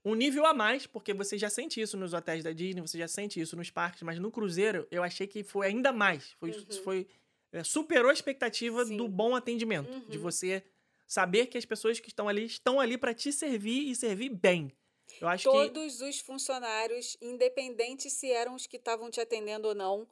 um 0.04 0.16
nível 0.16 0.46
a 0.46 0.54
mais, 0.54 0.86
porque 0.88 1.14
você 1.14 1.38
já 1.38 1.50
sente 1.50 1.80
isso 1.82 1.98
nos 1.98 2.14
hotéis 2.14 2.44
da 2.44 2.52
Disney, 2.52 2.82
você 2.82 2.98
já 2.98 3.08
sente 3.08 3.40
isso 3.40 3.56
nos 3.56 3.70
parques, 3.70 4.02
mas 4.04 4.20
no 4.20 4.32
cruzeiro 4.32 4.88
eu 4.92 5.04
achei 5.04 5.28
que 5.28 5.44
foi 5.44 5.68
ainda 5.68 5.92
mais. 5.92 6.32
Foi, 6.40 6.52
Uhum. 6.52 6.84
foi 6.84 7.08
eh, 7.54 7.64
superou 7.64 8.10
a 8.10 8.14
expectativa 8.14 8.86
Sim. 8.86 8.98
do 8.98 9.08
bom 9.08 9.36
atendimento, 9.36 10.00
de 10.10 10.18
Uhum. 10.18 10.24
você 10.24 10.64
saber 11.08 11.48
que 11.48 11.58
as 11.58 11.66
pessoas 11.66 12.00
que 12.00 12.08
estão 12.08 12.28
ali 12.30 12.46
estão 12.46 12.80
ali 12.80 12.98
para 12.98 13.14
te 13.14 13.32
servir 13.34 13.90
e 13.90 13.96
servir 13.96 14.30
bem. 14.30 14.72
Eu 15.20 15.28
acho 15.28 15.49
que 15.49 15.49
Todos 15.49 16.01
os 16.01 16.20
funcionários, 16.20 17.18
independente 17.22 18.09
se 18.09 18.32
eram 18.32 18.55
os 18.55 18.68
que 18.68 18.78
estavam 18.78 19.09
te 19.09 19.20
atendendo 19.20 19.68
ou 19.68 19.76
não, 19.76 20.07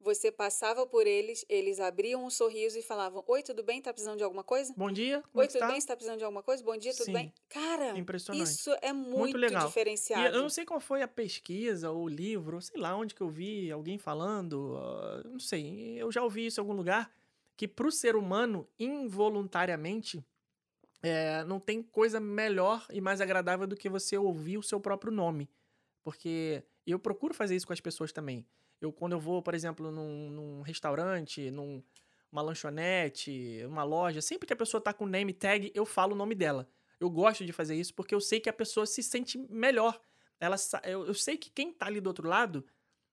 você 0.00 0.30
passava 0.30 0.86
por 0.86 1.06
eles, 1.06 1.44
eles 1.48 1.80
abriam 1.80 2.24
um 2.24 2.30
sorriso 2.30 2.78
e 2.78 2.82
falavam: 2.82 3.24
Oi, 3.26 3.42
tudo 3.42 3.62
bem? 3.62 3.80
Tá 3.80 3.92
precisando 3.92 4.18
de 4.18 4.24
alguma 4.24 4.44
coisa? 4.44 4.74
bom 4.76 4.90
dia, 4.92 5.22
Oi, 5.34 5.44
é 5.44 5.46
que 5.46 5.52
tudo 5.54 5.60
tá? 5.60 5.68
bem? 5.68 5.80
Você 5.80 5.86
tá 5.86 5.96
precisando 5.96 6.18
de 6.18 6.24
alguma 6.24 6.42
coisa? 6.42 6.62
Bom 6.62 6.76
dia, 6.76 6.92
tudo 6.92 7.06
Sim. 7.06 7.12
bem? 7.14 7.32
Cara, 7.48 7.98
Impressionante. 7.98 8.50
isso 8.50 8.70
é 8.82 8.92
muito, 8.92 9.38
legal. 9.38 9.64
E 9.64 9.68
diferenciado. 9.68 10.36
eu 10.36 10.42
não 10.42 10.50
sei 10.50 10.64
qual 10.64 10.78
foi 10.78 11.02
a 11.02 11.08
pesquisa 11.08 11.90
ou 11.90 12.04
o 12.04 12.08
livro, 12.08 12.60
sei 12.60 12.78
lá 12.80 12.94
onde 12.94 13.14
que 13.14 13.20
eu 13.22 13.28
vi 13.28 13.70
alguém 13.72 13.98
falando, 13.98 14.76
ah, 14.76 15.22
não 15.24 15.38
sei, 15.40 15.96
eu 15.96 16.12
já 16.12 16.22
ouvi 16.22 16.46
isso 16.46 16.60
em 16.60 16.62
algum 16.62 16.74
lugar, 16.74 17.10
que 17.56 17.66
pro 17.66 17.90
ser 17.90 18.14
humano, 18.14 18.68
involuntariamente, 18.78 20.24
é, 21.04 21.44
não 21.44 21.60
tem 21.60 21.82
coisa 21.82 22.18
melhor 22.18 22.86
e 22.90 22.98
mais 22.98 23.20
agradável 23.20 23.66
do 23.66 23.76
que 23.76 23.90
você 23.90 24.16
ouvir 24.16 24.56
o 24.56 24.62
seu 24.62 24.80
próprio 24.80 25.12
nome. 25.12 25.50
Porque 26.02 26.64
eu 26.86 26.98
procuro 26.98 27.34
fazer 27.34 27.54
isso 27.54 27.66
com 27.66 27.74
as 27.74 27.80
pessoas 27.80 28.10
também. 28.10 28.46
Eu, 28.80 28.90
quando 28.90 29.12
eu 29.12 29.20
vou, 29.20 29.42
por 29.42 29.54
exemplo, 29.54 29.90
num, 29.90 30.30
num 30.30 30.62
restaurante, 30.62 31.50
num, 31.50 31.82
uma 32.32 32.40
lanchonete, 32.40 33.62
uma 33.66 33.84
loja, 33.84 34.22
sempre 34.22 34.46
que 34.46 34.54
a 34.54 34.56
pessoa 34.56 34.80
tá 34.80 34.94
com 34.94 35.04
name 35.04 35.34
tag, 35.34 35.70
eu 35.74 35.84
falo 35.84 36.14
o 36.14 36.16
nome 36.16 36.34
dela. 36.34 36.66
Eu 36.98 37.10
gosto 37.10 37.44
de 37.44 37.52
fazer 37.52 37.74
isso 37.74 37.92
porque 37.92 38.14
eu 38.14 38.20
sei 38.20 38.40
que 38.40 38.48
a 38.48 38.52
pessoa 38.52 38.86
se 38.86 39.02
sente 39.02 39.36
melhor. 39.50 40.00
Ela, 40.40 40.56
eu, 40.84 41.06
eu 41.06 41.14
sei 41.14 41.36
que 41.36 41.50
quem 41.50 41.70
tá 41.70 41.84
ali 41.84 42.00
do 42.00 42.06
outro 42.06 42.26
lado 42.26 42.64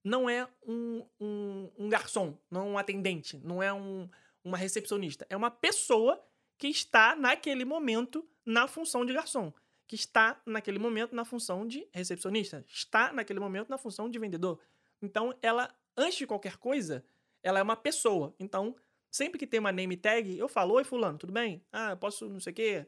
não 0.02 0.30
é 0.30 0.48
um, 0.66 1.06
um, 1.20 1.70
um 1.78 1.90
garçom, 1.90 2.38
não 2.50 2.62
é 2.62 2.64
um 2.64 2.78
atendente, 2.78 3.38
não 3.44 3.62
é 3.62 3.72
um, 3.74 4.10
uma 4.46 4.58
recepcionista. 4.58 5.28
É 5.30 5.36
uma 5.36 5.52
pessoa 5.52 6.24
que 6.62 6.68
está 6.68 7.16
naquele 7.16 7.66
momento 7.66 8.24
na 8.46 8.68
função 8.68 9.04
de 9.04 9.12
garçom, 9.12 9.52
que 9.88 9.96
está 9.96 10.40
naquele 10.46 10.78
momento 10.78 11.16
na 11.16 11.26
função 11.26 11.66
de 11.66 11.88
recepcionista, 11.92 12.64
está 12.68 13.12
naquele 13.12 13.40
momento 13.40 13.68
na 13.68 13.80
função 13.80 14.08
de 14.08 14.20
vendedor. 14.20 14.60
Então, 15.02 15.36
ela, 15.42 15.76
antes 15.98 16.20
de 16.20 16.28
qualquer 16.28 16.58
coisa, 16.58 17.04
ela 17.42 17.58
é 17.58 17.64
uma 17.64 17.76
pessoa. 17.76 18.36
Então, 18.40 18.76
sempre 19.10 19.40
que 19.40 19.48
tem 19.48 19.60
uma 19.60 19.72
name 19.72 19.98
tag, 19.98 20.38
eu 20.38 20.48
falo, 20.48 20.76
oi 20.76 20.84
fulano, 20.84 21.18
tudo 21.18 21.34
bem? 21.34 21.66
Ah, 21.72 21.96
posso 21.96 22.30
não 22.30 22.40
sei 22.40 22.52
o 22.52 22.56
quê? 22.56 22.86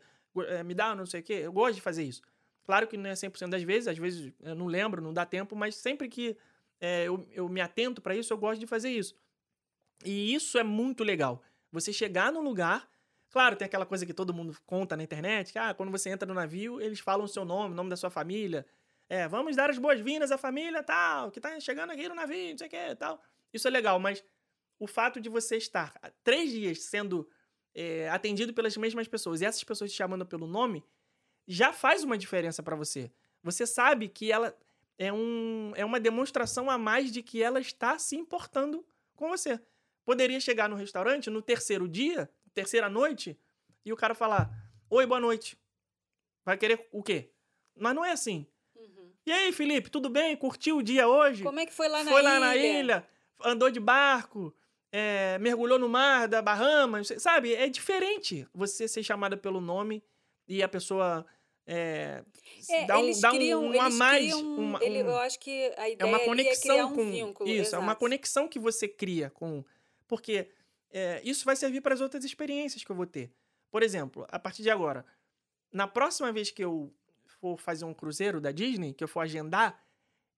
Eh, 0.49 0.61
Me 0.63 0.75
dá 0.75 0.93
não 0.93 1.07
sei 1.07 1.21
o 1.21 1.23
quê? 1.23 1.33
Eu 1.33 1.51
gosto 1.51 1.73
de 1.73 1.81
fazer 1.81 2.03
isso. 2.03 2.21
Claro 2.63 2.87
que 2.87 2.95
não 2.95 3.09
é 3.09 3.15
100% 3.15 3.49
das 3.49 3.63
vezes, 3.63 3.87
às 3.87 3.97
vezes 3.97 4.31
eu 4.39 4.53
não 4.53 4.67
lembro, 4.67 5.01
não 5.01 5.11
dá 5.11 5.25
tempo, 5.25 5.55
mas 5.55 5.75
sempre 5.77 6.07
que 6.07 6.37
eh, 6.79 7.05
eu, 7.05 7.27
eu 7.31 7.49
me 7.49 7.59
atento 7.59 8.03
para 8.03 8.15
isso, 8.15 8.31
eu 8.31 8.37
gosto 8.37 8.59
de 8.59 8.67
fazer 8.67 8.91
isso. 8.91 9.15
E 10.05 10.31
isso 10.35 10.59
é 10.59 10.63
muito 10.63 11.03
legal. 11.03 11.41
Você 11.71 11.91
chegar 11.91 12.31
num 12.31 12.43
lugar. 12.43 12.87
Claro, 13.33 13.55
tem 13.55 13.65
aquela 13.65 13.83
coisa 13.83 14.05
que 14.05 14.13
todo 14.13 14.31
mundo 14.31 14.55
conta 14.63 14.95
na 14.95 15.01
internet, 15.01 15.51
que 15.51 15.57
ah, 15.57 15.73
quando 15.73 15.91
você 15.91 16.07
entra 16.11 16.27
no 16.27 16.35
navio, 16.35 16.79
eles 16.79 16.99
falam 16.99 17.25
o 17.25 17.27
seu 17.27 17.43
nome, 17.43 17.73
o 17.73 17.75
nome 17.75 17.89
da 17.89 17.97
sua 17.97 18.11
família. 18.11 18.63
É, 19.09 19.27
vamos 19.27 19.55
dar 19.55 19.71
as 19.71 19.79
boas-vindas 19.79 20.31
à 20.31 20.37
família 20.37 20.83
tal, 20.83 21.31
que 21.31 21.41
tá 21.41 21.59
chegando 21.59 21.89
aqui 21.89 22.07
no 22.07 22.13
navio, 22.13 22.51
não 22.51 22.57
sei 22.59 22.67
o 22.67 22.69
que 22.69 22.95
tal. 22.95 23.19
Isso 23.51 23.67
é 23.67 23.71
legal, 23.71 23.99
mas 23.99 24.23
o 24.77 24.85
fato 24.85 25.19
de 25.19 25.29
você 25.29 25.57
estar 25.57 25.95
há 25.99 26.11
três 26.23 26.51
dias 26.51 26.83
sendo 26.83 27.27
é, 27.73 28.07
atendido 28.09 28.53
pelas 28.53 28.77
mesmas 28.77 29.07
pessoas 29.07 29.41
e 29.41 29.45
essas 29.45 29.63
pessoas 29.63 29.91
te 29.91 29.97
chamando 29.97 30.27
pelo 30.27 30.45
nome, 30.45 30.85
já 31.47 31.73
faz 31.73 32.03
uma 32.03 32.19
diferença 32.19 32.61
pra 32.61 32.75
você. 32.75 33.11
Você 33.41 33.65
sabe 33.65 34.09
que 34.09 34.31
ela 34.31 34.55
é, 34.95 35.11
um, 35.11 35.73
é 35.75 35.83
uma 35.83 35.99
demonstração 35.99 36.69
a 36.69 36.77
mais 36.77 37.11
de 37.11 37.23
que 37.23 37.41
ela 37.41 37.59
está 37.59 37.97
se 37.97 38.15
importando 38.15 38.85
com 39.15 39.29
você. 39.29 39.59
Poderia 40.05 40.39
chegar 40.39 40.69
no 40.69 40.75
restaurante 40.75 41.31
no 41.31 41.41
terceiro 41.41 41.87
dia, 41.87 42.29
terceira 42.53 42.89
noite, 42.89 43.37
e 43.85 43.91
o 43.91 43.97
cara 43.97 44.13
falar: 44.15 44.49
Oi, 44.89 45.05
boa 45.05 45.19
noite. 45.19 45.57
Vai 46.45 46.57
querer 46.57 46.87
o 46.91 47.01
quê? 47.01 47.29
Mas 47.75 47.95
não 47.95 48.03
é 48.03 48.11
assim. 48.11 48.45
Uhum. 48.75 49.11
E 49.25 49.31
aí, 49.31 49.51
Felipe, 49.53 49.89
tudo 49.89 50.09
bem? 50.09 50.35
Curtiu 50.35 50.77
o 50.77 50.83
dia 50.83 51.07
hoje? 51.07 51.43
Como 51.43 51.59
é 51.59 51.65
que 51.65 51.73
foi 51.73 51.87
lá 51.87 52.03
na 52.03 52.11
Foi 52.11 52.21
ilha? 52.21 52.29
lá 52.29 52.39
na 52.39 52.55
ilha, 52.55 53.07
andou 53.45 53.71
de 53.71 53.79
barco, 53.79 54.53
é, 54.91 55.37
mergulhou 55.39 55.79
no 55.79 55.87
mar 55.89 56.27
da 56.27 56.41
Bahamas, 56.41 57.07
sabe? 57.17 57.53
É 57.55 57.67
diferente 57.69 58.45
você 58.53 58.87
ser 58.87 59.03
chamada 59.03 59.37
pelo 59.37 59.61
nome 59.61 60.03
e 60.47 60.61
a 60.61 60.67
pessoa 60.67 61.25
é, 61.65 62.23
É, 62.69 62.85
dá 62.85 62.99
um, 62.99 63.19
dá 63.21 63.31
um, 63.31 63.35
criam, 63.35 63.63
um 63.65 63.71
a 63.81 63.85
eles 63.85 63.97
mais. 63.97 64.21
criam, 64.21 64.41
uma- 64.57 64.83
ele- 64.83 65.01
um- 65.03 65.07
eu 65.07 65.17
acho 65.19 65.39
que 65.39 65.73
a 65.77 65.87
é 65.87 65.93
ideia 65.93 66.07
uma 66.09 66.17
ali 66.17 66.25
conexão 66.25 66.71
é 66.75 66.77
criar 66.79 66.85
um 66.87 66.93
com 66.95 67.09
vínculo. 67.09 67.49
isso, 67.49 67.73
é 67.75 67.79
uma 67.79 67.85
exato. 67.87 67.99
conexão 68.01 68.47
que 68.49 68.59
você 68.59 68.85
cria 68.87 69.29
com, 69.29 69.63
porque 70.07 70.49
é, 70.93 71.19
isso 71.25 71.43
vai 71.43 71.55
servir 71.55 71.81
para 71.81 71.95
as 71.95 72.01
outras 72.01 72.23
experiências 72.23 72.83
que 72.83 72.91
eu 72.91 72.95
vou 72.95 73.07
ter. 73.07 73.33
Por 73.71 73.81
exemplo, 73.81 74.27
a 74.29 74.37
partir 74.37 74.61
de 74.61 74.69
agora, 74.69 75.03
na 75.71 75.87
próxima 75.87 76.31
vez 76.31 76.51
que 76.51 76.63
eu 76.63 76.93
for 77.25 77.59
fazer 77.59 77.83
um 77.83 77.93
cruzeiro 77.93 78.39
da 78.39 78.51
Disney, 78.51 78.93
que 78.93 79.03
eu 79.03 79.07
for 79.07 79.21
agendar, 79.21 79.83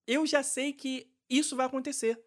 eu 0.07 0.25
já 0.25 0.41
sei 0.41 0.71
que 0.71 1.11
isso 1.29 1.57
vai 1.57 1.65
acontecer. 1.65 2.23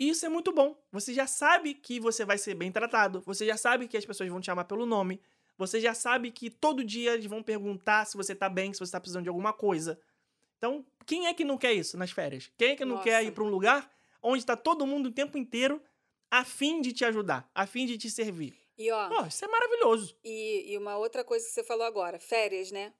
E 0.00 0.08
isso 0.08 0.24
é 0.24 0.28
muito 0.28 0.52
bom. 0.52 0.76
Você 0.90 1.12
já 1.12 1.26
sabe 1.26 1.74
que 1.74 2.00
você 2.00 2.24
vai 2.24 2.38
ser 2.38 2.54
bem 2.54 2.72
tratado, 2.72 3.20
você 3.26 3.44
já 3.44 3.58
sabe 3.58 3.86
que 3.86 3.96
as 3.96 4.06
pessoas 4.06 4.30
vão 4.30 4.40
te 4.40 4.46
chamar 4.46 4.64
pelo 4.64 4.86
nome, 4.86 5.20
você 5.58 5.78
já 5.78 5.92
sabe 5.92 6.30
que 6.30 6.48
todo 6.48 6.82
dia 6.84 7.12
eles 7.12 7.26
vão 7.26 7.42
perguntar 7.42 8.06
se 8.06 8.16
você 8.16 8.34
tá 8.34 8.48
bem, 8.48 8.72
se 8.72 8.80
você 8.80 8.92
tá 8.92 9.00
precisando 9.00 9.24
de 9.24 9.28
alguma 9.28 9.52
coisa. 9.52 10.00
Então, 10.56 10.84
quem 11.04 11.26
é 11.26 11.34
que 11.34 11.44
não 11.44 11.58
quer 11.58 11.72
isso 11.72 11.96
nas 11.98 12.10
férias? 12.10 12.50
Quem 12.56 12.70
é 12.70 12.76
que 12.76 12.84
não 12.84 13.02
quer 13.02 13.18
Nossa. 13.18 13.24
ir 13.24 13.32
para 13.32 13.44
um 13.44 13.48
lugar 13.48 13.90
onde 14.22 14.38
está 14.38 14.56
todo 14.56 14.86
mundo 14.86 15.06
o 15.06 15.12
tempo 15.12 15.36
inteiro 15.36 15.82
a 16.30 16.44
fim 16.44 16.80
de 16.80 16.92
te 16.92 17.04
ajudar, 17.04 17.50
a 17.54 17.66
fim 17.66 17.86
de 17.86 17.96
te 17.98 18.10
servir? 18.10 18.58
E 18.78 18.90
ó, 18.90 19.08
Pô, 19.08 19.26
isso 19.26 19.44
é 19.44 19.48
maravilhoso. 19.48 20.16
E, 20.22 20.72
e 20.72 20.78
uma 20.78 20.98
outra 20.98 21.24
coisa 21.24 21.46
que 21.46 21.52
você 21.52 21.64
falou 21.64 21.86
agora, 21.86 22.18
férias, 22.18 22.70
né? 22.70 22.92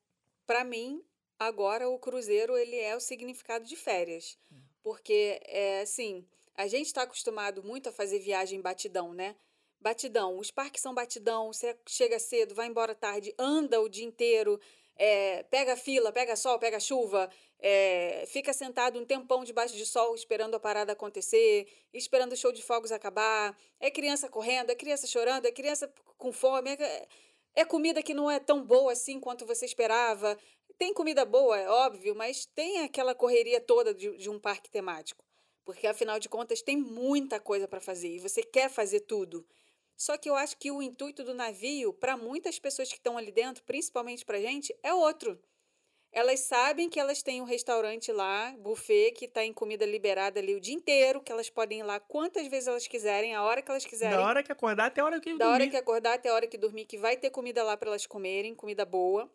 Pra 0.47 0.65
mim, 0.65 1.03
agora 1.39 1.89
o 1.89 1.99
cruzeiro 1.99 2.57
ele 2.57 2.77
é 2.77 2.97
o 2.97 3.01
significado 3.01 3.65
de 3.65 3.77
férias, 3.77 4.39
porque 4.83 5.41
é 5.45 5.81
assim, 5.81 6.27
a 6.55 6.67
gente 6.67 6.87
está 6.87 7.03
acostumado 7.03 7.63
muito 7.63 7.89
a 7.89 7.93
fazer 7.93 8.21
viagem 8.21 8.61
batidão, 8.61 9.13
né? 9.13 9.37
batidão. 9.81 10.39
Os 10.39 10.51
parques 10.51 10.83
são 10.83 10.95
batidão, 10.95 11.53
você 11.53 11.77
chega 11.87 12.19
cedo, 12.19 12.55
vai 12.55 12.67
embora 12.67 12.95
tarde, 12.95 13.35
anda 13.39 13.81
o 13.81 13.89
dia 13.89 14.05
inteiro, 14.05 14.61
é, 14.97 15.43
pega 15.45 15.77
fila, 15.77 16.13
pega 16.13 16.35
sol, 16.35 16.59
pega 16.59 16.81
chuva, 16.81 17.31
é, 17.59 18.25
fica 18.27 18.53
sentado 18.53 18.99
um 18.99 19.05
tempão 19.05 19.45
debaixo 19.45 19.75
de 19.75 19.87
sol 19.87 20.15
esperando 20.15 20.55
a 20.55 20.61
parada 20.61 20.93
acontecer, 20.93 21.67
esperando 21.93 22.33
o 22.33 22.37
show 22.37 22.53
de 22.53 22.63
fogos 22.63 22.93
acabar. 22.93 23.57
É 23.81 23.91
criança 23.91 24.29
correndo, 24.29 24.71
é 24.71 24.75
criança 24.75 25.07
chorando, 25.07 25.47
é 25.47 25.53
criança 25.53 25.93
com 26.19 26.33
fome, 26.33 26.71
é, 26.71 27.09
é 27.55 27.65
comida 27.65 28.03
que 28.03 28.15
não 28.15 28.31
é 28.31 28.39
tão 28.39 28.63
boa 28.63 28.93
assim 28.93 29.19
quanto 29.19 29.47
você 29.47 29.65
esperava. 29.65 30.39
Tem 30.79 30.93
comida 30.93 31.25
boa, 31.25 31.59
é 31.59 31.69
óbvio, 31.69 32.15
mas 32.15 32.45
tem 32.47 32.81
aquela 32.81 33.15
correria 33.15 33.61
toda 33.61 33.95
de, 33.95 34.15
de 34.19 34.29
um 34.29 34.39
parque 34.39 34.71
temático. 34.71 35.25
Porque 35.65 35.87
afinal 35.87 36.21
de 36.21 36.29
contas 36.29 36.63
tem 36.63 36.77
muita 36.77 37.41
coisa 37.41 37.67
para 37.67 37.81
fazer 37.81 38.09
e 38.09 38.21
você 38.21 38.43
quer 38.43 38.69
fazer 38.69 39.01
tudo. 39.01 39.47
Só 39.97 40.19
que 40.19 40.29
eu 40.29 40.37
acho 40.37 40.59
que 40.59 40.71
o 40.71 40.83
intuito 40.83 41.25
do 41.25 41.33
navio, 41.33 41.95
para 41.95 42.17
muitas 42.19 42.59
pessoas 42.59 42.89
que 42.91 42.97
estão 42.97 43.17
ali 43.17 43.33
dentro, 43.33 43.65
principalmente 43.65 44.25
para 44.27 44.39
gente, 44.39 44.77
é 44.83 44.93
outro. 44.93 45.41
Elas 46.17 46.41
sabem 46.41 46.89
que 46.89 46.99
elas 46.99 47.23
têm 47.23 47.43
um 47.43 47.45
restaurante 47.45 48.11
lá, 48.11 48.51
buffet, 48.59 49.13
que 49.13 49.27
está 49.27 49.45
em 49.45 49.53
comida 49.53 49.85
liberada 49.85 50.41
ali 50.41 50.55
o 50.55 50.61
dia 50.61 50.75
inteiro, 50.75 51.21
que 51.21 51.31
elas 51.31 51.51
podem 51.51 51.81
ir 51.81 51.83
lá 51.83 52.01
quantas 52.01 52.47
vezes 52.49 52.69
elas 52.69 52.89
quiserem, 52.89 53.35
a 53.35 53.43
hora 53.43 53.61
que 53.61 53.71
elas 53.71 53.85
quiserem. 53.85 54.17
Da 54.17 54.25
hora 54.25 54.43
que 54.43 54.51
acordar 54.51 54.87
até 54.87 55.03
a 55.03 55.05
hora 55.05 55.21
que 55.21 55.35
Da 55.35 55.45
dormir. 55.45 55.53
hora 55.53 55.67
que 55.69 55.77
acordar 55.77 56.15
até 56.15 56.31
a 56.31 56.33
hora 56.33 56.47
que 56.47 56.57
dormir, 56.57 56.87
que 56.87 56.97
vai 56.97 57.19
ter 57.19 57.29
comida 57.29 57.63
lá 57.63 57.77
para 57.77 57.91
elas 57.91 58.07
comerem, 58.07 58.55
comida 58.55 58.87
boa. 58.87 59.31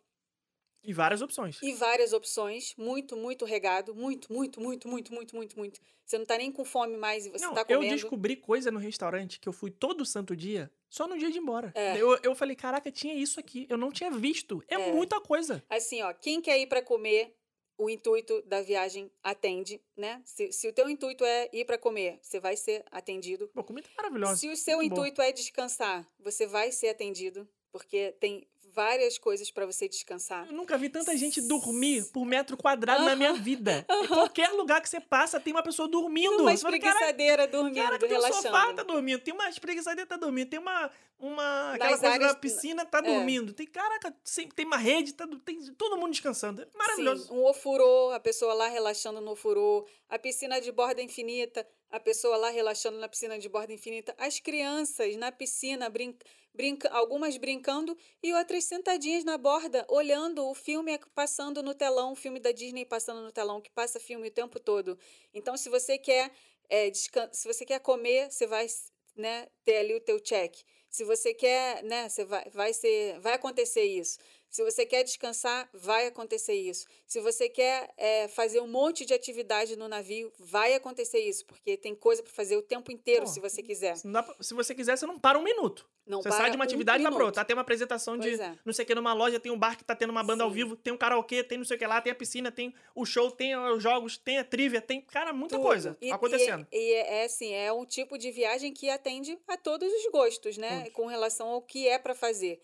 E 0.83 0.93
várias 0.93 1.21
opções. 1.21 1.59
E 1.61 1.73
várias 1.73 2.11
opções, 2.13 2.73
muito, 2.77 3.15
muito 3.15 3.45
regado, 3.45 3.93
muito, 3.93 4.31
muito, 4.33 4.59
muito, 4.59 4.87
muito, 4.87 5.13
muito, 5.13 5.35
muito, 5.35 5.57
muito. 5.57 5.79
Você 6.05 6.17
não 6.17 6.25
tá 6.25 6.37
nem 6.37 6.51
com 6.51 6.65
fome 6.65 6.97
mais 6.97 7.25
e 7.25 7.29
você 7.29 7.45
Não, 7.45 7.53
tá 7.53 7.61
eu 7.69 7.77
comendo. 7.79 7.93
descobri 7.95 8.35
coisa 8.35 8.71
no 8.71 8.79
restaurante 8.79 9.39
que 9.39 9.47
eu 9.47 9.53
fui 9.53 9.69
todo 9.71 10.05
santo 10.05 10.35
dia, 10.35 10.71
só 10.89 11.07
no 11.07 11.17
dia 11.17 11.29
de 11.29 11.37
ir 11.37 11.41
embora. 11.41 11.71
É. 11.75 11.97
Eu, 11.97 12.17
eu 12.23 12.33
falei, 12.35 12.55
caraca, 12.55 12.91
tinha 12.91 13.13
isso 13.13 13.39
aqui. 13.39 13.65
Eu 13.69 13.77
não 13.77 13.91
tinha 13.91 14.09
visto. 14.11 14.63
É, 14.67 14.75
É. 14.75 14.91
muita 14.91 15.21
coisa. 15.21 15.63
Assim, 15.69 16.01
ó, 16.01 16.11
quem 16.13 16.41
quer 16.41 16.59
ir 16.59 16.67
para 16.67 16.81
comer, 16.81 17.33
o 17.77 17.89
intuito 17.89 18.41
da 18.41 18.61
viagem 18.61 19.09
atende, 19.23 19.79
né? 19.95 20.21
Se, 20.25 20.51
se 20.51 20.67
o 20.67 20.73
teu 20.73 20.89
intuito 20.89 21.23
é 21.23 21.47
ir 21.53 21.63
para 21.65 21.77
comer, 21.77 22.19
você 22.21 22.39
vai 22.39 22.57
ser 22.57 22.83
atendido. 22.91 23.47
Pô, 23.53 23.63
comida 23.63 23.87
maravilhosa. 23.95 24.35
Se 24.35 24.49
o 24.49 24.55
seu 24.57 24.77
muito 24.77 24.95
bom. 24.95 25.01
intuito 25.05 25.21
é 25.21 25.31
descansar, 25.31 26.07
você 26.19 26.45
vai 26.45 26.71
ser 26.71 26.89
atendido, 26.89 27.47
porque 27.71 28.11
tem 28.19 28.45
várias 28.73 29.17
coisas 29.17 29.49
para 29.51 29.65
você 29.65 29.87
descansar. 29.87 30.47
Eu 30.47 30.53
nunca 30.53 30.77
vi 30.77 30.89
tanta 30.89 31.15
gente 31.17 31.41
dormir 31.41 32.05
por 32.11 32.25
metro 32.25 32.55
quadrado 32.57 33.03
na 33.03 33.15
minha 33.15 33.33
vida. 33.33 33.85
Em 34.03 34.07
qualquer 34.07 34.49
lugar 34.53 34.81
que 34.81 34.89
você 34.89 34.99
passa, 34.99 35.39
tem 35.39 35.53
uma 35.53 35.63
pessoa 35.63 35.87
dormindo. 35.87 36.41
Uma 36.41 36.57
fala, 36.57 36.79
"Caraca, 36.79 36.87
espreguiçadeira 36.87 37.47
dormindo, 37.47 37.75
Caraca, 37.83 37.99
tem 37.99 38.09
um 38.09 38.11
relaxando. 38.21 38.43
sofá, 38.43 38.73
tá 38.73 38.83
dormindo. 38.83 39.19
Tem 39.21 39.33
uma 39.33 39.49
espreguiçadeira, 39.49 40.07
tá 40.07 40.17
dormindo. 40.17 40.49
Tem 40.49 40.59
uma. 40.59 40.89
uma 41.19 41.73
aquela 41.73 41.91
Nas 41.91 41.99
coisa 41.99 42.13
áreas- 42.15 42.31
da 42.33 42.39
piscina, 42.39 42.85
tá 42.85 42.99
é. 42.99 43.01
dormindo. 43.01 43.53
Tem, 43.53 43.67
caraca, 43.67 44.15
sempre 44.23 44.55
tem 44.55 44.65
uma 44.65 44.77
rede, 44.77 45.13
tá, 45.13 45.27
tem 45.45 45.59
todo 45.75 45.97
mundo 45.97 46.11
descansando. 46.11 46.61
É 46.61 46.67
maravilhoso. 46.77 47.27
Sim, 47.27 47.33
um 47.33 47.45
ofurô, 47.45 48.11
a 48.11 48.19
pessoa 48.19 48.53
lá 48.53 48.67
relaxando 48.67 49.21
no 49.21 49.31
ofurô, 49.31 49.87
a 50.09 50.17
piscina 50.17 50.59
de 50.59 50.71
borda 50.71 51.01
infinita, 51.01 51.65
a 51.91 51.99
pessoa 51.99 52.37
lá 52.37 52.49
relaxando 52.49 52.97
na 52.97 53.07
piscina 53.07 53.37
de 53.37 53.47
borda 53.49 53.71
infinita, 53.73 54.15
as 54.17 54.39
crianças 54.39 55.15
na 55.17 55.31
piscina, 55.31 55.89
brin 55.89 56.15
brinca 56.53 56.89
algumas 56.89 57.37
brincando 57.37 57.97
e 58.21 58.33
outras 58.33 58.65
sentadinhas 58.65 59.23
na 59.23 59.37
borda, 59.37 59.85
olhando 59.89 60.45
o 60.47 60.53
filme 60.53 60.97
passando 61.15 61.63
no 61.63 61.73
telão, 61.73 62.11
o 62.11 62.15
filme 62.15 62.39
da 62.39 62.51
Disney 62.51 62.85
passando 62.85 63.21
no 63.21 63.31
telão, 63.31 63.61
que 63.61 63.71
passa 63.71 63.99
filme 63.99 64.27
o 64.27 64.31
tempo 64.31 64.59
todo. 64.59 64.97
Então, 65.33 65.55
se 65.57 65.69
você 65.69 65.97
quer, 65.97 66.31
é, 66.69 66.91
se 66.93 67.47
você 67.47 67.65
quer 67.65 67.79
comer, 67.79 68.31
você 68.31 68.45
vai 68.45 68.67
né, 69.15 69.47
ter 69.63 69.77
ali 69.77 69.95
o 69.95 70.01
teu 70.01 70.19
check. 70.19 70.55
Se 70.89 71.03
você 71.03 71.33
quer, 71.33 71.83
né, 71.83 72.09
você 72.09 72.25
vai, 72.25 72.49
vai 72.49 72.73
ser, 72.73 73.19
vai 73.19 73.33
acontecer 73.33 73.83
isso. 73.83 74.17
Se 74.51 74.63
você 74.65 74.85
quer 74.85 75.03
descansar, 75.03 75.69
vai 75.73 76.07
acontecer 76.07 76.53
isso. 76.53 76.85
Se 77.07 77.21
você 77.21 77.47
quer 77.47 77.89
é, 77.95 78.27
fazer 78.27 78.59
um 78.59 78.67
monte 78.67 79.05
de 79.05 79.13
atividade 79.13 79.77
no 79.77 79.87
navio, 79.87 80.31
vai 80.37 80.73
acontecer 80.73 81.19
isso, 81.19 81.45
porque 81.45 81.77
tem 81.77 81.95
coisa 81.95 82.21
para 82.21 82.33
fazer 82.33 82.57
o 82.57 82.61
tempo 82.61 82.91
inteiro, 82.91 83.21
Pô, 83.21 83.27
se 83.31 83.39
você 83.39 83.63
quiser. 83.63 83.95
Pra- 84.01 84.35
se 84.41 84.53
você 84.53 84.75
quiser, 84.75 84.97
você 84.97 85.05
não 85.05 85.17
para 85.17 85.39
um 85.39 85.43
minuto. 85.43 85.89
Não 86.05 86.21
você 86.21 86.29
sai 86.31 86.49
de 86.49 86.57
uma 86.57 86.63
um 86.63 86.67
atividade 86.67 86.99
e 86.99 87.03
vai 87.03 87.11
pra 87.11 87.17
minuto. 87.19 87.25
outra. 87.27 87.41
Tá, 87.41 87.45
tem 87.45 87.55
uma 87.55 87.61
apresentação 87.61 88.17
de 88.17 88.27
Pois 88.27 88.39
é. 88.41 88.53
não 88.65 88.73
sei 88.73 88.83
o 88.83 88.85
que 88.87 88.93
numa 88.95 89.13
loja, 89.13 89.39
tem 89.39 89.51
um 89.51 89.57
bar 89.57 89.77
que 89.77 89.85
tá 89.85 89.95
tendo 89.95 90.09
uma 90.09 90.23
banda 90.23 90.43
ao 90.43 90.49
Sim. 90.49 90.55
vivo, 90.55 90.75
tem 90.75 90.91
um 90.91 90.97
karaokê, 90.97 91.43
tem 91.45 91.57
não 91.57 91.63
sei 91.63 91.77
o 91.77 91.79
que 91.79 91.87
lá, 91.87 92.01
tem 92.01 92.11
a 92.11 92.15
piscina, 92.15 92.51
tem 92.51 92.73
o 92.93 93.05
show, 93.05 93.31
tem 93.31 93.55
os 93.55 93.81
jogos, 93.81 94.17
tem 94.17 94.37
a 94.39 94.43
trivia, 94.43 94.81
tem, 94.81 94.99
cara, 94.99 95.31
muita 95.31 95.55
Tudo. 95.55 95.63
coisa 95.65 95.97
E- 96.01 96.11
acontecendo. 96.11 96.67
E, 96.71 96.75
e 96.77 96.93
é, 96.93 97.21
é 97.21 97.23
assim, 97.23 97.53
é 97.53 97.71
um 97.71 97.85
tipo 97.85 98.17
de 98.17 98.31
viagem 98.31 98.73
que 98.73 98.89
atende 98.89 99.39
a 99.47 99.55
todos 99.55 99.89
os 99.93 100.11
gostos, 100.11 100.57
né? 100.57 100.79
Todos. 100.81 100.93
Com 100.93 101.05
relação 101.05 101.47
ao 101.47 101.61
que 101.61 101.87
é 101.87 101.97
para 101.97 102.13
fazer. 102.13 102.59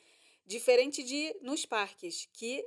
Diferente 0.48 1.04
de 1.04 1.36
nos 1.42 1.66
parques, 1.66 2.28
que 2.32 2.66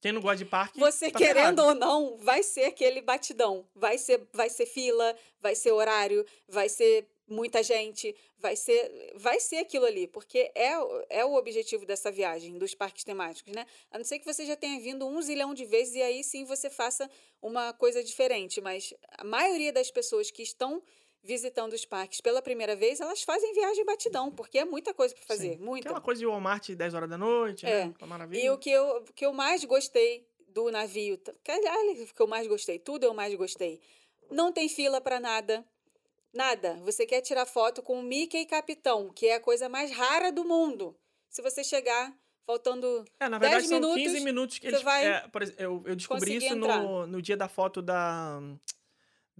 Quem 0.00 0.10
não 0.12 0.20
gosta 0.20 0.38
de 0.38 0.44
parque. 0.44 0.78
Você 0.80 1.10
tá 1.10 1.18
querendo 1.18 1.62
ferrado. 1.62 1.62
ou 1.62 1.74
não, 1.74 2.18
vai 2.18 2.42
ser 2.42 2.64
aquele 2.64 3.00
batidão. 3.00 3.64
Vai 3.74 3.96
ser, 3.96 4.28
vai 4.32 4.50
ser 4.50 4.66
fila, 4.66 5.16
vai 5.40 5.54
ser 5.54 5.70
horário, 5.70 6.26
vai 6.48 6.68
ser 6.68 7.08
muita 7.30 7.62
gente, 7.62 8.14
vai 8.36 8.56
ser, 8.56 9.12
vai 9.14 9.38
ser 9.38 9.58
aquilo 9.58 9.84
ali, 9.86 10.08
porque 10.08 10.50
é, 10.54 10.72
é 11.08 11.24
o 11.24 11.34
objetivo 11.34 11.86
dessa 11.86 12.10
viagem, 12.10 12.58
dos 12.58 12.74
parques 12.74 13.04
temáticos, 13.04 13.54
né? 13.54 13.64
A 13.90 13.98
não 13.98 14.04
ser 14.04 14.18
que 14.18 14.26
você 14.26 14.44
já 14.44 14.56
tenha 14.56 14.80
vindo 14.80 15.06
um 15.06 15.22
zilhão 15.22 15.54
de 15.54 15.64
vezes 15.64 15.94
e 15.94 16.02
aí 16.02 16.24
sim 16.24 16.44
você 16.44 16.68
faça 16.68 17.08
uma 17.40 17.72
coisa 17.72 18.02
diferente, 18.02 18.60
mas 18.60 18.92
a 19.16 19.22
maioria 19.22 19.72
das 19.72 19.90
pessoas 19.92 20.30
que 20.30 20.42
estão 20.42 20.82
visitando 21.22 21.72
os 21.74 21.84
parques 21.84 22.20
pela 22.20 22.40
primeira 22.40 22.74
vez, 22.74 23.00
elas 23.00 23.22
fazem 23.22 23.52
viagem 23.52 23.84
batidão, 23.84 24.30
porque 24.30 24.58
é 24.58 24.64
muita 24.64 24.94
coisa 24.94 25.14
para 25.14 25.24
fazer, 25.24 25.56
Sim. 25.56 25.58
muita. 25.64 25.88
Aquela 25.88 26.00
coisa 26.00 26.18
de 26.20 26.26
Walmart 26.26 26.70
10 26.70 26.94
horas 26.94 27.10
da 27.10 27.18
noite, 27.18 27.66
É. 27.66 27.86
né? 27.86 27.94
Uma 27.98 28.06
maravilha. 28.06 28.42
E 28.44 28.50
o 28.50 28.56
que 28.58 28.70
eu, 28.70 29.04
que 29.14 29.24
eu 29.26 29.32
mais 29.32 29.64
gostei 29.64 30.26
do 30.48 30.70
navio, 30.70 31.20
aliás, 31.46 32.10
o 32.10 32.14
que 32.14 32.20
eu 32.20 32.26
mais 32.26 32.46
gostei, 32.46 32.78
tudo 32.78 33.04
eu 33.04 33.14
mais 33.14 33.34
gostei. 33.34 33.80
Não 34.30 34.50
tem 34.52 34.68
fila 34.68 35.00
para 35.00 35.20
nada. 35.20 35.64
Nada. 36.32 36.74
Você 36.84 37.04
quer 37.06 37.20
tirar 37.20 37.44
foto 37.44 37.82
com 37.82 37.98
o 37.98 38.02
Mickey 38.02 38.46
Capitão, 38.46 39.10
que 39.10 39.26
é 39.26 39.34
a 39.34 39.40
coisa 39.40 39.68
mais 39.68 39.90
rara 39.90 40.30
do 40.30 40.44
mundo. 40.44 40.96
Se 41.28 41.42
você 41.42 41.62
chegar 41.64 42.16
faltando 42.46 43.04
É, 43.18 43.28
na 43.28 43.38
10 43.38 43.50
verdade 43.52 43.68
são 43.68 43.80
minutos, 43.80 44.02
15 44.02 44.20
minutos 44.24 44.58
que 44.58 44.66
eles. 44.68 44.82
vai 44.82 45.06
é, 45.06 45.24
eu, 45.58 45.82
eu 45.86 45.94
descobri 45.96 46.36
isso 46.36 46.46
entrar. 46.54 46.82
no, 46.82 47.06
no 47.06 47.20
dia 47.22 47.36
da 47.36 47.48
foto 47.48 47.82
da. 47.82 48.40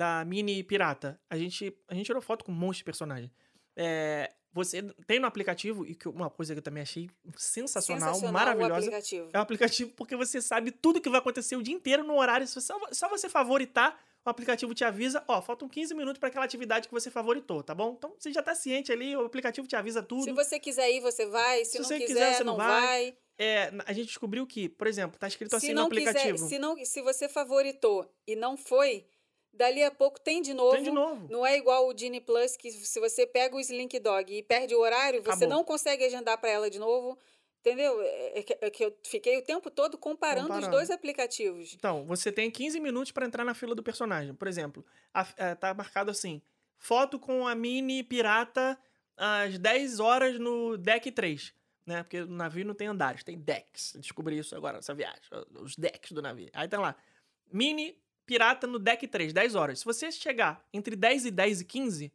Da 0.00 0.24
mini 0.24 0.64
pirata. 0.64 1.20
A 1.28 1.36
gente, 1.36 1.76
a 1.86 1.94
gente 1.94 2.06
tirou 2.06 2.22
foto 2.22 2.42
com 2.42 2.50
um 2.50 2.54
monte 2.54 2.78
de 2.78 2.84
personagem. 2.84 3.30
É, 3.76 4.32
você 4.50 4.82
tem 5.06 5.20
no 5.20 5.26
aplicativo, 5.26 5.84
e 5.84 5.94
que 5.94 6.08
uma 6.08 6.30
coisa 6.30 6.54
que 6.54 6.58
eu 6.58 6.62
também 6.62 6.82
achei 6.82 7.10
sensacional, 7.36 8.14
sensacional 8.14 8.30
o 8.30 8.32
maravilhosa. 8.32 8.76
aplicativo. 8.78 9.28
É 9.30 9.38
o 9.38 9.42
aplicativo 9.42 9.90
porque 9.94 10.16
você 10.16 10.40
sabe 10.40 10.70
tudo 10.70 11.02
que 11.02 11.10
vai 11.10 11.18
acontecer 11.18 11.54
o 11.54 11.62
dia 11.62 11.74
inteiro 11.74 12.02
no 12.02 12.16
horário. 12.16 12.46
Se 12.48 12.58
Só, 12.62 12.78
só 12.90 13.10
você 13.10 13.28
favoritar, 13.28 14.02
o 14.24 14.30
aplicativo 14.30 14.72
te 14.72 14.84
avisa, 14.84 15.22
ó, 15.28 15.42
faltam 15.42 15.68
15 15.68 15.94
minutos 15.94 16.18
para 16.18 16.30
aquela 16.30 16.46
atividade 16.46 16.88
que 16.88 16.94
você 16.94 17.10
favoritou, 17.10 17.62
tá 17.62 17.74
bom? 17.74 17.94
Então 17.98 18.14
você 18.18 18.32
já 18.32 18.42
tá 18.42 18.54
ciente 18.54 18.90
ali, 18.90 19.14
o 19.14 19.26
aplicativo 19.26 19.68
te 19.68 19.76
avisa 19.76 20.02
tudo. 20.02 20.24
Se 20.24 20.32
você 20.32 20.58
quiser 20.58 20.90
ir, 20.90 21.00
você 21.02 21.26
vai. 21.26 21.62
Se, 21.66 21.72
Se 21.72 21.78
não 21.78 21.84
você 21.84 21.98
quiser, 21.98 22.06
quiser, 22.14 22.34
você 22.38 22.44
não 22.44 22.56
não 22.56 22.64
vai. 22.64 22.80
vai. 22.80 23.16
É, 23.38 23.70
a 23.84 23.92
gente 23.92 24.06
descobriu 24.06 24.46
que, 24.46 24.66
por 24.66 24.86
exemplo, 24.86 25.18
tá 25.18 25.28
escrito 25.28 25.54
assim 25.56 25.66
se 25.68 25.74
no 25.74 25.80
não 25.80 25.86
aplicativo. 25.88 26.32
quiser, 26.36 26.48
se 26.48 26.58
não, 26.58 26.82
se 26.86 27.02
você 27.02 27.28
favoritou 27.28 28.10
e 28.26 28.34
não 28.34 28.56
foi, 28.56 29.06
dali 29.52 29.82
a 29.82 29.90
pouco 29.90 30.20
tem 30.20 30.40
de 30.42 30.54
novo. 30.54 30.72
Tem 30.74 30.82
de 30.84 30.90
novo. 30.90 31.26
Não 31.30 31.44
é 31.46 31.56
igual 31.56 31.88
o 31.88 31.92
Disney 31.94 32.20
Plus, 32.20 32.56
que 32.56 32.70
se 32.70 32.98
você 33.00 33.26
pega 33.26 33.56
o 33.56 33.60
Slink 33.60 33.98
Dog 34.00 34.32
e 34.34 34.42
perde 34.42 34.74
o 34.74 34.80
horário, 34.80 35.22
você 35.22 35.44
Acabou. 35.44 35.48
não 35.48 35.64
consegue 35.64 36.04
agendar 36.04 36.38
para 36.38 36.50
ela 36.50 36.70
de 36.70 36.78
novo. 36.78 37.18
Entendeu? 37.60 38.00
É 38.00 38.38
é 38.38 38.42
que, 38.42 38.58
é 38.58 38.70
que 38.70 38.82
eu 38.84 38.96
fiquei 39.06 39.36
o 39.36 39.42
tempo 39.42 39.70
todo 39.70 39.98
comparando, 39.98 40.46
os 40.46 40.54
Comparando. 40.54 40.76
dois 40.76 40.90
aplicativos. 40.90 41.74
Então, 41.74 42.06
você 42.06 42.32
tem 42.32 42.50
15 42.50 42.80
minutos 42.80 43.12
para 43.12 43.26
entrar 43.26 43.44
na 43.44 43.52
fila 43.52 43.74
do 43.74 43.82
personagem. 43.82 44.32
Por 44.34 44.48
exemplo, 44.48 44.82
a- 45.12 45.28
é, 45.36 45.54
tá 45.54 45.74
marcado 45.74 46.10
assim: 46.10 46.40
foto 46.78 47.18
com 47.18 47.46
a 47.46 47.54
mini 47.54 48.02
pirata 48.02 48.78
às 49.14 49.58
10 49.58 50.00
horas 50.00 50.38
no 50.38 50.78
deck 50.78 51.12
3. 51.12 51.52
Né? 51.84 52.02
Porque 52.02 52.20
o 52.22 52.26
navio 52.28 52.64
não 52.64 52.74
tem 52.74 52.86
andares, 52.86 53.22
tem 53.22 53.36
decks. 53.38 53.92
Descobri 53.98 54.38
isso 54.38 54.56
agora 54.56 54.76
nessa 54.78 54.94
viagem. 54.94 55.20
Os 55.60 55.76
decks 55.76 56.12
do 56.12 56.22
navio. 56.22 56.48
Aí 56.54 56.66
tá 56.66 56.80
lá. 56.80 56.96
Mini 57.52 57.94
pirata 58.30 58.64
no 58.64 58.78
deck 58.78 59.08
3, 59.08 59.32
10 59.32 59.56
horas. 59.56 59.80
Se 59.80 59.84
você 59.84 60.12
chegar 60.12 60.64
entre 60.72 60.94
10 60.94 61.26
e 61.26 61.30
10 61.32 61.62
e 61.62 61.64
15, 61.64 62.12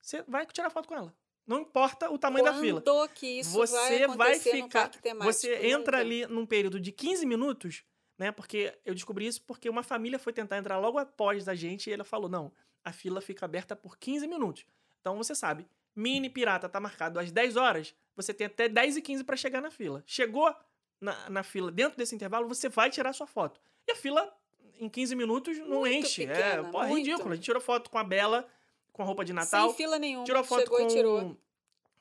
você 0.00 0.22
vai 0.26 0.46
tirar 0.46 0.70
foto 0.70 0.88
com 0.88 0.94
ela. 0.94 1.14
Não 1.46 1.60
importa 1.60 2.10
o 2.10 2.16
tamanho 2.16 2.46
da 2.46 2.54
fila. 2.54 2.80
Quando 2.80 3.08
que 3.10 3.40
isso 3.40 3.58
vai 3.58 3.66
você 3.66 4.06
vai 4.06 4.34
no 4.36 4.40
ficar. 4.40 4.90
Você 5.20 5.66
entra 5.66 5.98
Nunca. 5.98 5.98
ali 5.98 6.26
num 6.26 6.46
período 6.46 6.80
de 6.80 6.90
15 6.90 7.26
minutos, 7.26 7.84
né? 8.16 8.32
Porque 8.32 8.74
eu 8.86 8.94
descobri 8.94 9.26
isso 9.26 9.42
porque 9.42 9.68
uma 9.68 9.82
família 9.82 10.18
foi 10.18 10.32
tentar 10.32 10.56
entrar 10.56 10.78
logo 10.78 10.96
após 10.96 11.46
a 11.46 11.54
gente 11.54 11.90
e 11.90 11.92
ela 11.92 12.04
falou: 12.04 12.30
não, 12.30 12.50
a 12.82 12.90
fila 12.90 13.20
fica 13.20 13.44
aberta 13.44 13.76
por 13.76 13.98
15 13.98 14.26
minutos. 14.26 14.64
Então 14.98 15.14
você 15.18 15.34
sabe, 15.34 15.66
mini 15.94 16.30
pirata 16.30 16.70
tá 16.70 16.80
marcado 16.80 17.18
às 17.18 17.30
10 17.30 17.56
horas, 17.56 17.94
você 18.16 18.32
tem 18.32 18.46
até 18.46 18.66
10 18.66 18.96
e 18.96 19.02
15 19.02 19.24
para 19.24 19.36
chegar 19.36 19.60
na 19.60 19.70
fila. 19.70 20.02
Chegou 20.06 20.54
na, 20.98 21.28
na 21.28 21.42
fila, 21.42 21.70
dentro 21.70 21.98
desse 21.98 22.14
intervalo, 22.14 22.48
você 22.48 22.70
vai 22.70 22.88
tirar 22.88 23.12
sua 23.12 23.26
foto. 23.26 23.60
E 23.86 23.92
a 23.92 23.96
fila, 23.96 24.32
em 24.78 24.88
15 24.88 25.14
minutos, 25.14 25.58
não 25.58 25.80
Muito 25.80 25.94
enche. 25.94 26.26
pequena, 26.26 26.68
é, 26.68 26.70
pô, 26.70 26.82
é 26.82 26.88
muito. 26.88 27.06
ridículo. 27.06 27.32
A 27.32 27.34
gente 27.34 27.44
tirou 27.44 27.60
foto 27.60 27.90
com 27.90 27.98
a 27.98 28.04
Bela, 28.04 28.46
com 28.92 29.02
a 29.02 29.04
roupa 29.04 29.24
de 29.24 29.32
Natal. 29.32 29.68
Sem 29.68 29.76
fila 29.76 29.98
nenhuma. 29.98 30.24
Tirou 30.24 30.44
foto 30.44 30.62
Chegou 30.62 30.78
com, 30.78 30.84
e 30.84 30.88
tirou. 30.88 31.36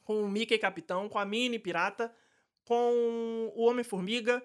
com 0.03 0.23
o 0.23 0.29
Mickey 0.29 0.57
Capitão, 0.57 1.07
com 1.09 1.17
a 1.17 1.25
Mini 1.25 1.59
Pirata, 1.59 2.13
com 2.65 3.51
o 3.55 3.63
Homem-Formiga, 3.63 4.43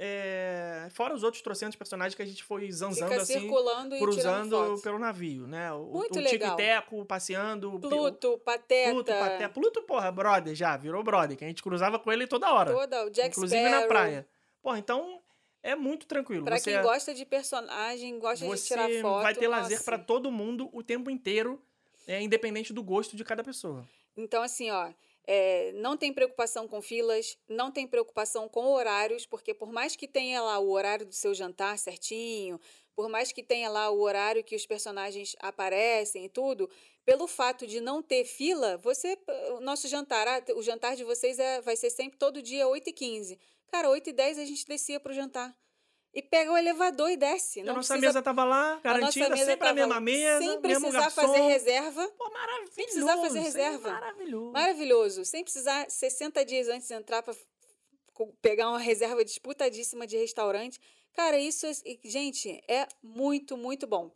é, 0.00 0.86
fora 0.92 1.12
os 1.12 1.24
outros 1.24 1.42
trocentos 1.42 1.74
personagens 1.74 2.14
que 2.14 2.22
a 2.22 2.24
gente 2.24 2.44
foi 2.44 2.70
zanzando 2.70 3.10
Fica 3.10 3.20
assim, 3.20 3.40
circulando 3.40 3.98
cruzando 3.98 4.80
pelo 4.80 4.96
navio, 4.96 5.48
né? 5.48 5.72
O, 5.72 5.86
Muito 5.86 6.16
o 6.16 6.22
legal. 6.22 6.50
Tico-Teco 6.56 7.04
passeando. 7.04 7.74
o 7.74 7.80
Pluto, 7.80 8.38
Pateta, 8.44 8.92
Pluto, 8.92 9.10
Pateta. 9.12 9.48
Pluto, 9.48 9.82
porra, 9.82 10.12
brother 10.12 10.54
já, 10.54 10.76
virou 10.76 11.02
brother, 11.02 11.36
que 11.36 11.44
a 11.44 11.48
gente 11.48 11.64
cruzava 11.64 11.98
com 11.98 12.12
ele 12.12 12.28
toda 12.28 12.52
hora. 12.52 12.72
toda, 12.72 13.06
o 13.06 13.10
Jack 13.10 13.30
inclusive 13.30 13.60
Sparrow. 13.60 13.80
na 13.80 13.86
praia. 13.88 14.28
Porra, 14.62 14.78
então 14.78 15.17
é 15.62 15.74
muito 15.74 16.06
tranquilo. 16.06 16.44
Pra 16.44 16.58
você 16.58 16.72
quem 16.72 16.82
gosta 16.82 17.14
de 17.14 17.24
personagem, 17.24 18.18
gosta 18.18 18.46
de 18.46 18.62
tirar 18.62 18.90
foto. 19.00 19.22
vai 19.22 19.34
ter 19.34 19.48
lazer 19.48 19.82
pra 19.84 19.98
todo 19.98 20.30
mundo 20.30 20.68
o 20.72 20.82
tempo 20.82 21.10
inteiro, 21.10 21.60
é, 22.06 22.20
independente 22.20 22.72
do 22.72 22.82
gosto 22.82 23.16
de 23.16 23.24
cada 23.24 23.42
pessoa. 23.42 23.86
Então, 24.16 24.42
assim, 24.42 24.70
ó, 24.70 24.90
é, 25.26 25.72
não 25.72 25.96
tem 25.96 26.12
preocupação 26.12 26.66
com 26.66 26.80
filas, 26.80 27.36
não 27.48 27.70
tem 27.70 27.86
preocupação 27.86 28.48
com 28.48 28.66
horários, 28.72 29.26
porque 29.26 29.52
por 29.52 29.70
mais 29.70 29.94
que 29.94 30.08
tenha 30.08 30.40
lá 30.40 30.58
o 30.58 30.70
horário 30.70 31.04
do 31.04 31.12
seu 31.12 31.34
jantar 31.34 31.78
certinho, 31.78 32.58
por 32.96 33.08
mais 33.08 33.30
que 33.30 33.42
tenha 33.42 33.68
lá 33.68 33.90
o 33.90 34.00
horário 34.00 34.42
que 34.42 34.56
os 34.56 34.66
personagens 34.66 35.36
aparecem 35.38 36.24
e 36.24 36.28
tudo, 36.28 36.68
pelo 37.04 37.28
fato 37.28 37.66
de 37.66 37.80
não 37.80 38.02
ter 38.02 38.24
fila, 38.24 38.76
você. 38.78 39.16
O 39.56 39.60
nosso 39.60 39.86
jantar, 39.86 40.26
ah, 40.26 40.42
o 40.56 40.62
jantar 40.62 40.96
de 40.96 41.04
vocês 41.04 41.38
é, 41.38 41.60
vai 41.60 41.76
ser 41.76 41.90
sempre 41.90 42.18
todo 42.18 42.42
dia 42.42 42.66
8h15. 42.66 43.38
Cara, 43.70 43.88
8h10 43.88 44.38
a 44.40 44.44
gente 44.44 44.66
descia 44.66 44.98
pro 45.00 45.12
jantar. 45.12 45.56
E 46.14 46.22
pega 46.22 46.50
o 46.50 46.56
elevador 46.56 47.10
e 47.10 47.16
desce. 47.16 47.60
E 47.60 47.62
Não 47.62 47.74
a 47.74 47.76
nossa 47.76 47.92
precisa, 47.94 48.08
mesa 48.08 48.22
tava 48.22 48.42
lá, 48.42 48.70
a 48.72 48.74
nossa 48.76 48.82
garantida, 48.82 49.28
mesa 49.28 49.44
sempre 49.44 49.68
a 49.68 49.74
mesma 49.74 50.00
mesa, 50.00 50.38
sem 50.38 50.60
precisar 50.60 51.00
garçom. 51.00 51.20
fazer 51.20 51.40
reserva. 51.42 52.08
Pô, 52.16 52.30
maravilhoso. 52.30 52.72
precisar 52.74 53.16
fazer 53.18 53.38
reserva. 53.40 53.90
Maravilhoso. 53.92 54.52
Maravilhoso. 54.52 55.24
Sem 55.24 55.44
precisar 55.44 55.90
60 55.90 56.44
dias 56.46 56.68
antes 56.68 56.88
de 56.88 56.94
entrar 56.94 57.22
para 57.22 57.36
pegar 58.40 58.70
uma 58.70 58.78
reserva 58.78 59.22
disputadíssima 59.24 60.06
de 60.06 60.16
restaurante. 60.16 60.80
Cara, 61.12 61.38
isso, 61.38 61.66
é- 61.66 61.72
gente, 62.04 62.62
é 62.66 62.88
muito, 63.02 63.56
muito 63.56 63.86
bom. 63.86 64.10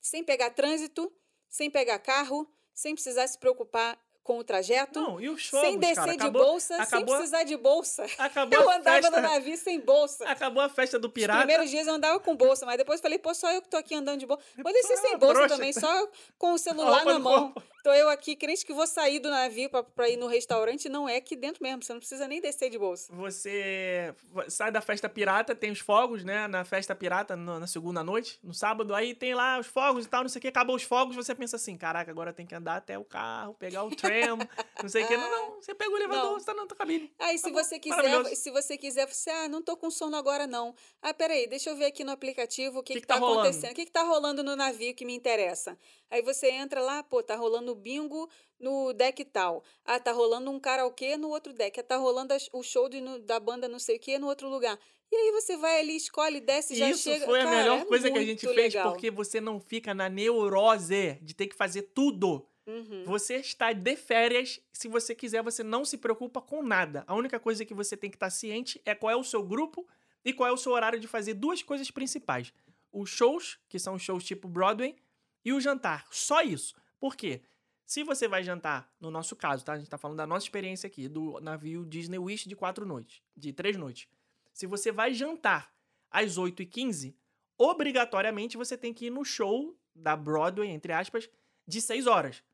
Sem 0.00 0.22
pegar 0.22 0.50
trânsito, 0.50 1.12
sem 1.48 1.68
pegar 1.68 1.98
carro, 1.98 2.48
sem 2.72 2.94
precisar 2.94 3.26
se 3.26 3.36
preocupar 3.38 3.98
com 4.28 4.36
o 4.38 4.44
trajeto. 4.44 5.00
Não, 5.00 5.18
e 5.18 5.30
os 5.30 5.46
fogos, 5.46 5.66
sem 5.66 5.78
descer 5.78 5.94
cara, 5.94 6.10
de 6.12 6.18
acabou, 6.18 6.42
bolsa, 6.44 6.74
sem 6.74 6.82
acabou, 6.82 7.14
precisar 7.16 7.44
de 7.44 7.56
bolsa. 7.56 8.04
acabou 8.18 8.58
Eu 8.60 8.70
andava 8.70 9.00
festa, 9.00 9.10
no 9.10 9.22
navio 9.26 9.56
sem 9.56 9.80
bolsa. 9.80 10.28
acabou 10.28 10.62
a 10.62 10.68
festa 10.68 10.98
do 10.98 11.08
Os 11.08 11.14
pirata. 11.14 11.38
primeiros 11.38 11.70
dias 11.70 11.86
eu 11.86 11.94
andava 11.94 12.20
com 12.20 12.36
bolsa, 12.36 12.66
mas 12.66 12.76
depois 12.76 13.00
falei, 13.00 13.18
pô, 13.18 13.32
só 13.32 13.50
eu 13.50 13.62
que 13.62 13.68
tô 13.70 13.78
aqui 13.78 13.94
andando 13.94 14.20
de 14.20 14.26
bolsa. 14.26 14.42
Vou 14.62 14.70
descer 14.70 14.92
Ah, 14.92 14.96
sem 14.98 15.16
bolsa 15.16 15.48
também, 15.48 15.72
só 15.72 16.06
com 16.38 16.52
o 16.52 16.58
celular 16.58 17.06
na 17.06 17.18
mão. 17.18 17.52
corpo. 17.52 17.62
Tô 17.88 17.94
eu 17.94 18.10
aqui, 18.10 18.36
crente 18.36 18.66
que 18.66 18.72
vou 18.74 18.86
sair 18.86 19.18
do 19.18 19.30
navio 19.30 19.70
pra, 19.70 19.82
pra 19.82 20.10
ir 20.10 20.18
no 20.18 20.26
restaurante. 20.26 20.90
Não 20.90 21.08
é 21.08 21.16
aqui 21.16 21.34
dentro 21.34 21.62
mesmo, 21.62 21.82
você 21.82 21.90
não 21.94 22.00
precisa 22.00 22.28
nem 22.28 22.38
descer 22.38 22.68
de 22.68 22.78
bolsa. 22.78 23.10
Você 23.14 24.14
sai 24.46 24.70
da 24.70 24.82
festa 24.82 25.08
pirata, 25.08 25.54
tem 25.54 25.70
os 25.70 25.78
fogos, 25.78 26.22
né? 26.22 26.46
Na 26.48 26.66
festa 26.66 26.94
pirata, 26.94 27.34
na 27.34 27.66
segunda 27.66 28.04
noite, 28.04 28.38
no 28.42 28.52
sábado, 28.52 28.94
aí 28.94 29.14
tem 29.14 29.32
lá 29.32 29.58
os 29.58 29.66
fogos 29.68 30.04
e 30.04 30.08
tal, 30.08 30.20
não 30.20 30.28
sei 30.28 30.38
o 30.38 30.42
que, 30.42 30.48
acabou 30.48 30.76
os 30.76 30.82
fogos, 30.82 31.16
você 31.16 31.34
pensa 31.34 31.56
assim, 31.56 31.78
caraca, 31.78 32.10
agora 32.10 32.30
tem 32.30 32.44
que 32.44 32.54
andar 32.54 32.76
até 32.76 32.98
o 32.98 33.04
carro, 33.06 33.54
pegar 33.54 33.82
o 33.84 33.96
tram, 33.96 34.36
não 34.82 34.88
sei 34.90 35.04
o 35.04 35.08
que. 35.08 35.16
Não, 35.16 35.30
não, 35.30 35.54
você 35.54 35.74
pega 35.74 35.90
o 35.90 35.96
elevador, 35.96 36.32
Não. 36.32 36.38
você 36.38 36.44
tá 36.44 36.52
na 36.52 36.66
tua 36.66 36.76
cabine. 36.76 37.10
Aí, 37.18 37.38
se 37.38 37.44
Tá 37.44 37.50
você 37.50 37.78
quiser, 37.78 38.24
se 38.36 38.50
você 38.50 38.76
quiser, 38.76 39.08
você, 39.08 39.30
ah, 39.30 39.48
não 39.48 39.62
tô 39.62 39.78
com 39.78 39.90
sono 39.90 40.14
agora, 40.14 40.46
não. 40.46 40.74
Ah, 41.00 41.14
peraí, 41.14 41.46
deixa 41.46 41.70
eu 41.70 41.76
ver 41.76 41.86
aqui 41.86 42.04
no 42.04 42.12
aplicativo 42.12 42.80
o 42.80 42.82
que, 42.82 42.92
Que 42.92 43.00
que, 43.00 43.06
que 43.06 43.06
tá 43.06 43.18
tá, 43.18 43.26
acontecendo. 43.26 43.72
O 43.72 43.74
que, 43.74 43.86
que 43.86 43.92
tá 43.92 44.02
rolando 44.02 44.44
no 44.44 44.54
navio 44.54 44.94
que 44.94 45.06
me 45.06 45.14
interessa? 45.14 45.78
Aí 46.10 46.22
você 46.22 46.50
entra 46.50 46.80
lá, 46.80 47.02
pô, 47.02 47.22
tá 47.22 47.36
rolando 47.36 47.77
bingo 47.78 48.28
no 48.60 48.92
deck 48.92 49.24
tal. 49.24 49.62
Ah, 49.84 49.98
tá 50.00 50.12
rolando 50.12 50.50
um 50.50 50.58
karaokê 50.60 51.16
no 51.16 51.28
outro 51.30 51.52
deck. 51.52 51.78
Ah, 51.80 51.82
tá 51.82 51.96
rolando 51.96 52.34
as- 52.34 52.48
o 52.52 52.62
show 52.62 52.88
de 52.88 53.00
no- 53.00 53.18
da 53.20 53.38
banda 53.40 53.66
não 53.68 53.78
sei 53.78 53.96
o 53.96 54.00
que 54.00 54.18
no 54.18 54.26
outro 54.26 54.48
lugar. 54.48 54.78
E 55.10 55.16
aí 55.16 55.30
você 55.32 55.56
vai 55.56 55.80
ali, 55.80 55.96
escolhe, 55.96 56.38
desce, 56.40 56.74
já 56.74 56.90
Isso 56.90 57.04
chega. 57.04 57.24
foi 57.24 57.40
a 57.40 57.44
Cara, 57.44 57.56
melhor 57.56 57.78
é 57.78 57.84
coisa 57.86 58.10
que 58.10 58.18
a 58.18 58.24
gente 58.24 58.40
fez, 58.46 58.56
legal. 58.74 58.90
porque 58.92 59.10
você 59.10 59.40
não 59.40 59.58
fica 59.58 59.94
na 59.94 60.06
neurose 60.08 61.18
de 61.22 61.34
ter 61.34 61.46
que 61.46 61.54
fazer 61.56 61.82
tudo. 61.94 62.46
Uhum. 62.66 63.04
Você 63.06 63.36
está 63.36 63.72
de 63.72 63.96
férias, 63.96 64.60
se 64.70 64.88
você 64.88 65.14
quiser, 65.14 65.42
você 65.42 65.62
não 65.62 65.86
se 65.86 65.96
preocupa 65.96 66.42
com 66.42 66.62
nada. 66.62 67.04
A 67.06 67.14
única 67.14 67.40
coisa 67.40 67.64
que 67.64 67.72
você 67.72 67.96
tem 67.96 68.10
que 68.10 68.16
estar 68.16 68.28
ciente 68.28 68.78
é 68.84 68.94
qual 68.94 69.10
é 69.10 69.16
o 69.16 69.24
seu 69.24 69.42
grupo 69.42 69.86
e 70.22 70.34
qual 70.34 70.50
é 70.50 70.52
o 70.52 70.56
seu 70.58 70.72
horário 70.72 71.00
de 71.00 71.06
fazer 71.08 71.32
duas 71.32 71.62
coisas 71.62 71.90
principais: 71.90 72.52
os 72.92 73.08
shows, 73.08 73.58
que 73.70 73.78
são 73.78 73.98
shows 73.98 74.22
tipo 74.24 74.46
Broadway, 74.46 74.94
e 75.42 75.54
o 75.54 75.60
jantar. 75.60 76.06
Só 76.10 76.42
isso. 76.42 76.74
Por 77.00 77.16
quê? 77.16 77.40
Se 77.88 78.04
você 78.04 78.28
vai 78.28 78.44
jantar, 78.44 78.92
no 79.00 79.10
nosso 79.10 79.34
caso, 79.34 79.64
tá? 79.64 79.72
A 79.72 79.78
gente 79.78 79.88
tá 79.88 79.96
falando 79.96 80.18
da 80.18 80.26
nossa 80.26 80.44
experiência 80.44 80.86
aqui, 80.86 81.08
do 81.08 81.40
navio 81.40 81.86
Disney 81.86 82.18
Wish 82.18 82.46
de 82.46 82.54
quatro 82.54 82.84
noites, 82.84 83.22
de 83.34 83.50
três 83.50 83.78
noites. 83.78 84.06
Se 84.52 84.66
você 84.66 84.92
vai 84.92 85.14
jantar 85.14 85.72
às 86.10 86.38
8h15, 86.38 87.14
obrigatoriamente 87.56 88.58
você 88.58 88.76
tem 88.76 88.92
que 88.92 89.06
ir 89.06 89.10
no 89.10 89.24
show 89.24 89.74
da 89.94 90.14
Broadway, 90.14 90.68
entre 90.68 90.92
aspas, 90.92 91.30
de 91.66 91.80
6 91.80 92.06
horas. 92.06 92.44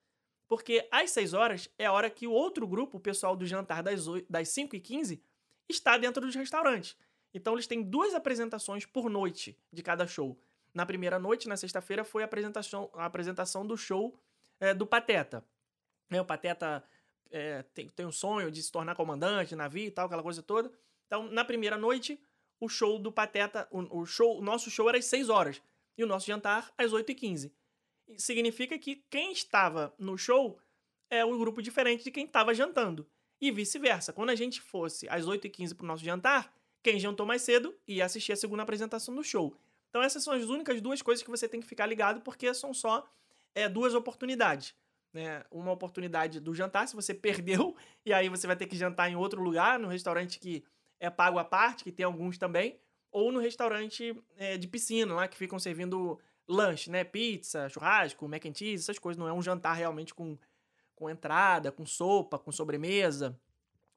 Porque 0.46 0.86
às 0.88 1.10
6 1.10 1.34
horas 1.34 1.68
é 1.76 1.86
a 1.86 1.92
hora 1.92 2.08
que 2.08 2.28
o 2.28 2.32
outro 2.32 2.64
grupo, 2.64 2.98
o 2.98 3.00
pessoal 3.00 3.34
do 3.34 3.44
jantar 3.44 3.82
das, 3.82 4.06
8, 4.06 4.30
das 4.30 4.48
5 4.50 4.76
e 4.76 4.80
15, 4.80 5.20
está 5.68 5.98
dentro 5.98 6.24
dos 6.24 6.36
restaurantes. 6.36 6.96
Então 7.34 7.54
eles 7.54 7.66
têm 7.66 7.82
duas 7.82 8.14
apresentações 8.14 8.86
por 8.86 9.10
noite 9.10 9.58
de 9.72 9.82
cada 9.82 10.06
show. 10.06 10.38
Na 10.72 10.86
primeira 10.86 11.18
noite, 11.18 11.48
na 11.48 11.56
sexta-feira, 11.56 12.04
foi 12.04 12.22
a 12.22 12.26
apresentação, 12.26 12.88
a 12.94 13.04
apresentação 13.04 13.66
do 13.66 13.76
show 13.76 14.16
é, 14.60 14.74
do 14.74 14.86
Pateta. 14.86 15.44
Né, 16.10 16.20
o 16.20 16.24
Pateta 16.24 16.84
é, 17.30 17.62
tem, 17.74 17.88
tem 17.88 18.06
um 18.06 18.12
sonho 18.12 18.50
de 18.50 18.62
se 18.62 18.70
tornar 18.70 18.94
comandante 18.94 19.50
de 19.50 19.56
navio 19.56 19.86
e 19.86 19.90
tal, 19.90 20.06
aquela 20.06 20.22
coisa 20.22 20.42
toda. 20.42 20.70
Então, 21.06 21.30
na 21.30 21.44
primeira 21.44 21.76
noite, 21.76 22.20
o 22.60 22.68
show 22.68 22.98
do 22.98 23.12
Pateta, 23.12 23.68
o, 23.70 24.00
o 24.00 24.06
show, 24.06 24.38
o 24.38 24.42
nosso 24.42 24.70
show 24.70 24.88
era 24.88 24.98
às 24.98 25.06
6 25.06 25.28
horas 25.28 25.62
e 25.96 26.04
o 26.04 26.06
nosso 26.06 26.26
jantar 26.26 26.72
às 26.76 26.92
8h15. 26.92 27.52
Significa 28.16 28.78
que 28.78 28.96
quem 29.10 29.32
estava 29.32 29.94
no 29.98 30.16
show 30.16 30.58
é 31.10 31.24
um 31.24 31.38
grupo 31.38 31.62
diferente 31.62 32.04
de 32.04 32.10
quem 32.10 32.26
estava 32.26 32.54
jantando. 32.54 33.06
E 33.40 33.50
vice-versa. 33.50 34.12
Quando 34.12 34.30
a 34.30 34.34
gente 34.34 34.60
fosse 34.60 35.08
às 35.08 35.26
8h15 35.26 35.74
para 35.74 35.84
o 35.84 35.86
nosso 35.86 36.04
jantar, 36.04 36.54
quem 36.82 36.98
jantou 36.98 37.26
mais 37.26 37.42
cedo 37.42 37.74
ia 37.86 38.04
assistir 38.04 38.32
a 38.32 38.36
segunda 38.36 38.62
apresentação 38.62 39.14
do 39.14 39.24
show. 39.24 39.56
Então 39.88 40.02
essas 40.02 40.22
são 40.22 40.32
as 40.32 40.44
únicas 40.44 40.80
duas 40.80 41.02
coisas 41.02 41.22
que 41.22 41.30
você 41.30 41.48
tem 41.48 41.60
que 41.60 41.66
ficar 41.66 41.86
ligado, 41.86 42.20
porque 42.20 42.52
são 42.52 42.74
só 42.74 43.08
é, 43.54 43.68
duas 43.68 43.94
oportunidades. 43.94 44.74
Né? 45.12 45.44
Uma 45.50 45.72
oportunidade 45.72 46.40
do 46.40 46.54
jantar, 46.54 46.88
se 46.88 46.96
você 46.96 47.14
perdeu, 47.14 47.76
e 48.04 48.12
aí 48.12 48.28
você 48.28 48.46
vai 48.46 48.56
ter 48.56 48.66
que 48.66 48.76
jantar 48.76 49.10
em 49.10 49.16
outro 49.16 49.42
lugar, 49.42 49.78
no 49.78 49.88
restaurante 49.88 50.38
que 50.38 50.64
é 50.98 51.08
pago 51.08 51.38
à 51.38 51.44
parte, 51.44 51.84
que 51.84 51.92
tem 51.92 52.04
alguns 52.04 52.38
também, 52.38 52.78
ou 53.10 53.30
no 53.30 53.38
restaurante 53.38 54.16
é, 54.36 54.56
de 54.56 54.66
piscina, 54.66 55.14
lá 55.14 55.28
que 55.28 55.36
ficam 55.36 55.58
servindo 55.58 56.18
lanche, 56.48 56.90
né? 56.90 57.04
Pizza, 57.04 57.68
churrasco, 57.68 58.28
mac 58.28 58.44
and 58.44 58.54
cheese, 58.54 58.82
essas 58.82 58.98
coisas. 58.98 59.18
Não 59.18 59.28
é 59.28 59.32
um 59.32 59.40
jantar 59.40 59.74
realmente 59.74 60.12
com, 60.12 60.36
com 60.96 61.08
entrada, 61.08 61.70
com 61.70 61.86
sopa, 61.86 62.38
com 62.38 62.50
sobremesa, 62.50 63.38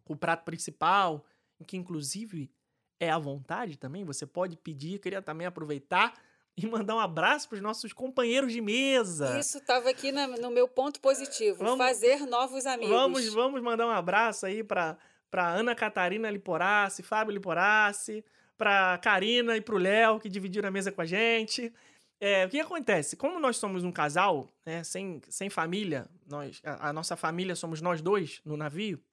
com 0.05 0.15
prato 0.15 0.45
principal, 0.45 1.25
que 1.65 1.77
inclusive 1.77 2.51
é 2.99 3.09
à 3.09 3.17
vontade 3.17 3.77
também. 3.77 4.05
Você 4.05 4.25
pode 4.25 4.55
pedir, 4.55 4.99
queria 4.99 5.21
também 5.21 5.47
aproveitar 5.47 6.13
e 6.57 6.65
mandar 6.65 6.95
um 6.95 6.99
abraço 6.99 7.47
para 7.47 7.55
os 7.57 7.61
nossos 7.61 7.93
companheiros 7.93 8.51
de 8.51 8.59
mesa. 8.61 9.37
Isso 9.39 9.59
estava 9.59 9.89
aqui 9.89 10.11
na- 10.11 10.27
no 10.27 10.49
meu 10.49 10.67
ponto 10.67 10.99
positivo. 10.99 11.59
Vamos- 11.59 11.77
fazer 11.77 12.25
novos 12.25 12.65
amigos. 12.65 12.89
Vamos, 12.89 13.33
vamos 13.33 13.61
mandar 13.61 13.85
um 13.85 13.91
abraço 13.91 14.45
aí 14.45 14.63
para 14.63 14.97
para 15.29 15.45
Ana 15.49 15.75
Catarina 15.75 16.31
Liporassi, 16.31 17.03
Fábio 17.03 17.33
Liporassi, 17.33 18.23
para 18.57 18.97
Karina 18.99 19.57
e 19.57 19.61
pro 19.61 19.77
Léo 19.77 20.21
que 20.21 20.29
dividiram 20.29 20.69
a 20.69 20.71
mesa 20.71 20.89
com 20.89 21.01
a 21.01 21.05
gente. 21.05 21.71
É, 22.19 22.45
o 22.45 22.49
que 22.49 22.57
acontece? 22.61 23.17
Como 23.17 23.37
nós 23.37 23.57
somos 23.57 23.83
um 23.83 23.91
casal, 23.91 24.47
né, 24.65 24.85
sem, 24.85 25.21
sem 25.27 25.49
família, 25.49 26.07
nós, 26.25 26.61
a, 26.63 26.89
a 26.89 26.93
nossa 26.93 27.17
família 27.17 27.55
somos 27.57 27.81
nós 27.81 28.01
dois 28.01 28.39
no 28.45 28.55
navio, 28.55 29.03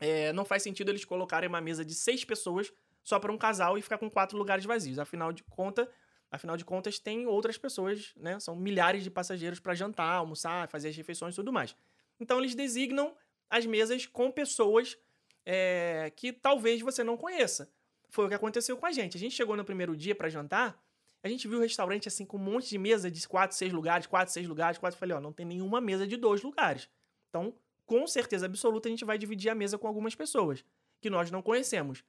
é, 0.00 0.32
não 0.32 0.44
faz 0.44 0.62
sentido 0.62 0.90
eles 0.90 1.04
colocarem 1.04 1.48
uma 1.50 1.60
mesa 1.60 1.84
de 1.84 1.94
seis 1.94 2.24
pessoas 2.24 2.72
só 3.04 3.20
para 3.20 3.30
um 3.30 3.36
casal 3.38 3.76
e 3.76 3.82
ficar 3.82 3.98
com 3.98 4.10
quatro 4.10 4.38
lugares 4.38 4.64
vazios. 4.64 4.98
Afinal 4.98 5.32
de 5.34 5.44
conta, 5.44 5.86
afinal 6.32 6.56
de 6.56 6.64
contas, 6.64 6.98
tem 6.98 7.26
outras 7.26 7.58
pessoas, 7.58 8.12
né? 8.16 8.40
São 8.40 8.56
milhares 8.56 9.04
de 9.04 9.10
passageiros 9.10 9.60
para 9.60 9.74
jantar, 9.74 10.14
almoçar, 10.14 10.66
fazer 10.66 10.88
as 10.88 10.96
refeições 10.96 11.34
e 11.34 11.36
tudo 11.36 11.52
mais. 11.52 11.76
Então 12.18 12.38
eles 12.38 12.54
designam 12.54 13.14
as 13.50 13.66
mesas 13.66 14.06
com 14.06 14.30
pessoas 14.30 14.96
é, 15.44 16.10
que 16.16 16.32
talvez 16.32 16.80
você 16.80 17.04
não 17.04 17.18
conheça. 17.18 17.70
Foi 18.08 18.24
o 18.24 18.28
que 18.28 18.34
aconteceu 18.34 18.76
com 18.78 18.86
a 18.86 18.92
gente. 18.92 19.16
A 19.16 19.20
gente 19.20 19.34
chegou 19.34 19.56
no 19.56 19.64
primeiro 19.64 19.94
dia 19.94 20.14
para 20.14 20.30
jantar, 20.30 20.82
a 21.22 21.28
gente 21.28 21.46
viu 21.46 21.58
o 21.58 21.62
restaurante 21.62 22.08
assim 22.08 22.24
com 22.24 22.38
um 22.38 22.40
monte 22.40 22.68
de 22.70 22.78
mesa 22.78 23.10
de 23.10 23.28
quatro, 23.28 23.56
seis 23.56 23.72
lugares, 23.72 24.06
quatro, 24.06 24.32
seis 24.32 24.46
lugares, 24.46 24.78
quatro. 24.78 24.98
Falei, 24.98 25.16
ó, 25.16 25.20
não 25.20 25.32
tem 25.32 25.44
nenhuma 25.44 25.80
mesa 25.80 26.06
de 26.06 26.16
dois 26.16 26.42
lugares. 26.42 26.88
Então, 27.28 27.54
com 27.84 28.06
certeza 28.06 28.46
absoluta, 28.46 28.88
a 28.88 28.90
gente 28.90 29.04
vai 29.04 29.18
dividir 29.18 29.50
a 29.50 29.54
mesa 29.54 29.78
com 29.78 29.86
algumas 29.86 30.14
pessoas 30.14 30.64
que 31.00 31.10
nós 31.10 31.30
não 31.30 31.42
conhecemos. 31.42 32.02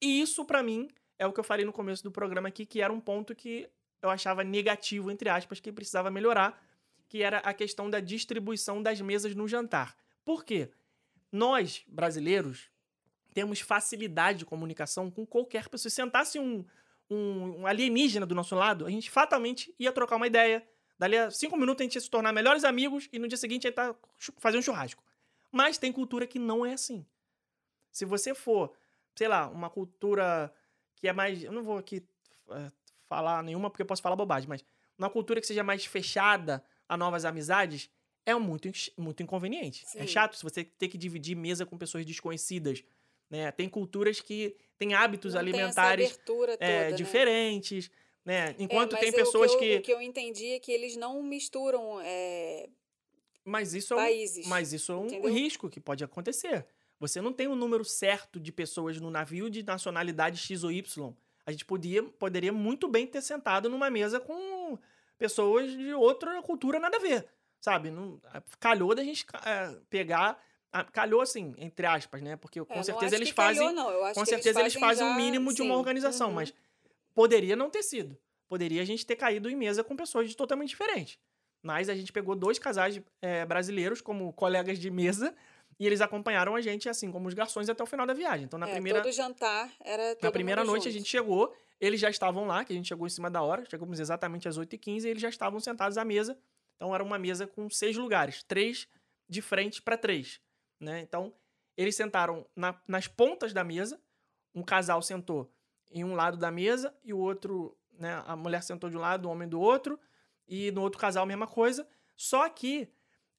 E 0.00 0.20
isso, 0.20 0.44
para 0.44 0.62
mim, 0.62 0.88
é 1.20 1.26
o 1.26 1.32
que 1.32 1.38
eu 1.38 1.44
falei 1.44 1.64
no 1.64 1.72
começo 1.72 2.02
do 2.02 2.10
programa 2.10 2.48
aqui, 2.48 2.66
que 2.66 2.80
era 2.80 2.92
um 2.92 3.00
ponto 3.00 3.34
que 3.34 3.68
eu 4.02 4.10
achava 4.10 4.42
negativo, 4.42 5.10
entre 5.10 5.28
aspas, 5.28 5.60
que 5.60 5.70
precisava 5.70 6.10
melhorar, 6.10 6.60
que 7.08 7.22
era 7.22 7.38
a 7.38 7.54
questão 7.54 7.88
da 7.88 8.00
distribuição 8.00 8.82
das 8.82 9.00
mesas 9.00 9.34
no 9.34 9.46
jantar. 9.46 9.96
Por 10.24 10.44
quê? 10.44 10.70
nós, 11.32 11.84
brasileiros, 11.86 12.70
temos 13.32 13.60
facilidade 13.60 14.40
de 14.40 14.44
comunicação 14.44 15.10
com 15.10 15.24
qualquer 15.24 15.68
pessoa. 15.68 15.90
Se 15.90 15.94
sentasse 15.94 16.38
um, 16.38 16.64
um, 17.08 17.60
um 17.60 17.66
alienígena 17.66 18.26
do 18.26 18.34
nosso 18.34 18.54
lado, 18.54 18.86
a 18.86 18.90
gente 18.90 19.10
fatalmente 19.10 19.74
ia 19.78 19.92
trocar 19.92 20.16
uma 20.16 20.26
ideia. 20.26 20.66
Dali 20.98 21.16
a 21.16 21.30
cinco 21.30 21.56
minutos 21.56 21.80
a 21.80 21.84
gente 21.84 21.94
ia 21.94 22.00
se 22.00 22.10
tornar 22.10 22.32
melhores 22.32 22.64
amigos 22.64 23.08
e 23.12 23.18
no 23.18 23.28
dia 23.28 23.38
seguinte 23.38 23.64
ia 23.64 23.70
estar 23.70 23.94
fazer 24.38 24.58
um 24.58 24.62
churrasco. 24.62 25.02
Mas 25.50 25.78
tem 25.78 25.92
cultura 25.92 26.26
que 26.26 26.38
não 26.38 26.66
é 26.66 26.72
assim. 26.72 27.06
Se 27.90 28.04
você 28.04 28.34
for, 28.34 28.72
sei 29.14 29.28
lá, 29.28 29.48
uma 29.48 29.70
cultura 29.70 30.52
que 31.00 31.08
é 31.08 31.12
mais. 31.12 31.42
Eu 31.42 31.52
não 31.52 31.62
vou 31.62 31.78
aqui 31.78 32.02
é, 32.50 32.70
falar 33.08 33.42
nenhuma 33.42 33.70
porque 33.70 33.82
eu 33.82 33.86
posso 33.86 34.02
falar 34.02 34.16
bobagem, 34.16 34.48
mas 34.48 34.64
uma 34.98 35.10
cultura 35.10 35.40
que 35.40 35.46
seja 35.46 35.62
mais 35.62 35.84
fechada 35.84 36.62
a 36.88 36.96
novas 36.96 37.24
amizades 37.24 37.90
é 38.26 38.34
muito, 38.34 38.70
muito 38.96 39.22
inconveniente. 39.22 39.84
É 39.84 39.88
Sim. 39.88 39.98
É 40.00 40.06
chato 40.06 40.36
se 40.36 40.42
você 40.42 40.62
ter 40.62 40.88
que 40.88 40.98
dividir 40.98 41.34
mesa 41.34 41.64
com 41.64 41.78
pessoas 41.78 42.04
desconhecidas. 42.04 42.84
Né? 43.30 43.50
Tem 43.52 43.68
culturas 43.68 44.20
que 44.20 44.56
têm 44.76 44.92
hábitos 44.92 45.34
não 45.34 45.40
alimentares 45.40 46.16
tem 46.16 46.24
toda, 46.24 46.56
é, 46.60 46.90
né? 46.90 46.92
diferentes. 46.92 47.90
Né? 48.24 48.54
Enquanto 48.58 48.96
é, 48.96 49.00
tem 49.00 49.12
pessoas 49.12 49.54
que, 49.54 49.64
eu, 49.64 49.70
que. 49.70 49.76
O 49.76 49.82
que 49.82 49.92
eu 49.92 50.02
entendi 50.02 50.52
é 50.52 50.58
que 50.58 50.70
eles 50.70 50.96
não 50.96 51.22
misturam 51.22 52.00
é, 52.02 52.68
mas 53.44 53.74
isso 53.74 53.94
países. 53.94 54.44
É 54.44 54.46
um, 54.46 54.50
mas 54.50 54.72
isso 54.72 54.92
é 54.92 54.96
um 54.96 55.06
entendeu? 55.06 55.32
risco 55.32 55.68
que 55.68 55.80
pode 55.80 56.04
acontecer. 56.04 56.66
Você 57.00 57.22
não 57.22 57.32
tem 57.32 57.48
um 57.48 57.56
número 57.56 57.82
certo 57.82 58.38
de 58.38 58.52
pessoas 58.52 59.00
no 59.00 59.10
navio 59.10 59.48
de 59.48 59.62
nacionalidade 59.62 60.36
X 60.36 60.62
ou 60.62 60.70
Y. 60.70 61.14
A 61.46 61.50
gente 61.50 61.64
podia, 61.64 62.02
poderia 62.02 62.52
muito 62.52 62.86
bem 62.86 63.06
ter 63.06 63.22
sentado 63.22 63.70
numa 63.70 63.88
mesa 63.88 64.20
com 64.20 64.78
pessoas 65.16 65.72
de 65.72 65.94
outra 65.94 66.42
cultura 66.42 66.78
nada 66.78 66.98
a 66.98 67.00
ver. 67.00 67.26
Sabe? 67.58 67.90
Não, 67.90 68.20
calhou 68.58 68.94
da 68.94 69.02
gente 69.02 69.24
é, 69.46 69.74
pegar. 69.88 70.38
Calhou 70.92 71.20
assim, 71.20 71.54
entre 71.58 71.86
aspas, 71.86 72.22
né? 72.22 72.36
Porque 72.36 72.62
com 72.62 72.78
é, 72.78 72.82
certeza 72.82 73.16
eles 73.16 73.30
fazem. 73.30 73.74
Calhou, 73.74 74.14
com 74.14 74.24
certeza 74.24 74.60
eles 74.60 74.74
fazem, 74.74 75.04
o 75.04 75.10
um 75.10 75.14
mínimo 75.14 75.50
sim. 75.50 75.56
de 75.56 75.62
uma 75.62 75.76
organização, 75.76 76.28
uhum. 76.28 76.34
mas 76.34 76.54
poderia 77.14 77.56
não 77.56 77.70
ter 77.70 77.82
sido. 77.82 78.16
Poderia 78.46 78.82
a 78.82 78.84
gente 78.84 79.06
ter 79.06 79.16
caído 79.16 79.48
em 79.48 79.56
mesa 79.56 79.82
com 79.82 79.96
pessoas 79.96 80.32
totalmente 80.34 80.68
diferentes. 80.68 81.18
Mas 81.62 81.88
a 81.88 81.94
gente 81.94 82.12
pegou 82.12 82.36
dois 82.36 82.58
casais 82.58 83.00
é, 83.20 83.44
brasileiros 83.44 84.00
como 84.00 84.32
colegas 84.32 84.78
de 84.78 84.90
mesa 84.90 85.34
e 85.80 85.86
eles 85.86 86.02
acompanharam 86.02 86.54
a 86.54 86.60
gente, 86.60 86.90
assim 86.90 87.10
como 87.10 87.26
os 87.26 87.32
garçons, 87.32 87.70
até 87.70 87.82
o 87.82 87.86
final 87.86 88.06
da 88.06 88.12
viagem. 88.12 88.44
Então, 88.44 88.58
na 88.58 88.68
é, 88.68 88.72
primeira. 88.72 89.00
Todo 89.00 89.10
jantar 89.10 89.72
era. 89.80 90.14
na 90.22 90.30
primeira 90.30 90.62
noite 90.62 90.84
junto. 90.84 90.94
a 90.94 90.98
gente 90.98 91.08
chegou, 91.08 91.56
eles 91.80 91.98
já 91.98 92.10
estavam 92.10 92.46
lá, 92.46 92.62
que 92.66 92.74
a 92.74 92.76
gente 92.76 92.86
chegou 92.86 93.06
em 93.06 93.10
cima 93.10 93.30
da 93.30 93.40
hora, 93.40 93.64
chegamos 93.64 93.98
exatamente 93.98 94.46
às 94.46 94.58
8h15 94.58 95.04
e 95.04 95.08
eles 95.08 95.22
já 95.22 95.30
estavam 95.30 95.58
sentados 95.58 95.96
à 95.96 96.04
mesa. 96.04 96.38
Então, 96.76 96.94
era 96.94 97.02
uma 97.02 97.18
mesa 97.18 97.46
com 97.46 97.70
seis 97.70 97.96
lugares, 97.96 98.42
três 98.42 98.86
de 99.26 99.40
frente 99.40 99.80
para 99.80 99.96
três. 99.96 100.38
Né? 100.78 101.00
Então, 101.00 101.32
eles 101.78 101.96
sentaram 101.96 102.44
na, 102.54 102.78
nas 102.86 103.08
pontas 103.08 103.54
da 103.54 103.64
mesa, 103.64 103.98
um 104.54 104.62
casal 104.62 105.00
sentou 105.00 105.50
em 105.90 106.04
um 106.04 106.14
lado 106.14 106.36
da 106.36 106.50
mesa 106.50 106.94
e 107.02 107.14
o 107.14 107.18
outro, 107.18 107.74
né, 107.98 108.22
a 108.26 108.36
mulher 108.36 108.62
sentou 108.62 108.90
de 108.90 108.98
um 108.98 109.00
lado, 109.00 109.26
o 109.26 109.30
homem 109.30 109.48
do 109.48 109.58
outro 109.58 109.98
e 110.46 110.70
no 110.72 110.82
outro 110.82 111.00
casal 111.00 111.22
a 111.22 111.26
mesma 111.26 111.46
coisa. 111.46 111.88
Só 112.14 112.46
que 112.50 112.86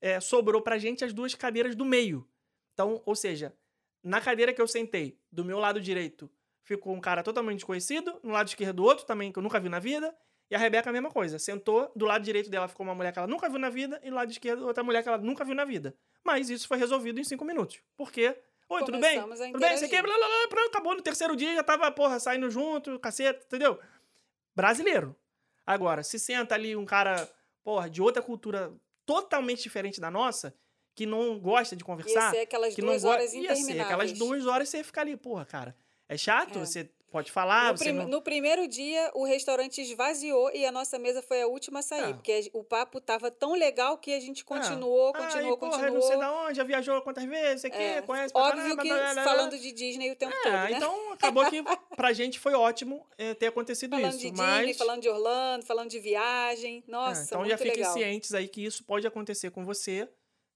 é, 0.02 0.20
sobrou 0.20 0.62
pra 0.62 0.80
gente 0.80 1.06
as 1.06 1.14
duas 1.14 1.36
cadeiras 1.36 1.76
do 1.76 1.86
meio. 1.86 2.28
Então, 2.74 3.02
ou 3.06 3.16
seja, 3.16 3.54
na 4.04 4.20
cadeira 4.20 4.54
que 4.54 4.62
eu 4.62 4.68
sentei, 4.68 5.20
do 5.32 5.46
meu 5.46 5.60
lado 5.60 5.80
direito, 5.80 6.30
ficou 6.64 6.94
um 6.94 7.02
cara 7.02 7.24
totalmente 7.24 7.58
desconhecido, 7.58 8.20
no 8.24 8.32
lado 8.32 8.48
esquerdo 8.48 8.84
outro 8.84 9.06
também, 9.06 9.32
que 9.32 9.40
eu 9.40 9.44
nunca 9.44 9.60
vi 9.60 9.70
na 9.70 9.80
vida, 9.80 10.16
e 10.50 10.56
a 10.56 10.58
Rebeca 10.58 10.90
a 10.90 10.94
mesma 10.94 11.10
coisa. 11.10 11.40
Sentou, 11.40 11.92
do 11.96 12.06
lado 12.06 12.24
direito 12.24 12.50
dela 12.50 12.68
ficou 12.68 12.86
uma 12.86 12.96
mulher 12.96 13.14
que 13.14 13.20
ela 13.20 13.28
nunca 13.28 13.50
viu 13.50 13.60
na 13.60 13.70
vida, 13.70 14.00
e 14.04 14.10
do 14.10 14.16
lado 14.16 14.32
esquerdo 14.32 14.66
outra 14.66 14.84
mulher 14.84 15.04
que 15.04 15.10
ela 15.10 15.18
nunca 15.18 15.46
viu 15.46 15.56
na 15.56 15.66
vida. 15.66 15.96
Mas 16.24 16.50
isso 16.50 16.68
foi 16.68 16.78
resolvido 16.78 17.20
em 17.20 17.24
cinco 17.24 17.46
minutos. 17.46 17.80
Por 17.96 18.12
quê? 18.12 18.38
Oi, 18.70 18.84
tudo 18.86 19.00
bem? 19.00 19.22
Tudo 19.22 19.60
bem? 19.60 19.78
Você 19.78 19.88
quer? 19.90 20.02
Blá, 20.02 20.16
blá, 20.16 20.28
blá, 20.50 20.66
acabou 20.66 20.96
no 20.96 21.02
terceiro 21.02 21.36
dia, 21.36 21.56
já 21.56 21.64
tava, 21.64 21.92
porra, 21.92 22.20
saindo 22.20 22.50
junto, 22.50 22.98
caceta, 23.00 23.44
entendeu? 23.46 23.80
Brasileiro. 24.56 25.16
Agora, 25.66 26.04
se 26.04 26.18
senta 26.18 26.56
ali 26.56 26.76
um 26.76 26.86
cara, 26.86 27.30
porra, 27.64 27.90
de 27.90 28.02
outra 28.02 28.22
cultura 28.22 28.74
totalmente 29.06 29.62
diferente 29.64 30.00
da 30.00 30.10
nossa, 30.10 30.56
que 30.96 31.06
não 31.06 31.40
gosta 31.40 31.76
de 31.76 31.84
conversar. 31.84 32.26
Ia 32.26 32.32
ser 32.32 32.40
aquelas 32.42 32.76
que 32.76 32.82
duas 32.82 33.04
não 33.04 33.12
horas 33.12 33.34
Ia 33.34 33.56
ser 33.56 33.80
aquelas 33.80 34.12
duas 34.14 34.46
horas 34.46 34.70
você 34.70 34.84
fica 34.84 35.02
ali, 35.02 35.16
porra, 35.16 35.46
cara. 35.46 35.76
É 36.08 36.18
chato, 36.18 36.60
é. 36.60 36.66
você 36.66 36.90
pode 37.12 37.32
falar. 37.32 37.74
No, 37.74 37.80
prim 37.80 37.92
não... 37.92 38.08
no, 38.08 38.22
primeiro 38.22 38.68
dia, 38.68 39.12
o 39.14 39.26
restaurante 39.26 39.82
esvaziou 39.82 40.50
e 40.54 40.66
a 40.66 40.72
nossa 40.72 40.98
mesa 40.98 41.22
foi 41.22 41.42
a 41.42 41.48
última 41.48 41.80
a 41.80 41.82
sair. 41.82 42.10
É. 42.10 42.14
Porque 42.14 42.50
o 42.54 42.64
papo 42.64 43.00
tava 43.00 43.30
tão 43.30 43.54
legal 43.54 43.98
que 43.98 44.14
a 44.14 44.20
gente 44.20 44.44
continuou, 44.44 45.10
é. 45.10 45.14
continuou, 45.14 45.54
ah, 45.54 45.58
porra, 45.58 45.72
continuou. 45.72 45.94
não 45.94 46.02
sei 46.02 46.18
da 46.18 46.34
onde, 46.34 46.56
já 46.56 46.64
viajou 46.64 47.02
quantas 47.02 47.26
vezes, 47.26 47.66
aqui, 47.66 47.78
é. 47.78 48.02
conhece 48.02 48.34
Óbvio 48.34 48.64
caramba, 48.64 48.82
que 48.82 48.88
blá, 48.88 48.98
blá, 48.98 49.14
blá. 49.14 49.24
falando 49.24 49.60
de 49.60 49.72
Disney 49.72 50.12
o 50.12 50.16
tempo 50.16 50.34
é, 50.34 50.42
todo, 50.42 50.52
né? 50.54 50.72
Então, 50.72 51.12
acabou 51.12 51.46
que 51.50 51.62
pra 51.96 52.14
gente 52.14 52.40
foi 52.40 52.54
ótimo 52.54 53.06
é, 53.18 53.34
ter 53.34 53.48
acontecido 53.48 53.96
falando 53.96 54.12
isso. 54.12 54.20
de 54.20 54.32
mas... 54.32 54.58
Disney, 54.58 54.74
falando 54.74 55.02
de 55.02 55.10
Orlando, 55.10 55.66
falando 55.66 55.90
de 55.90 56.00
viagem. 56.00 56.84
Nossa, 56.88 57.24
Então 57.24 57.46
já 57.46 57.58
fiquem 57.58 57.84
cientes 57.84 58.34
aí 58.34 58.48
que 58.48 58.64
isso 58.64 58.84
pode 58.84 59.06
acontecer 59.06 59.52
com 59.52 59.66
você. 59.66 60.10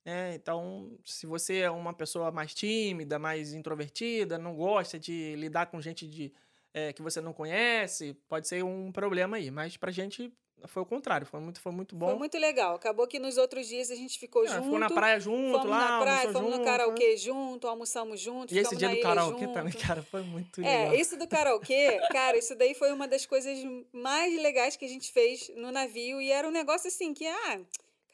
É, 0.06 0.36
então, 0.36 0.98
se 1.04 1.26
você 1.26 1.60
é 1.60 1.72
uma 1.72 1.92
pessoa 1.92 2.32
mais 2.32 2.54
tímida, 2.54 3.18
mais 3.18 3.54
introvertida, 3.54 4.38
não 4.38 4.56
gosta 4.56 5.00
de 5.00 5.36
lidar 5.36 5.66
com 5.66 5.82
gente 5.82 6.08
de, 6.08 6.32
é, 6.72 6.94
que 6.94 7.02
você 7.02 7.20
não 7.20 7.34
conhece, 7.34 8.14
pode 8.28 8.48
ser 8.48 8.64
um 8.64 8.92
problema 8.92 9.38
aí. 9.38 9.50
Mas 9.50 9.76
pra 9.78 9.92
gente 9.92 10.32
foi 10.68 10.82
o 10.82 10.86
contrário, 10.86 11.28
foi 11.28 11.40
muito, 11.40 11.60
foi 11.60 11.72
muito 11.72 11.96
bom. 11.96 12.08
Foi 12.08 12.18
muito 12.18 12.38
legal. 12.38 12.76
Acabou 12.76 13.08
que 13.08 13.20
nos 13.20 13.38
outros 13.38 13.68
dias 13.68 13.92
a 13.92 13.96
gente 13.96 14.18
ficou 14.18 14.46
é, 14.46 14.48
junto. 14.48 14.64
Ficou 14.64 14.80
na 14.80 14.90
praia 14.90 15.20
junto, 15.20 15.52
fomos 15.52 15.70
lá, 15.70 15.92
na 15.92 16.02
praia, 16.02 16.32
fomos 16.32 16.52
junto, 16.52 16.58
no 16.60 16.66
karaokê 16.66 17.18
junto, 17.18 17.68
almoçamos 17.68 18.20
junto. 18.20 18.54
E 18.54 18.60
esse 18.60 18.76
dia 18.76 18.90
do 18.90 19.00
karaokê 19.02 19.46
junto. 19.46 19.54
também, 19.54 19.74
cara, 19.80 20.02
foi 20.04 20.22
muito 20.22 20.62
é, 20.62 20.64
legal. 20.64 20.94
É, 20.94 21.02
isso 21.02 21.18
do 21.18 21.28
karaokê, 21.28 22.00
cara, 22.12 22.38
isso 22.38 22.56
daí 22.56 22.74
foi 22.74 22.92
uma 22.92 23.08
das 23.08 23.26
coisas 23.26 23.58
mais 23.92 24.40
legais 24.42 24.76
que 24.76 24.86
a 24.86 24.90
gente 24.90 25.12
fez 25.12 25.52
no 25.56 25.72
navio. 25.72 26.22
E 26.22 26.32
era 26.32 26.48
um 26.48 26.52
negócio 26.52 26.88
assim 26.88 27.14
que, 27.14 27.28
ah, 27.28 27.60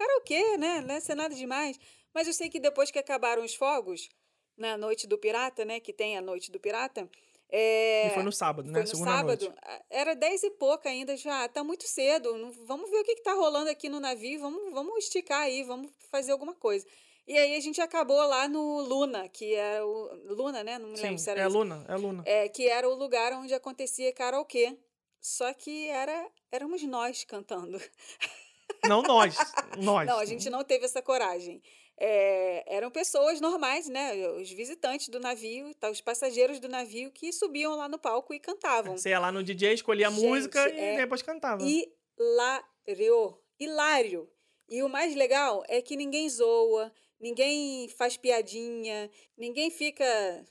karaokê, 0.01 0.57
né? 0.57 0.81
Não 0.81 0.95
é 0.95 1.15
nada 1.15 1.35
demais. 1.35 1.79
Mas 2.13 2.27
eu 2.27 2.33
sei 2.33 2.49
que 2.49 2.59
depois 2.59 2.91
que 2.91 2.99
acabaram 2.99 3.43
os 3.43 3.55
fogos, 3.55 4.09
na 4.57 4.77
noite 4.77 5.07
do 5.07 5.17
pirata, 5.17 5.65
né? 5.65 5.79
Que 5.79 5.93
tem 5.93 6.17
a 6.17 6.21
noite 6.21 6.51
do 6.51 6.59
pirata. 6.59 7.09
É, 7.49 8.07
e 8.07 8.09
foi 8.11 8.23
no 8.23 8.31
sábado, 8.31 8.67
né? 8.67 8.73
Foi 8.73 8.81
no 8.83 8.87
Segunda 8.87 9.11
sábado. 9.11 9.45
Noite. 9.45 9.83
Era 9.89 10.15
dez 10.15 10.41
e 10.43 10.51
pouca 10.51 10.87
ainda, 10.87 11.17
já 11.17 11.47
tá 11.49 11.63
muito 11.63 11.85
cedo. 11.85 12.37
Não, 12.37 12.51
vamos 12.65 12.89
ver 12.89 12.99
o 12.99 13.03
que, 13.03 13.15
que 13.15 13.23
tá 13.23 13.33
rolando 13.33 13.69
aqui 13.69 13.89
no 13.89 13.99
navio, 13.99 14.39
vamos, 14.39 14.73
vamos 14.73 15.03
esticar 15.03 15.41
aí, 15.41 15.63
vamos 15.63 15.91
fazer 16.09 16.31
alguma 16.31 16.53
coisa. 16.53 16.85
E 17.27 17.37
aí 17.37 17.55
a 17.55 17.59
gente 17.59 17.81
acabou 17.81 18.25
lá 18.25 18.47
no 18.47 18.81
Luna, 18.81 19.27
que 19.27 19.53
era 19.53 19.85
o. 19.85 20.33
Luna, 20.33 20.63
né? 20.63 20.79
Não 20.79 20.89
me 20.89 20.97
Sim, 20.97 21.03
lembro 21.03 21.19
se 21.19 21.29
era 21.29 21.41
é 21.41 21.47
isso. 21.47 21.57
Luna, 21.57 21.85
é 21.87 21.95
Luna. 21.95 22.23
É, 22.25 22.49
que 22.49 22.67
era 22.67 22.87
o 22.87 22.95
lugar 22.95 23.33
onde 23.33 23.53
acontecia 23.53 24.13
karaokê. 24.13 24.77
Só 25.19 25.53
que 25.53 25.87
era, 25.87 26.29
éramos 26.51 26.81
nós 26.83 27.23
cantando. 27.23 27.79
Não 28.87 29.01
nós, 29.01 29.37
nós. 29.77 30.07
Não, 30.07 30.19
a 30.19 30.25
gente 30.25 30.49
não 30.49 30.63
teve 30.63 30.85
essa 30.85 31.01
coragem 31.01 31.61
é, 32.03 32.63
eram 32.65 32.89
pessoas 32.89 33.39
normais, 33.39 33.87
né? 33.87 34.27
Os 34.31 34.49
visitantes 34.49 35.07
do 35.09 35.19
navio, 35.19 35.71
tá, 35.75 35.87
os 35.91 36.01
passageiros 36.01 36.59
do 36.59 36.67
navio 36.67 37.11
que 37.11 37.31
subiam 37.31 37.75
lá 37.75 37.87
no 37.87 37.99
palco 37.99 38.33
e 38.33 38.39
cantavam. 38.39 38.97
Você 38.97 39.09
ia 39.09 39.19
lá 39.19 39.31
no 39.31 39.43
DJ, 39.43 39.73
escolhia 39.75 40.07
a 40.07 40.11
música 40.11 40.59
é, 40.67 40.95
e 40.95 40.97
depois 40.97 41.21
cantava. 41.21 41.61
Hilário. 41.63 43.37
Hilário. 43.59 44.29
E 44.67 44.81
o 44.81 44.89
mais 44.89 45.15
legal 45.15 45.63
é 45.67 45.79
que 45.79 45.95
ninguém 45.95 46.27
zoa, 46.27 46.91
ninguém 47.19 47.87
faz 47.89 48.17
piadinha, 48.17 49.07
ninguém 49.37 49.69
fica 49.69 50.03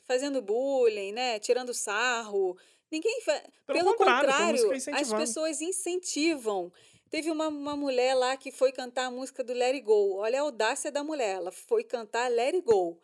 fazendo 0.04 0.40
bullying, 0.40 1.10
né? 1.10 1.40
Tirando 1.40 1.74
sarro. 1.74 2.56
Ninguém 2.92 3.22
fa... 3.22 3.42
Pelo, 3.66 3.78
Pelo 3.78 3.96
contrário, 3.96 4.68
contrário 4.68 5.00
as 5.00 5.12
pessoas 5.12 5.60
incentivam. 5.60 6.72
Teve 7.10 7.28
uma, 7.28 7.48
uma 7.48 7.76
mulher 7.76 8.14
lá 8.14 8.36
que 8.36 8.52
foi 8.52 8.70
cantar 8.70 9.06
a 9.06 9.10
música 9.10 9.42
do 9.42 9.52
Let 9.52 9.74
It 9.74 9.80
Go. 9.80 10.18
Olha 10.18 10.38
a 10.38 10.42
audácia 10.42 10.92
da 10.92 11.02
mulher. 11.02 11.36
Ela 11.36 11.50
foi 11.50 11.82
cantar 11.82 12.30
Let 12.30 12.54
It 12.54 12.60
Go. 12.60 13.00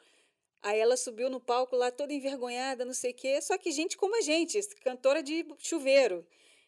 Aí 0.63 0.79
ela 0.79 0.97
subiu 0.97 1.29
no 1.29 1.41
palco 1.41 1.75
lá 1.75 1.91
toda 1.91 2.13
envergonhada, 2.13 2.85
não 2.85 2.95
sei 2.95 3.11
o 3.11 3.15
quê. 3.15 3.41
Só 3.43 3.59
que 3.59 3.73
gente 3.73 3.97
como 3.97 4.17
a 4.17 4.21
gente, 4.21 4.61
cantora 4.85 5.23
de 5.23 5.45
chuveiro. 5.59 6.25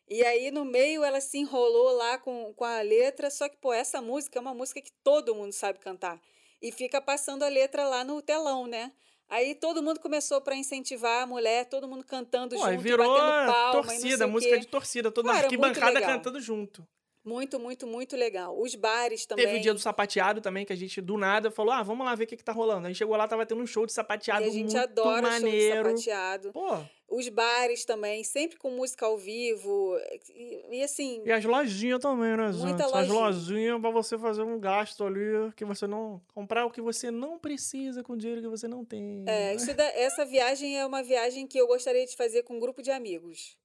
E 0.09 0.25
aí 0.25 0.51
no 0.51 0.65
meio 0.65 1.05
ela 1.05 1.21
se 1.21 1.39
enrolou 1.39 1.93
lá 1.93 2.19
com, 2.19 2.53
com 2.55 2.65
a 2.65 2.81
letra. 2.81 3.31
Só 3.31 3.49
que, 3.49 3.57
pô, 3.57 3.73
essa 3.73 4.03
música 4.03 4.37
é 4.37 4.43
uma 4.43 4.55
música 4.55 4.81
que 4.81 4.91
todo 5.05 5.33
mundo 5.33 5.53
sabe 5.53 5.79
cantar. 5.79 6.21
E 6.61 6.73
fica 6.73 7.01
passando 7.01 7.45
a 7.45 7.49
letra 7.49 7.89
lá 7.89 8.03
no 8.03 8.21
telão, 8.21 8.67
né? 8.67 8.93
Aí 9.29 9.55
todo 9.55 9.81
mundo 9.81 10.01
começou 10.01 10.41
para 10.41 10.57
incentivar 10.57 11.23
a 11.23 11.27
mulher, 11.27 11.67
todo 11.67 11.87
mundo 11.87 12.03
cantando 12.03 12.57
Pô, 12.57 12.65
junto, 12.65 12.81
virou 12.81 13.07
batendo 13.07 13.53
palma, 13.53 13.73
torcida, 13.73 14.27
música 14.27 14.59
de 14.59 14.67
torcida, 14.67 15.13
toda 15.13 15.33
na 15.33 15.39
arquibancada 15.39 16.01
cantando 16.01 16.41
junto. 16.41 16.85
Muito, 17.29 17.59
muito, 17.61 17.87
muito 17.87 18.17
legal. 18.17 18.59
Os 18.59 18.75
bares 18.75 19.27
também. 19.27 19.45
Teve 19.45 19.59
o 19.59 19.63
dia 19.63 19.75
do 19.75 19.81
sapateado 19.81 20.41
também, 20.41 20.65
que 20.65 20.73
a 20.73 20.77
gente 20.77 21.01
do 21.01 21.17
nada 21.19 21.51
falou: 21.51 21.73
ah, 21.73 21.83
vamos 21.83 22.05
lá 22.07 22.15
ver 22.15 22.25
o 22.25 22.27
que, 22.27 22.37
que 22.37 22.45
tá 22.45 22.53
rolando. 22.53 22.87
Aí 22.89 22.95
chegou 22.95 23.17
lá, 23.17 23.29
tava 23.29 23.45
tendo 23.45 23.61
um 23.63 23.67
show 23.67 23.85
de 23.87 23.93
sapateado 23.93 24.45
e 24.45 24.49
a 24.49 24.51
gente 24.51 24.73
muito 24.75 24.79
adora 24.79 25.23
maneiro. 25.23 25.85
show 25.91 25.95
de 25.95 26.03
sapateado. 26.03 26.53
Pô, 26.53 26.79
Os 27.11 27.29
bares 27.29 27.85
também, 27.85 28.23
sempre 28.25 28.59
com 28.59 28.71
música 28.71 29.07
ao 29.07 29.17
vivo. 29.19 29.97
E, 30.35 30.79
e 30.79 30.83
assim, 30.83 31.23
e 31.25 31.33
as 31.33 31.45
lojinhas 31.45 32.01
também, 32.01 32.37
né, 32.37 32.53
Zé? 32.53 32.67
Muita 32.67 32.85
As 32.87 32.93
lojinha. 32.93 33.15
lojinhas 33.15 33.81
pra 33.81 33.91
você 33.91 34.19
fazer 34.19 34.43
um 34.43 34.59
gasto 34.59 35.05
ali 35.05 35.53
que 35.57 35.65
você 35.65 35.87
não. 35.87 36.21
comprar 36.35 36.65
o 36.67 36.71
que 36.71 36.81
você 36.81 37.11
não 37.11 37.39
precisa 37.39 38.03
com 38.03 38.17
dinheiro 38.17 38.43
que 38.43 38.49
você 38.49 38.67
não 38.69 38.85
tem. 38.85 39.25
é, 39.27 39.55
isso 39.55 39.75
da- 39.75 39.85
essa 39.95 40.25
viagem 40.25 40.79
é 40.79 40.85
uma 40.87 41.03
viagem 41.03 41.47
que 41.47 41.59
eu 41.59 41.67
gostaria 41.67 42.05
de 42.07 42.17
fazer 42.17 42.43
com 42.43 42.55
um 42.57 42.61
grupo 42.61 42.83
de 42.83 42.91
amigos. 42.91 43.57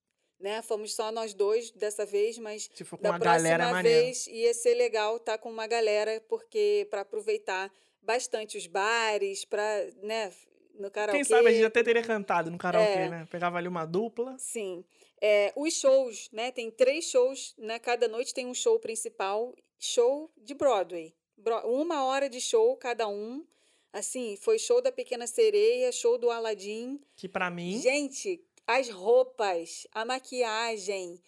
Né? 0.44 0.62
Fomos 0.62 0.94
só 0.94 1.10
nós 1.10 1.34
dois 1.34 1.72
dessa 1.72 2.06
vez, 2.06 2.38
mas 2.38 2.70
Se 2.74 2.84
for 2.84 2.98
com 2.98 3.04
da 3.04 3.12
uma 3.12 3.20
próxima 3.20 3.44
galera 3.50 3.64
é 3.70 3.72
maneira. 3.72 4.02
vez 4.02 4.28
ia 4.28 4.54
ser 4.54 4.74
legal 4.76 5.16
estar 5.16 5.38
com 5.38 5.50
uma 5.50 5.66
galera, 5.66 6.22
porque 6.28 6.86
para 6.90 7.00
aproveitar 7.00 7.74
bastante 8.02 8.58
os 8.58 8.68
bares, 8.68 9.46
para, 9.46 9.88
né, 10.02 10.34
no 10.76 10.92
karaokê. 10.92 11.20
Quem 11.20 11.24
sabe 11.24 11.48
a 11.48 11.52
gente 11.54 11.64
até 11.64 11.82
teria 11.82 12.04
cantado 12.04 12.52
no 12.52 12.58
karaokê, 12.58 12.92
É. 12.92 13.10
né? 13.10 13.28
Pegava 13.32 13.58
ali 13.58 13.70
uma 13.70 13.86
dupla. 13.86 14.36
Sim. 14.38 14.84
É, 15.22 15.54
os 15.56 15.74
shows, 15.76 16.28
né? 16.34 16.52
Tem 16.52 16.70
três 16.70 17.06
shows, 17.06 17.54
né? 17.58 17.80
Cada 17.80 18.10
noite 18.10 18.34
tem 18.34 18.46
um 18.46 18.54
show 18.54 18.78
principal, 18.80 19.56
show 19.80 20.30
de 20.36 20.54
Broadway. 20.54 21.14
Bro- 21.38 21.66
uma 21.68 22.04
hora 22.04 22.28
de 22.30 22.42
show 22.42 22.76
cada 22.76 23.08
um. 23.08 23.46
Assim, 23.94 24.36
foi 24.36 24.60
show 24.60 24.82
da 24.82 24.92
Pequena 24.92 25.26
Sereia, 25.26 25.90
show 25.94 26.18
do 26.18 26.30
Aladdin. 26.30 27.00
Que 27.16 27.30
pra 27.30 27.50
mim. 27.50 27.80
Gente, 27.80 28.44
as 28.68 28.90
roupas, 28.90 29.86
a 29.92 30.06
maquiagem, 30.06 31.22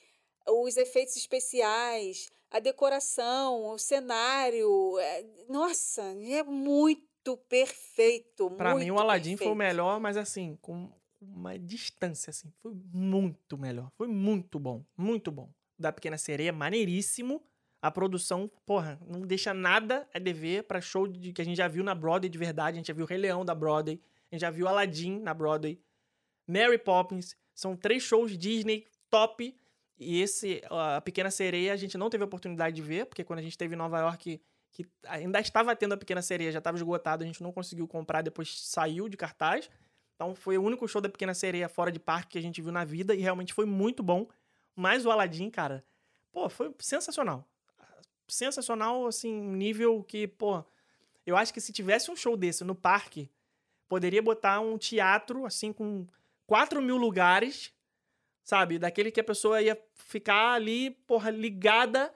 os 0.47 0.77
efeitos 0.77 1.15
especiais, 1.15 2.29
a 2.51 2.59
decoração, 2.59 3.65
o 3.73 3.77
cenário. 3.77 4.97
é- 4.99 5.25
nossa, 5.49 6.01
é 6.03 6.43
muito 6.43 7.37
perfeito. 7.49 8.49
Pra 8.51 8.75
mim, 8.75 8.91
o 8.91 8.93
muito 8.95 8.99
Aladdin 9.01 9.35
foi 9.37 9.47
o 9.47 9.49
perfeito. 9.49 9.55
melhor, 9.57 9.99
mas 9.99 10.17
assim, 10.17 10.57
com 10.61 10.89
uma 11.21 11.57
distância, 11.57 12.29
assim. 12.29 12.51
Foi 12.61 12.73
muito 12.93 13.57
melhor. 13.57 13.91
Foi 13.97 14.07
muito 14.07 14.59
bom. 14.59 14.83
Muito 14.95 15.31
bom. 15.31 15.49
Da 15.77 15.91
Pequena 15.91 16.17
Sereia, 16.17 16.53
maneiríssimo. 16.53 17.41
A 17.81 17.91
produção, 17.91 18.49
porra, 18.65 18.99
não 19.05 19.21
deixa 19.21 19.53
nada 19.53 20.07
a 20.13 20.17
dever 20.19 20.63
pra 20.63 20.81
show 20.81 21.07
de, 21.07 21.31
que 21.33 21.41
a 21.41 21.45
gente 21.45 21.57
já 21.57 21.67
viu 21.67 21.83
na 21.83 21.93
Broadway 21.93 22.29
de 22.29 22.37
verdade. 22.37 22.75
A 22.75 22.79
gente 22.79 22.87
já 22.87 22.93
viu 22.93 23.05
o 23.05 23.07
Rei 23.07 23.17
Leão 23.17 23.43
da 23.45 23.53
Broadway. 23.53 23.99
A 24.31 24.35
gente 24.35 24.41
já 24.41 24.49
viu 24.49 24.67
Aladdin 24.67 25.19
na 25.19 25.33
Broadway. 25.33 25.79
Mary 26.47 26.77
Poppins. 26.77 27.35
São 27.53 27.75
três 27.75 28.03
shows 28.03 28.37
Disney 28.37 28.85
top. 29.09 29.55
E 29.97 30.21
esse, 30.21 30.61
a 30.69 30.99
Pequena 31.01 31.31
Sereia, 31.31 31.71
a 31.71 31.77
gente 31.77 31.97
não 31.97 32.09
teve 32.09 32.23
a 32.23 32.27
oportunidade 32.27 32.75
de 32.75 32.81
ver, 32.81 33.05
porque 33.05 33.23
quando 33.23 33.39
a 33.39 33.41
gente 33.41 33.53
esteve 33.53 33.75
em 33.75 33.77
Nova 33.77 33.99
York, 33.99 34.41
que 34.71 34.85
ainda 35.07 35.39
estava 35.39 35.73
tendo 35.73 35.93
a 35.93 35.97
Pequena 35.97 36.21
Sereia, 36.21 36.51
já 36.51 36.59
estava 36.59 36.75
esgotado, 36.75 37.23
a 37.23 37.25
gente 37.25 37.41
não 37.41 37.53
conseguiu 37.53 37.87
comprar, 37.87 38.21
depois 38.21 38.61
saiu 38.61 39.07
de 39.07 39.15
cartaz. 39.15 39.69
Então 40.15 40.35
foi 40.35 40.57
o 40.57 40.63
único 40.63 40.85
show 40.87 40.99
da 40.99 41.07
Pequena 41.07 41.33
Sereia 41.33 41.69
fora 41.69 41.91
de 41.91 41.99
parque 41.99 42.31
que 42.31 42.37
a 42.37 42.41
gente 42.41 42.61
viu 42.61 42.73
na 42.73 42.83
vida 42.83 43.15
e 43.15 43.19
realmente 43.19 43.53
foi 43.53 43.65
muito 43.65 44.03
bom. 44.03 44.27
Mas 44.75 45.05
o 45.05 45.11
Aladdin, 45.11 45.49
cara, 45.49 45.81
pô, 46.31 46.49
foi 46.49 46.73
sensacional. 46.79 47.47
Sensacional, 48.27 49.07
assim, 49.07 49.31
nível 49.31 50.03
que, 50.03 50.27
pô, 50.27 50.61
eu 51.25 51.37
acho 51.37 51.53
que 51.53 51.61
se 51.61 51.71
tivesse 51.71 52.11
um 52.11 52.15
show 52.15 52.35
desse 52.35 52.65
no 52.65 52.75
parque, 52.75 53.29
poderia 53.87 54.21
botar 54.21 54.59
um 54.59 54.77
teatro, 54.77 55.45
assim, 55.45 55.71
com 55.71 56.05
4 56.45 56.81
mil 56.81 56.97
lugares, 56.97 57.73
sabe? 58.43 58.77
Daquele 58.77 59.11
que 59.11 59.19
a 59.19 59.23
pessoa 59.23 59.61
ia 59.61 59.79
ficar 59.93 60.53
ali, 60.53 60.91
porra, 60.91 61.29
ligada. 61.29 62.13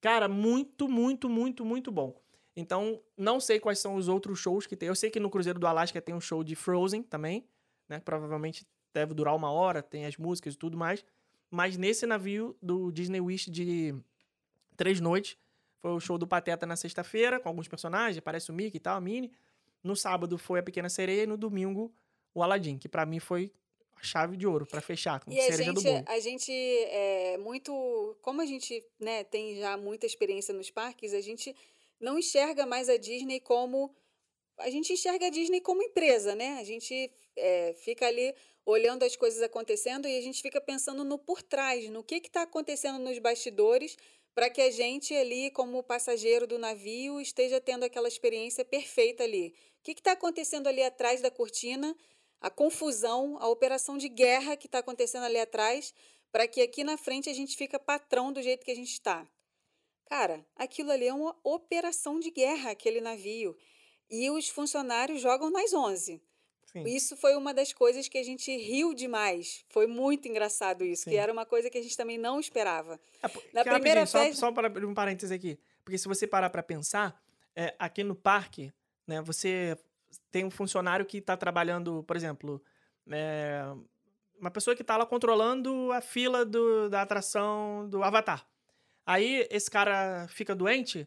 Cara, 0.00 0.28
muito, 0.28 0.88
muito, 0.88 1.28
muito, 1.28 1.64
muito 1.64 1.92
bom. 1.92 2.20
Então, 2.56 3.02
não 3.16 3.38
sei 3.38 3.60
quais 3.60 3.78
são 3.78 3.96
os 3.96 4.08
outros 4.08 4.38
shows 4.38 4.66
que 4.66 4.76
tem. 4.76 4.88
Eu 4.88 4.94
sei 4.94 5.10
que 5.10 5.20
no 5.20 5.28
Cruzeiro 5.28 5.58
do 5.58 5.66
Alasca 5.66 6.00
tem 6.00 6.14
um 6.14 6.20
show 6.20 6.42
de 6.42 6.54
Frozen 6.56 7.02
também, 7.02 7.46
né? 7.88 8.00
Provavelmente 8.00 8.66
deve 8.94 9.12
durar 9.12 9.36
uma 9.36 9.50
hora, 9.50 9.82
tem 9.82 10.06
as 10.06 10.16
músicas 10.16 10.54
e 10.54 10.56
tudo 10.56 10.76
mais. 10.76 11.04
Mas 11.50 11.76
nesse 11.76 12.06
navio 12.06 12.56
do 12.62 12.90
Disney 12.90 13.20
Wish 13.20 13.50
de 13.50 13.94
três 14.76 15.00
noites, 15.00 15.36
foi 15.80 15.90
o 15.90 16.00
show 16.00 16.16
do 16.16 16.26
Pateta 16.26 16.66
na 16.66 16.76
sexta-feira, 16.76 17.38
com 17.38 17.48
alguns 17.48 17.68
personagens, 17.68 18.18
aparece 18.18 18.50
o 18.50 18.54
Mickey 18.54 18.78
e 18.78 18.80
tal, 18.80 18.96
a 18.96 19.00
Minnie. 19.00 19.30
No 19.82 19.94
sábado 19.94 20.36
foi 20.38 20.58
a 20.58 20.62
Pequena 20.62 20.88
Sereia 20.88 21.24
e 21.24 21.26
no 21.26 21.36
domingo 21.36 21.94
o 22.34 22.42
Aladdin, 22.42 22.78
que 22.78 22.88
pra 22.88 23.06
mim 23.06 23.20
foi 23.20 23.52
a 23.96 24.02
chave 24.02 24.36
de 24.36 24.46
ouro 24.46 24.66
pra 24.66 24.80
fechar, 24.80 25.20
com 25.20 25.32
E 25.32 25.40
a 25.40 25.42
cereja 25.42 25.72
do 25.72 25.80
gente, 25.80 25.92
bolo. 25.92 26.04
a 26.06 26.20
gente 26.20 26.52
é 26.52 27.38
muito. 27.38 28.16
Como 28.22 28.40
a 28.40 28.46
gente 28.46 28.84
né, 29.00 29.24
tem 29.24 29.56
já 29.58 29.76
muita 29.76 30.06
experiência 30.06 30.52
nos 30.54 30.70
parques, 30.70 31.14
a 31.14 31.20
gente 31.20 31.54
não 32.00 32.18
enxerga 32.18 32.66
mais 32.66 32.88
a 32.88 32.96
Disney 32.96 33.40
como. 33.40 33.94
A 34.58 34.70
gente 34.70 34.92
enxerga 34.92 35.26
a 35.26 35.30
Disney 35.30 35.60
como 35.60 35.82
empresa, 35.82 36.34
né? 36.34 36.58
A 36.58 36.64
gente 36.64 37.10
é, 37.36 37.74
fica 37.74 38.06
ali 38.06 38.34
olhando 38.64 39.04
as 39.04 39.14
coisas 39.14 39.42
acontecendo 39.42 40.08
e 40.08 40.18
a 40.18 40.20
gente 40.20 40.42
fica 40.42 40.60
pensando 40.60 41.04
no 41.04 41.18
por 41.18 41.42
trás, 41.42 41.88
no 41.88 42.02
que 42.02 42.16
está 42.16 42.42
acontecendo 42.42 42.98
nos 42.98 43.18
bastidores, 43.18 43.96
para 44.34 44.50
que 44.50 44.60
a 44.60 44.70
gente 44.70 45.14
ali, 45.14 45.50
como 45.50 45.82
passageiro 45.82 46.46
do 46.46 46.58
navio, 46.58 47.20
esteja 47.20 47.60
tendo 47.60 47.84
aquela 47.84 48.08
experiência 48.08 48.64
perfeita 48.64 49.24
ali. 49.24 49.54
O 49.80 49.82
que 49.82 49.92
está 49.92 50.12
acontecendo 50.12 50.66
ali 50.66 50.82
atrás 50.82 51.20
da 51.20 51.30
cortina? 51.30 51.96
A 52.40 52.50
confusão, 52.50 53.36
a 53.40 53.48
operação 53.48 53.96
de 53.96 54.08
guerra 54.08 54.56
que 54.56 54.66
está 54.66 54.78
acontecendo 54.78 55.24
ali 55.24 55.38
atrás, 55.38 55.92
para 56.30 56.46
que 56.46 56.60
aqui 56.60 56.84
na 56.84 56.96
frente 56.96 57.30
a 57.30 57.34
gente 57.34 57.56
fica 57.56 57.78
patrão 57.78 58.32
do 58.32 58.42
jeito 58.42 58.64
que 58.64 58.70
a 58.70 58.74
gente 58.76 58.92
está. 58.92 59.26
Cara, 60.06 60.44
aquilo 60.54 60.90
ali 60.92 61.06
é 61.06 61.14
uma 61.14 61.34
operação 61.42 62.20
de 62.20 62.30
guerra, 62.30 62.70
aquele 62.70 63.00
navio. 63.00 63.56
E 64.08 64.30
os 64.30 64.48
funcionários 64.48 65.20
jogam 65.20 65.50
nas 65.50 65.72
11. 65.72 66.22
Sim. 66.72 66.82
Isso 66.84 67.16
foi 67.16 67.34
uma 67.34 67.52
das 67.54 67.72
coisas 67.72 68.06
que 68.06 68.18
a 68.18 68.22
gente 68.22 68.54
riu 68.56 68.92
demais. 68.94 69.64
Foi 69.70 69.86
muito 69.86 70.28
engraçado 70.28 70.84
isso, 70.84 71.04
Sim. 71.04 71.10
que 71.10 71.16
era 71.16 71.32
uma 71.32 71.46
coisa 71.46 71.70
que 71.70 71.78
a 71.78 71.82
gente 71.82 71.96
também 71.96 72.18
não 72.18 72.38
esperava. 72.38 73.00
É, 73.22 73.26
Na 73.52 73.62
primeira 73.64 74.00
rapidinho, 74.00 74.06
só- 74.06 74.18
festa- 74.20 74.36
Só, 74.40 74.52
para 74.52 74.86
um 74.86 74.94
parênteses 74.94 75.32
aqui. 75.32 75.58
Porque 75.82 75.96
se 75.98 76.06
você 76.06 76.26
parar 76.26 76.50
pra 76.50 76.62
pensar, 76.62 77.20
é, 77.54 77.74
aqui 77.78 78.04
no 78.04 78.14
parque, 78.14 78.72
né, 79.06 79.20
você 79.22 79.76
tem 80.30 80.44
um 80.44 80.50
funcionário 80.50 81.04
que 81.06 81.20
tá 81.20 81.36
trabalhando, 81.36 82.02
por 82.04 82.16
exemplo, 82.16 82.62
é, 83.10 83.64
uma 84.40 84.50
pessoa 84.50 84.74
que 84.76 84.84
tá 84.84 84.96
lá 84.96 85.06
controlando 85.06 85.90
a 85.92 86.00
fila 86.00 86.44
do- 86.44 86.88
da 86.90 87.02
atração 87.02 87.88
do 87.88 88.02
Avatar. 88.02 88.46
Aí 89.04 89.46
esse 89.50 89.70
cara 89.70 90.26
fica 90.28 90.54
doente, 90.54 91.06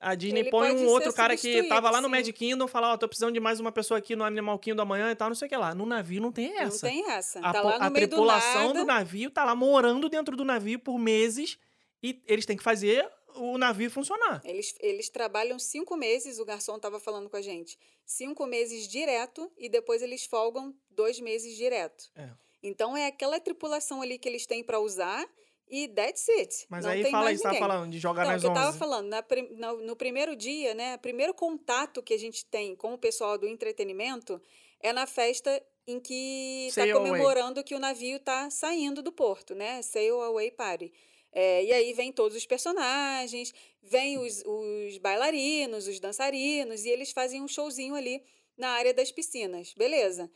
a 0.00 0.14
Disney 0.14 0.40
Ele 0.40 0.50
põe 0.50 0.72
um 0.72 0.86
outro 0.88 1.12
cara 1.12 1.34
que 1.34 1.40
substituído, 1.42 1.68
tava 1.68 1.90
lá 1.90 2.00
no. 2.02 2.08
Magic 2.08 2.32
Kingdom, 2.38 2.66
fala, 2.66 2.92
ó, 2.92 2.96
tô 2.96 3.08
precisando 3.08 3.32
de 3.32 3.40
mais 3.40 3.60
uma 3.60 3.72
pessoa 3.72 3.96
aqui 3.98 4.14
no 4.14 4.24
Animal 4.24 4.58
Kingdom 4.58 4.82
amanhã 4.82 5.10
e 5.10 5.14
tal, 5.14 5.28
não 5.28 5.34
sei 5.34 5.46
o 5.46 5.48
que 5.48 5.56
lá. 5.56 5.74
No 5.74 5.86
navio 5.86 6.20
não 6.20 6.30
tem 6.32 6.58
essa. 6.58 6.86
Não 6.86 6.92
tem 6.92 7.10
essa. 7.10 7.38
A, 7.38 7.52
tá 7.52 7.62
po- 7.62 7.68
lá 7.68 7.78
no 7.78 7.84
a 7.84 7.90
meio 7.90 8.06
do 8.06 8.10
tripulação 8.10 8.66
nada. 8.68 8.78
do 8.80 8.84
navio 8.84 9.30
tá 9.30 9.44
lá 9.44 9.54
morando 9.54 10.08
dentro 10.08 10.36
do 10.36 10.44
navio 10.44 10.78
por 10.78 10.98
meses 10.98 11.58
e 12.02 12.20
eles 12.26 12.44
têm 12.44 12.56
que 12.56 12.62
fazer 12.64 13.08
o 13.36 13.58
navio 13.58 13.90
funcionar. 13.90 14.40
Eles, 14.44 14.74
eles 14.80 15.08
trabalham 15.08 15.58
cinco 15.58 15.96
meses, 15.96 16.38
o 16.38 16.44
garçom 16.44 16.76
estava 16.76 16.98
falando 16.98 17.28
com 17.30 17.36
a 17.36 17.42
gente. 17.42 17.78
Cinco 18.04 18.46
meses 18.46 18.88
direto 18.88 19.50
e 19.56 19.68
depois 19.68 20.02
eles 20.02 20.24
folgam 20.24 20.74
dois 20.90 21.20
meses 21.20 21.56
direto. 21.56 22.10
É. 22.14 22.30
Então 22.62 22.96
é 22.96 23.06
aquela 23.06 23.38
tripulação 23.38 24.02
ali 24.02 24.18
que 24.18 24.28
eles 24.28 24.46
têm 24.46 24.62
para 24.64 24.80
usar 24.80 25.26
e 25.68 25.88
that's 25.88 26.28
it. 26.28 26.66
Mas 26.68 26.84
Não 26.84 26.92
aí 26.92 27.10
fala 27.10 27.32
isso, 27.32 27.42
tava 27.42 27.58
falando 27.58 27.90
de 27.90 27.98
jogar 27.98 28.24
Não, 28.24 28.32
nas 28.32 28.42
que 28.42 28.48
eu 28.48 28.54
tava 28.54 28.68
11. 28.70 28.78
falando, 28.78 29.08
na 29.08 29.24
no, 29.50 29.82
no 29.82 29.96
primeiro 29.96 30.36
dia, 30.36 30.74
né? 30.74 30.96
Primeiro 30.98 31.34
contato 31.34 32.02
que 32.02 32.14
a 32.14 32.18
gente 32.18 32.44
tem 32.46 32.74
com 32.76 32.94
o 32.94 32.98
pessoal 32.98 33.36
do 33.36 33.46
entretenimento 33.48 34.40
é 34.80 34.92
na 34.92 35.06
festa 35.06 35.62
em 35.86 36.00
que 36.00 36.66
está 36.68 36.82
Sail 36.82 36.96
Away. 36.96 37.10
comemorando 37.10 37.64
que 37.64 37.74
o 37.74 37.78
navio 37.78 38.16
está 38.16 38.50
saindo 38.50 39.02
do 39.02 39.12
porto, 39.12 39.54
né? 39.54 39.82
Sail 39.82 40.20
Away 40.20 40.50
Party. 40.50 40.92
É, 41.38 41.62
e 41.64 41.70
aí 41.70 41.92
vem 41.92 42.10
todos 42.10 42.34
os 42.34 42.46
personagens, 42.46 43.52
vem 43.82 44.16
os, 44.16 44.42
os 44.46 44.96
bailarinos, 44.96 45.86
os 45.86 46.00
dançarinos, 46.00 46.86
e 46.86 46.88
eles 46.88 47.12
fazem 47.12 47.42
um 47.42 47.46
showzinho 47.46 47.94
ali 47.94 48.22
na 48.56 48.70
área 48.70 48.94
das 48.94 49.12
piscinas. 49.12 49.74
Beleza. 49.74 50.30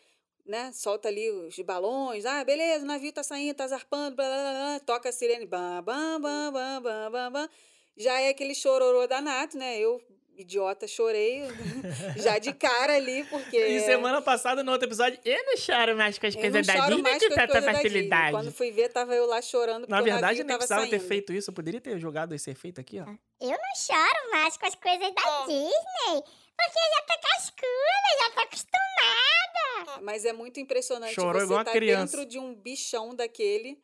Né? 0.45 0.71
Solta 0.75 1.09
ali 1.09 1.31
os 1.31 1.59
balões. 1.61 2.27
Ah, 2.27 2.45
beleza, 2.45 2.85
o 2.85 2.87
navio 2.87 3.11
tá 3.15 3.23
saindo, 3.23 3.57
tá 3.57 3.67
zarpando, 3.67 4.15
blá, 4.15 4.27
blá, 4.27 4.53
blá, 4.53 4.81
toca 4.81 5.09
a 5.09 5.13
sirene. 5.13 5.47
Bam, 5.47 5.83
bam, 5.83 6.21
bam, 6.21 6.53
bam, 6.53 7.11
bam, 7.11 7.33
bam. 7.33 7.49
Já 7.97 8.21
é 8.21 8.29
aquele 8.29 8.55
chororô 8.55 9.07
danado, 9.07 9.57
né? 9.57 9.79
Eu, 9.79 10.03
idiota, 10.41 10.87
chorei 10.87 11.43
já 12.17 12.39
de 12.39 12.53
cara 12.53 12.95
ali, 12.97 13.25
porque... 13.25 13.57
E 13.57 13.81
semana 13.81 14.21
passada, 14.23 14.63
no 14.63 14.73
outro 14.73 14.89
episódio, 14.89 15.19
eu 15.25 15.45
não 15.45 15.57
choro 15.57 15.97
mais 15.97 16.19
com 16.19 16.27
as 16.27 16.35
eu 16.35 16.41
coisas 16.41 16.67
não 16.67 16.75
da 16.75 16.87
Disney 16.89 17.03
com 17.03 17.09
as 17.09 17.23
tanta 17.37 17.63
facilidade. 17.63 18.33
Quando 18.33 18.53
fui 18.53 18.71
ver, 18.71 18.89
tava 18.91 19.15
eu 19.15 19.27
lá 19.27 19.41
chorando 19.43 19.87
Na 19.89 20.01
verdade, 20.01 20.39
nem 20.39 20.47
tava 20.47 20.59
precisava 20.59 20.85
ter 20.87 20.99
saindo. 20.99 21.09
feito 21.09 21.33
isso. 21.33 21.51
Eu 21.51 21.55
poderia 21.55 21.81
ter 21.81 21.99
jogado 21.99 22.35
esse 22.35 22.51
efeito 22.51 22.81
aqui, 22.81 23.01
ó. 23.01 23.05
Eu 23.05 23.51
não 23.51 23.75
choro 23.77 24.31
mais 24.33 24.57
com 24.57 24.67
as 24.67 24.75
coisas 24.75 25.01
da 25.15 25.45
Disney, 25.47 26.23
porque 26.57 26.81
já 26.95 27.03
tá 27.07 27.19
cascuda, 27.29 28.19
já 28.19 28.31
tá 28.35 28.43
acostumada. 28.43 30.03
Mas 30.03 30.25
é 30.25 30.33
muito 30.33 30.61
impressionante 30.61 31.15
Chorou 31.15 31.47
você 31.47 31.61
estar 31.61 31.73
criança. 31.73 32.17
dentro 32.17 32.31
de 32.31 32.39
um 32.39 32.55
bichão 32.55 33.15
daquele, 33.15 33.79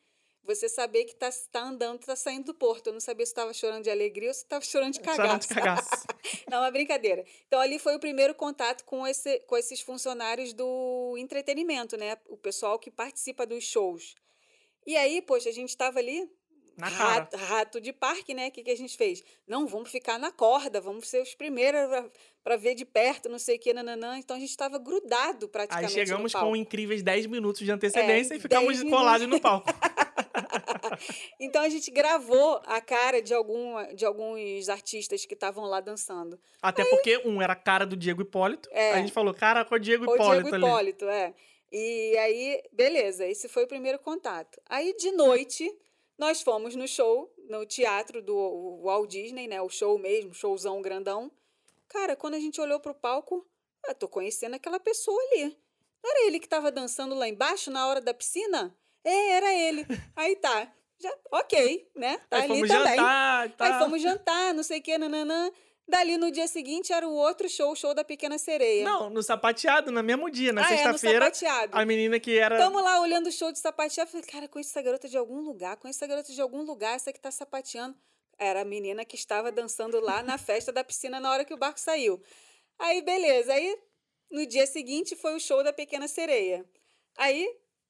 você 0.46 0.68
saber 0.68 1.04
que 1.04 1.14
tá, 1.14 1.28
tá 1.50 1.60
andando, 1.60 1.98
tá 2.00 2.14
saindo 2.14 2.46
do 2.46 2.54
porto. 2.54 2.86
Eu 2.86 2.92
não 2.92 3.00
sabia 3.00 3.26
se 3.26 3.32
estava 3.32 3.52
chorando 3.52 3.84
de 3.84 3.90
alegria 3.90 4.28
ou 4.28 4.34
se 4.34 4.42
estava 4.42 4.64
chorando 4.64 4.94
de 4.94 5.00
cagaço. 5.00 5.22
Chorando 5.22 5.42
de 5.42 5.48
cagaço. 5.48 6.06
não, 6.48 6.58
é 6.58 6.60
uma 6.60 6.70
brincadeira. 6.70 7.24
Então, 7.46 7.60
ali 7.60 7.78
foi 7.78 7.96
o 7.96 8.00
primeiro 8.00 8.34
contato 8.34 8.84
com, 8.84 9.06
esse, 9.06 9.40
com 9.40 9.56
esses 9.56 9.80
funcionários 9.80 10.52
do 10.52 11.16
entretenimento, 11.18 11.96
né? 11.96 12.16
O 12.26 12.36
pessoal 12.36 12.78
que 12.78 12.90
participa 12.90 13.44
dos 13.44 13.64
shows. 13.64 14.14
E 14.86 14.96
aí, 14.96 15.20
poxa, 15.20 15.48
a 15.48 15.52
gente 15.52 15.70
estava 15.70 15.98
ali, 15.98 16.30
rato, 16.78 17.36
rato 17.36 17.80
de 17.80 17.92
parque, 17.92 18.32
né? 18.32 18.48
O 18.48 18.50
que, 18.52 18.62
que 18.62 18.70
a 18.70 18.76
gente 18.76 18.96
fez? 18.96 19.22
Não, 19.46 19.66
vamos 19.66 19.90
ficar 19.90 20.18
na 20.18 20.30
corda, 20.30 20.80
vamos 20.80 21.08
ser 21.08 21.20
os 21.20 21.34
primeiros 21.34 21.80
para 22.44 22.56
ver 22.56 22.76
de 22.76 22.84
perto, 22.84 23.28
não 23.28 23.40
sei 23.40 23.56
o 23.56 23.58
que, 23.58 23.72
nananã. 23.72 24.16
Então, 24.18 24.36
a 24.36 24.38
gente 24.38 24.50
estava 24.50 24.78
grudado 24.78 25.46
Aí 25.46 25.50
praticamente 25.50 25.92
chegamos 25.92 26.32
no 26.32 26.38
palco. 26.38 26.50
com 26.50 26.56
incríveis 26.56 27.02
10 27.02 27.26
minutos 27.26 27.64
de 27.64 27.72
antecedência 27.72 28.34
É, 28.34 28.36
e 28.36 28.40
ficamos 28.40 28.78
10 28.78 28.88
colados 28.88 29.26
no 29.26 29.40
palco. 29.40 29.66
Então 31.38 31.62
a 31.62 31.68
gente 31.68 31.90
gravou 31.90 32.60
a 32.66 32.80
cara 32.80 33.20
de, 33.20 33.34
algum, 33.34 33.94
de 33.94 34.04
alguns 34.04 34.68
artistas 34.68 35.24
que 35.24 35.34
estavam 35.34 35.64
lá 35.64 35.80
dançando. 35.80 36.38
Até 36.62 36.84
porque 36.84 37.18
um 37.24 37.40
era 37.40 37.52
a 37.52 37.56
cara 37.56 37.84
do 37.84 37.96
Diego 37.96 38.22
Hipólito. 38.22 38.68
É. 38.72 38.92
A 38.92 38.98
gente 38.98 39.12
falou, 39.12 39.34
cara, 39.34 39.64
com 39.64 39.74
o 39.74 39.78
Diego 39.78 40.04
O 40.04 40.14
Hipólito 40.14 40.42
Diego 40.42 40.56
ali. 40.56 40.64
Hipólito, 40.64 41.04
é. 41.06 41.34
E 41.70 42.16
aí, 42.18 42.62
beleza, 42.72 43.26
esse 43.26 43.48
foi 43.48 43.64
o 43.64 43.68
primeiro 43.68 43.98
contato. 43.98 44.60
Aí, 44.68 44.94
de 44.96 45.10
noite, 45.12 45.70
nós 46.16 46.40
fomos 46.40 46.74
no 46.74 46.86
show, 46.86 47.32
no 47.48 47.66
teatro 47.66 48.22
do 48.22 48.80
Walt 48.82 49.10
Disney, 49.10 49.46
né? 49.46 49.60
O 49.60 49.68
show 49.68 49.98
mesmo, 49.98 50.32
showzão 50.32 50.80
grandão. 50.80 51.30
Cara, 51.88 52.16
quando 52.16 52.34
a 52.34 52.40
gente 52.40 52.60
olhou 52.60 52.80
pro 52.80 52.94
palco, 52.94 53.46
eu 53.86 53.94
tô 53.94 54.08
conhecendo 54.08 54.54
aquela 54.54 54.80
pessoa 54.80 55.20
ali. 55.22 55.56
Não 56.02 56.10
era 56.10 56.26
ele 56.26 56.40
que 56.40 56.48
tava 56.48 56.70
dançando 56.70 57.14
lá 57.14 57.28
embaixo 57.28 57.70
na 57.70 57.86
hora 57.86 58.00
da 58.00 58.14
piscina? 58.14 58.76
É, 59.06 59.30
era 59.30 59.54
ele. 59.54 59.86
Aí 60.16 60.34
tá. 60.36 60.72
Já, 60.98 61.14
ok, 61.30 61.90
né? 61.94 62.18
Tá 62.28 62.38
Aí 62.38 62.42
ali 62.42 62.54
fomos 62.54 62.68
também. 62.68 62.96
jantar 62.96 63.50
tal. 63.50 63.66
Aí 63.66 63.78
fomos 63.78 64.02
jantar, 64.02 64.54
não 64.54 64.62
sei 64.62 64.80
o 64.80 64.82
que, 64.82 64.98
nananã. 64.98 65.50
Dali 65.88 66.16
no 66.16 66.32
dia 66.32 66.48
seguinte 66.48 66.92
era 66.92 67.06
o 67.06 67.12
outro 67.12 67.48
show, 67.48 67.70
o 67.70 67.76
show 67.76 67.94
da 67.94 68.02
Pequena 68.02 68.38
Sereia. 68.38 68.84
Não, 68.84 69.08
no 69.08 69.22
sapateado, 69.22 69.92
no 69.92 70.02
mesmo 70.02 70.28
dia, 70.28 70.52
na 70.52 70.62
ah, 70.62 70.64
é, 70.64 70.70
no 70.70 70.76
sexta-feira. 70.78 71.26
sapateado. 71.26 71.78
a 71.78 71.86
menina 71.86 72.18
que 72.18 72.36
era. 72.36 72.58
Tamo 72.58 72.80
lá 72.80 73.00
olhando 73.00 73.28
o 73.28 73.32
show 73.32 73.52
de 73.52 73.60
sapatear. 73.60 74.08
Falei, 74.08 74.26
cara, 74.26 74.48
conheço 74.48 74.70
essa 74.70 74.82
garota 74.82 75.08
de 75.08 75.16
algum 75.16 75.40
lugar, 75.42 75.76
conheço 75.76 75.98
essa 75.98 76.06
garota 76.08 76.32
de 76.32 76.40
algum 76.40 76.62
lugar, 76.62 76.96
essa 76.96 77.12
que 77.12 77.20
tá 77.20 77.30
sapateando. 77.30 77.96
Era 78.36 78.62
a 78.62 78.64
menina 78.64 79.04
que 79.04 79.14
estava 79.14 79.52
dançando 79.52 80.00
lá 80.00 80.22
na 80.24 80.36
festa 80.36 80.72
da 80.72 80.82
piscina 80.82 81.20
na 81.20 81.30
hora 81.30 81.44
que 81.44 81.54
o 81.54 81.56
barco 81.56 81.78
saiu. 81.78 82.20
Aí, 82.78 83.00
beleza. 83.02 83.52
Aí, 83.52 83.78
no 84.30 84.44
dia 84.44 84.66
seguinte, 84.66 85.14
foi 85.14 85.36
o 85.36 85.40
show 85.40 85.62
da 85.62 85.72
Pequena 85.72 86.08
Sereia. 86.08 86.66
Aí, 87.16 87.48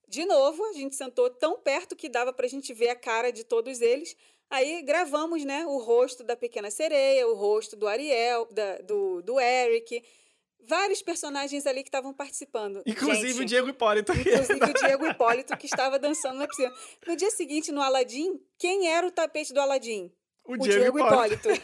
de 0.08 0.24
novo, 0.24 0.64
a 0.66 0.72
gente 0.72 0.94
sentou 0.96 1.28
tão 1.30 1.58
perto 1.58 1.96
que 1.96 2.08
dava 2.08 2.32
pra 2.32 2.46
gente 2.48 2.72
ver 2.72 2.88
a 2.90 2.96
cara 2.96 3.30
de 3.32 3.44
todos 3.44 3.80
eles. 3.80 4.16
Aí 4.48 4.82
gravamos, 4.82 5.44
né, 5.44 5.66
o 5.66 5.78
rosto 5.78 6.22
da 6.22 6.36
Pequena 6.36 6.70
Sereia, 6.70 7.26
o 7.26 7.34
rosto 7.34 7.74
do 7.76 7.88
Ariel, 7.88 8.46
da- 8.52 8.78
do, 8.78 9.20
do 9.22 9.40
Eric, 9.40 10.00
vários 10.68 11.02
personagens 11.02 11.66
ali 11.66 11.82
que 11.82 11.88
estavam 11.88 12.12
participando. 12.14 12.80
Inclusive 12.86 13.28
Gente, 13.32 13.42
o 13.42 13.44
Diego 13.44 13.68
Hipólito. 13.68 14.12
Inclusive 14.12 14.64
o 14.64 14.74
Diego 14.74 15.06
Hipólito, 15.10 15.56
que 15.56 15.66
estava 15.66 15.98
dançando 15.98 16.38
na 16.38 16.46
piscina. 16.46 16.72
No 17.06 17.16
dia 17.16 17.30
seguinte, 17.30 17.72
no 17.72 17.82
Aladim, 17.82 18.40
quem 18.58 18.88
era 18.88 19.04
o 19.06 19.10
tapete 19.10 19.52
do 19.52 19.60
Aladim? 19.60 20.12
O 20.44 20.56
Diego, 20.56 20.98
Hipólito. 21.00 21.48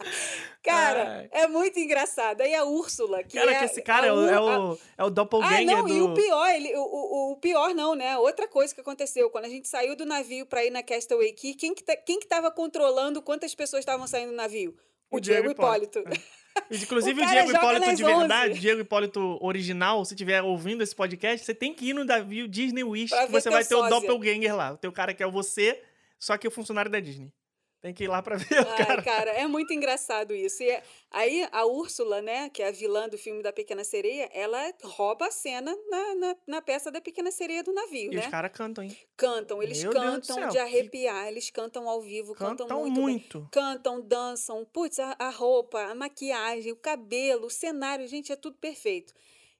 cara, 0.62 1.28
é 1.32 1.46
muito 1.46 1.78
engraçado. 1.78 2.40
Aí 2.40 2.54
a 2.54 2.64
Úrsula, 2.64 3.22
que 3.22 3.36
Cara, 3.38 3.52
é. 3.52 3.58
que 3.58 3.64
esse 3.64 3.82
cara 3.82 4.06
é 4.06 4.12
o, 4.12 4.28
é 4.28 4.40
o, 4.40 4.72
é 4.98 5.04
o 5.04 5.06
Ah, 5.06 5.08
doppelganger 5.10 5.66
não, 5.66 5.84
do... 5.86 5.94
e 5.94 6.00
o 6.00 6.14
pior, 6.14 6.50
ele, 6.50 6.74
o, 6.76 6.80
o, 6.82 7.32
o 7.32 7.36
pior 7.36 7.74
não, 7.74 7.94
né? 7.94 8.16
Outra 8.18 8.46
coisa 8.48 8.74
que 8.74 8.80
aconteceu, 8.80 9.30
quando 9.30 9.46
a 9.46 9.48
gente 9.48 9.68
saiu 9.68 9.96
do 9.96 10.04
navio 10.06 10.46
para 10.46 10.64
ir 10.64 10.70
na 10.70 10.82
Castaway 10.82 11.32
Key, 11.32 11.54
quem 11.54 11.74
que, 11.74 11.82
tá- 11.82 11.96
quem 11.96 12.18
que 12.20 12.26
tava 12.26 12.50
controlando 12.50 13.22
quantas 13.22 13.54
pessoas 13.54 13.80
estavam 13.80 14.06
saindo 14.06 14.30
do 14.30 14.36
navio? 14.36 14.76
O, 15.10 15.18
Diego, 15.18 15.50
Hipólito. 15.50 16.04
Inclusive 16.70 17.20
O 17.20 17.24
o, 17.24 17.28
Diego 17.28 17.50
Hipólito 17.50 17.94
de 17.94 18.04
verdade, 18.04 18.50
11. 18.52 18.60
Diego 18.60 18.80
Hipólito 18.80 19.38
original, 19.40 20.04
se 20.04 20.14
estiver 20.14 20.42
ouvindo 20.42 20.82
esse 20.82 20.94
podcast, 20.94 21.46
você 21.46 21.54
tem 21.54 21.72
que 21.72 21.90
ir 21.90 21.92
no 21.94 22.04
navio 22.04 22.46
Disney 22.48 22.82
Wish, 22.84 23.10
Pra 23.10 23.26
que 23.26 23.32
você 23.32 23.48
vai 23.48 23.64
ter 23.64 23.74
o 23.74 23.78
sósia. 23.78 23.90
doppelganger 24.00 24.54
lá. 24.54 24.72
O 24.72 24.76
teu 24.76 24.92
cara 24.92 25.14
que 25.14 25.22
é 25.22 25.26
você, 25.30 25.80
só 26.18 26.36
que 26.36 26.46
o 26.46 26.50
funcionário 26.50 26.90
da 26.90 27.00
Disney. 27.00 27.32
Tem 27.80 27.94
que 27.94 28.02
ir 28.04 28.08
lá 28.08 28.20
pra 28.20 28.36
ver 28.38 28.58
Ai, 28.66 28.76
cara. 28.86 29.02
cara, 29.02 29.30
é 29.30 29.46
muito 29.46 29.72
engraçado 29.72 30.34
isso. 30.34 30.62
E 30.64 30.68
é- 30.70 30.82
aí 31.12 31.46
a 31.52 31.64
Úrsula, 31.64 32.20
né, 32.20 32.48
que 32.50 32.60
é 32.60 32.66
a 32.68 32.70
vilã 32.72 33.08
do 33.08 33.16
filme 33.16 33.40
da 33.40 33.52
Pequena 33.52 33.84
Sereia, 33.84 34.28
ela 34.32 34.58
rouba 34.82 35.26
a 35.26 35.30
cena 35.30 35.76
na, 35.88 36.14
na, 36.16 36.36
na 36.46 36.60
peça 36.62 36.90
da 36.90 37.00
Pequena 37.00 37.30
Sereia 37.30 37.62
do 37.62 37.72
navio, 37.72 38.12
E 38.12 38.16
né? 38.16 38.22
os 38.22 38.26
caras 38.26 38.50
cantam, 38.52 38.82
hein? 38.82 38.96
Cantam, 39.16 39.62
eles 39.62 39.80
Meu 39.80 39.92
cantam 39.92 40.40
de 40.48 40.52
que- 40.54 40.58
arrepiar, 40.58 41.28
eles 41.28 41.50
cantam 41.50 41.88
ao 41.88 42.00
vivo, 42.00 42.34
cantam, 42.34 42.66
Cantam 42.66 42.80
muito. 42.80 42.94
bem. 42.96 43.02
muito. 43.04 43.48
Cantam, 43.52 44.00
dançam, 44.00 44.64
putz, 44.64 44.98
a, 44.98 45.14
a 45.16 45.30
roupa, 45.30 45.80
a 45.80 45.94
maquiagem, 45.94 46.72
o 46.72 46.76
cabelo, 46.76 47.46
o 47.46 47.50
cenário, 47.50 48.08
gente, 48.08 48.32
é 48.32 48.36
tudo 48.36 48.56
perfeito. 48.58 49.14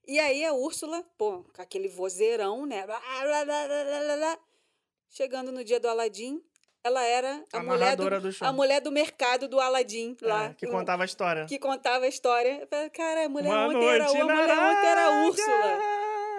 E 0.09 0.19
aí 0.19 0.45
a 0.45 0.53
Úrsula, 0.55 1.05
pô, 1.17 1.45
com 1.55 1.63
aquele 1.63 1.87
vozeirão, 1.87 2.67
né? 2.67 2.85
Chegando 5.11 5.51
no 5.53 5.65
dia 5.65 5.81
do 5.81 5.89
Aladim, 5.89 6.43
ela 6.83 7.03
era 7.05 7.45
a, 7.53 7.59
A 7.59 7.63
mulher 7.63 7.97
do, 7.97 8.09
do 8.09 8.31
a 8.41 8.53
mulher 8.53 8.81
do 8.81 8.91
mercado 8.93 9.49
do 9.49 9.61
Aladim 9.61 10.17
lá. 10.23 10.47
É, 10.47 10.55
que 10.55 10.67
contava 10.67 11.03
a 11.03 11.07
história. 11.07 11.47
que 11.47 11.59
contava 11.59 12.05
a 12.05 12.09
história. 12.09 12.67
Cara, 12.93 13.27
a 13.27 13.29
mulher 13.29 13.49
Uma 13.49 13.69
ontem 13.69 13.89
era 13.89 14.05
a 14.05 14.13
mulher 14.13 14.59
ontem 14.59 14.87
era 14.87 15.27
Úrsula. 15.27 15.79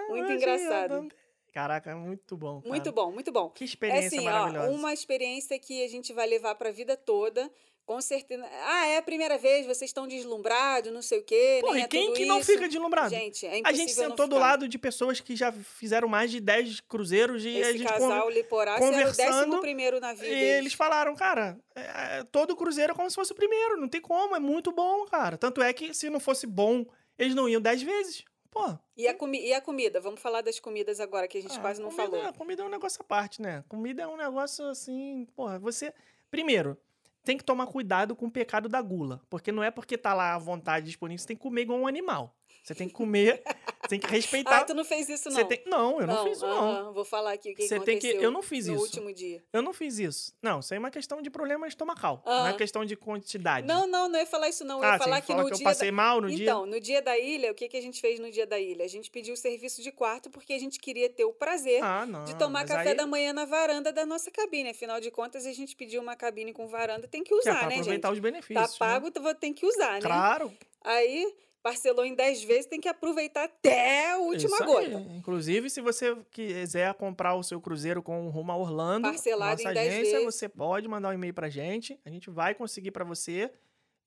Muito 0.08 0.32
engraçado. 0.32 1.08
Caraca, 1.52 1.96
muito 1.96 2.36
bom. 2.36 2.62
Muito 2.64 2.92
cara. 2.92 3.06
bom, 3.06 3.12
muito 3.12 3.32
bom. 3.32 3.50
Que 3.50 3.64
É 3.64 3.66
experiência 3.66 4.18
assim, 4.18 4.28
ó, 4.28 4.32
maravilhosa. 4.32 4.70
uma 4.70 4.92
experiência 4.92 5.58
que 5.58 5.84
a 5.84 5.88
gente 5.88 6.12
vai 6.12 6.26
levar 6.26 6.54
para 6.54 6.68
a 6.68 6.72
vida 6.72 6.96
toda. 6.96 7.50
Com 7.90 8.00
certeza. 8.00 8.48
Ah, 8.66 8.86
é 8.86 8.98
a 8.98 9.02
primeira 9.02 9.36
vez, 9.36 9.66
vocês 9.66 9.88
estão 9.88 10.06
deslumbrados, 10.06 10.92
não 10.92 11.02
sei 11.02 11.18
o 11.18 11.24
quê. 11.24 11.58
Pô, 11.60 11.74
e 11.74 11.80
é 11.80 11.88
quem 11.88 12.12
que 12.12 12.24
não 12.24 12.38
isso. 12.38 12.52
fica 12.52 12.68
deslumbrado? 12.68 13.10
Gente, 13.10 13.44
é 13.44 13.62
a 13.64 13.72
gente 13.72 13.90
sentou 13.90 14.28
do 14.28 14.38
lado 14.38 14.68
de 14.68 14.78
pessoas 14.78 15.18
que 15.18 15.34
já 15.34 15.50
fizeram 15.50 16.06
mais 16.06 16.30
de 16.30 16.38
10 16.38 16.82
cruzeiros 16.82 17.44
e 17.44 17.48
a 17.48 17.70
Esse 17.70 17.78
gente 17.78 17.92
casal 17.92 18.28
o 18.28 18.78
conversando, 18.78 19.16
décimo 19.16 19.60
primeiro 19.60 19.98
navio 19.98 20.24
E 20.24 20.30
deles. 20.30 20.58
eles 20.58 20.72
falaram, 20.72 21.16
cara, 21.16 21.58
é, 21.74 22.18
é, 22.20 22.24
todo 22.30 22.54
cruzeiro 22.54 22.92
é 22.92 22.94
como 22.94 23.10
se 23.10 23.16
fosse 23.16 23.32
o 23.32 23.34
primeiro, 23.34 23.76
não 23.76 23.88
tem 23.88 24.00
como, 24.00 24.36
é 24.36 24.38
muito 24.38 24.70
bom, 24.70 25.04
cara. 25.06 25.36
Tanto 25.36 25.60
é 25.60 25.72
que 25.72 25.92
se 25.92 26.08
não 26.08 26.20
fosse 26.20 26.46
bom, 26.46 26.86
eles 27.18 27.34
não 27.34 27.48
iam 27.48 27.60
10 27.60 27.82
vezes. 27.82 28.24
Pô. 28.52 28.78
E, 28.96 29.08
a 29.08 29.16
e 29.32 29.52
a 29.52 29.60
comida? 29.60 30.00
Vamos 30.00 30.20
falar 30.20 30.42
das 30.42 30.60
comidas 30.60 31.00
agora, 31.00 31.26
que 31.26 31.38
a 31.38 31.42
gente 31.42 31.58
ah, 31.58 31.60
quase 31.60 31.82
não 31.82 31.90
comida, 31.90 32.18
falou. 32.18 32.32
Comida 32.34 32.62
é 32.62 32.66
um 32.66 32.70
negócio 32.70 33.00
à 33.02 33.04
parte, 33.04 33.42
né? 33.42 33.64
Comida 33.68 34.04
é 34.04 34.06
um 34.06 34.16
negócio 34.16 34.64
assim, 34.66 35.26
porra, 35.34 35.58
você. 35.58 35.92
Primeiro, 36.30 36.78
tem 37.24 37.36
que 37.36 37.44
tomar 37.44 37.66
cuidado 37.66 38.16
com 38.16 38.26
o 38.26 38.30
pecado 38.30 38.68
da 38.68 38.80
gula. 38.80 39.20
Porque 39.28 39.52
não 39.52 39.62
é 39.62 39.70
porque 39.70 39.98
tá 39.98 40.14
lá 40.14 40.34
à 40.34 40.38
vontade 40.38 40.86
disponível, 40.86 41.18
você 41.18 41.28
tem 41.28 41.36
que 41.36 41.42
comer 41.42 41.62
igual 41.62 41.80
um 41.80 41.86
animal. 41.86 42.39
Você 42.62 42.74
tem 42.74 42.86
que 42.88 42.94
comer, 42.94 43.42
tem 43.88 43.98
que 43.98 44.06
respeitar. 44.06 44.58
Ah, 44.60 44.64
tu 44.64 44.74
não 44.74 44.84
fez 44.84 45.08
isso, 45.08 45.30
não? 45.30 45.44
Tem... 45.46 45.62
Não, 45.66 46.00
eu 46.00 46.06
não, 46.06 46.24
fiz 46.24 46.36
isso, 46.36 46.46
não. 46.46 46.58
aham, 46.58 46.92
vou 46.92 47.04
falar 47.04 47.32
aqui 47.32 47.52
o 47.52 47.54
que 47.54 47.62
Você 47.66 47.80
tem 47.80 47.98
que- 47.98 48.06
aconteceu 48.08 48.22
eu 48.22 48.30
não 48.30 48.42
fiz 48.42 48.66
no 48.66 48.74
isso. 48.74 48.84
último 48.84 49.12
dia. 49.12 49.42
Eu 49.52 49.62
não 49.62 49.72
fiz 49.72 49.98
isso. 49.98 50.32
Não, 50.42 50.60
isso 50.60 50.72
aí 50.72 50.76
é 50.76 50.78
uma 50.78 50.90
questão 50.90 51.20
de 51.22 51.30
problema 51.30 51.66
estomacal. 51.66 52.22
Não 52.24 52.46
é 52.48 52.52
questão 52.52 52.84
de 52.84 52.94
quantidade. 52.96 53.66
Não, 53.66 53.86
não, 53.86 54.08
não 54.08 54.18
ia 54.18 54.26
falar 54.26 54.48
isso, 54.48 54.62
não. 54.64 54.78
Eu 54.78 54.84
ah, 54.84 54.92
ia 54.92 54.98
falar 54.98 55.16
você 55.16 55.20
que 55.22 55.26
fala 55.28 55.42
no 55.42 55.48
que 55.48 55.54
eu 55.54 55.56
dia 55.58 55.64
passei 55.64 55.88
da... 55.90 55.96
mal 55.96 56.20
no 56.20 56.28
dia. 56.28 56.44
Então, 56.44 56.66
no 56.66 56.78
dia 56.80 57.02
da 57.02 57.18
ilha, 57.18 57.50
o 57.50 57.54
que, 57.54 57.68
que 57.68 57.76
a 57.76 57.82
gente 57.82 58.00
fez 58.00 58.20
no 58.20 58.30
dia 58.30 58.46
da 58.46 58.58
ilha? 58.58 58.84
A 58.84 58.88
gente 58.88 59.10
pediu 59.10 59.34
o 59.34 59.36
serviço 59.36 59.82
de 59.82 59.90
quarto 59.90 60.30
porque 60.30 60.52
a 60.52 60.58
gente 60.58 60.78
queria 60.78 61.08
ter 61.08 61.24
o 61.24 61.32
prazer 61.32 61.82
Ah, 61.82 62.04
não. 62.06 62.24
de 62.24 62.36
tomar 62.36 62.64
café 62.66 62.90
aí 62.90 62.94
da 62.96 63.06
manhã 63.06 63.32
na 63.32 63.44
varanda 63.46 63.92
da 63.92 64.04
nossa 64.06 64.30
cabine. 64.30 64.70
Afinal 64.70 65.00
de 65.00 65.10
contas, 65.10 65.46
a 65.46 65.52
gente 65.52 65.74
pediu 65.74 66.00
uma 66.02 66.14
cabine 66.14 66.52
com 66.52 66.68
varanda, 66.68 67.08
tem 67.08 67.24
que 67.24 67.32
é 67.32 67.36
usar, 67.36 67.58
pra 67.58 67.68
né, 67.68 67.74
gente? 67.76 67.80
aproveitar 67.82 68.10
os 68.12 68.18
Tá 68.18 68.22
benefícios. 68.22 68.70
né? 68.72 68.76
pago, 68.78 69.08
então 69.08 69.34
tem 69.34 69.52
que 69.52 69.66
usar, 69.66 69.94
né? 69.94 70.00
Claro. 70.00 70.52
Aí, 70.82 71.34
parcelou 71.62 72.04
em 72.04 72.14
10 72.14 72.42
vezes, 72.44 72.66
tem 72.66 72.80
que 72.80 72.88
aproveitar 72.88 73.44
até 73.44 74.10
a 74.12 74.18
última 74.18 74.56
Isso 74.56 74.64
gota. 74.64 74.80
aí. 74.80 75.16
Inclusive, 75.16 75.68
se 75.70 75.80
você 75.80 76.16
quiser 76.30 76.92
comprar 76.94 77.34
o 77.34 77.42
seu 77.42 77.60
cruzeiro 77.60 78.02
com 78.02 78.28
rumo 78.28 78.52
a 78.52 78.56
Orlando, 78.56 79.08
Parcelado 79.08 79.62
nossa 79.62 79.70
em 79.70 79.74
10 79.74 79.88
agência, 79.94 80.18
vezes. 80.18 80.34
você 80.34 80.48
pode 80.48 80.88
mandar 80.88 81.10
um 81.10 81.12
e-mail 81.12 81.34
pra 81.34 81.48
gente. 81.48 81.98
A 82.04 82.10
gente 82.10 82.30
vai 82.30 82.54
conseguir 82.54 82.90
pra 82.90 83.04
você. 83.04 83.50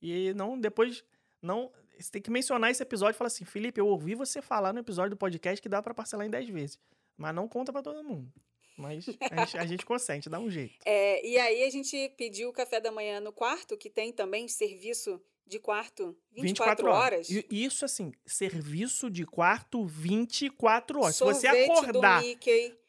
E 0.02 0.34
não 0.34 0.60
depois 0.60 1.04
não 1.42 1.72
você 2.00 2.12
tem 2.12 2.22
que 2.22 2.32
mencionar 2.32 2.72
esse 2.72 2.82
episódio 2.82 3.16
e 3.16 3.18
falar 3.18 3.28
assim: 3.28 3.46
"Felipe, 3.46 3.80
eu 3.80 3.88
ouvi 3.88 4.16
você 4.16 4.42
falar 4.42 4.74
no 4.74 4.80
episódio 4.80 5.12
do 5.12 5.18
podcast 5.18 5.62
que 5.62 5.70
dá 5.70 5.82
pra 5.82 5.94
parcelar 5.94 6.26
em 6.26 6.30
10 6.30 6.50
vezes". 6.50 6.80
Mas 7.16 7.34
não 7.36 7.48
conta 7.48 7.72
pra 7.72 7.82
todo 7.84 8.04
mundo. 8.04 8.32
Mas 8.76 9.06
a 9.32 9.46
gente, 9.46 9.58
a 9.60 9.66
gente 9.68 9.86
consente, 9.86 10.28
dá 10.30 10.40
um 10.40 10.50
jeito. 10.50 10.74
É, 10.84 11.24
e 11.24 11.38
aí 11.38 11.64
a 11.64 11.70
gente 11.70 12.10
pediu 12.18 12.50
o 12.50 12.54
café 12.54 12.82
da 12.82 12.92
manhã 12.92 13.20
no 13.20 13.32
quarto, 13.32 13.78
que 13.78 13.88
tem 13.88 14.12
também 14.12 14.48
serviço 14.48 15.22
de 15.46 15.60
quarto 15.60 16.16
24, 16.32 16.90
horas. 16.90 17.30
E 17.30 17.46
isso, 17.50 17.86
assim, 17.86 18.12
serviço 18.26 19.10
de 19.10 19.26
quarto 19.26 19.86
24 19.86 21.00
horas. 21.00 21.16
Se 21.16 21.24
você 21.24 21.48
Sorvete 21.48 21.72
acordar 21.72 22.24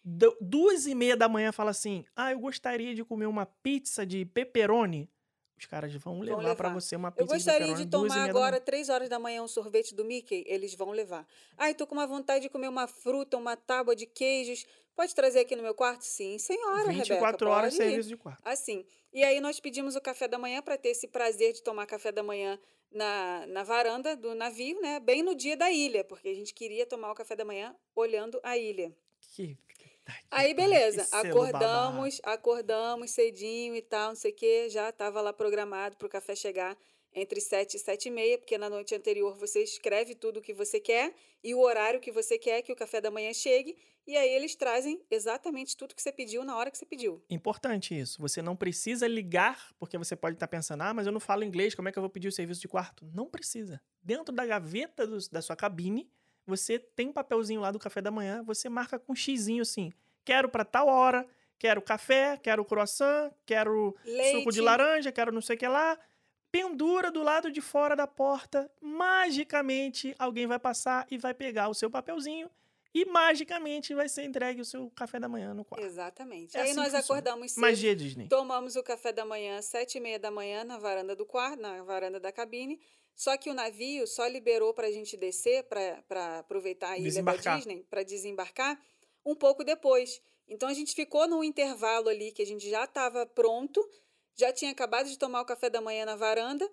do 0.04 0.36
duas 0.40 0.86
e 0.86 0.94
meia 0.94 1.16
da 1.16 1.28
manhã 1.28 1.48
e 1.48 1.52
fala 1.52 1.70
assim: 1.70 2.04
Ah, 2.14 2.32
eu 2.32 2.38
gostaria 2.38 2.94
de 2.94 3.04
comer 3.04 3.26
uma 3.26 3.46
pizza 3.46 4.04
de 4.06 4.24
pepperoni. 4.24 5.10
Os 5.56 5.66
caras 5.66 5.94
vão 5.94 6.20
levar, 6.20 6.56
pra 6.56 6.68
levar. 6.68 6.80
você 6.80 6.96
uma 6.96 7.08
Eu 7.08 7.12
pizza 7.12 7.34
gostaria 7.34 7.74
de 7.74 7.84
de 7.84 7.90
tomar 7.90 8.28
agora, 8.28 8.60
três 8.60 8.88
horas 8.88 9.08
da 9.08 9.18
manhã, 9.18 9.42
um 9.42 9.48
sorvete 9.48 9.94
do 9.94 10.04
Mickey. 10.04 10.44
Eles 10.46 10.74
vão 10.74 10.90
levar. 10.90 11.26
Ai, 11.56 11.74
tô 11.74 11.86
com 11.86 11.94
uma 11.94 12.06
vontade 12.06 12.42
de 12.42 12.48
comer 12.48 12.68
uma 12.68 12.88
fruta, 12.88 13.36
uma 13.36 13.56
tábua 13.56 13.94
de 13.94 14.04
queijos. 14.04 14.66
Pode 14.94 15.14
trazer 15.14 15.40
aqui 15.40 15.56
no 15.56 15.62
meu 15.62 15.74
quarto? 15.74 16.02
Sim, 16.02 16.38
senhora, 16.38 16.92
24 16.92 17.24
Rebeca, 17.24 17.48
horas 17.48 17.76
pode 17.76 17.88
serviço 17.88 18.08
de 18.08 18.16
quarto. 18.16 18.40
Assim. 18.44 18.86
E 19.12 19.24
aí 19.24 19.40
nós 19.40 19.58
pedimos 19.58 19.96
o 19.96 20.00
café 20.00 20.28
da 20.28 20.38
manhã 20.38 20.62
para 20.62 20.78
ter 20.78 20.90
esse 20.90 21.08
prazer 21.08 21.52
de 21.52 21.62
tomar 21.62 21.86
café 21.86 22.12
da 22.12 22.22
manhã 22.22 22.58
na, 22.92 23.44
na 23.48 23.62
varanda 23.64 24.16
do 24.16 24.34
navio, 24.34 24.80
né? 24.80 25.00
Bem 25.00 25.22
no 25.22 25.34
dia 25.34 25.56
da 25.56 25.70
ilha, 25.70 26.04
porque 26.04 26.28
a 26.28 26.34
gente 26.34 26.54
queria 26.54 26.86
tomar 26.86 27.10
o 27.10 27.14
café 27.14 27.34
da 27.34 27.44
manhã 27.44 27.74
olhando 27.94 28.40
a 28.42 28.56
ilha. 28.56 28.96
Que... 29.34 29.58
Aí, 30.30 30.54
beleza. 30.54 31.06
Acordamos, 31.12 32.20
acordamos 32.22 33.10
cedinho 33.10 33.74
e 33.74 33.82
tal, 33.82 34.10
não 34.10 34.16
sei 34.16 34.30
o 34.30 34.34
quê. 34.34 34.68
Já 34.68 34.90
estava 34.90 35.20
lá 35.20 35.32
programado 35.32 35.96
para 35.96 36.06
o 36.06 36.10
café 36.10 36.36
chegar 36.36 36.76
entre 37.14 37.40
7 37.40 37.76
e 37.76 37.78
7 37.78 38.06
e 38.06 38.10
meia, 38.10 38.38
porque 38.38 38.58
na 38.58 38.68
noite 38.68 38.94
anterior 38.94 39.36
você 39.36 39.62
escreve 39.62 40.14
tudo 40.14 40.38
o 40.38 40.42
que 40.42 40.52
você 40.52 40.80
quer 40.80 41.14
e 41.42 41.54
o 41.54 41.60
horário 41.60 42.00
que 42.00 42.10
você 42.10 42.36
quer 42.38 42.62
que 42.62 42.72
o 42.72 42.76
café 42.76 43.00
da 43.00 43.10
manhã 43.10 43.32
chegue. 43.32 43.76
E 44.06 44.16
aí 44.16 44.28
eles 44.28 44.54
trazem 44.54 45.00
exatamente 45.10 45.76
tudo 45.76 45.94
que 45.94 46.02
você 46.02 46.12
pediu 46.12 46.44
na 46.44 46.56
hora 46.56 46.70
que 46.70 46.76
você 46.76 46.84
pediu. 46.84 47.24
Importante 47.30 47.98
isso. 47.98 48.20
Você 48.20 48.42
não 48.42 48.54
precisa 48.54 49.06
ligar, 49.08 49.72
porque 49.78 49.96
você 49.96 50.14
pode 50.14 50.36
estar 50.36 50.46
pensando, 50.48 50.82
ah, 50.82 50.92
mas 50.92 51.06
eu 51.06 51.12
não 51.12 51.20
falo 51.20 51.42
inglês, 51.42 51.74
como 51.74 51.88
é 51.88 51.92
que 51.92 51.98
eu 51.98 52.02
vou 52.02 52.10
pedir 52.10 52.28
o 52.28 52.32
serviço 52.32 52.60
de 52.60 52.68
quarto? 52.68 53.10
Não 53.14 53.26
precisa. 53.30 53.80
Dentro 54.02 54.34
da 54.34 54.44
gaveta 54.44 55.06
do- 55.06 55.30
da 55.30 55.40
sua 55.40 55.56
cabine, 55.56 56.10
você 56.46 56.78
tem 56.78 57.08
um 57.08 57.12
papelzinho 57.14 57.62
lá 57.62 57.70
do 57.70 57.78
café 57.78 58.02
da 58.02 58.10
manhã, 58.10 58.42
você 58.42 58.68
marca 58.68 58.98
com 58.98 59.12
um 59.12 59.16
xizinho 59.16 59.62
assim, 59.62 59.90
quero 60.22 60.50
para 60.50 60.64
tal 60.66 60.88
hora, 60.88 61.26
quero 61.58 61.80
café, 61.80 62.36
quero 62.36 62.62
croissant, 62.64 63.32
quero 63.46 63.96
suco 64.32 64.52
de 64.52 64.60
Leite. 64.60 64.60
laranja, 64.60 65.10
quero 65.12 65.32
não 65.32 65.40
sei 65.40 65.56
o 65.56 65.58
que 65.58 65.66
lá. 65.66 65.98
Pendura 66.52 67.10
do 67.10 67.22
lado 67.22 67.50
de 67.50 67.62
fora 67.62 67.96
da 67.96 68.06
porta. 68.06 68.70
Magicamente, 68.80 70.14
alguém 70.18 70.46
vai 70.46 70.58
passar 70.58 71.06
e 71.10 71.16
vai 71.16 71.32
pegar 71.32 71.68
o 71.68 71.74
seu 71.74 71.90
papelzinho 71.90 72.50
e 72.94 73.04
magicamente 73.06 73.92
vai 73.92 74.08
ser 74.08 74.22
entregue 74.22 74.60
o 74.60 74.64
seu 74.64 74.88
café 74.90 75.18
da 75.18 75.28
manhã 75.28 75.52
no 75.52 75.64
quarto. 75.64 75.84
Exatamente. 75.84 76.56
É 76.56 76.60
aí 76.60 76.70
assim 76.70 76.76
nós 76.76 76.94
acordamos 76.94 77.50
cedo. 77.50 77.60
Magia 77.60 77.96
Disney. 77.96 78.28
Tomamos 78.28 78.76
o 78.76 78.82
café 78.84 79.12
da 79.12 79.24
manhã 79.24 79.58
às 79.58 79.64
sete 79.64 79.98
e 79.98 80.00
meia 80.00 80.18
da 80.18 80.30
manhã 80.30 80.62
na 80.62 80.78
varanda 80.78 81.16
do 81.16 81.26
quarto, 81.26 81.60
na 81.60 81.82
varanda 81.82 82.20
da 82.20 82.30
cabine. 82.30 82.80
Só 83.16 83.36
que 83.36 83.50
o 83.50 83.54
navio 83.54 84.06
só 84.06 84.26
liberou 84.28 84.72
para 84.72 84.86
a 84.86 84.92
gente 84.92 85.16
descer 85.16 85.64
para 85.64 86.38
aproveitar 86.38 86.90
a 86.90 86.98
ilha 86.98 87.22
da 87.22 87.56
Disney 87.56 87.82
para 87.90 88.04
desembarcar 88.04 88.80
um 89.26 89.34
pouco 89.34 89.64
depois. 89.64 90.22
Então 90.46 90.68
a 90.68 90.74
gente 90.74 90.94
ficou 90.94 91.26
num 91.26 91.42
intervalo 91.42 92.08
ali 92.08 92.30
que 92.30 92.42
a 92.42 92.46
gente 92.46 92.68
já 92.68 92.84
estava 92.84 93.26
pronto, 93.26 93.84
já 94.36 94.52
tinha 94.52 94.70
acabado 94.70 95.08
de 95.08 95.18
tomar 95.18 95.40
o 95.40 95.44
café 95.44 95.68
da 95.68 95.80
manhã 95.80 96.04
na 96.04 96.14
varanda 96.14 96.68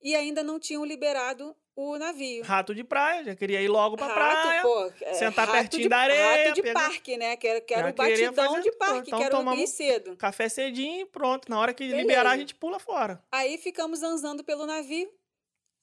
e 0.00 0.14
ainda 0.14 0.42
não 0.42 0.58
tinham 0.58 0.84
liberado 0.84 1.54
o 1.76 1.98
navio. 1.98 2.42
Rato 2.42 2.74
de 2.74 2.82
praia, 2.82 3.22
já 3.22 3.36
queria 3.36 3.60
ir 3.60 3.68
logo 3.68 3.96
pra 3.96 4.06
Rato, 4.06 4.16
praia. 4.42 4.62
pô, 4.62 4.92
é, 5.02 5.14
sentar 5.14 5.50
pertinho 5.52 5.82
de, 5.82 5.88
da 5.90 5.98
areia, 5.98 6.44
Rato 6.46 6.54
de 6.54 6.62
pegar- 6.62 6.80
parque, 6.80 7.16
né? 7.18 7.36
Que 7.36 7.46
era, 7.46 7.60
que 7.60 7.74
era 7.74 7.82
Já 7.84 7.90
o 7.90 7.92
batidão 7.94 8.34
fazer- 8.46 8.62
de 8.62 8.72
parque, 8.72 9.08
então 9.08 9.18
que 9.18 9.24
era 9.26 9.54
ir 9.56 9.66
cedo. 9.66 10.16
Café 10.16 10.48
cedinho, 10.48 11.06
pronto. 11.06 11.48
Na 11.50 11.60
hora 11.60 11.74
que 11.74 11.84
Beleza. 11.84 12.00
liberar, 12.02 12.30
a 12.32 12.38
gente 12.38 12.54
pula 12.54 12.78
fora. 12.78 13.22
Aí 13.30 13.58
ficamos 13.58 13.98
zanzando 13.98 14.42
pelo 14.42 14.64
navio. 14.66 15.12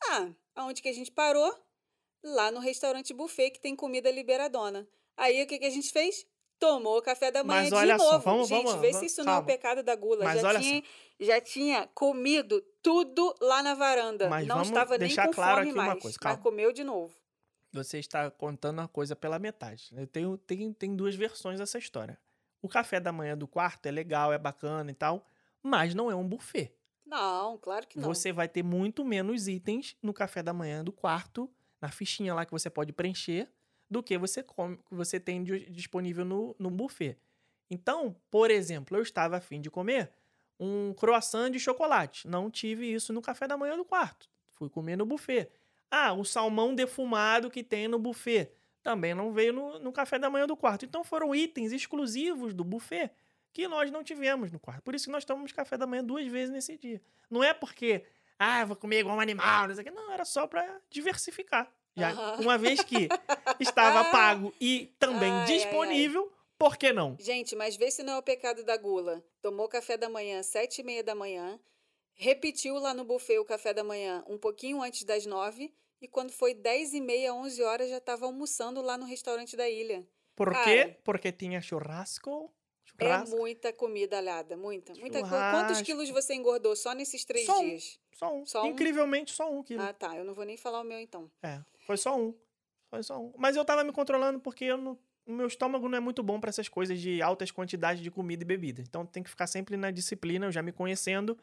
Ah, 0.05 0.29
aonde 0.55 0.81
que 0.81 0.89
a 0.89 0.93
gente 0.93 1.11
parou? 1.11 1.55
Lá 2.23 2.49
no 2.51 2.59
restaurante 2.59 3.13
buffet 3.13 3.51
que 3.51 3.59
tem 3.61 3.75
comida 3.75 4.09
liberadona. 4.09 4.87
Aí 5.15 5.43
o 5.43 5.47
que, 5.47 5.59
que 5.59 5.65
a 5.65 5.69
gente 5.69 5.91
fez? 5.91 6.25
Tomou 6.63 7.01
café 7.01 7.29
da 7.31 7.43
manhã 7.43 7.59
Mas 7.61 7.69
de 7.69 7.75
olha 7.75 7.97
novo. 7.97 8.09
só, 8.09 8.17
vamos- 8.19 8.47
gente, 8.47 8.63
vamos- 8.65 8.81
vê 8.81 8.87
vamos- 8.91 8.99
se 8.99 9.05
isso 9.07 9.23
não 9.23 9.33
é 9.33 9.35
o 9.35 9.39
calma. 9.39 9.47
pecado 9.47 9.83
da 9.83 9.95
gula. 9.95 10.23
Mas 10.23 10.41
já, 10.41 10.59
tinha, 10.59 10.83
já 11.19 11.41
tinha 11.41 11.87
comido 11.93 12.61
tudo 12.81 13.35
lá 13.41 13.61
na 13.61 13.73
varanda. 13.75 14.29
Mas 14.29 14.47
não 14.47 14.61
estava 14.61 14.97
nem 14.97 15.13
com 15.13 15.31
claro 15.31 15.57
fome 15.57 15.69
aqui 15.71 15.73
uma 15.79 15.87
mais. 15.87 16.01
coisa, 16.01 16.17
mas 16.21 16.31
calma. 16.31 16.41
comeu 16.43 16.71
de 16.71 16.83
novo. 16.83 17.13
Você 17.73 17.97
está 17.99 18.29
contando 18.31 18.79
a 18.81 18.87
coisa 18.87 19.15
pela 19.15 19.39
metade. 19.39 19.89
Eu 19.97 20.05
tenho, 20.07 20.37
tem, 20.37 20.71
tem 20.71 20.95
duas 20.95 21.15
versões 21.15 21.59
dessa 21.59 21.77
história. 21.77 22.17
O 22.61 22.69
café 22.69 22.99
da 22.99 23.11
manhã 23.11 23.37
do 23.37 23.47
quarto 23.47 23.85
é 23.87 23.91
legal, 23.91 24.31
é 24.31 24.37
bacana 24.37 24.89
e 24.89 24.93
tal, 24.93 25.25
mas 25.61 25.93
não 25.93 26.09
é 26.09 26.15
um 26.15 26.25
buffet. 26.27 26.71
Não, 27.05 27.57
claro 27.57 27.85
que 27.87 27.99
não. 27.99 28.07
Você 28.07 28.31
vai 28.31 28.47
ter 28.47 28.63
muito 28.63 29.03
menos 29.03 29.47
itens 29.49 29.97
no 30.01 30.13
café 30.13 30.41
da 30.41 30.53
manhã 30.53 30.81
do 30.83 30.91
quarto, 30.93 31.49
na 31.81 31.89
fichinha 31.89 32.33
lá 32.33 32.45
que 32.45 32.51
você 32.51 32.69
pode 32.69 32.93
preencher, 32.93 33.49
do 33.93 34.03
que 34.03 34.17
você 34.17 34.43
come, 34.43 34.77
você 34.91 35.19
tem 35.19 35.43
disponível 35.43 36.25
no, 36.25 36.55
no 36.59 36.69
buffet. 36.69 37.17
Então, 37.69 38.15
por 38.29 38.51
exemplo, 38.51 38.97
eu 38.97 39.03
estava 39.03 39.37
afim 39.37 39.61
de 39.61 39.69
comer 39.69 40.11
um 40.59 40.93
croissant 40.93 41.51
de 41.51 41.59
chocolate. 41.59 42.27
Não 42.27 42.49
tive 42.49 42.91
isso 42.91 43.13
no 43.13 43.21
café 43.21 43.47
da 43.47 43.55
manhã 43.55 43.77
do 43.77 43.85
quarto. 43.85 44.29
Fui 44.51 44.69
comer 44.69 44.97
no 44.97 45.05
buffet. 45.05 45.49
Ah, 45.89 46.11
o 46.11 46.25
salmão 46.25 46.75
defumado 46.75 47.49
que 47.49 47.63
tem 47.63 47.87
no 47.87 47.99
buffet. 47.99 48.51
Também 48.81 49.13
não 49.13 49.31
veio 49.31 49.53
no, 49.53 49.79
no 49.79 49.91
café 49.91 50.19
da 50.19 50.29
manhã 50.29 50.45
do 50.45 50.57
quarto. 50.57 50.85
Então 50.85 51.03
foram 51.03 51.33
itens 51.33 51.71
exclusivos 51.71 52.53
do 52.53 52.63
buffet 52.63 53.11
que 53.53 53.67
nós 53.67 53.91
não 53.91 54.03
tivemos 54.03 54.51
no 54.51 54.59
quarto. 54.59 54.81
Por 54.81 54.95
isso 54.95 55.05
que 55.05 55.11
nós 55.11 55.23
tomamos 55.23 55.51
café 55.51 55.77
da 55.77 55.85
manhã 55.85 56.03
duas 56.03 56.27
vezes 56.27 56.49
nesse 56.49 56.75
dia. 56.77 57.01
Não 57.29 57.43
é 57.43 57.53
porque, 57.53 58.03
ah, 58.37 58.65
vou 58.65 58.75
comer 58.75 58.99
igual 58.99 59.15
um 59.15 59.21
animal, 59.21 59.67
não 59.67 59.75
sei 59.75 59.83
o 59.83 59.85
quê. 59.85 59.91
Não, 59.91 60.11
era 60.11 60.25
só 60.25 60.47
para 60.47 60.81
diversificar. 60.89 61.71
Já, 61.95 62.11
Aham. 62.11 62.41
uma 62.41 62.57
vez 62.57 62.81
que 62.83 63.07
estava 63.59 64.03
pago 64.11 64.53
e 64.59 64.87
também 64.99 65.31
Ai, 65.31 65.37
ai, 65.37 65.39
ai. 65.39 65.45
disponível, 65.45 66.31
por 66.57 66.75
que 66.77 66.91
não? 66.91 67.15
Gente, 67.19 67.55
mas 67.55 67.75
vê 67.75 67.91
se 67.91 68.01
não 68.03 68.13
é 68.13 68.17
o 68.17 68.23
pecado 68.23 68.63
da 68.63 68.75
gula. 68.77 69.23
Tomou 69.41 69.67
café 69.67 69.95
da 69.97 70.09
manhã 70.09 70.39
às 70.39 70.47
sete 70.47 70.79
e 70.81 70.83
meia 70.83 71.03
da 71.03 71.13
manhã, 71.13 71.59
repetiu 72.15 72.75
lá 72.75 72.93
no 72.93 73.03
buffet 73.03 73.37
o 73.39 73.45
café 73.45 73.73
da 73.73 73.83
manhã 73.83 74.23
um 74.27 74.37
pouquinho 74.37 74.81
antes 74.81 75.03
das 75.03 75.25
nove, 75.25 75.73
e 76.01 76.07
quando 76.07 76.31
foi 76.31 76.53
dez 76.53 76.93
e 76.93 76.99
meia, 76.99 77.33
onze 77.33 77.61
horas, 77.63 77.89
já 77.89 77.97
estava 77.97 78.25
almoçando 78.25 78.81
lá 78.81 78.97
no 78.97 79.05
restaurante 79.05 79.55
da 79.55 79.69
ilha. 79.69 80.05
Por 80.35 80.51
Cara. 80.51 80.63
quê? 80.63 80.97
Porque 81.03 81.31
tinha 81.31 81.61
churrasco. 81.61 82.51
É 82.97 83.05
Churrasco. 83.05 83.37
muita 83.37 83.71
comida 83.73 84.17
alhada, 84.17 84.57
muita, 84.57 84.93
muita. 84.95 85.19
Quantos 85.49 85.81
quilos 85.81 86.09
você 86.09 86.33
engordou 86.33 86.75
só 86.75 86.93
nesses 86.93 87.23
três 87.25 87.45
Só 87.45 87.59
um. 87.59 87.69
dias? 87.69 87.99
Só 88.13 88.33
um. 88.35 88.45
Só 88.45 88.63
um? 88.63 88.67
Incrivelmente, 88.67 89.31
só 89.31 89.49
um 89.51 89.63
quilo. 89.63 89.81
Ah, 89.81 89.93
tá. 89.93 90.15
Eu 90.17 90.23
não 90.25 90.33
vou 90.33 90.43
nem 90.45 90.57
falar 90.57 90.81
o 90.81 90.83
meu 90.83 90.99
então. 90.99 91.31
É, 91.41 91.59
foi 91.85 91.97
só 91.97 92.17
um. 92.19 92.33
Foi 92.89 93.01
só 93.03 93.19
um. 93.21 93.33
Mas 93.37 93.55
eu 93.55 93.65
tava 93.65 93.83
me 93.83 93.91
controlando 93.91 94.39
porque 94.39 94.65
eu 94.65 94.77
não- 94.77 94.97
o 95.25 95.31
meu 95.31 95.47
estômago 95.47 95.87
não 95.87 95.97
é 95.97 96.01
muito 96.01 96.21
bom 96.21 96.39
pra 96.39 96.49
essas 96.49 96.67
coisas 96.67 96.99
de 96.99 97.21
altas 97.21 97.49
quantidades 97.51 98.03
de 98.03 98.11
comida 98.11 98.43
e 98.43 98.45
bebida. 98.45 98.81
Então 98.81 99.05
tem 99.05 99.23
que 99.23 99.29
ficar 99.29 99.47
sempre 99.47 99.77
na 99.77 99.89
disciplina, 99.91 100.45
eu 100.47 100.51
já 100.51 100.61
me 100.61 100.71
conhecendo. 100.71 101.37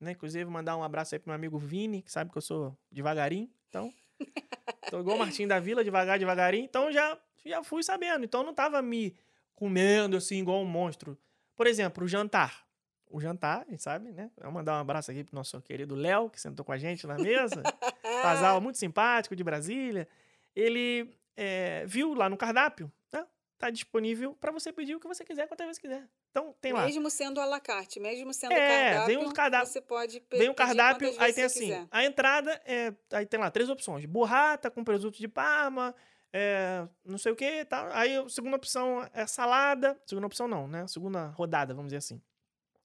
Né? 0.00 0.12
Inclusive, 0.12 0.44
mandar 0.50 0.76
um 0.76 0.82
abraço 0.82 1.14
aí 1.14 1.18
pro 1.18 1.28
meu 1.30 1.36
amigo 1.36 1.58
Vini, 1.58 2.02
que 2.02 2.10
sabe 2.12 2.30
que 2.30 2.36
eu 2.36 2.42
sou 2.42 2.76
devagarinho. 2.90 3.48
Então, 3.68 3.92
tô 4.90 5.00
igual 5.00 5.16
o 5.16 5.18
Martim 5.18 5.46
da 5.46 5.58
Vila, 5.60 5.82
devagar, 5.84 6.18
devagarinho. 6.18 6.64
Então 6.64 6.92
já, 6.92 7.16
já 7.44 7.62
fui 7.62 7.82
sabendo. 7.82 8.24
Então 8.24 8.40
eu 8.40 8.46
não 8.46 8.54
tava 8.54 8.82
me 8.82 9.14
comendo 9.54 10.16
assim, 10.16 10.38
igual 10.40 10.60
um 10.60 10.66
monstro. 10.66 11.16
Por 11.56 11.66
exemplo, 11.66 12.04
o 12.04 12.08
jantar. 12.08 12.66
O 13.12 13.20
jantar, 13.20 13.64
a 13.66 13.70
gente 13.70 13.82
sabe, 13.82 14.10
né? 14.10 14.30
Vou 14.40 14.50
mandar 14.50 14.72
um 14.78 14.80
abraço 14.80 15.10
aqui 15.10 15.22
pro 15.22 15.34
nosso 15.34 15.60
querido 15.60 15.94
Léo, 15.94 16.30
que 16.30 16.40
sentou 16.40 16.64
com 16.64 16.72
a 16.72 16.78
gente 16.78 17.06
na 17.06 17.16
mesa 17.18 17.62
casal 18.22 18.60
muito 18.60 18.78
simpático 18.78 19.36
de 19.36 19.44
Brasília. 19.44 20.08
Ele 20.56 21.14
é, 21.36 21.84
viu 21.86 22.14
lá 22.14 22.28
no 22.28 22.36
cardápio, 22.36 22.90
né? 23.12 23.26
Tá 23.58 23.70
disponível 23.70 24.34
para 24.34 24.50
você 24.50 24.72
pedir 24.72 24.94
o 24.96 25.00
que 25.00 25.06
você 25.06 25.24
quiser, 25.24 25.46
quantas 25.46 25.66
vezes 25.66 25.78
quiser. 25.80 26.08
Então 26.30 26.54
tem 26.60 26.72
lá. 26.72 26.84
Mesmo 26.86 27.08
sendo 27.10 27.40
à 27.40 27.44
la 27.44 27.60
carte, 27.60 28.00
mesmo 28.00 28.32
sendo 28.32 28.52
É, 28.52 28.90
cardápio, 28.92 29.06
vem 29.06 29.16
um 29.26 29.30
cardápio- 29.32 29.66
você 29.66 29.80
pode 29.80 30.20
pe- 30.20 30.38
Vem 30.38 30.48
o 30.48 30.54
pedir 30.54 30.66
cardápio, 30.66 31.14
aí 31.18 31.32
tem 31.32 31.44
assim, 31.44 31.60
quiser. 31.66 31.86
a 31.90 32.04
entrada 32.04 32.60
é, 32.64 32.92
aí 33.12 33.26
tem 33.26 33.38
lá 33.38 33.50
três 33.50 33.68
opções: 33.68 34.04
burrata 34.06 34.70
com 34.70 34.82
presunto 34.82 35.18
de 35.18 35.28
parma, 35.28 35.94
é, 36.32 36.88
não 37.04 37.18
sei 37.18 37.30
o 37.32 37.36
que, 37.36 37.64
tá. 37.66 37.88
Aí 37.92 38.16
a 38.16 38.28
segunda 38.28 38.56
opção 38.56 39.06
é 39.12 39.26
salada, 39.26 40.00
segunda 40.06 40.26
opção 40.26 40.48
não, 40.48 40.66
né? 40.66 40.86
Segunda 40.88 41.26
rodada, 41.26 41.72
vamos 41.74 41.88
dizer 41.90 41.98
assim. 41.98 42.20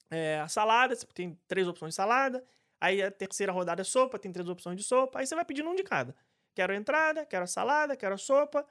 É, 0.09 0.39
a 0.39 0.47
salada, 0.47 0.95
você 0.95 1.05
tem 1.13 1.37
três 1.47 1.67
opções 1.67 1.91
de 1.93 1.95
salada. 1.95 2.43
Aí 2.79 3.01
a 3.01 3.09
terceira 3.09 3.51
rodada 3.51 3.81
é 3.81 3.83
sopa, 3.83 4.19
tem 4.19 4.31
três 4.31 4.47
opções 4.47 4.77
de 4.77 4.83
sopa. 4.83 5.19
Aí 5.19 5.27
você 5.27 5.35
vai 5.35 5.45
pedindo 5.45 5.69
um 5.69 5.75
de 5.75 5.83
cada. 5.83 6.15
Quero 6.53 6.73
a 6.73 6.75
entrada, 6.75 7.25
quero 7.25 7.43
a 7.43 7.47
salada, 7.47 7.95
quero 7.95 8.15
a 8.15 8.17
sopa, 8.17 8.65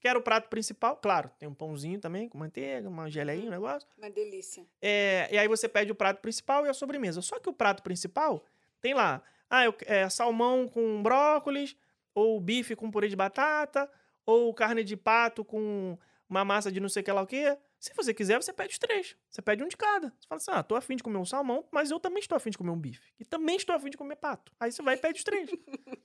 quero 0.00 0.20
o 0.20 0.22
prato 0.22 0.48
principal. 0.48 0.96
Claro, 0.96 1.30
tem 1.38 1.48
um 1.48 1.54
pãozinho 1.54 2.00
também 2.00 2.28
com 2.28 2.38
manteiga, 2.38 2.88
uma 2.88 3.10
geleinha, 3.10 3.46
um 3.46 3.50
negócio. 3.50 3.88
Uma 3.96 4.10
delícia. 4.10 4.66
É, 4.80 5.28
e 5.30 5.38
aí 5.38 5.48
você 5.48 5.68
pede 5.68 5.92
o 5.92 5.94
prato 5.94 6.20
principal 6.20 6.66
e 6.66 6.68
a 6.68 6.74
sobremesa. 6.74 7.20
Só 7.20 7.38
que 7.38 7.48
o 7.48 7.52
prato 7.52 7.82
principal 7.82 8.44
tem 8.80 8.94
lá, 8.94 9.22
ah, 9.50 9.64
eu, 9.64 9.74
é, 9.86 10.08
salmão 10.08 10.68
com 10.68 11.02
brócolis, 11.02 11.76
ou 12.14 12.40
bife 12.40 12.74
com 12.74 12.90
purê 12.90 13.08
de 13.08 13.16
batata, 13.16 13.90
ou 14.26 14.52
carne 14.52 14.84
de 14.84 14.96
pato 14.96 15.44
com 15.44 15.96
uma 16.28 16.44
massa 16.44 16.70
de 16.70 16.80
não 16.80 16.88
sei 16.88 17.02
o 17.02 17.04
que 17.04 17.12
lá 17.12 17.22
o 17.22 17.26
quê. 17.26 17.56
Se 17.80 17.92
você 17.94 18.12
quiser, 18.12 18.42
você 18.42 18.52
pede 18.52 18.72
os 18.72 18.78
três. 18.78 19.16
Você 19.30 19.40
pede 19.40 19.62
um 19.62 19.68
de 19.68 19.76
cada. 19.76 20.08
Você 20.18 20.26
fala 20.28 20.36
assim, 20.38 20.50
ah, 20.52 20.62
tô 20.64 20.74
afim 20.74 20.96
de 20.96 21.02
comer 21.02 21.18
um 21.18 21.24
salmão, 21.24 21.64
mas 21.70 21.90
eu 21.90 22.00
também 22.00 22.18
estou 22.18 22.34
afim 22.34 22.50
de 22.50 22.58
comer 22.58 22.70
um 22.70 22.78
bife. 22.78 23.12
E 23.20 23.24
também 23.24 23.56
estou 23.56 23.74
afim 23.74 23.88
de 23.88 23.96
comer 23.96 24.16
pato. 24.16 24.52
Aí 24.58 24.72
você 24.72 24.82
vai 24.82 24.96
e 24.96 24.98
pede 24.98 25.18
os 25.18 25.24
três. 25.24 25.48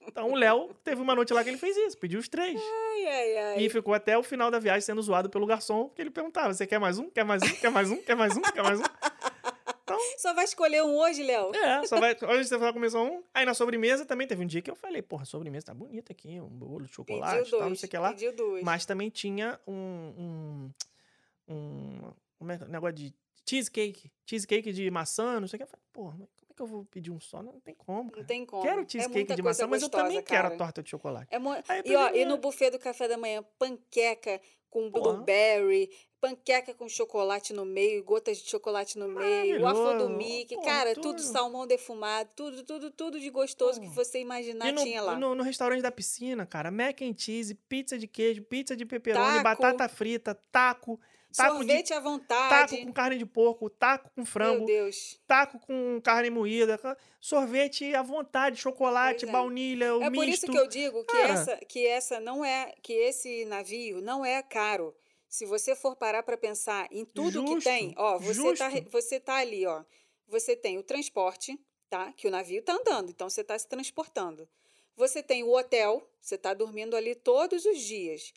então 0.06 0.30
o 0.30 0.36
Léo 0.36 0.74
teve 0.84 1.02
uma 1.02 1.16
noite 1.16 1.34
lá 1.34 1.44
que 1.44 1.50
ele 1.50 1.58
fez 1.58 1.76
isso, 1.76 1.98
pediu 1.98 2.20
os 2.20 2.30
três. 2.30 2.62
Ai, 2.62 3.06
ai, 3.08 3.38
ai. 3.38 3.62
E 3.62 3.70
ficou 3.70 3.94
até 3.94 4.16
o 4.16 4.22
final 4.22 4.52
da 4.52 4.60
viagem 4.60 4.82
sendo 4.82 5.02
zoado 5.02 5.30
pelo 5.32 5.48
garçom, 5.48 5.88
porque 5.88 6.02
ele 6.02 6.12
perguntava: 6.12 6.54
você 6.54 6.68
quer 6.68 6.80
mais 6.80 7.00
um? 7.00 7.10
Quer 7.10 7.24
mais 7.26 7.42
um? 7.42 7.56
Quer 7.56 7.72
mais 7.72 7.90
um? 7.90 7.98
Quer 7.98 8.16
mais 8.16 8.38
um? 8.38 8.42
Quer 8.42 8.64
mais 8.64 8.80
um? 8.80 8.84
Só 10.18 10.34
vai 10.34 10.46
escolher 10.46 10.84
um 10.84 10.98
hoje, 10.98 11.24
Léo? 11.24 11.54
É, 11.56 11.86
só 11.86 12.00
vai. 12.00 12.16
Hoje 12.30 12.46
você 12.48 12.58
vai 12.58 12.72
comer 12.72 12.90
só 12.90 13.04
um. 13.04 13.24
Aí 13.34 13.46
na 13.46 13.54
sobremesa 13.54 14.06
também 14.06 14.28
teve 14.28 14.44
um 14.44 14.48
dia 14.48 14.62
que 14.62 14.72
eu 14.72 14.76
falei: 14.76 15.02
porra, 15.02 15.24
a 15.24 15.26
sobremesa 15.26 15.68
tá 15.68 15.74
bonita 15.74 16.14
aqui, 16.14 16.40
um 16.40 16.48
bolo 16.50 16.86
de 16.86 16.94
chocolate 16.94 17.38
Pediu 17.38 17.52
tal, 17.52 17.60
não 17.62 17.68
dois. 17.68 17.80
sei 17.80 17.88
o 17.88 17.90
que 17.90 17.98
lá. 17.98 18.10
Pediu 18.12 18.36
duas. 18.36 18.64
Mas 18.64 18.86
também 18.86 19.10
tinha 19.10 19.60
um, 19.68 19.74
um, 19.74 20.72
um, 21.48 22.50
é 22.50 22.58
que- 22.58 22.66
negócio 22.66 22.96
de 22.96 23.14
cheesecake. 23.48 24.12
Cheesecake 24.30 24.72
de 24.72 24.90
maçã, 24.90 25.40
não 25.40 25.48
sei 25.48 25.58
o 25.58 25.60
que. 25.60 25.64
Eu 25.64 25.68
falei, 25.68 25.84
porra, 25.92 26.16
mas 26.20 26.30
como 26.36 26.48
é 26.52 26.54
que 26.56 26.62
eu 26.62 26.68
vou 26.68 26.86
pedir 26.86 27.12
um 27.12 27.20
só? 27.20 27.42
Não, 27.44 27.54
não 27.54 27.60
tem 27.60 27.76
como, 27.76 28.04
Não 28.04 28.10
cara. 28.12 28.26
tem 28.26 28.46
como. 28.46 28.62
Quero 28.64 28.82
é 28.82 28.86
cheesecake 28.88 29.14
muita 29.16 29.36
de 29.36 29.42
maçã, 29.42 29.68
mas 29.68 29.82
eu 29.82 29.88
gostosa, 29.90 30.04
também 30.06 30.24
quero 30.24 30.44
cara. 30.44 30.56
a 30.56 30.58
torta 30.58 30.84
de 30.84 30.90
chocolate. 30.90 31.28
É 31.34 31.40
mo- 31.40 31.52
Aí 31.68 31.82
E, 31.86 31.96
ó, 31.96 32.10
e 32.12 32.26
no 32.26 32.38
buffet 32.38 32.70
do 32.72 32.80
café 32.80 33.08
da 33.08 33.18
manhã, 33.18 33.44
panqueca 33.60 34.40
com 34.70 34.90
blueberry, 34.90 35.90
panqueca 36.20 36.74
com 36.74 36.88
chocolate 36.90 37.54
no 37.54 37.64
meio, 37.66 38.04
gotas 38.04 38.40
de 38.40 38.50
chocolate 38.50 38.98
no 38.98 39.08
meio, 39.08 39.62
waffle 39.62 39.98
do. 40.00 40.10
Mickey, 40.10 40.56
Porra, 40.56 40.66
cara, 40.68 40.94
tudo. 40.96 41.02
tudo 41.10 41.22
salmão 41.22 41.68
defumado, 41.68 42.30
tudo, 42.36 42.64
tudo, 42.64 42.90
tudo 42.90 43.20
de 43.20 43.30
gostoso 43.30 43.80
que 43.80 43.86
Porra. 43.88 44.04
você 44.04 44.20
imaginar 44.20 44.72
no, 44.72 44.82
tinha 44.82 45.02
lá. 45.02 45.16
no, 45.16 45.36
no 45.36 45.44
restaurante 45.44 45.82
da 45.82 45.92
piscina, 45.92 46.46
cara, 46.46 46.72
mac 46.72 47.02
and 47.04 47.14
cheese, 47.18 47.54
pizza 47.54 48.00
de 48.00 48.08
queijo, 48.08 48.42
pizza 48.44 48.76
de 48.76 48.84
pepperoni, 48.86 49.26
Taco. 49.26 49.44
batata 49.44 49.88
frita, 49.90 50.34
taco, 50.52 51.00
taco 51.36 51.52
de 51.54 51.66
Sorvete 51.66 51.94
à 51.94 51.96
taco 51.98 52.10
vontade. 52.10 52.86
com 52.86 52.94
carne 52.94 53.18
de 53.18 53.26
porco, 53.26 53.70
taco 53.70 54.10
com 54.16 54.22
Meu 54.22 54.26
frango, 54.26 54.66
Deus. 54.66 55.20
taco 55.28 55.60
com 55.60 56.00
carne 56.02 56.30
moída, 56.30 56.80
sorvete 57.20 57.94
à 57.96 58.02
vontade, 58.02 58.58
chocolate, 58.60 59.26
é. 59.26 59.32
baunilha, 59.32 59.96
o 59.96 60.04
É 60.04 60.10
misto. 60.10 60.16
por 60.16 60.28
isso 60.28 60.46
que 60.48 60.58
eu 60.58 60.68
digo 60.68 61.04
que 61.06 61.12
Cara. 61.18 61.34
essa, 61.34 61.58
que 61.58 61.86
essa 61.88 62.20
não 62.20 62.44
é, 62.46 62.74
que 62.82 62.94
esse 62.94 63.46
navio 63.46 64.02
não 64.02 64.24
é 64.26 64.42
caro. 64.44 64.96
Se 65.28 65.46
você 65.46 65.76
for 65.76 65.96
parar 65.96 66.22
para 66.24 66.38
pensar 66.38 66.88
em 66.92 67.04
tudo 67.06 67.44
que 67.44 67.54
Justo, 67.54 67.70
tem, 67.70 67.94
ó, 67.98 68.20
você 68.20 68.54
tá, 68.56 68.68
re- 68.68 68.78
justo. 68.82 68.92
você 68.92 69.20
tá 69.20 69.36
ali, 69.38 69.66
ó. 69.66 69.84
Você 70.28 70.56
tem 70.56 70.78
o 70.78 70.84
transporte, 70.84 71.60
tá? 71.90 72.14
Que 72.14 72.28
o 72.28 72.32
navio 72.32 72.62
tá 72.64 72.74
andando, 72.74 73.10
então 73.10 73.30
você 73.30 73.44
tá 73.44 73.58
se 73.58 73.68
transportando. 73.68 74.48
Você 74.96 75.24
tem 75.24 75.44
o 75.44 75.52
hotel, 75.58 76.08
você 76.22 76.38
tá 76.38 76.54
dormindo 76.54 76.96
ali 76.96 77.16
todos 77.16 77.66
os 77.66 77.80
dias. 77.80 78.32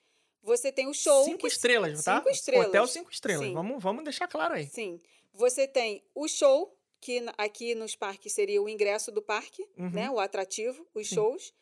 Você 0.46 0.70
tem 0.70 0.86
o 0.86 0.94
show. 0.94 1.24
Cinco 1.24 1.38
que- 1.40 1.48
estrelas, 1.48 2.04
tá? 2.04 2.18
Cinco 2.18 2.30
estrelas. 2.30 2.68
Hotel 2.68 2.86
cinco 2.86 3.10
estrelas. 3.10 3.46
Sim. 3.46 3.52
Vamos, 3.52 3.82
vamos 3.82 4.04
deixar 4.04 4.28
claro 4.28 4.54
aí. 4.54 4.66
Sim. 4.68 5.00
Você 5.34 5.66
tem 5.66 6.02
o 6.14 6.28
show, 6.28 6.72
que 7.00 7.20
aqui 7.36 7.74
nos 7.74 7.96
parques 7.96 8.32
seria 8.32 8.62
o 8.62 8.68
ingresso 8.68 9.10
do 9.10 9.20
parque, 9.20 9.62
Uhum. 9.76 9.90
né? 9.90 10.08
O 10.10 10.20
atrativo, 10.20 10.86
os 10.94 11.08
Sim. 11.08 11.16
shows. 11.16 11.52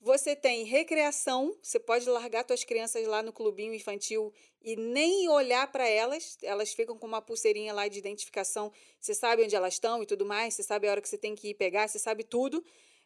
Você 0.00 0.34
tem 0.36 0.64
recreação, 0.64 1.56
você 1.62 1.78
pode 1.78 2.06
largar 2.10 2.44
suas 2.46 2.62
crianças 2.64 3.06
lá 3.06 3.22
no 3.22 3.32
clubinho 3.32 3.72
infantil 3.72 4.32
e 4.60 4.76
nem 4.76 5.28
olhar 5.30 5.70
para 5.72 5.88
elas, 5.88 6.36
elas 6.42 6.74
ficam 6.74 6.98
com 6.98 7.06
uma 7.06 7.22
pulseirinha 7.22 7.72
lá 7.72 7.88
de 7.88 7.98
identificação, 8.00 8.70
você 9.00 9.14
sabe 9.14 9.44
onde 9.44 9.56
elas 9.56 9.74
estão 9.74 10.02
e 10.02 10.06
tudo 10.06 10.26
mais, 10.26 10.52
você 10.54 10.62
sabe 10.62 10.86
a 10.86 10.90
hora 10.90 11.00
que 11.00 11.08
você 11.08 11.16
tem 11.16 11.34
que 11.34 11.48
ir 11.50 11.54
pegar, 11.54 11.88
você 11.88 11.98
sabe 11.98 12.22
tudo, 12.24 12.62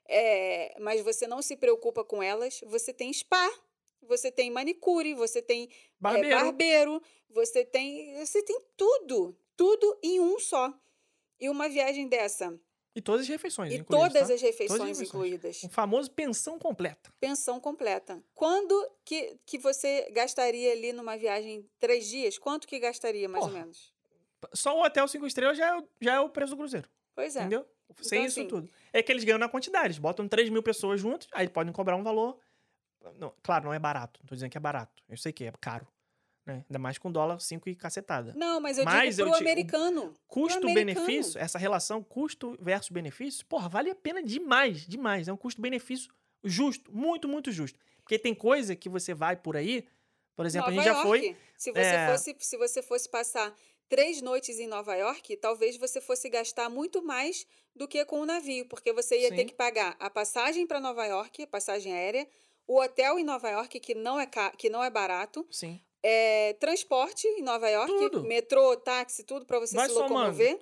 é, 0.09 0.74
mas 0.80 1.00
você 1.02 1.26
não 1.28 1.40
se 1.42 1.55
preocupa 1.56 2.02
com 2.02 2.20
elas. 2.22 2.60
Você 2.66 2.92
tem 2.92 3.12
spa, 3.12 3.48
você 4.02 4.30
tem 4.30 4.50
manicure, 4.50 5.14
você 5.14 5.40
tem 5.42 5.64
é, 5.64 5.68
Barbeiro. 6.00 6.36
barbeiro, 6.36 7.02
você 7.30 7.64
tem, 7.64 8.14
você 8.24 8.42
tem 8.42 8.60
tudo, 8.76 9.36
tudo 9.56 9.98
em 10.02 10.20
um 10.20 10.38
só. 10.38 10.72
E 11.40 11.48
uma 11.48 11.68
viagem 11.68 12.08
dessa, 12.08 12.58
E 12.96 13.00
todas 13.00 13.22
as 13.22 13.28
refeições, 13.28 13.72
e 13.72 13.76
incluídas, 13.76 14.08
todas 14.12 14.28
tá? 14.28 14.34
as 14.34 14.42
refeições 14.42 14.80
refeições. 14.80 15.08
incluídas, 15.08 15.62
O 15.62 15.68
famoso 15.68 16.10
pensão 16.10 16.58
completa. 16.58 17.12
pensão 17.20 17.60
completa. 17.60 18.20
Quando 18.34 18.74
que, 19.04 19.38
que 19.46 19.56
você 19.56 20.10
gastaria 20.10 20.72
ali 20.72 20.92
numa 20.92 21.16
viagem 21.16 21.64
três 21.78 22.08
dias? 22.08 22.38
Quanto 22.38 22.66
que 22.66 22.78
gastaria, 22.80 23.28
mais 23.28 23.44
ou 23.44 23.50
Porra. 23.50 23.60
menos? 23.62 23.92
Só 24.52 24.76
o 24.76 24.84
hotel 24.84 25.06
cinco 25.06 25.26
estrelas 25.28 25.56
já 25.56 25.68
é, 25.68 25.76
o- 25.78 25.88
já 26.00 26.14
é 26.14 26.20
o 26.20 26.28
preço 26.28 26.54
do 26.54 26.56
cruzeiro. 26.58 26.88
Pois 27.14 27.36
é. 27.36 27.40
Entendeu? 27.40 27.64
Sem 28.02 28.18
Então, 28.18 28.26
isso 28.28 28.40
assim- 28.40 28.48
tudo. 28.48 28.68
É 28.92 29.00
que 29.02 29.12
eles 29.12 29.22
ganham 29.24 29.38
na 29.38 29.48
quantidade. 29.48 29.86
Eles 29.86 29.98
botam 29.98 30.26
3 30.28 30.48
mil 30.50 30.62
pessoas 30.62 31.00
juntos, 31.00 31.28
aí 31.32 31.48
podem 31.48 31.72
cobrar 31.72 31.94
um 31.96 32.02
valor. 32.02 32.36
Não, 33.18 33.32
claro, 33.42 33.64
não 33.66 33.72
é 33.74 33.78
barato. 33.78 34.20
Não 34.22 34.28
tô 34.28 34.34
dizendo 34.34 34.50
que 34.50 34.58
é 34.58 34.60
barato. 34.60 35.02
Eu 35.08 35.16
sei 35.16 35.32
que 35.32 35.44
é 35.44 35.52
caro. 35.60 35.86
Né? 36.44 36.64
Ainda 36.68 36.78
mais 36.78 36.96
com 36.98 37.12
dólar 37.12 37.38
5 37.40 37.68
e 37.68 37.74
cacetada. 37.74 38.32
Não, 38.34 38.60
mas 38.60 38.78
eu 38.78 38.84
Mas 38.84 39.16
digo 39.16 39.28
eu 39.28 39.30
pro 39.32 39.38
te- 39.38 39.44
o 39.44 39.46
americano. 39.48 40.14
Custo-benefício, 40.26 41.38
essa 41.38 41.58
relação 41.58 42.02
custo 42.02 42.56
versus 42.60 42.88
benefício, 42.90 43.44
porra, 43.46 43.68
vale 43.68 43.90
a 43.90 43.94
pena 43.94 44.22
demais, 44.22 44.86
demais. 44.86 45.28
É 45.28 45.32
um 45.32 45.36
custo-benefício 45.36 46.10
justo, 46.42 46.90
muito, 46.92 47.28
muito 47.28 47.52
justo. 47.52 47.78
Porque 48.02 48.18
tem 48.18 48.34
coisa 48.34 48.74
que 48.74 48.88
você 48.88 49.12
vai 49.12 49.36
por 49.36 49.56
aí, 49.56 49.86
por 50.34 50.46
exemplo, 50.46 50.70
Nova 50.70 50.80
a 50.80 50.84
gente 50.84 50.94
já 50.94 51.02
foi. 51.02 51.18
York, 51.26 51.36
Se 51.56 51.70
você, 51.72 51.80
é. 51.80 52.08
fosse, 52.10 52.36
se 52.38 52.56
você 52.56 52.82
fosse 52.82 53.08
passar 53.10 53.54
três 53.88 54.22
noites 54.22 54.58
em 54.58 54.66
Nova 54.66 54.94
York, 54.94 55.36
talvez 55.36 55.76
você 55.76 56.00
fosse 56.00 56.28
gastar 56.30 56.70
muito 56.70 57.02
mais 57.02 57.46
do 57.74 57.86
que 57.86 58.02
com 58.06 58.20
o 58.20 58.26
navio, 58.26 58.66
porque 58.66 58.92
você 58.92 59.20
ia 59.20 59.30
ter 59.30 59.38
Sim. 59.42 59.46
que 59.46 59.54
pagar 59.54 59.96
a 60.00 60.08
passagem 60.08 60.66
para 60.66 60.80
Nova 60.80 61.04
York, 61.06 61.42
a 61.42 61.46
passagem 61.46 61.92
aérea, 61.92 62.26
o 62.68 62.80
hotel 62.80 63.18
em 63.18 63.24
Nova 63.24 63.48
York, 63.48 63.80
que 63.80 63.94
não 63.94 64.20
é, 64.20 64.28
que 64.56 64.68
não 64.68 64.84
é 64.84 64.90
barato, 64.90 65.44
Sim. 65.50 65.80
é, 66.02 66.52
transporte 66.60 67.26
em 67.26 67.42
Nova 67.42 67.68
York, 67.68 67.90
Tudo. 67.90 68.22
metrô, 68.22 68.76
táxi, 68.76 69.24
tudo 69.24 69.46
para 69.46 69.58
você 69.58 69.74
Vai 69.74 69.88
se 69.88 69.94
somando. 69.94 70.12
locomover. 70.14 70.60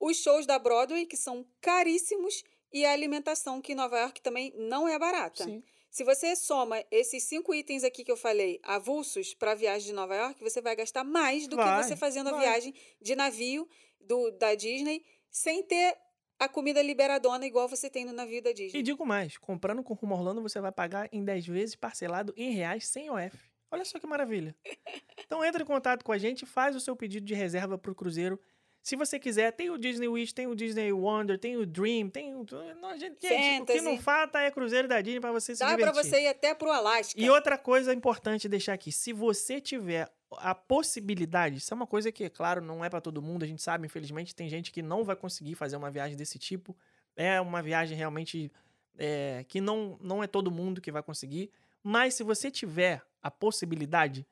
Os 0.00 0.16
shows 0.18 0.46
da 0.46 0.58
Broadway, 0.58 1.04
que 1.04 1.16
são 1.16 1.44
caríssimos, 1.60 2.44
e 2.72 2.84
a 2.84 2.92
alimentação, 2.92 3.60
que 3.60 3.72
em 3.72 3.74
Nova 3.74 3.98
York 3.98 4.20
também 4.22 4.52
não 4.56 4.86
é 4.86 4.96
barata. 4.98 5.42
Sim. 5.44 5.62
Se 5.90 6.04
você 6.04 6.36
soma 6.36 6.84
esses 6.90 7.24
cinco 7.24 7.52
itens 7.54 7.82
aqui 7.82 8.04
que 8.04 8.12
eu 8.12 8.16
falei, 8.16 8.60
avulsos 8.62 9.34
para 9.34 9.52
a 9.52 9.54
viagem 9.54 9.88
de 9.88 9.94
Nova 9.94 10.14
York, 10.14 10.40
você 10.40 10.60
vai 10.60 10.76
gastar 10.76 11.02
mais 11.02 11.48
do 11.48 11.56
Vai, 11.56 11.80
que 11.80 11.88
você 11.88 11.96
fazendo 11.96 12.28
a 12.28 12.32
vai. 12.32 12.42
viagem 12.42 12.74
de 13.00 13.16
navio 13.16 13.66
do, 14.00 14.30
da 14.32 14.54
Disney, 14.54 15.02
sem 15.30 15.62
ter 15.62 15.96
a 16.38 16.48
comida 16.48 16.80
liberadona 16.82 17.44
igual 17.46 17.68
você 17.68 17.90
tem 17.90 18.04
no 18.04 18.12
navio 18.12 18.42
da 18.42 18.50
E 18.50 18.54
Disney. 18.54 18.82
digo 18.82 19.04
mais, 19.04 19.36
comprando 19.36 19.82
com 19.82 19.94
Rumo 19.94 20.14
Orlando, 20.14 20.42
você 20.42 20.60
vai 20.60 20.72
pagar 20.72 21.08
em 21.12 21.24
10 21.24 21.46
vezes 21.46 21.74
parcelado 21.76 22.32
em 22.36 22.52
reais 22.52 22.86
sem 22.86 23.10
OF. 23.10 23.36
Olha 23.70 23.84
só 23.84 23.98
que 23.98 24.06
maravilha. 24.06 24.54
Então 25.26 25.44
entra 25.44 25.62
em 25.62 25.66
contato 25.66 26.02
com 26.04 26.10
a 26.12 26.16
gente, 26.16 26.46
faz 26.46 26.74
o 26.74 26.80
seu 26.80 26.96
pedido 26.96 27.26
de 27.26 27.34
reserva 27.34 27.76
pro 27.76 27.94
cruzeiro. 27.94 28.40
Se 28.82 28.96
você 28.96 29.18
quiser, 29.18 29.52
tem 29.52 29.68
o 29.68 29.76
Disney 29.76 30.08
Wish, 30.08 30.32
tem 30.32 30.46
o 30.46 30.54
Disney 30.54 30.90
Wonder, 30.90 31.38
tem 31.38 31.58
o 31.58 31.66
Dream, 31.66 32.08
tem 32.08 32.34
o... 32.34 32.46
Não, 32.80 32.96
gente, 32.96 33.20
gente, 33.20 33.62
o 33.62 33.66
que 33.66 33.80
não 33.82 33.98
falta 33.98 34.40
é 34.40 34.50
cruzeiro 34.50 34.88
da 34.88 35.02
Disney 35.02 35.20
pra 35.20 35.32
você 35.32 35.54
se 35.54 35.60
Dá 35.60 35.76
para 35.76 35.76
divertir. 35.90 36.10
você 36.10 36.22
ir 36.22 36.28
até 36.28 36.54
pro 36.54 36.70
Alasca. 36.70 37.20
E 37.20 37.28
outra 37.28 37.58
coisa 37.58 37.92
importante 37.92 38.48
deixar 38.48 38.72
aqui, 38.72 38.90
se 38.90 39.12
você 39.12 39.60
tiver 39.60 40.08
a 40.32 40.54
possibilidade, 40.54 41.56
isso 41.56 41.72
é 41.72 41.76
uma 41.76 41.86
coisa 41.86 42.12
que, 42.12 42.28
claro, 42.28 42.60
não 42.60 42.84
é 42.84 42.90
pra 42.90 43.00
todo 43.00 43.22
mundo, 43.22 43.44
a 43.44 43.46
gente 43.46 43.62
sabe, 43.62 43.86
infelizmente, 43.86 44.34
tem 44.34 44.48
gente 44.48 44.70
que 44.70 44.82
não 44.82 45.04
vai 45.04 45.16
conseguir 45.16 45.54
fazer 45.54 45.76
uma 45.76 45.90
viagem 45.90 46.16
desse 46.16 46.38
tipo. 46.38 46.76
É 47.16 47.40
uma 47.40 47.62
viagem 47.62 47.96
realmente 47.96 48.52
é, 48.96 49.44
que 49.48 49.60
não, 49.60 49.98
não 50.00 50.22
é 50.22 50.26
todo 50.26 50.50
mundo 50.50 50.80
que 50.80 50.92
vai 50.92 51.02
conseguir. 51.02 51.50
Mas 51.82 52.14
se 52.14 52.22
você 52.22 52.50
tiver 52.50 53.02
a 53.22 53.30
possibilidade, 53.30 54.26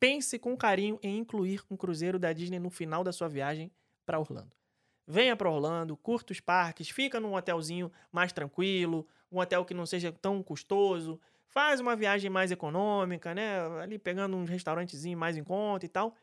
pense 0.00 0.38
com 0.38 0.56
carinho 0.56 0.98
em 1.02 1.18
incluir 1.18 1.62
um 1.70 1.76
cruzeiro 1.76 2.18
da 2.18 2.32
Disney 2.32 2.58
no 2.58 2.70
final 2.70 3.04
da 3.04 3.12
sua 3.12 3.28
viagem 3.28 3.70
para 4.04 4.18
Orlando. 4.18 4.52
Venha 5.06 5.36
para 5.36 5.50
Orlando, 5.50 5.96
curta 5.96 6.32
os 6.32 6.40
parques, 6.40 6.90
fica 6.90 7.18
num 7.18 7.34
hotelzinho 7.34 7.90
mais 8.12 8.32
tranquilo, 8.32 9.06
um 9.32 9.38
hotel 9.38 9.64
que 9.64 9.72
não 9.72 9.86
seja 9.86 10.12
tão 10.12 10.42
custoso, 10.42 11.18
faz 11.58 11.80
uma 11.80 11.96
viagem 11.96 12.30
mais 12.30 12.52
econômica, 12.52 13.34
né? 13.34 13.58
Ali 13.82 13.98
pegando 13.98 14.36
um 14.36 14.44
restaurantezinho 14.44 15.18
mais 15.18 15.36
em 15.36 15.42
conta 15.42 15.84
e 15.84 15.88
tal. 15.88 16.14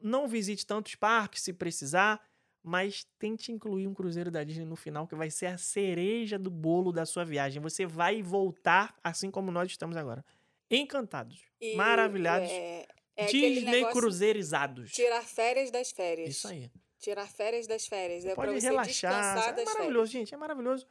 Não 0.00 0.28
visite 0.28 0.64
tantos 0.64 0.94
parques 0.94 1.42
se 1.42 1.52
precisar, 1.52 2.22
mas 2.62 3.04
tente 3.18 3.50
incluir 3.50 3.88
um 3.88 3.94
cruzeiro 3.94 4.30
da 4.30 4.44
Disney 4.44 4.64
no 4.64 4.76
final, 4.76 5.08
que 5.08 5.16
vai 5.16 5.28
ser 5.28 5.46
a 5.46 5.58
cereja 5.58 6.38
do 6.38 6.50
bolo 6.50 6.92
da 6.92 7.04
sua 7.04 7.24
viagem. 7.24 7.60
Você 7.60 7.84
vai 7.84 8.22
voltar 8.22 8.94
assim 9.02 9.28
como 9.28 9.50
nós 9.50 9.72
estamos 9.72 9.96
agora. 9.96 10.24
Encantados, 10.70 11.42
E, 11.60 11.74
maravilhados, 11.74 12.48
É, 12.48 12.86
é 13.16 13.26
Disney 13.26 13.84
cruzeirizados. 13.90 14.92
Tirar 14.92 15.22
férias 15.22 15.72
das 15.72 15.90
férias. 15.90 16.28
Isso 16.28 16.46
aí. 16.46 16.70
Tirar 17.00 17.26
férias 17.26 17.66
das 17.66 17.88
férias. 17.88 18.24
É 18.24 18.36
para 18.36 18.46
Pode 18.46 18.60
você 18.60 18.68
relaxar. 18.68 19.58
É 19.58 19.64
maravilhoso, 19.64 20.12
gente. 20.12 20.32
É 20.32 20.36
maravilhoso. 20.36 20.86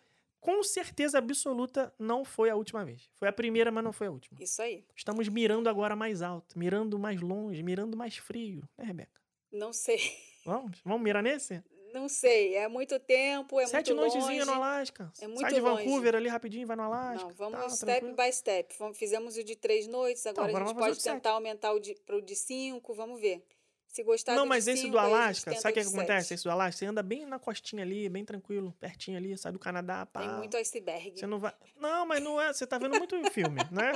Com 0.45 0.61
certeza 0.63 1.17
absoluta, 1.17 1.91
não 1.97 2.23
foi 2.23 2.51
a 2.51 2.55
última 2.55 2.85
vez. 2.85 3.09
Foi 3.15 3.27
a 3.27 3.33
primeira, 3.33 3.71
mas 3.71 3.83
não 3.83 3.91
foi 3.91 4.05
a 4.07 4.11
última. 4.11 4.37
Isso 4.39 4.61
aí. 4.61 4.85
Estamos 4.95 5.27
mirando 5.27 5.67
agora 5.67 5.95
mais 5.95 6.21
alto, 6.21 6.57
mirando 6.59 6.99
mais 6.99 7.19
longe, 7.19 7.63
mirando 7.63 7.97
mais 7.97 8.17
frio, 8.17 8.61
né, 8.77 8.85
Rebeca? 8.85 9.19
Não 9.51 9.73
sei. 9.73 9.99
Vamos? 10.45 10.79
Vamos 10.85 11.01
mirar 11.01 11.23
nesse? 11.23 11.63
Não 11.91 12.07
sei. 12.07 12.55
É 12.55 12.67
muito 12.67 12.99
tempo, 12.99 13.59
é 13.59 13.65
Sete 13.65 13.93
muito 13.93 14.01
noitezinhas 14.01 14.45
longe. 14.45 14.59
no 14.59 14.63
Alasca. 14.63 15.11
É 15.21 15.27
muito 15.27 15.41
Sai 15.41 15.53
de 15.53 15.61
longe. 15.61 15.83
Vancouver 15.85 16.13
ali 16.15 16.27
rapidinho, 16.27 16.67
vai 16.67 16.75
no 16.75 16.83
Alasca. 16.83 17.27
Não, 17.27 17.33
vamos 17.33 17.59
tá, 17.59 17.69
step 17.69 17.99
tranquilo. 18.01 18.15
by 18.15 18.33
step. 18.33 18.75
Fizemos 18.93 19.37
o 19.37 19.43
de 19.43 19.55
três 19.55 19.87
noites, 19.87 20.27
agora, 20.27 20.49
agora 20.49 20.65
a 20.65 20.67
gente 20.67 20.77
pode 20.77 21.01
sete. 21.01 21.13
tentar 21.13 21.31
aumentar 21.31 21.71
o 21.71 21.79
de, 21.79 21.95
pro 22.05 22.21
de 22.21 22.35
cinco, 22.35 22.93
vamos 22.93 23.19
ver. 23.19 23.43
Se 23.95 24.03
gostar 24.03 24.35
Não, 24.35 24.45
mas 24.45 24.67
esse 24.67 24.81
do 24.81 24.87
gente 24.87 24.97
Alasca, 24.97 25.55
sabe 25.55 25.71
o 25.71 25.73
que, 25.73 25.79
de 25.81 25.89
que 25.89 25.95
acontece? 25.95 26.33
Esse 26.33 26.43
do 26.43 26.51
Alasca, 26.51 26.79
você 26.79 26.85
anda 26.85 27.01
bem 27.01 27.25
na 27.25 27.39
costinha 27.39 27.81
ali, 27.81 28.09
bem 28.09 28.25
tranquilo, 28.25 28.75
pertinho 28.77 29.15
ali, 29.17 29.37
sai 29.37 29.53
do 29.53 29.57
Canadá, 29.57 30.05
pá. 30.05 30.19
Tem 30.19 30.29
muito 30.37 30.57
iceberg. 30.57 31.17
Você 31.17 31.25
não 31.25 31.39
vai. 31.39 31.53
Não, 31.79 32.05
mas 32.05 32.21
não 32.21 32.41
é. 32.41 32.51
Você 32.51 32.67
tá 32.67 32.77
vendo 32.77 32.97
muito 32.97 33.15
filme, 33.31 33.61
né? 33.71 33.93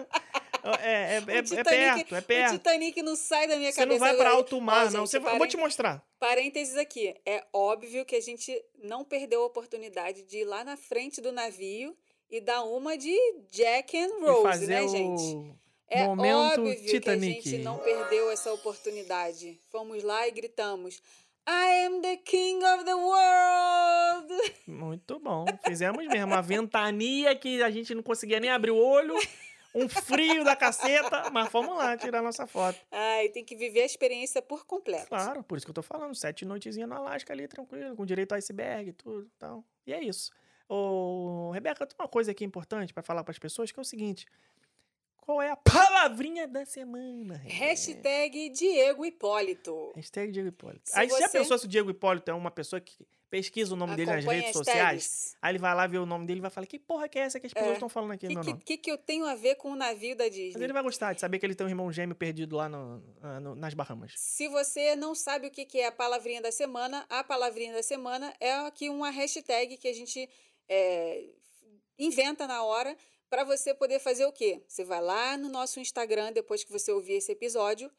É, 0.82 1.16
é, 1.16 1.18
é, 1.20 1.20
O 1.20 1.32
é 1.32 1.42
Titanic- 1.44 1.66
perto, 1.66 2.16
é 2.16 2.20
O 2.20 2.24
perto. 2.24 2.52
Titanic 2.54 3.02
não 3.02 3.18
sai 3.18 3.46
da 3.46 3.58
minha 3.58 3.74
Você 3.74 3.80
cabeça 3.82 4.00
não 4.00 4.08
vai 4.08 4.16
pra 4.16 4.28
agora. 4.30 4.38
alto 4.38 4.62
mar, 4.62 4.86
não. 4.86 5.06
gente, 5.06 5.10
Você 5.10 5.18
eu 5.18 5.38
vou 5.38 5.48
te 5.48 5.58
mostrar. 5.58 6.02
Parênteses 6.18 6.78
aqui. 6.78 7.14
É 7.26 7.46
óbvio 7.52 8.06
que 8.06 8.16
a 8.16 8.22
gente 8.22 8.58
não 8.82 9.04
perdeu 9.04 9.44
a 9.44 9.48
oportunidade 9.48 10.24
de 10.24 10.38
ir 10.38 10.46
lá 10.46 10.64
na 10.64 10.78
frente 10.78 11.20
do 11.20 11.34
navio 11.34 11.94
e 12.32 12.40
dar 12.40 12.64
uma 12.64 12.98
de 12.98 13.14
Jack 13.52 13.98
and 13.98 14.18
E 14.18 14.22
Rose, 14.22 14.44
fazer 14.44 14.68
né, 14.68 14.82
o... 14.82 15.56
É 15.90 16.06
Momento 16.06 16.62
óbvio 16.62 16.86
Titanic. 16.86 17.42
que 17.42 17.50
a 17.50 17.52
gente 17.52 17.64
não 17.64 17.80
perdeu 17.80 18.30
essa 18.30 18.54
oportunidade. 18.54 19.60
Fomos 19.72 20.04
lá 20.04 20.28
e 20.28 20.32
gritamos: 20.32 21.02
I 21.48 21.86
am 21.86 22.02
the 22.02 22.18
king 22.18 22.64
of 22.64 22.84
the 22.86 22.94
world! 22.94 24.54
Muito 24.68 25.20
bom. 25.20 25.46
Fizemos 25.66 26.06
mesmo. 26.08 26.28
Uma 26.28 26.42
ventania 26.42 27.36
que 27.36 27.64
a 27.64 27.72
gente 27.72 27.96
não 27.96 28.04
conseguia 28.04 28.40
nem 28.40 28.52
abrir 28.52 28.72
o 28.72 28.78
olho. 28.78 29.16
Um 29.74 29.88
frio 29.88 30.44
da 30.44 30.56
caceta, 30.56 31.30
mas 31.32 31.48
fomos 31.50 31.78
lá 31.78 31.96
tirar 31.96 32.24
nossa 32.24 32.48
foto. 32.48 32.80
Ai, 32.92 33.30
tem 33.30 33.46
que 33.46 33.56
viver 33.56 33.82
a 33.82 33.86
experiência 33.86 34.42
por 34.42 34.66
completo. 34.66 35.08
Claro, 35.08 35.44
por 35.44 35.58
isso 35.58 35.66
que 35.66 35.70
eu 35.70 35.76
tô 35.76 35.84
falando. 35.84 36.16
Sete 36.16 36.44
noitezinhas 36.44 36.90
no 36.90 36.96
Alasca 36.96 37.34
ali, 37.34 37.48
tranquilo, 37.48 37.96
com 37.96 38.04
direito 38.06 38.32
ao 38.32 38.38
iceberg 38.38 38.90
e 38.90 38.94
tudo 38.94 39.28
e 39.28 39.40
tal. 39.40 39.64
E 39.86 39.94
é 39.94 40.04
isso. 40.04 40.32
Ô, 40.68 41.52
Rebeca, 41.52 41.86
tem 41.86 41.96
uma 42.00 42.08
coisa 42.08 42.32
aqui 42.32 42.44
importante 42.44 42.94
pra 42.94 43.04
falar 43.04 43.24
pras 43.24 43.38
pessoas, 43.40 43.72
que 43.72 43.80
é 43.80 43.82
o 43.82 43.86
seguinte. 43.86 44.26
Qual 45.30 45.44
é 45.44 45.52
a 45.52 45.56
palavrinha 45.56 46.48
da 46.48 46.66
semana? 46.66 47.36
Hashtag 47.46 48.50
Diego 48.50 49.06
Hipólito. 49.06 49.92
Hashtag 49.96 50.32
Diego 50.32 50.48
Hipólito. 50.48 50.90
Se 50.90 50.98
Aí 51.00 51.08
você 51.08 51.20
já 51.20 51.28
você- 51.28 51.38
pensou 51.38 51.56
se 51.60 51.66
o 51.66 51.68
Diego 51.68 51.92
Hipólito 51.92 52.32
é 52.32 52.34
uma 52.34 52.50
pessoa 52.50 52.80
que 52.82 53.06
pesquisa 53.30 53.76
o 53.76 53.78
nome 53.78 53.96
dele 53.96 54.08
nas 54.10 54.24
Acompanha 54.24 54.40
redes 54.42 54.58
sociais? 54.58 55.36
Aí 55.40 55.52
ele 55.52 55.60
vai 55.60 55.76
lá 55.76 55.86
ver 55.86 56.00
o 56.00 56.06
nome 56.08 56.26
dele 56.26 56.40
e 56.40 56.42
vai 56.42 56.50
falar: 56.50 56.66
Que 56.66 56.80
porra 56.80 57.08
que 57.08 57.20
é 57.20 57.22
essa 57.22 57.40
que 57.40 57.46
as 57.46 57.54
pessoas 57.54 57.70
É. 57.70 57.74
estão 57.76 57.88
falando 57.88 58.14
aqui 58.14 58.26
O 58.26 58.42
que, 58.42 58.54
que, 58.66 58.78
que 58.80 58.92
eu 58.92 58.98
tenho 58.98 59.24
a 59.24 59.36
ver 59.36 59.54
com 59.54 59.70
o 59.72 59.76
navio 59.76 60.16
da 60.18 60.24
Mas 60.24 60.34
Disney? 60.34 60.64
ele 60.64 60.74
vai 60.74 60.82
gostar 60.82 61.14
de 61.14 61.22
saber 61.22 61.38
que 61.38 61.46
ele 61.46 61.54
tem 61.54 61.68
um 61.68 61.70
irmão 61.70 61.92
gêmeo 61.92 62.16
perdido 62.16 62.56
lá 62.56 62.68
no- 62.68 63.04
ah, 63.22 63.40
no- 63.40 63.54
nas 63.54 63.76
Bahamas. 63.76 64.14
Se 64.16 64.48
você 64.48 64.96
não 64.96 65.14
sabe 65.14 65.46
o 65.46 65.52
que 65.52 65.64
que 65.64 65.78
é 65.80 65.86
a 65.86 65.92
palavrinha 65.92 66.42
da 66.42 66.52
semana, 66.52 67.06
a 67.08 67.24
palavrinha 67.24 67.72
da 67.72 67.84
semana 67.84 68.34
é 68.40 68.52
aqui 68.66 68.90
uma 68.90 69.12
hashtag 69.12 69.78
que 69.78 69.88
a 69.88 69.94
gente 69.94 70.28
é, 70.68 71.24
inventa 72.00 72.48
na 72.48 72.64
hora 72.64 72.98
para 73.30 73.44
você 73.44 73.74
poder 73.74 74.00
fazer 74.00 74.26
o 74.26 74.32
quê? 74.32 74.64
Você 74.68 74.84
vai 74.84 75.02
lá 75.02 75.38
no 75.38 75.50
nosso 75.50 75.80
Instagram 75.80 76.32
depois 76.32 76.64
que 76.64 76.72
você 76.72 76.92
ouvir 76.92 77.14
esse 77.14 77.32
episódio, 77.32 77.92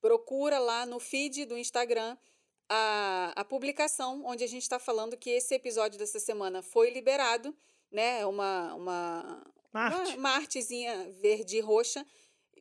procura 0.00 0.58
lá 0.58 0.84
no 0.86 1.00
feed 1.00 1.46
do 1.46 1.56
Instagram 1.56 2.16
a, 2.68 3.32
a 3.36 3.44
publicação 3.44 4.22
onde 4.24 4.44
a 4.44 4.46
gente 4.46 4.62
está 4.62 4.78
falando 4.78 5.16
que 5.16 5.30
esse 5.30 5.54
episódio 5.54 5.98
dessa 5.98 6.18
semana 6.20 6.62
foi 6.62 6.90
liberado, 6.90 7.56
né? 7.90 8.26
Uma, 8.26 8.74
uma, 8.74 9.52
Marte. 9.72 9.96
uma, 10.10 10.16
uma 10.16 10.30
artezinha 10.30 11.10
verde 11.20 11.56
e 11.56 11.60
roxa. 11.60 12.04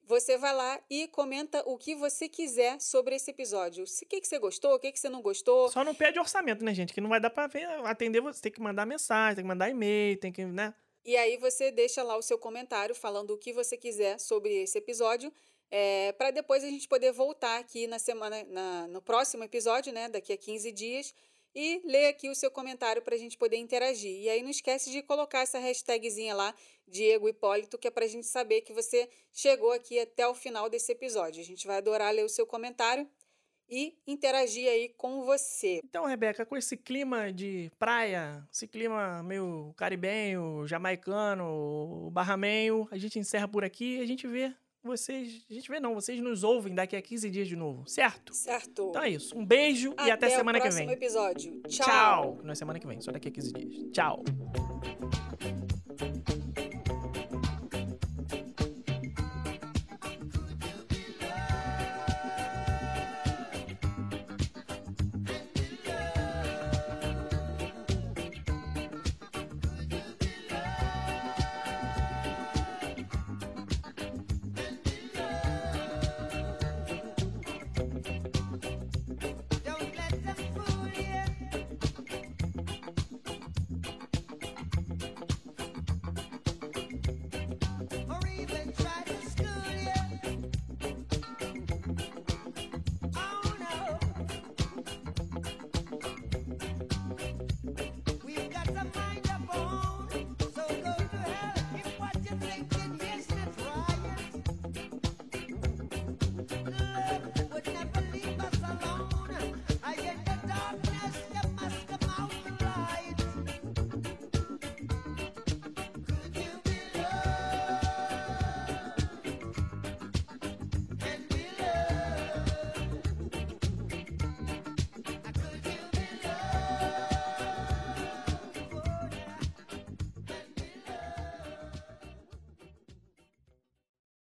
Você 0.07 0.37
vai 0.37 0.53
lá 0.53 0.79
e 0.87 1.07
comenta 1.07 1.63
o 1.65 1.77
que 1.79 1.95
você 1.95 2.29
quiser 2.29 2.79
sobre 2.79 3.15
esse 3.15 3.31
episódio. 3.31 3.87
Se- 3.87 4.05
O 4.05 4.07
que, 4.07 4.21
que 4.21 4.27
você 4.27 4.37
gostou, 4.37 4.75
o 4.75 4.79
que, 4.79 4.91
que 4.91 4.99
você 4.99 5.09
não 5.09 5.19
gostou. 5.19 5.67
Só 5.69 5.83
não 5.83 5.95
pede 5.95 6.19
orçamento, 6.19 6.63
né, 6.63 6.75
gente? 6.75 6.93
Que 6.93 7.01
não 7.01 7.09
vai 7.09 7.19
dar 7.19 7.31
pra 7.31 7.47
ver, 7.47 7.65
atender 7.87 8.21
você. 8.21 8.39
Tem 8.39 8.51
que 8.51 8.61
mandar 8.61 8.85
mensagem, 8.85 9.37
tem 9.37 9.43
que 9.43 9.47
mandar 9.47 9.67
e-mail, 9.67 10.19
tem 10.19 10.31
que, 10.31 10.45
né? 10.45 10.75
E 11.05 11.15
aí 11.15 11.37
você 11.37 11.71
deixa 11.71 12.01
lá 12.01 12.17
o 12.17 12.21
seu 12.21 12.37
comentário 12.37 12.95
falando 12.95 13.31
o 13.31 13.37
que 13.37 13.53
você 13.53 13.77
quiser 13.77 14.19
sobre 14.19 14.53
esse 14.63 14.77
episódio. 14.77 15.31
para 16.17 16.31
depois 16.31 16.63
a 16.63 16.67
gente 16.69 16.87
poder 16.87 17.11
voltar 17.11 17.59
aqui 17.59 17.85
na 17.85 17.99
semana, 17.99 18.43
na- 18.45 18.87
no 18.87 19.01
próximo 19.01 19.43
episódio, 19.43 19.91
né? 19.91 20.07
Daqui 20.07 20.31
a 20.33 20.37
15 20.37 20.71
dias. 20.71 21.13
E 21.53 21.81
ler 21.85 22.07
aqui 22.07 22.29
o 22.29 22.35
seu 22.35 22.49
comentário 22.51 23.01
para 23.01 23.15
a 23.15 23.17
gente 23.17 23.37
poder 23.37 23.57
interagir. 23.57 24.21
E 24.21 24.29
aí 24.29 24.41
não 24.41 24.49
esquece 24.49 24.89
de 24.91 25.01
colocar 25.01 25.39
essa 25.41 25.57
hashtagzinha 25.59 26.33
lá, 26.35 26.53
Diego 26.87 27.29
Hipólito, 27.29 27.77
que 27.77 27.87
é 27.87 27.91
para 27.91 28.05
a 28.05 28.07
gente 28.07 28.25
saber 28.27 28.61
que 28.61 28.73
você 28.73 29.09
chegou 29.33 29.71
aqui 29.71 29.99
até 29.99 30.27
o 30.27 30.33
final 30.35 30.69
desse 30.69 30.91
episódio. 30.91 31.41
A 31.41 31.45
gente 31.45 31.65
vai 31.67 31.77
adorar 31.77 32.13
ler 32.13 32.23
o 32.25 32.29
seu 32.29 32.45
comentário 32.45 33.09
e 33.69 33.97
interagir 34.05 34.69
aí 34.69 34.89
com 34.89 35.23
você. 35.23 35.81
Então, 35.83 36.05
Rebeca, 36.05 36.45
com 36.45 36.55
esse 36.55 36.77
clima 36.77 37.31
de 37.31 37.71
praia, 37.77 38.47
esse 38.51 38.67
clima 38.67 39.23
meio 39.23 39.73
caribenho, 39.75 40.65
jamaicano, 40.67 42.09
barramenho, 42.11 42.87
a 42.91 42.97
gente 42.97 43.19
encerra 43.19 43.47
por 43.47 43.63
aqui 43.63 43.97
e 43.97 44.01
a 44.01 44.05
gente 44.05 44.27
vê 44.27 44.53
vocês. 44.83 45.45
A 45.49 45.53
gente 45.53 45.69
vê 45.69 45.79
não, 45.79 45.95
vocês 45.95 46.19
nos 46.21 46.43
ouvem 46.43 46.73
daqui 46.75 46.95
a 46.95 47.01
15 47.01 47.29
dias 47.29 47.47
de 47.47 47.55
novo, 47.55 47.87
certo? 47.87 48.33
Certo? 48.33 48.89
Então 48.89 49.03
é 49.03 49.09
isso. 49.09 49.37
Um 49.37 49.45
beijo 49.45 49.93
e 50.05 50.11
até 50.11 50.27
o 50.27 50.29
semana 50.29 50.59
que 50.59 50.63
próximo 50.63 50.87
vem. 50.87 50.95
episódio. 50.95 51.61
Tchau! 51.67 52.39
Não 52.43 52.51
é 52.51 52.55
semana 52.55 52.79
que 52.79 52.87
vem, 52.87 53.01
só 53.01 53.11
daqui 53.11 53.29
a 53.29 53.31
15 53.31 53.53
dias. 53.53 53.91
Tchau! 53.91 54.23